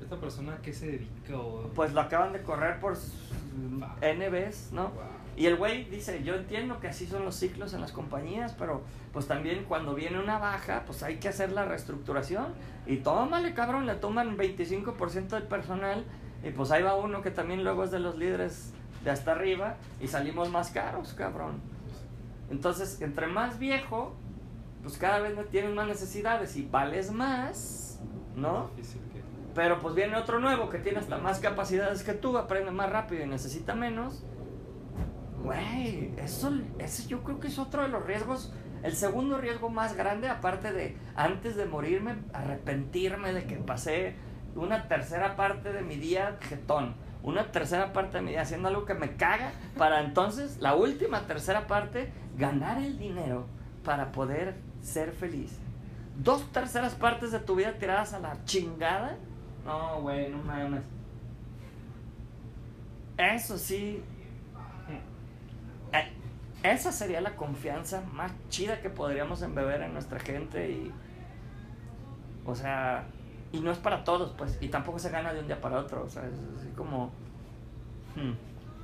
¿Esta 0.00 0.16
persona 0.16 0.54
a 0.54 0.62
qué 0.62 0.72
se 0.72 0.86
dedica? 0.86 1.36
O... 1.36 1.70
Pues 1.74 1.92
lo 1.92 2.02
acaban 2.02 2.32
de 2.32 2.42
correr 2.42 2.78
por 2.78 2.94
NBs, 2.94 4.72
¿no? 4.72 4.88
Wow. 4.90 5.02
Y 5.36 5.46
el 5.46 5.56
güey 5.56 5.84
dice, 5.84 6.22
yo 6.22 6.34
entiendo 6.34 6.80
que 6.80 6.88
así 6.88 7.06
son 7.06 7.24
los 7.24 7.34
ciclos 7.34 7.72
en 7.72 7.80
las 7.80 7.92
compañías, 7.92 8.54
pero 8.58 8.82
pues 9.12 9.26
también 9.26 9.64
cuando 9.64 9.94
viene 9.94 10.18
una 10.20 10.38
baja, 10.38 10.82
pues 10.84 11.02
hay 11.02 11.16
que 11.16 11.28
hacer 11.28 11.52
la 11.52 11.64
reestructuración. 11.64 12.48
Y 12.86 12.98
tómale, 12.98 13.54
cabrón, 13.54 13.86
le 13.86 13.94
toman 13.94 14.36
25% 14.36 15.28
del 15.28 15.44
personal 15.44 16.04
y 16.44 16.50
pues 16.50 16.70
ahí 16.70 16.82
va 16.82 16.94
uno 16.96 17.22
que 17.22 17.30
también 17.30 17.64
luego 17.64 17.84
es 17.84 17.90
de 17.90 18.00
los 18.00 18.18
líderes 18.18 18.72
de 19.02 19.10
hasta 19.10 19.32
arriba 19.32 19.76
y 20.00 20.08
salimos 20.08 20.50
más 20.50 20.70
caros, 20.70 21.14
cabrón. 21.14 21.54
Entonces, 22.50 23.00
entre 23.00 23.26
más 23.26 23.58
viejo, 23.58 24.14
pues 24.82 24.98
cada 24.98 25.20
vez 25.20 25.34
tienes 25.50 25.74
más 25.74 25.86
necesidades 25.86 26.56
y 26.56 26.66
vales 26.66 27.12
más, 27.12 28.00
¿no? 28.34 28.70
Que... 28.74 28.82
Pero 29.54 29.80
pues 29.80 29.94
viene 29.94 30.16
otro 30.16 30.38
nuevo 30.38 30.70
que 30.70 30.78
tiene 30.78 30.98
hasta 30.98 31.18
más 31.18 31.40
capacidades 31.40 32.02
que 32.02 32.12
tú, 32.12 32.36
aprende 32.38 32.70
más 32.70 32.90
rápido 32.90 33.24
y 33.24 33.26
necesita 33.26 33.74
menos. 33.74 34.24
Güey, 35.42 36.12
eso, 36.18 36.52
eso 36.78 37.08
yo 37.08 37.22
creo 37.24 37.40
que 37.40 37.48
es 37.48 37.58
otro 37.58 37.82
de 37.82 37.88
los 37.88 38.04
riesgos. 38.06 38.52
El 38.82 38.94
segundo 38.94 39.38
riesgo 39.38 39.68
más 39.68 39.96
grande, 39.96 40.28
aparte 40.28 40.72
de 40.72 40.96
antes 41.14 41.56
de 41.56 41.66
morirme, 41.66 42.16
arrepentirme 42.32 43.32
de 43.32 43.44
que 43.44 43.56
pasé 43.56 44.14
una 44.54 44.88
tercera 44.88 45.36
parte 45.36 45.72
de 45.72 45.82
mi 45.82 45.96
día 45.96 46.38
jetón. 46.40 46.94
Una 47.22 47.52
tercera 47.52 47.92
parte 47.92 48.18
de 48.18 48.22
mi 48.22 48.30
día 48.30 48.42
haciendo 48.42 48.68
algo 48.68 48.84
que 48.84 48.94
me 48.94 49.16
caga. 49.16 49.52
Para 49.76 50.00
entonces, 50.00 50.58
la 50.58 50.74
última 50.74 51.26
tercera 51.26 51.66
parte, 51.66 52.12
ganar 52.36 52.78
el 52.78 52.98
dinero 52.98 53.46
para 53.84 54.12
poder 54.12 54.56
ser 54.82 55.12
feliz. 55.12 55.58
Dos 56.16 56.50
terceras 56.52 56.94
partes 56.94 57.32
de 57.32 57.40
tu 57.40 57.56
vida 57.56 57.72
tiradas 57.78 58.12
a 58.14 58.18
la 58.18 58.44
chingada. 58.44 59.16
No, 59.64 60.00
güey, 60.02 60.30
no 60.30 60.38
mames. 60.38 60.82
Eso 63.16 63.58
sí. 63.58 64.02
Eh, 65.92 66.12
Esa 66.62 66.92
sería 66.92 67.20
la 67.20 67.36
confianza 67.36 68.02
más 68.12 68.32
chida 68.48 68.80
que 68.80 68.90
podríamos 68.90 69.42
embeber 69.42 69.82
en 69.82 69.92
nuestra 69.92 70.18
gente 70.18 70.70
y. 70.70 70.92
O 72.46 72.54
sea. 72.54 73.04
Y 73.52 73.60
no 73.60 73.70
es 73.70 73.78
para 73.78 74.04
todos, 74.04 74.32
pues. 74.38 74.58
Y 74.60 74.68
tampoco 74.68 74.98
se 74.98 75.10
gana 75.10 75.32
de 75.32 75.40
un 75.40 75.46
día 75.46 75.60
para 75.60 75.78
otro. 75.78 76.04
O 76.04 76.08
sea, 76.08 76.24
es 76.26 76.34
así 76.58 76.68
como. 76.76 77.10
hmm, 78.16 78.32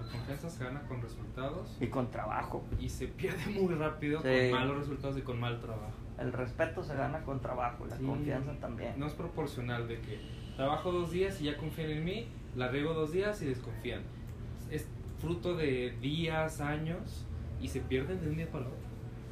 La 0.05 0.13
confianza 0.13 0.49
se 0.51 0.65
gana 0.65 0.81
con 0.83 1.01
resultados 1.03 1.77
Y 1.81 1.87
con 1.89 2.11
trabajo. 2.11 2.65
y 2.79 2.89
se 2.89 3.09
pierde 3.09 3.45
muy 3.61 3.75
rápido 3.75 4.21
Sí. 4.23 4.51
con 4.51 4.61
malos 4.61 4.79
resultados 4.79 5.19
y 5.19 5.23
con 5.23 5.41
mal 5.41 5.61
trabajo. 5.61 5.93
El 6.19 6.33
respeto 6.33 6.83
se 6.83 6.95
gana 6.95 7.23
con 7.23 7.41
trabajo. 7.41 7.87
La 7.87 7.97
Sí. 7.97 8.05
confianza 8.05 8.53
también. 8.61 8.95
No 8.99 9.07
es 9.07 9.13
proporcional 9.15 9.87
de 9.89 10.01
que 10.01 10.21
trabajo 10.57 10.91
dos 10.93 11.11
días 11.11 11.41
y 11.41 11.45
ya 11.45 11.57
confían 11.57 11.91
en 11.91 12.05
mí, 12.05 12.29
la 12.55 12.69
riego 12.69 12.95
dos 12.95 13.13
días 13.13 13.41
y 13.43 13.47
desconfían. 13.47 14.03
Es 14.71 14.89
fruto 15.21 15.55
de 15.57 15.97
días, 16.01 16.61
años 16.61 17.27
y 17.61 17.69
se 17.69 17.81
pierden 17.81 18.21
de 18.21 18.29
un 18.31 18.37
día 18.37 18.51
para 18.51 18.67
otro. 18.67 18.86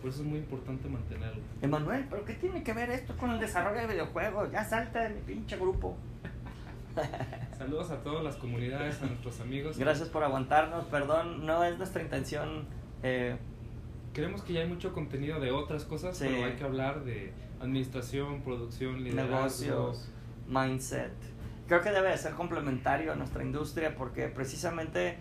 Por 0.04 0.10
eso 0.12 0.20
es 0.20 0.28
muy 0.28 0.38
importante 0.40 0.86
mantenerlo. 0.86 1.40
Emanuel, 1.62 2.04
¿pero 2.10 2.26
qué 2.26 2.34
tiene 2.34 2.62
que 2.62 2.74
ver 2.74 2.90
esto 2.90 3.16
con 3.16 3.30
el 3.30 3.40
desarrollo 3.40 3.80
de 3.80 3.86
videojuegos? 3.86 4.52
Ya 4.52 4.62
salta 4.62 5.00
de 5.00 5.14
mi 5.14 5.20
pinche 5.22 5.56
grupo. 5.56 5.96
Saludos 7.56 7.90
a 7.90 8.02
todas 8.02 8.22
las 8.22 8.36
comunidades, 8.36 9.00
a 9.00 9.06
nuestros 9.06 9.40
amigos. 9.40 9.78
Gracias 9.78 10.10
por 10.10 10.22
aguantarnos, 10.22 10.84
perdón, 10.88 11.46
no 11.46 11.64
es 11.64 11.78
nuestra 11.78 12.02
intención. 12.02 12.66
eh, 13.02 13.38
Creemos 14.12 14.42
que 14.42 14.52
ya 14.52 14.60
hay 14.60 14.68
mucho 14.68 14.92
contenido 14.92 15.40
de 15.40 15.52
otras 15.52 15.86
cosas, 15.86 16.18
Sí. 16.18 16.26
pero 16.28 16.44
hay 16.44 16.52
que 16.52 16.64
hablar 16.64 17.02
de 17.04 17.32
administración, 17.62 18.42
producción, 18.42 19.02
liderazgo. 19.04 19.36
negocios, 19.38 20.10
mindset. 20.46 21.12
Creo 21.66 21.80
que 21.80 21.90
debe 21.92 22.10
de 22.10 22.18
ser 22.18 22.34
complementario 22.34 23.10
a 23.10 23.14
nuestra 23.16 23.42
industria 23.42 23.96
porque 23.96 24.28
precisamente 24.28 25.16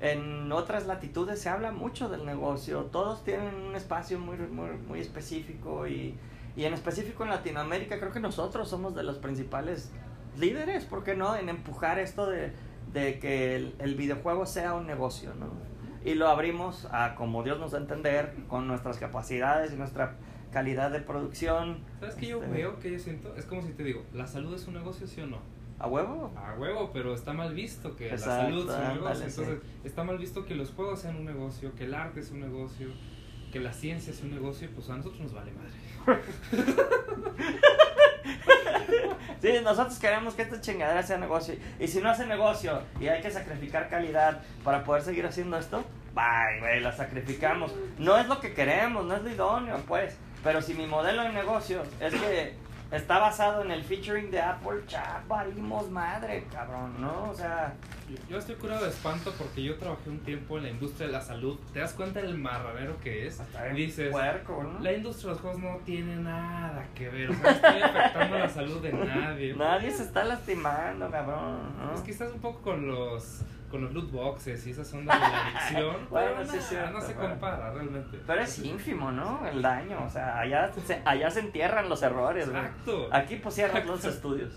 en 0.00 0.50
otras 0.52 0.86
latitudes 0.86 1.40
se 1.40 1.48
habla 1.48 1.72
mucho 1.72 2.08
del 2.08 2.24
negocio. 2.24 2.82
Todos 2.84 3.24
tienen 3.24 3.54
un 3.54 3.74
espacio 3.74 4.18
muy, 4.18 4.36
muy, 4.36 4.70
muy 4.86 5.00
específico 5.00 5.86
y, 5.86 6.14
y 6.56 6.64
en 6.64 6.74
específico 6.74 7.24
en 7.24 7.30
Latinoamérica 7.30 7.98
creo 7.98 8.12
que 8.12 8.20
nosotros 8.20 8.68
somos 8.68 8.94
de 8.94 9.02
los 9.02 9.18
principales 9.18 9.90
líderes, 10.36 10.84
¿por 10.84 11.02
qué 11.04 11.16
no? 11.16 11.34
En 11.36 11.48
empujar 11.48 11.98
esto 11.98 12.26
de, 12.26 12.52
de 12.92 13.18
que 13.18 13.56
el, 13.56 13.74
el 13.80 13.94
videojuego 13.96 14.46
sea 14.46 14.74
un 14.74 14.86
negocio, 14.86 15.34
¿no? 15.34 15.46
Y 16.04 16.14
lo 16.14 16.28
abrimos 16.28 16.86
a 16.92 17.16
como 17.16 17.42
Dios 17.42 17.58
nos 17.58 17.72
da 17.72 17.78
a 17.78 17.80
entender, 17.80 18.34
con 18.48 18.68
nuestras 18.68 18.98
capacidades 18.98 19.72
y 19.72 19.76
nuestra 19.76 20.14
calidad 20.52 20.90
de 20.92 21.00
producción. 21.00 21.80
¿Sabes 21.98 22.14
qué 22.14 22.28
yo 22.28 22.42
Este, 22.42 22.54
veo, 22.56 22.78
que 22.78 22.92
yo 22.92 22.98
siento? 22.98 23.34
Es 23.36 23.44
como 23.44 23.62
si 23.62 23.72
te 23.72 23.82
digo, 23.82 24.04
¿la 24.14 24.26
salud 24.26 24.54
es 24.54 24.66
un 24.68 24.74
negocio, 24.74 25.06
sí 25.06 25.20
o 25.20 25.26
no? 25.26 25.38
¿A 25.78 25.86
huevo? 25.86 26.32
A 26.36 26.54
huevo, 26.58 26.90
pero 26.92 27.14
está 27.14 27.32
mal 27.32 27.54
visto 27.54 27.94
que 27.94 28.10
Exacto, 28.10 28.30
la 28.30 28.42
salud 28.42 28.66
sea 28.70 28.90
un 28.90 28.94
negocio. 28.94 29.26
Entonces, 29.26 29.58
está 29.84 30.04
mal 30.04 30.18
visto 30.18 30.44
que 30.44 30.54
los 30.54 30.72
juegos 30.72 31.00
sean 31.00 31.16
un 31.16 31.24
negocio, 31.24 31.74
que 31.76 31.84
el 31.84 31.94
arte 31.94 32.20
es 32.20 32.30
un 32.30 32.40
negocio, 32.40 32.88
que 33.52 33.60
la 33.60 33.72
ciencia 33.72 34.12
es 34.12 34.22
un 34.22 34.30
negocio, 34.30 34.68
pues 34.74 34.90
a 34.90 34.96
nosotros 34.96 35.20
nos 35.20 35.32
vale 35.32 35.52
madre. 35.52 35.72
Sí, 39.40 39.52
nosotros 39.62 39.98
queremos 39.98 40.34
que 40.34 40.42
esta 40.42 40.60
chingadera 40.60 41.02
sea 41.02 41.16
negocio. 41.16 41.54
Y 41.78 41.86
si 41.86 42.00
no 42.00 42.10
hace 42.10 42.26
negocio 42.26 42.82
y 43.00 43.06
hay 43.06 43.20
que 43.20 43.30
sacrificar 43.30 43.88
calidad 43.88 44.42
para 44.64 44.82
poder 44.82 45.02
seguir 45.02 45.24
haciendo 45.26 45.56
esto, 45.56 45.84
bye, 46.14 46.58
güey, 46.60 46.80
la 46.80 46.92
sacrificamos. 46.92 47.72
No 47.98 48.18
es 48.18 48.26
lo 48.26 48.40
que 48.40 48.52
queremos, 48.52 49.04
no 49.04 49.14
es 49.14 49.22
lo 49.22 49.30
idóneo, 49.30 49.76
pues. 49.86 50.16
Pero 50.42 50.60
si 50.60 50.74
mi 50.74 50.86
modelo 50.86 51.22
de 51.22 51.32
negocio 51.32 51.82
es 52.00 52.14
que 52.14 52.54
está 52.90 53.18
basado 53.18 53.62
en 53.62 53.70
el 53.70 53.84
featuring 53.84 54.30
de 54.30 54.40
Apple, 54.40 54.82
ya 54.88 55.22
valimos 55.28 55.90
madre, 55.90 56.46
cabrón, 56.52 57.00
¿no? 57.00 57.30
O 57.30 57.34
sea, 57.34 57.74
Yo, 58.28 58.38
estoy 58.38 58.54
curado 58.54 58.84
de 58.84 58.90
espanto 58.90 59.32
porque 59.36 59.62
yo 59.62 59.76
trabajé 59.76 60.08
un 60.08 60.20
tiempo 60.20 60.56
en 60.56 60.64
la 60.64 60.70
industria 60.70 61.06
de 61.06 61.12
la 61.12 61.20
salud. 61.20 61.58
¿Te 61.72 61.80
das 61.80 61.92
cuenta 61.92 62.22
del 62.22 62.38
marranero 62.38 62.98
que 63.00 63.26
es? 63.26 63.42
bien 63.62 63.74
Dices, 63.76 64.10
puerco, 64.10 64.62
¿no? 64.62 64.78
la 64.80 64.92
industria 64.92 65.28
de 65.28 65.32
los 65.34 65.40
juegos 65.42 65.60
no 65.60 65.76
tiene 65.84 66.16
nada 66.16 66.86
que 66.94 67.08
ver. 67.10 67.30
O 67.30 67.34
sea, 67.34 67.42
no 67.42 67.50
estoy 67.50 67.82
afectando 67.82 68.38
la 68.38 68.48
salud 68.48 68.82
de 68.82 68.92
nadie. 68.92 69.54
Nadie 69.54 69.90
se 69.90 70.04
está 70.04 70.24
lastimando, 70.24 71.10
cabrón, 71.10 71.76
¿no? 71.78 71.94
Es 71.94 72.00
que 72.00 72.10
estás 72.12 72.32
un 72.32 72.40
poco 72.40 72.62
con 72.62 72.86
los 72.88 73.42
con 73.70 73.82
los 73.82 73.92
loot 73.92 74.10
boxes 74.10 74.66
y 74.66 74.70
esas 74.70 74.92
ondas 74.94 75.20
de 75.20 75.28
la 75.28 75.46
adicción. 75.46 75.96
Bueno, 76.10 76.44
sí 76.44 76.58
cierto, 76.60 76.92
no 76.92 77.00
se 77.00 77.14
compara 77.14 77.72
realmente. 77.72 78.20
Pero 78.26 78.40
es 78.40 78.58
ínfimo, 78.60 79.10
¿no? 79.10 79.46
El 79.46 79.62
daño, 79.62 80.04
o 80.04 80.08
sea, 80.08 80.38
allá 80.38 80.72
se, 80.72 81.02
allá 81.04 81.30
se 81.30 81.40
entierran 81.40 81.88
los 81.88 82.02
errores. 82.02 82.46
Exacto. 82.48 83.08
Aquí 83.12 83.36
pues 83.36 83.54
cierran 83.54 83.86
los 83.86 84.04
estudios. 84.04 84.52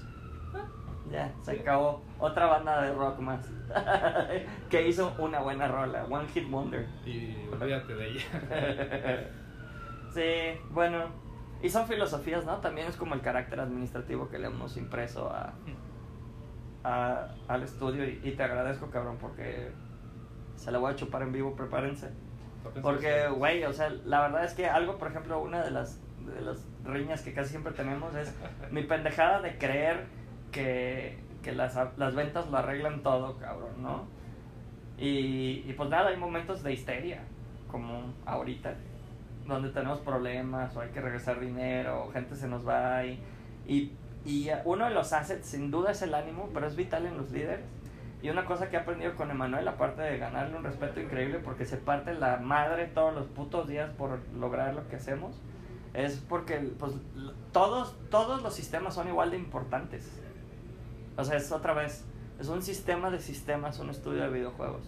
Ya, 1.12 1.34
se 1.41 1.51
acabó. 1.51 2.03
Otra 2.20 2.45
banda 2.45 2.82
de 2.82 2.93
rock 2.93 3.20
más. 3.20 3.49
que 4.70 4.88
hizo 4.88 5.14
una 5.18 5.39
buena 5.39 5.68
rola. 5.68 6.05
One 6.05 6.28
Hit 6.30 6.49
Wonder. 6.49 6.88
Y 7.05 7.36
olvídate 7.51 7.93
de 7.93 8.09
ella. 8.09 9.30
sí, 10.14 10.62
bueno. 10.70 11.05
Y 11.62 11.70
son 11.70 11.86
filosofías, 11.86 12.45
¿no? 12.45 12.57
También 12.57 12.88
es 12.88 12.95
como 12.95 13.14
el 13.14 13.22
carácter 13.22 13.59
administrativo 13.59 14.30
que 14.30 14.39
le 14.39 14.47
hemos 14.47 14.78
impreso 14.78 15.30
a, 15.30 15.53
a- 16.84 17.27
al 17.47 17.63
estudio. 17.63 18.05
Y, 18.07 18.19
y 18.23 18.32
te 18.32 18.43
agradezco, 18.43 18.89
cabrón, 18.89 19.17
porque 19.19 19.71
se 20.55 20.71
la 20.71 20.77
voy 20.79 20.91
a 20.91 20.95
chupar 20.95 21.21
en 21.23 21.32
vivo, 21.32 21.55
prepárense. 21.55 22.09
Porque, 22.82 23.27
güey, 23.29 23.63
o 23.63 23.73
sea, 23.73 23.89
la 24.05 24.21
verdad 24.21 24.45
es 24.45 24.53
que 24.53 24.67
algo, 24.67 24.97
por 24.97 25.07
ejemplo, 25.09 25.41
una 25.41 25.63
de 25.63 25.71
las, 25.71 25.99
de 26.25 26.41
las 26.41 26.63
riñas 26.84 27.21
que 27.23 27.34
casi 27.34 27.49
siempre 27.49 27.73
tenemos 27.73 28.13
es 28.15 28.34
mi 28.71 28.84
pendejada 28.84 29.41
de 29.41 29.57
creer 29.57 30.05
que, 30.51 31.17
que 31.41 31.53
las, 31.53 31.75
las 31.97 32.13
ventas 32.13 32.49
lo 32.51 32.57
arreglan 32.57 33.01
todo, 33.01 33.38
cabrón, 33.38 33.82
¿no? 33.82 34.05
Y, 34.97 35.63
y 35.67 35.73
pues 35.75 35.89
nada, 35.89 36.09
hay 36.09 36.17
momentos 36.17 36.61
de 36.61 36.73
histeria, 36.73 37.23
como 37.67 38.13
ahorita, 38.27 38.75
donde 39.47 39.69
tenemos 39.69 39.99
problemas 40.01 40.75
o 40.75 40.82
hay 40.82 40.89
que 40.89 41.01
regresar 41.01 41.39
dinero 41.39 42.05
o 42.05 42.11
gente 42.11 42.36
se 42.36 42.47
nos 42.47 42.67
va 42.67 43.03
y, 43.05 43.19
y, 43.67 43.91
y 44.26 44.49
uno 44.65 44.86
de 44.86 44.91
los 44.91 45.13
assets 45.13 45.47
sin 45.47 45.72
duda 45.72 45.91
es 45.91 46.01
el 46.01 46.13
ánimo, 46.13 46.49
pero 46.53 46.67
es 46.67 46.76
vital 46.76 47.05
en 47.05 47.17
los 47.17 47.32
líderes. 47.32 47.65
Y 48.22 48.30
una 48.30 48.45
cosa 48.45 48.69
que 48.69 48.76
he 48.76 48.80
aprendido 48.80 49.15
con 49.15 49.32
Emanuel, 49.32 49.67
aparte 49.67 50.03
de 50.03 50.19
ganarle 50.19 50.55
un 50.55 50.63
respeto 50.63 50.99
increíble 50.99 51.39
porque 51.39 51.65
se 51.65 51.78
parte 51.78 52.13
la 52.13 52.38
madre 52.38 52.86
todos 52.86 53.13
los 53.15 53.26
putos 53.26 53.67
días 53.67 53.89
por 53.97 54.19
lograr 54.38 54.76
lo 54.76 54.88
que 54.88 54.97
hacemos, 54.97 55.36
es 55.95 56.24
porque 56.30 56.57
pues, 56.78 56.93
todos, 57.51 57.95
todos 58.11 58.43
los 58.43 58.53
sistemas 58.53 58.93
son 58.93 59.07
igual 59.07 59.32
de 59.32 59.38
importantes. 59.38 60.07
O 61.17 61.24
sea, 61.24 61.38
es 61.38 61.51
otra 61.51 61.74
vez, 61.74 62.05
es 62.39 62.47
un 62.47 62.61
sistema 62.61 63.09
de 63.09 63.19
sistemas, 63.19 63.80
un 63.80 63.89
estudio 63.89 64.22
de 64.22 64.30
videojuegos. 64.30 64.84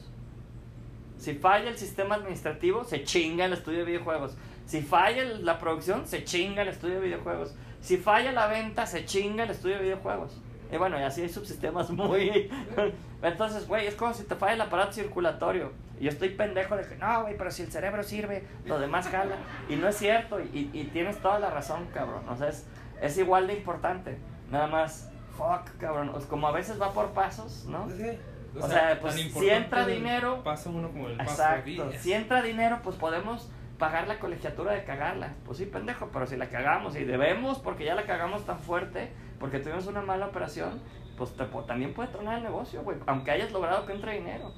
Si 1.18 1.34
falla 1.34 1.70
el 1.70 1.78
sistema 1.78 2.16
administrativo, 2.16 2.84
se 2.84 3.04
chinga 3.04 3.46
el 3.46 3.54
estudio 3.54 3.80
de 3.80 3.86
videojuegos. 3.86 4.36
Si 4.66 4.82
falla 4.82 5.24
la 5.24 5.60
producción, 5.60 6.08
se 6.08 6.24
chinga 6.24 6.62
el 6.62 6.68
estudio 6.68 6.96
de 6.96 7.02
videojuegos. 7.02 7.56
Si 7.84 7.98
falla 7.98 8.32
la 8.32 8.48
venta, 8.48 8.86
se 8.86 9.04
chinga 9.06 9.44
el 9.44 9.50
estudio 9.52 9.76
de 9.76 9.84
videojuegos. 9.84 10.40
Y 10.72 10.78
bueno, 10.78 10.98
y 11.00 11.04
así 11.04 11.22
hay 11.22 11.30
subsistemas 11.30 11.90
muy... 11.92 12.50
Entonces, 13.22 13.68
güey, 13.68 13.88
es 13.88 13.96
como 13.96 14.14
si 14.14 14.24
te 14.24 14.36
falla 14.36 14.54
el 14.54 14.62
aparato 14.62 14.94
circulatorio. 14.94 15.72
Y 16.00 16.06
yo 16.06 16.10
estoy 16.10 16.30
pendejo 16.30 16.76
de 16.78 16.88
que, 16.88 16.96
no, 16.96 17.24
güey, 17.24 17.38
pero 17.38 17.52
si 17.52 17.62
el 17.64 17.72
cerebro 17.72 18.02
sirve, 18.04 18.44
lo 18.66 18.80
demás 18.80 19.08
jala. 19.10 19.36
Y 19.70 19.76
no 19.76 19.88
es 19.88 19.98
cierto, 19.98 20.40
y, 20.40 20.70
y 20.74 20.86
tienes 20.94 21.20
toda 21.20 21.40
la 21.40 21.50
razón, 21.50 21.88
cabrón. 21.94 22.28
O 22.30 22.36
sea, 22.38 22.48
es, 22.50 22.66
es 23.02 23.18
igual 23.18 23.48
de 23.48 23.54
importante. 23.54 24.18
Nada 24.50 24.68
más, 24.68 25.12
fuck, 25.38 25.78
cabrón. 25.78 26.10
O 26.10 26.20
sea, 26.20 26.30
como 26.30 26.48
a 26.48 26.52
veces 26.52 26.82
va 26.82 26.92
por 26.94 27.10
pasos, 27.12 27.66
¿no? 27.66 27.88
Sí. 27.90 28.18
O 28.60 28.68
sea, 28.68 28.98
pues, 29.02 29.16
si 29.16 29.50
entra 29.50 29.86
dinero- 29.86 30.44
Paso 30.44 30.70
uno 30.70 30.90
como 30.90 31.10
el 31.10 31.18
paso 31.18 31.32
Exacto. 31.32 31.90
10. 31.90 32.02
Si 32.02 32.14
entra 32.14 32.42
dinero, 32.42 32.80
pues 32.84 32.96
podemos 32.96 33.50
pagar 33.84 34.08
la 34.08 34.18
colegiatura 34.18 34.72
de 34.72 34.86
cagarla. 34.86 35.34
Pues 35.44 35.58
sí, 35.58 35.66
pendejo, 35.66 36.08
pero 36.14 36.26
si 36.26 36.38
la 36.38 36.48
cagamos 36.48 36.96
y 36.96 37.04
debemos 37.04 37.60
porque 37.60 37.84
ya 37.84 37.96
la 37.96 38.06
cagamos 38.06 38.46
tan 38.46 38.58
fuerte, 38.58 39.12
porque 39.42 39.60
tuvimos 39.60 39.88
una 39.88 40.02
mala 40.02 40.28
operación, 40.28 40.80
pues 41.18 41.36
te 41.36 41.44
también 41.68 41.94
puede 41.94 42.08
tronar 42.08 42.38
el 42.38 42.46
negocio, 42.46 42.82
güey, 42.82 42.98
aunque 43.08 43.32
hayas 43.32 43.52
logrado 43.52 43.86
que 43.86 43.92
entre 43.92 44.14
dinero. 44.14 44.54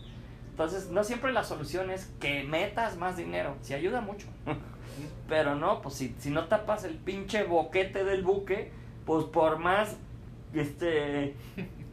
Entonces, 0.51 0.91
no 0.91 1.03
siempre 1.03 1.33
la 1.33 1.43
solución 1.43 1.89
es 1.89 2.05
que 2.19 2.43
metas 2.43 2.97
más 2.97 3.17
dinero. 3.17 3.55
Sí 3.61 3.73
ayuda 3.73 3.99
mucho. 3.99 4.27
Pero 5.27 5.55
no, 5.55 5.81
pues 5.81 5.95
si, 5.95 6.15
si 6.19 6.29
no 6.29 6.45
tapas 6.45 6.83
el 6.83 6.93
pinche 6.93 7.45
boquete 7.45 8.03
del 8.03 8.21
buque, 8.21 8.71
pues 9.07 9.25
por 9.25 9.57
más 9.57 9.97
este 10.53 11.35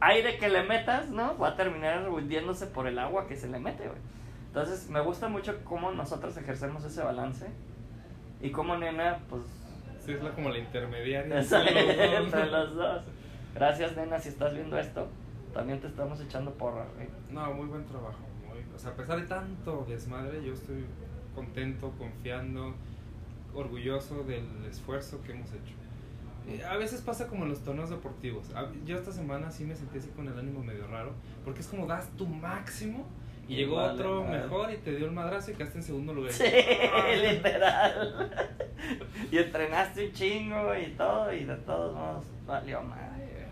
aire 0.01 0.37
que 0.37 0.49
le 0.49 0.61
metas, 0.61 1.09
¿no? 1.09 1.35
Va 1.39 1.47
a 1.47 1.55
terminar 1.55 2.07
hundiéndose 2.07 2.67
por 2.67 2.85
el 2.85 2.99
agua 2.99 3.25
que 3.25 3.35
se 3.35 3.49
le 3.49 3.57
mete, 3.57 3.87
güey. 3.87 3.99
Entonces, 4.53 4.87
me 4.87 5.01
gusta 5.01 5.27
mucho 5.29 5.57
cómo 5.63 5.91
nosotros 5.93 6.37
ejercemos 6.37 6.83
ese 6.85 7.01
balance. 7.01 7.47
Y 8.39 8.51
cómo 8.51 8.77
nena, 8.77 9.17
pues, 9.27 9.41
Sí, 10.05 10.11
es 10.11 10.21
la, 10.21 10.29
como 10.31 10.49
la 10.49 10.59
intermediaria. 10.59 11.39
Entre 11.41 11.63
los 11.73 11.89
dos. 11.89 12.13
entre 12.23 12.45
los 12.51 12.75
dos. 12.75 13.03
Gracias, 13.55 13.95
nena, 13.95 14.19
si 14.19 14.29
estás 14.29 14.53
viendo 14.53 14.77
esto. 14.77 15.07
También 15.55 15.79
te 15.79 15.87
estamos 15.87 16.21
echando 16.21 16.51
porra, 16.53 16.85
güey. 16.95 17.07
No, 17.31 17.51
muy 17.55 17.65
buen 17.65 17.83
trabajo. 17.85 18.19
muy- 18.47 18.63
o 18.75 18.77
sea, 18.77 18.91
a 18.91 18.93
pesar 18.95 19.19
de 19.19 19.25
tanto 19.25 19.85
desmadre, 19.89 20.43
yo 20.45 20.53
estoy 20.53 20.85
contento, 21.33 21.91
confiando, 21.97 22.75
orgulloso 23.55 24.23
del 24.23 24.45
esfuerzo 24.69 25.19
que 25.23 25.31
hemos 25.31 25.49
hecho. 25.51 25.73
Eh, 26.47 26.63
A 26.63 26.77
veces 26.77 27.01
pasa 27.01 27.27
como 27.27 27.45
en 27.45 27.49
los 27.49 27.63
torneos 27.63 27.89
deportivos. 27.89 28.51
Yo 28.85 28.97
esta 28.97 29.11
semana 29.11 29.49
sí 29.49 29.63
me 29.63 29.75
sentí 29.75 29.97
así 29.97 30.09
con 30.09 30.27
el 30.27 30.37
ánimo 30.37 30.63
medio 30.63 30.85
raro, 30.87 31.13
porque 31.43 31.61
es 31.61 31.67
como 31.67 31.87
das 31.87 32.09
tu 32.17 32.27
máximo 32.27 33.07
y 33.47 33.55
llegó 33.55 33.75
vale 33.75 33.93
otro 33.93 34.23
mejor 34.23 34.71
y 34.71 34.77
te 34.77 34.95
dio 34.95 35.05
el 35.05 35.11
madrazo 35.11 35.51
y 35.51 35.55
quedaste 35.55 35.79
en 35.79 35.83
segundo 35.83 36.13
lugar. 36.13 36.31
Sí, 36.31 36.45
literal. 37.21 38.31
y 39.31 39.37
entrenaste 39.37 40.07
un 40.07 40.13
chingo 40.13 40.75
y 40.75 40.91
todo, 40.91 41.33
y 41.33 41.43
de 41.43 41.55
todos 41.57 41.93
modos 41.93 42.25
valió 42.45 42.81
madre. 42.81 43.47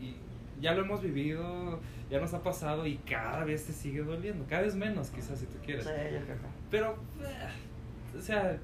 Y 0.00 0.16
ya 0.60 0.74
lo 0.74 0.82
hemos 0.82 1.02
vivido, 1.02 1.80
ya 2.10 2.20
nos 2.20 2.34
ha 2.34 2.42
pasado 2.42 2.86
y 2.86 2.96
cada 2.98 3.44
vez 3.44 3.66
te 3.66 3.72
sigue 3.72 4.02
doliendo, 4.02 4.44
cada 4.48 4.62
vez 4.62 4.74
menos 4.74 5.10
quizás 5.10 5.38
si 5.38 5.46
tú 5.46 5.58
quieres. 5.64 5.84
Sí, 5.84 5.90
yo 5.90 6.20
creo 6.20 6.36
que. 6.36 6.46
Pero, 6.70 6.96
eh, 7.20 8.18
o 8.18 8.20
sea, 8.20 8.58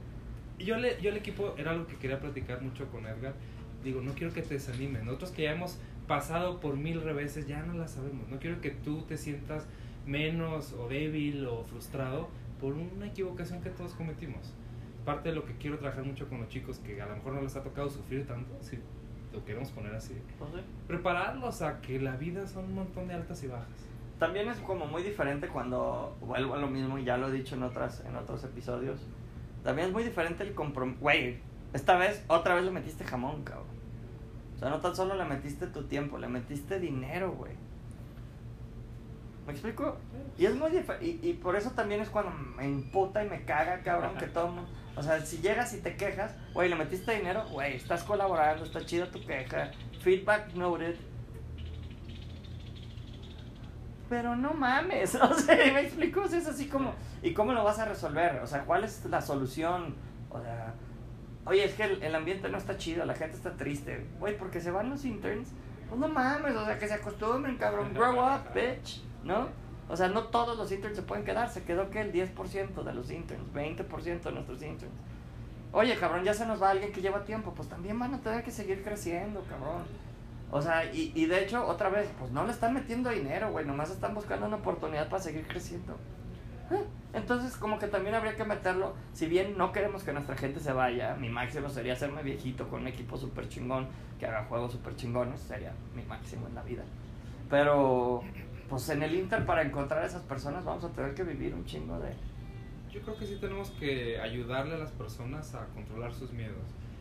yo, 0.59 0.77
le, 0.77 1.01
yo 1.01 1.11
el 1.11 1.17
equipo 1.17 1.55
era 1.57 1.71
algo 1.71 1.87
que 1.87 1.97
quería 1.97 2.19
platicar 2.19 2.63
mucho 2.63 2.89
con 2.91 3.07
Edgar. 3.07 3.35
Digo, 3.85 4.01
no 4.01 4.13
quiero 4.13 4.33
que 4.33 4.43
te 4.43 4.55
desanimes. 4.55 5.05
Nosotros 5.05 5.31
que 5.31 5.45
ya 5.45 5.53
hemos 5.53 5.79
pasado 6.09 6.59
por 6.59 6.77
mil 6.77 7.01
reveses, 7.01 7.47
ya 7.47 7.63
no 7.63 7.75
la 7.75 7.87
sabemos. 7.87 8.29
No 8.29 8.41
quiero 8.41 8.61
que 8.61 8.71
tú 8.71 9.03
te 9.03 9.17
sientas 9.17 9.67
menos 10.09 10.73
o 10.73 10.89
débil 10.89 11.47
o 11.47 11.65
frustrado 11.65 12.29
por 12.61 12.73
una 12.73 13.07
equivocación 13.07 13.61
que 13.61 13.71
todos 13.71 13.93
cometimos. 13.93 14.55
Parte 15.05 15.29
de 15.29 15.35
lo 15.35 15.45
que 15.45 15.57
quiero 15.57 15.79
trabajar 15.79 16.05
mucho 16.05 16.29
con 16.29 16.41
los 16.41 16.49
chicos 16.49 16.79
que 16.79 17.01
a 17.01 17.07
lo 17.07 17.17
mejor 17.17 17.35
no 17.35 17.43
les 17.43 17.55
ha 17.57 17.63
tocado 17.63 17.89
sufrir 17.89 18.27
tanto, 18.27 18.53
si 18.61 18.79
lo 19.33 19.45
queremos 19.45 19.71
poner 19.71 19.95
así. 19.95 20.15
Pues 20.39 20.51
sí. 20.53 20.61
Prepararlos 20.87 21.63
a 21.63 21.81
que 21.81 22.01
la 22.01 22.17
vida 22.17 22.47
son 22.47 22.65
un 22.65 22.75
montón 22.75 23.09
de 23.09 23.15
altas 23.15 23.43
y 23.45 23.47
bajas. 23.47 23.69
También 24.19 24.49
es 24.49 24.59
como 24.59 24.87
muy 24.87 25.03
diferente 25.03 25.47
cuando 25.49 26.17
vuelvo 26.21 26.55
a 26.55 26.59
lo 26.59 26.67
mismo 26.67 26.99
y 26.99 27.05
ya 27.05 27.17
lo 27.17 27.29
he 27.29 27.33
dicho 27.33 27.55
en 27.55 27.63
otras 27.63 28.05
en 28.05 28.17
otros 28.17 28.43
episodios. 28.43 28.99
También 29.63 29.89
es 29.89 29.95
muy 29.95 30.03
diferente 30.03 30.43
el 30.43 30.55
compromiso. 30.55 30.99
Güey, 31.01 31.39
esta 31.73 31.97
vez 31.97 32.25
otra 32.27 32.55
vez 32.55 32.65
le 32.65 32.71
metiste 32.71 33.05
jamón, 33.05 33.45
cabrón. 33.45 33.67
O 34.57 34.59
sea, 34.59 34.71
no 34.71 34.81
tan 34.81 34.97
solo 34.97 35.15
le 35.15 35.25
metiste 35.25 35.69
tu 35.69 35.85
tiempo, 35.85 36.19
le 36.19 36.27
metiste 36.27 36.81
dinero, 36.81 37.33
güey. 37.33 37.53
¿Me 39.49 39.55
explico? 39.55 39.97
Y 40.37 40.45
es 40.45 40.55
muy 40.55 40.71
diferente. 40.71 41.07
Y, 41.07 41.27
y 41.27 41.33
por 41.33 41.57
eso 41.57 41.71
también 41.71 42.03
es 42.03 42.11
cuando 42.11 42.31
me 42.33 42.69
imputa 42.69 43.25
y 43.25 43.31
me 43.31 43.47
caga, 43.47 43.81
cabrón, 43.81 44.15
que 44.19 44.27
todo 44.27 44.49
mundo... 44.49 44.71
O 44.95 45.03
sea, 45.03 45.25
si 45.25 45.39
llegas 45.39 45.73
y 45.73 45.81
te 45.81 45.97
quejas, 45.97 46.37
güey, 46.53 46.69
le 46.69 46.77
metiste 46.77 47.15
dinero, 47.15 47.49
güey, 47.49 47.77
estás 47.77 48.05
colaborando, 48.05 48.63
está 48.63 48.85
chida 48.85 49.11
tu 49.11 49.25
queja, 49.25 49.71
feedback 50.03 50.53
noted. 50.53 50.97
Pero 54.11 54.37
no 54.37 54.53
mames, 54.53 55.15
o 55.23 55.33
sea, 55.33 55.57
¿me 55.73 55.81
explico? 55.81 56.21
O 56.21 56.29
sea, 56.29 56.41
es 56.41 56.47
así 56.47 56.67
como... 56.67 56.93
¿Y 57.23 57.33
cómo 57.33 57.55
lo 57.55 57.65
vas 57.65 57.79
a 57.79 57.87
resolver? 57.87 58.41
O 58.43 58.47
sea, 58.47 58.65
¿cuál 58.67 58.85
es 58.85 59.03
la 59.07 59.23
solución? 59.23 59.95
O 60.29 60.43
sea, 60.43 60.75
oye, 61.47 61.65
es 61.65 61.73
que 61.73 61.85
el, 61.85 62.03
el 62.03 62.15
ambiente 62.15 62.51
no 62.51 62.59
está 62.59 62.77
chido, 62.77 63.07
la 63.07 63.15
gente 63.15 63.35
está 63.39 63.57
triste. 63.57 64.07
Güey, 64.21 64.37
porque 64.37 64.61
se 64.61 64.71
van 64.71 64.91
los 64.91 65.07
interns. 65.07 65.55
Pues 65.89 65.99
no 65.99 66.09
mames, 66.09 66.55
o 66.55 66.67
sea, 66.67 66.79
que 66.79 66.87
se 66.87 66.93
acostumbren, 66.93 67.57
cabrón. 67.57 67.95
Grow 67.95 68.19
up, 68.19 68.53
bitch, 68.55 69.03
¿no? 69.29 69.49
O 69.89 69.97
sea, 69.97 70.09
no 70.09 70.25
todos 70.25 70.57
los 70.59 70.73
interns 70.73 70.97
se 70.97 71.03
pueden 71.03 71.25
quedar. 71.25 71.49
Se 71.51 71.63
quedó 71.63 71.91
que 71.91 72.01
el 72.01 72.13
10% 72.13 72.83
de 72.83 72.93
los 72.93 73.11
interns, 73.11 73.53
20% 73.55 74.23
de 74.23 74.33
nuestros 74.33 74.63
interns. 74.63 74.95
Oye, 75.73 75.95
cabrón, 75.97 76.25
ya 76.25 76.35
se 76.35 76.47
nos 76.47 76.61
va 76.61 76.71
alguien 76.71 76.93
que 76.93 77.01
lleva 77.01 77.25
tiempo. 77.25 77.53
Pues 77.55 77.69
también 77.69 77.99
van 77.99 78.15
a 78.15 78.21
tener 78.21 78.43
que 78.43 78.51
seguir 78.51 78.83
creciendo, 78.83 79.43
cabrón. 79.43 79.83
O 80.51 80.61
sea, 80.63 80.85
y, 80.93 81.13
y 81.15 81.27
de 81.27 81.45
hecho, 81.45 81.67
otra 81.67 81.91
vez, 81.91 82.09
pues 82.19 82.31
no 82.33 82.45
le 82.45 82.53
están 82.53 82.75
metiendo 82.75 83.11
dinero, 83.11 83.51
güey. 83.53 83.67
Nomás 83.67 83.91
están 83.91 84.15
buscando 84.15 84.47
una 84.47 84.57
oportunidad 84.57 85.09
para 85.09 85.23
seguir 85.23 85.47
creciendo. 85.47 85.95
Eh, 86.71 86.85
Entonces, 87.15 87.57
como 87.57 87.79
que 87.79 87.87
también 87.87 88.15
habría 88.15 88.35
que 88.37 88.45
meterlo. 88.45 88.95
Si 89.13 89.27
bien 89.27 89.57
no 89.59 89.73
queremos 89.73 90.05
que 90.05 90.13
nuestra 90.13 90.37
gente 90.37 90.61
se 90.61 90.73
vaya, 90.73 91.15
mi 91.17 91.29
máximo 91.29 91.69
sería 91.69 91.95
hacerme 91.95 92.23
viejito 92.23 92.69
con 92.69 92.83
un 92.83 92.89
equipo 92.89 93.17
súper 93.17 93.49
chingón 93.49 93.89
que 94.19 94.27
haga 94.27 94.45
juegos 94.45 94.73
súper 94.73 94.97
chingones. 94.97 95.41
Sería 95.41 95.73
mi 95.95 96.03
máximo 96.03 96.47
en 96.49 96.55
la 96.55 96.63
vida. 96.63 96.83
Pero, 97.51 98.23
pues 98.69 98.89
en 98.91 99.03
el 99.03 99.15
Inter, 99.15 99.47
para 99.47 99.63
encontrar 99.63 100.03
a 100.03 100.07
esas 100.07 100.23
personas, 100.23 100.65
vamos 100.65 100.85
a 100.85 100.91
tener 100.91 101.15
que 101.15 101.23
vivir 101.25 101.55
un 101.55 101.65
chingo 101.65 101.99
de. 101.99 102.11
Yo 102.93 103.01
creo 103.03 103.17
que 103.17 103.27
sí 103.27 103.37
tenemos 103.41 103.71
que 103.73 104.19
ayudarle 104.21 104.75
a 104.75 104.79
las 104.79 104.91
personas 104.93 105.55
a 105.55 105.67
controlar 105.69 106.13
sus 106.13 106.33
miedos. 106.33 106.57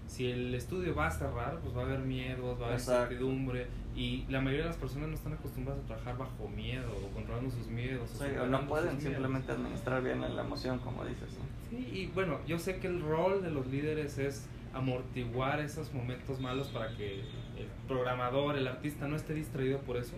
Si 0.05 0.29
el 0.31 0.55
estudio 0.55 0.95
va 0.95 1.07
a 1.07 1.11
cerrar, 1.11 1.59
pues 1.59 1.75
va 1.75 1.81
a 1.81 1.85
haber 1.85 1.99
miedos, 1.99 2.57
va 2.59 2.63
a 2.63 2.67
haber 2.67 2.79
Exacto. 2.79 3.13
incertidumbre 3.13 3.67
y 3.95 4.25
la 4.29 4.39
mayoría 4.39 4.63
de 4.65 4.69
las 4.69 4.77
personas 4.77 5.09
no 5.09 5.15
están 5.15 5.33
acostumbradas 5.33 5.83
a 5.83 5.87
trabajar 5.87 6.17
bajo 6.17 6.47
miedo 6.47 6.89
o 6.95 7.13
controlando 7.13 7.49
sus 7.51 7.67
miedos. 7.67 8.09
Sí, 8.11 8.23
o 8.41 8.45
no 8.47 8.65
pueden 8.67 8.95
miedos. 8.95 9.03
simplemente 9.03 9.51
administrar 9.51 10.01
bien 10.03 10.21
la 10.21 10.41
emoción, 10.41 10.79
como 10.79 11.03
dices. 11.03 11.29
¿no? 11.33 11.45
Sí, 11.69 11.89
y 11.91 12.07
bueno, 12.07 12.39
yo 12.47 12.57
sé 12.57 12.77
que 12.79 12.87
el 12.87 13.01
rol 13.01 13.41
de 13.43 13.51
los 13.51 13.67
líderes 13.67 14.17
es 14.17 14.47
amortiguar 14.73 15.59
esos 15.59 15.93
momentos 15.93 16.39
malos 16.39 16.67
para 16.67 16.95
que 16.95 17.15
el 17.21 17.67
programador, 17.87 18.55
el 18.57 18.67
artista 18.67 19.07
no 19.07 19.15
esté 19.17 19.33
distraído 19.33 19.79
por 19.79 19.97
eso. 19.97 20.13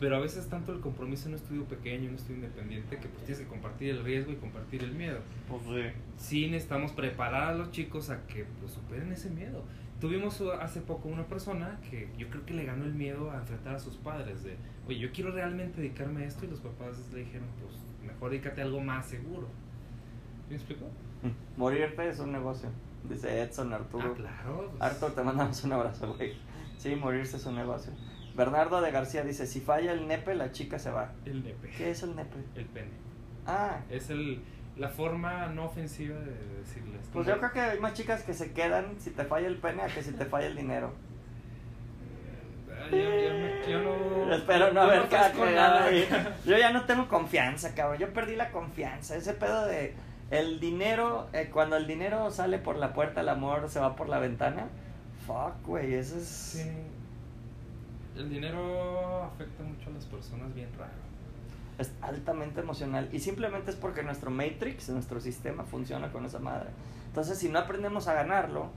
Pero 0.00 0.16
a 0.16 0.18
veces 0.18 0.48
tanto 0.48 0.72
el 0.72 0.80
compromiso 0.80 1.28
en 1.28 1.34
un 1.34 1.40
estudio 1.40 1.64
pequeño, 1.64 2.04
en 2.04 2.08
un 2.10 2.14
estudio 2.14 2.36
independiente, 2.36 2.96
que 2.96 3.06
pues 3.06 3.22
tienes 3.24 3.44
que 3.44 3.48
compartir 3.48 3.90
el 3.90 4.02
riesgo 4.02 4.32
y 4.32 4.36
compartir 4.36 4.82
el 4.82 4.92
miedo. 4.92 5.18
Pues 5.46 5.62
sí. 5.62 5.92
sí 6.16 6.50
necesitamos 6.50 6.92
preparar 6.92 7.50
a 7.50 7.54
los 7.54 7.70
chicos 7.70 8.08
a 8.08 8.26
que 8.26 8.46
pues, 8.60 8.72
superen 8.72 9.12
ese 9.12 9.28
miedo. 9.28 9.62
Tuvimos 10.00 10.40
hace 10.62 10.80
poco 10.80 11.10
una 11.10 11.26
persona 11.26 11.78
que 11.90 12.08
yo 12.16 12.30
creo 12.30 12.46
que 12.46 12.54
le 12.54 12.64
ganó 12.64 12.86
el 12.86 12.94
miedo 12.94 13.30
a 13.30 13.36
enfrentar 13.36 13.74
a 13.74 13.78
sus 13.78 13.98
padres 13.98 14.42
de, 14.42 14.56
oye, 14.88 14.98
yo 14.98 15.12
quiero 15.12 15.32
realmente 15.32 15.82
dedicarme 15.82 16.22
a 16.22 16.26
esto 16.26 16.46
y 16.46 16.48
los 16.48 16.60
papás 16.60 16.96
le 17.12 17.20
dijeron, 17.20 17.46
pues 17.60 17.74
mejor 18.10 18.30
dedícate 18.30 18.62
a 18.62 18.64
algo 18.64 18.80
más 18.80 19.04
seguro. 19.06 19.48
¿Me 20.48 20.56
explico? 20.56 20.86
Morirte 21.58 22.08
es 22.08 22.18
un 22.18 22.32
negocio, 22.32 22.70
dice 23.06 23.42
Edson 23.42 23.74
Arturo. 23.74 24.12
Ah, 24.12 24.16
claro. 24.16 24.70
pues, 24.70 24.80
Arthur, 24.80 25.14
te 25.14 25.22
mandamos 25.22 25.62
un 25.64 25.72
abrazo, 25.72 26.14
güey. 26.14 26.32
Sí, 26.78 26.96
morirse 26.96 27.36
es 27.36 27.44
un 27.44 27.56
negocio. 27.56 27.92
Bernardo 28.44 28.80
de 28.80 28.90
García 28.90 29.22
dice, 29.22 29.46
si 29.46 29.60
falla 29.60 29.92
el 29.92 30.08
nepe, 30.08 30.34
la 30.34 30.50
chica 30.52 30.78
se 30.78 30.90
va. 30.90 31.12
El 31.24 31.44
nepe. 31.44 31.68
¿Qué 31.76 31.90
es 31.90 32.02
el 32.02 32.16
nepe? 32.16 32.36
El 32.54 32.64
pene. 32.66 32.88
Ah, 33.46 33.80
Es 33.90 34.08
el, 34.10 34.40
la 34.76 34.88
forma 34.88 35.46
no 35.48 35.66
ofensiva 35.66 36.18
de 36.18 36.32
decirles. 36.58 37.00
pues 37.12 37.26
yo 37.26 37.38
creo 37.38 37.52
que 37.52 37.60
hay 37.60 37.78
más 37.80 37.92
chicas 37.94 38.22
que 38.22 38.32
se 38.34 38.52
quedan 38.52 38.98
si 38.98 39.10
te 39.10 39.24
falla 39.24 39.46
el 39.46 39.56
pene 39.58 39.82
a 39.82 39.86
que 39.88 40.02
si 40.02 40.12
te 40.12 40.24
falla 40.24 40.46
el 40.46 40.56
dinero. 40.56 40.92
Yo, 42.90 42.96
yo 42.96 43.34
me- 43.34 43.70
yo 43.70 43.82
no... 43.82 44.34
Espero 44.34 44.72
no 44.72 44.80
haber 44.82 45.02
ahí. 45.12 46.08
Yo 46.46 46.56
ya 46.56 46.70
no 46.72 46.84
tengo 46.86 47.08
confianza, 47.08 47.74
cabrón. 47.74 47.98
Yo 47.98 48.12
perdí 48.12 48.36
la 48.36 48.50
confianza. 48.50 49.16
Ese 49.16 49.34
pedo 49.34 49.66
de 49.66 49.94
el 50.30 50.60
dinero, 50.60 51.28
eh, 51.32 51.50
cuando 51.52 51.76
el 51.76 51.86
dinero 51.86 52.30
sale 52.30 52.58
por 52.58 52.76
la 52.76 52.92
puerta, 52.94 53.20
el 53.20 53.28
amor 53.28 53.68
se 53.68 53.80
va 53.80 53.96
por 53.96 54.08
la 54.08 54.18
ventana. 54.18 54.68
Fuck, 55.26 55.66
güey, 55.66 55.94
eso 55.94 56.16
es... 56.16 56.24
Sí. 56.26 56.70
El 58.16 58.28
dinero 58.28 59.24
afecta 59.24 59.62
mucho 59.62 59.90
a 59.90 59.92
las 59.92 60.04
personas 60.04 60.54
bien 60.54 60.68
raro. 60.78 60.92
es 61.78 61.92
altamente 62.02 62.60
emocional 62.60 63.08
y 63.10 63.20
simplemente 63.20 63.70
es 63.70 63.76
porque 63.76 64.02
nuestro 64.02 64.30
matrix, 64.30 64.90
nuestro 64.90 65.20
sistema 65.20 65.64
funciona 65.64 66.12
con 66.12 66.26
esa 66.26 66.38
madre. 66.38 66.68
Entonces, 67.06 67.38
si 67.38 67.48
no 67.48 67.58
aprendemos 67.58 68.06
a 68.06 68.14
ganarlo, 68.14 68.70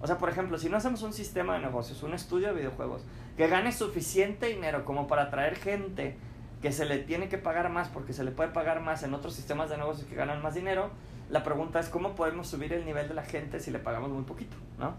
o 0.00 0.06
sea, 0.06 0.18
por 0.18 0.28
ejemplo, 0.28 0.58
si 0.58 0.68
no 0.68 0.76
hacemos 0.76 1.02
un 1.02 1.12
sistema 1.12 1.54
de 1.54 1.60
negocios, 1.60 2.02
un 2.02 2.12
estudio 2.12 2.48
de 2.48 2.54
videojuegos, 2.54 3.02
que 3.36 3.48
gane 3.48 3.72
suficiente 3.72 4.46
dinero 4.46 4.84
como 4.84 5.06
para 5.06 5.24
atraer 5.24 5.56
gente 5.56 6.16
que 6.60 6.70
se 6.72 6.84
le 6.84 6.98
tiene 6.98 7.28
que 7.28 7.38
pagar 7.38 7.70
más 7.70 7.88
porque 7.88 8.12
se 8.12 8.24
le 8.24 8.30
puede 8.30 8.50
pagar 8.50 8.80
más 8.80 9.02
en 9.02 9.14
otros 9.14 9.34
sistemas 9.34 9.70
de 9.70 9.78
negocios 9.78 10.06
que 10.06 10.14
ganan 10.14 10.42
más 10.42 10.54
dinero, 10.54 10.90
la 11.30 11.42
pregunta 11.42 11.80
es 11.80 11.88
cómo 11.88 12.14
podemos 12.14 12.48
subir 12.48 12.72
el 12.72 12.84
nivel 12.84 13.08
de 13.08 13.14
la 13.14 13.22
gente 13.22 13.58
si 13.58 13.70
le 13.70 13.78
pagamos 13.78 14.10
muy 14.10 14.24
poquito, 14.24 14.56
¿no? 14.78 14.94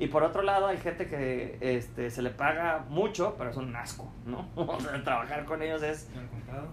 Y 0.00 0.06
por 0.06 0.22
otro 0.22 0.40
lado 0.40 0.66
hay 0.66 0.78
gente 0.78 1.06
que 1.06 1.58
este, 1.60 2.10
se 2.10 2.22
le 2.22 2.30
paga 2.30 2.86
mucho, 2.88 3.34
pero 3.36 3.50
es 3.50 3.56
un 3.58 3.76
asco, 3.76 4.10
¿no? 4.24 4.48
O 4.56 4.80
sea, 4.80 5.04
trabajar 5.04 5.44
con 5.44 5.60
ellos 5.60 5.82
es 5.82 6.08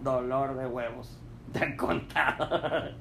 dolor 0.02 0.56
de 0.56 0.66
huevos. 0.66 1.20
Te 1.54 1.66
han 1.66 1.76
contado. 1.76 2.96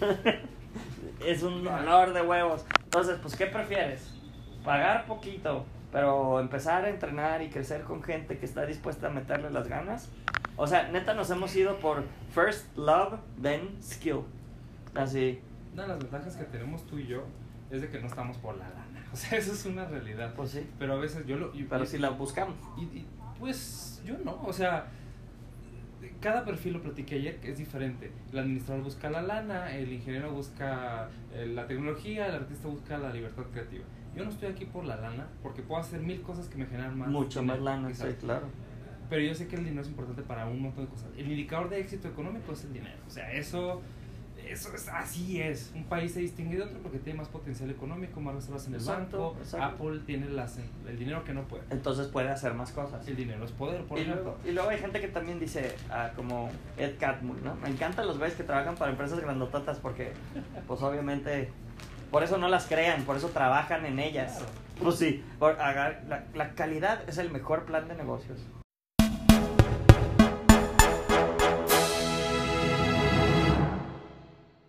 es 1.24 1.42
un 1.44 1.62
dolor 1.62 2.12
de 2.12 2.22
huevos. 2.22 2.66
Entonces, 2.82 3.16
pues, 3.22 3.36
¿qué 3.36 3.46
prefieres? 3.46 4.12
Pagar 4.64 5.06
poquito, 5.06 5.64
pero 5.92 6.40
empezar 6.40 6.84
a 6.84 6.88
entrenar 6.88 7.42
y 7.42 7.48
crecer 7.48 7.82
con 7.82 8.02
gente 8.02 8.38
que 8.38 8.44
está 8.44 8.66
dispuesta 8.66 9.06
a 9.06 9.10
meterle 9.10 9.50
las 9.50 9.68
ganas. 9.68 10.10
O 10.56 10.66
sea, 10.66 10.88
neta 10.88 11.14
nos 11.14 11.30
hemos 11.30 11.54
ido 11.54 11.78
por 11.78 12.02
first 12.34 12.76
love, 12.76 13.20
then 13.40 13.80
skill. 13.80 14.24
Así, 14.96 15.40
Una 15.74 15.82
de 15.82 15.88
las 15.90 15.98
ventajas 16.00 16.36
que 16.36 16.44
tenemos 16.44 16.84
tú 16.88 16.98
y 16.98 17.06
yo 17.06 17.22
es 17.70 17.82
de 17.82 17.88
que 17.88 18.00
no 18.00 18.08
estamos 18.08 18.36
por 18.38 18.56
la. 18.56 18.66
O 19.12 19.16
sea, 19.16 19.38
eso 19.38 19.52
es 19.52 19.66
una 19.66 19.84
realidad. 19.86 20.34
pues 20.34 20.50
sí. 20.50 20.66
Pero 20.78 20.94
a 20.94 20.96
veces 20.96 21.26
yo 21.26 21.36
lo... 21.36 21.54
y- 21.54 21.64
Pero 21.64 21.84
si 21.86 21.98
la 21.98 22.10
buscamos. 22.10 22.54
Y, 22.78 22.82
y, 22.98 23.06
pues 23.38 24.02
yo 24.04 24.16
no, 24.24 24.40
o 24.42 24.52
sea, 24.52 24.86
cada 26.20 26.44
perfil 26.44 26.74
lo 26.74 26.82
platiqué 26.82 27.16
ayer 27.16 27.38
es 27.42 27.58
diferente. 27.58 28.10
El 28.32 28.38
administrador 28.38 28.84
busca 28.84 29.10
la 29.10 29.22
lana, 29.22 29.74
el 29.74 29.92
ingeniero 29.92 30.30
busca 30.32 31.08
eh, 31.32 31.46
la 31.46 31.66
tecnología, 31.66 32.26
el 32.28 32.34
artista 32.34 32.68
busca 32.68 32.98
la 32.98 33.12
libertad 33.12 33.44
creativa. 33.52 33.84
Yo 34.14 34.24
no 34.24 34.30
estoy 34.30 34.48
aquí 34.48 34.64
por 34.64 34.84
la 34.84 34.96
lana 34.96 35.26
porque 35.42 35.62
puedo 35.62 35.80
hacer 35.80 36.00
mil 36.00 36.20
cosas 36.22 36.48
que 36.48 36.58
me 36.58 36.66
generan 36.66 36.98
más. 36.98 37.08
Mucho 37.08 37.42
más 37.42 37.60
lana, 37.60 37.92
sí, 37.94 38.04
claro. 38.18 38.46
Pero 39.08 39.22
yo 39.22 39.34
sé 39.34 39.48
que 39.48 39.56
el 39.56 39.64
dinero 39.64 39.82
es 39.82 39.88
importante 39.88 40.22
para 40.22 40.46
un 40.46 40.62
montón 40.62 40.84
de 40.84 40.90
cosas. 40.90 41.08
El 41.16 41.30
indicador 41.30 41.68
de 41.68 41.80
éxito 41.80 42.08
económico 42.08 42.52
es 42.52 42.64
el 42.64 42.72
dinero. 42.72 42.98
O 43.06 43.10
sea, 43.10 43.32
eso, 43.32 43.80
eso 44.50 44.74
es, 44.74 44.88
así 44.88 45.40
es. 45.40 45.70
Un 45.74 45.84
país 45.84 46.12
se 46.12 46.20
distingue 46.20 46.56
de 46.56 46.62
otro 46.62 46.78
porque 46.82 46.98
tiene 46.98 47.18
más 47.18 47.28
potencial 47.28 47.70
económico, 47.70 48.20
más 48.20 48.34
reservas 48.34 48.66
en 48.66 48.74
el 48.74 48.80
Exacto, 48.80 49.30
banco. 49.30 49.36
exacto. 49.42 49.66
Apple 49.66 50.00
tiene 50.06 50.28
las, 50.28 50.58
el 50.86 50.98
dinero 50.98 51.24
que 51.24 51.32
no 51.32 51.42
puede. 51.44 51.62
Entonces 51.70 52.08
puede 52.08 52.28
hacer 52.30 52.54
más 52.54 52.72
cosas. 52.72 53.06
El 53.08 53.16
dinero 53.16 53.44
es 53.44 53.52
poder, 53.52 53.84
por 53.84 53.98
y, 53.98 54.02
ejemplo. 54.02 54.22
luego, 54.24 54.38
y 54.44 54.52
luego 54.52 54.70
hay 54.70 54.78
gente 54.78 55.00
que 55.00 55.08
también 55.08 55.38
dice, 55.40 55.74
ah, 55.90 56.10
como 56.16 56.50
Ed 56.76 56.96
Catmull, 56.98 57.42
¿no? 57.44 57.54
Me 57.56 57.68
encantan 57.68 58.06
los 58.06 58.18
güeyes 58.18 58.36
que 58.36 58.44
trabajan 58.44 58.74
para 58.76 58.90
empresas 58.90 59.20
grandototas 59.20 59.78
porque, 59.78 60.12
pues 60.66 60.82
obviamente, 60.82 61.50
por 62.10 62.22
eso 62.22 62.38
no 62.38 62.48
las 62.48 62.66
crean, 62.66 63.04
por 63.04 63.16
eso 63.16 63.28
trabajan 63.28 63.86
en 63.86 63.98
ellas. 63.98 64.32
Claro. 64.38 64.52
Pues 64.82 64.96
sí, 64.96 65.22
por, 65.38 65.56
la, 65.58 66.24
la 66.34 66.54
calidad 66.54 67.06
es 67.08 67.18
el 67.18 67.30
mejor 67.30 67.64
plan 67.66 67.86
de 67.86 67.94
negocios. 67.94 68.38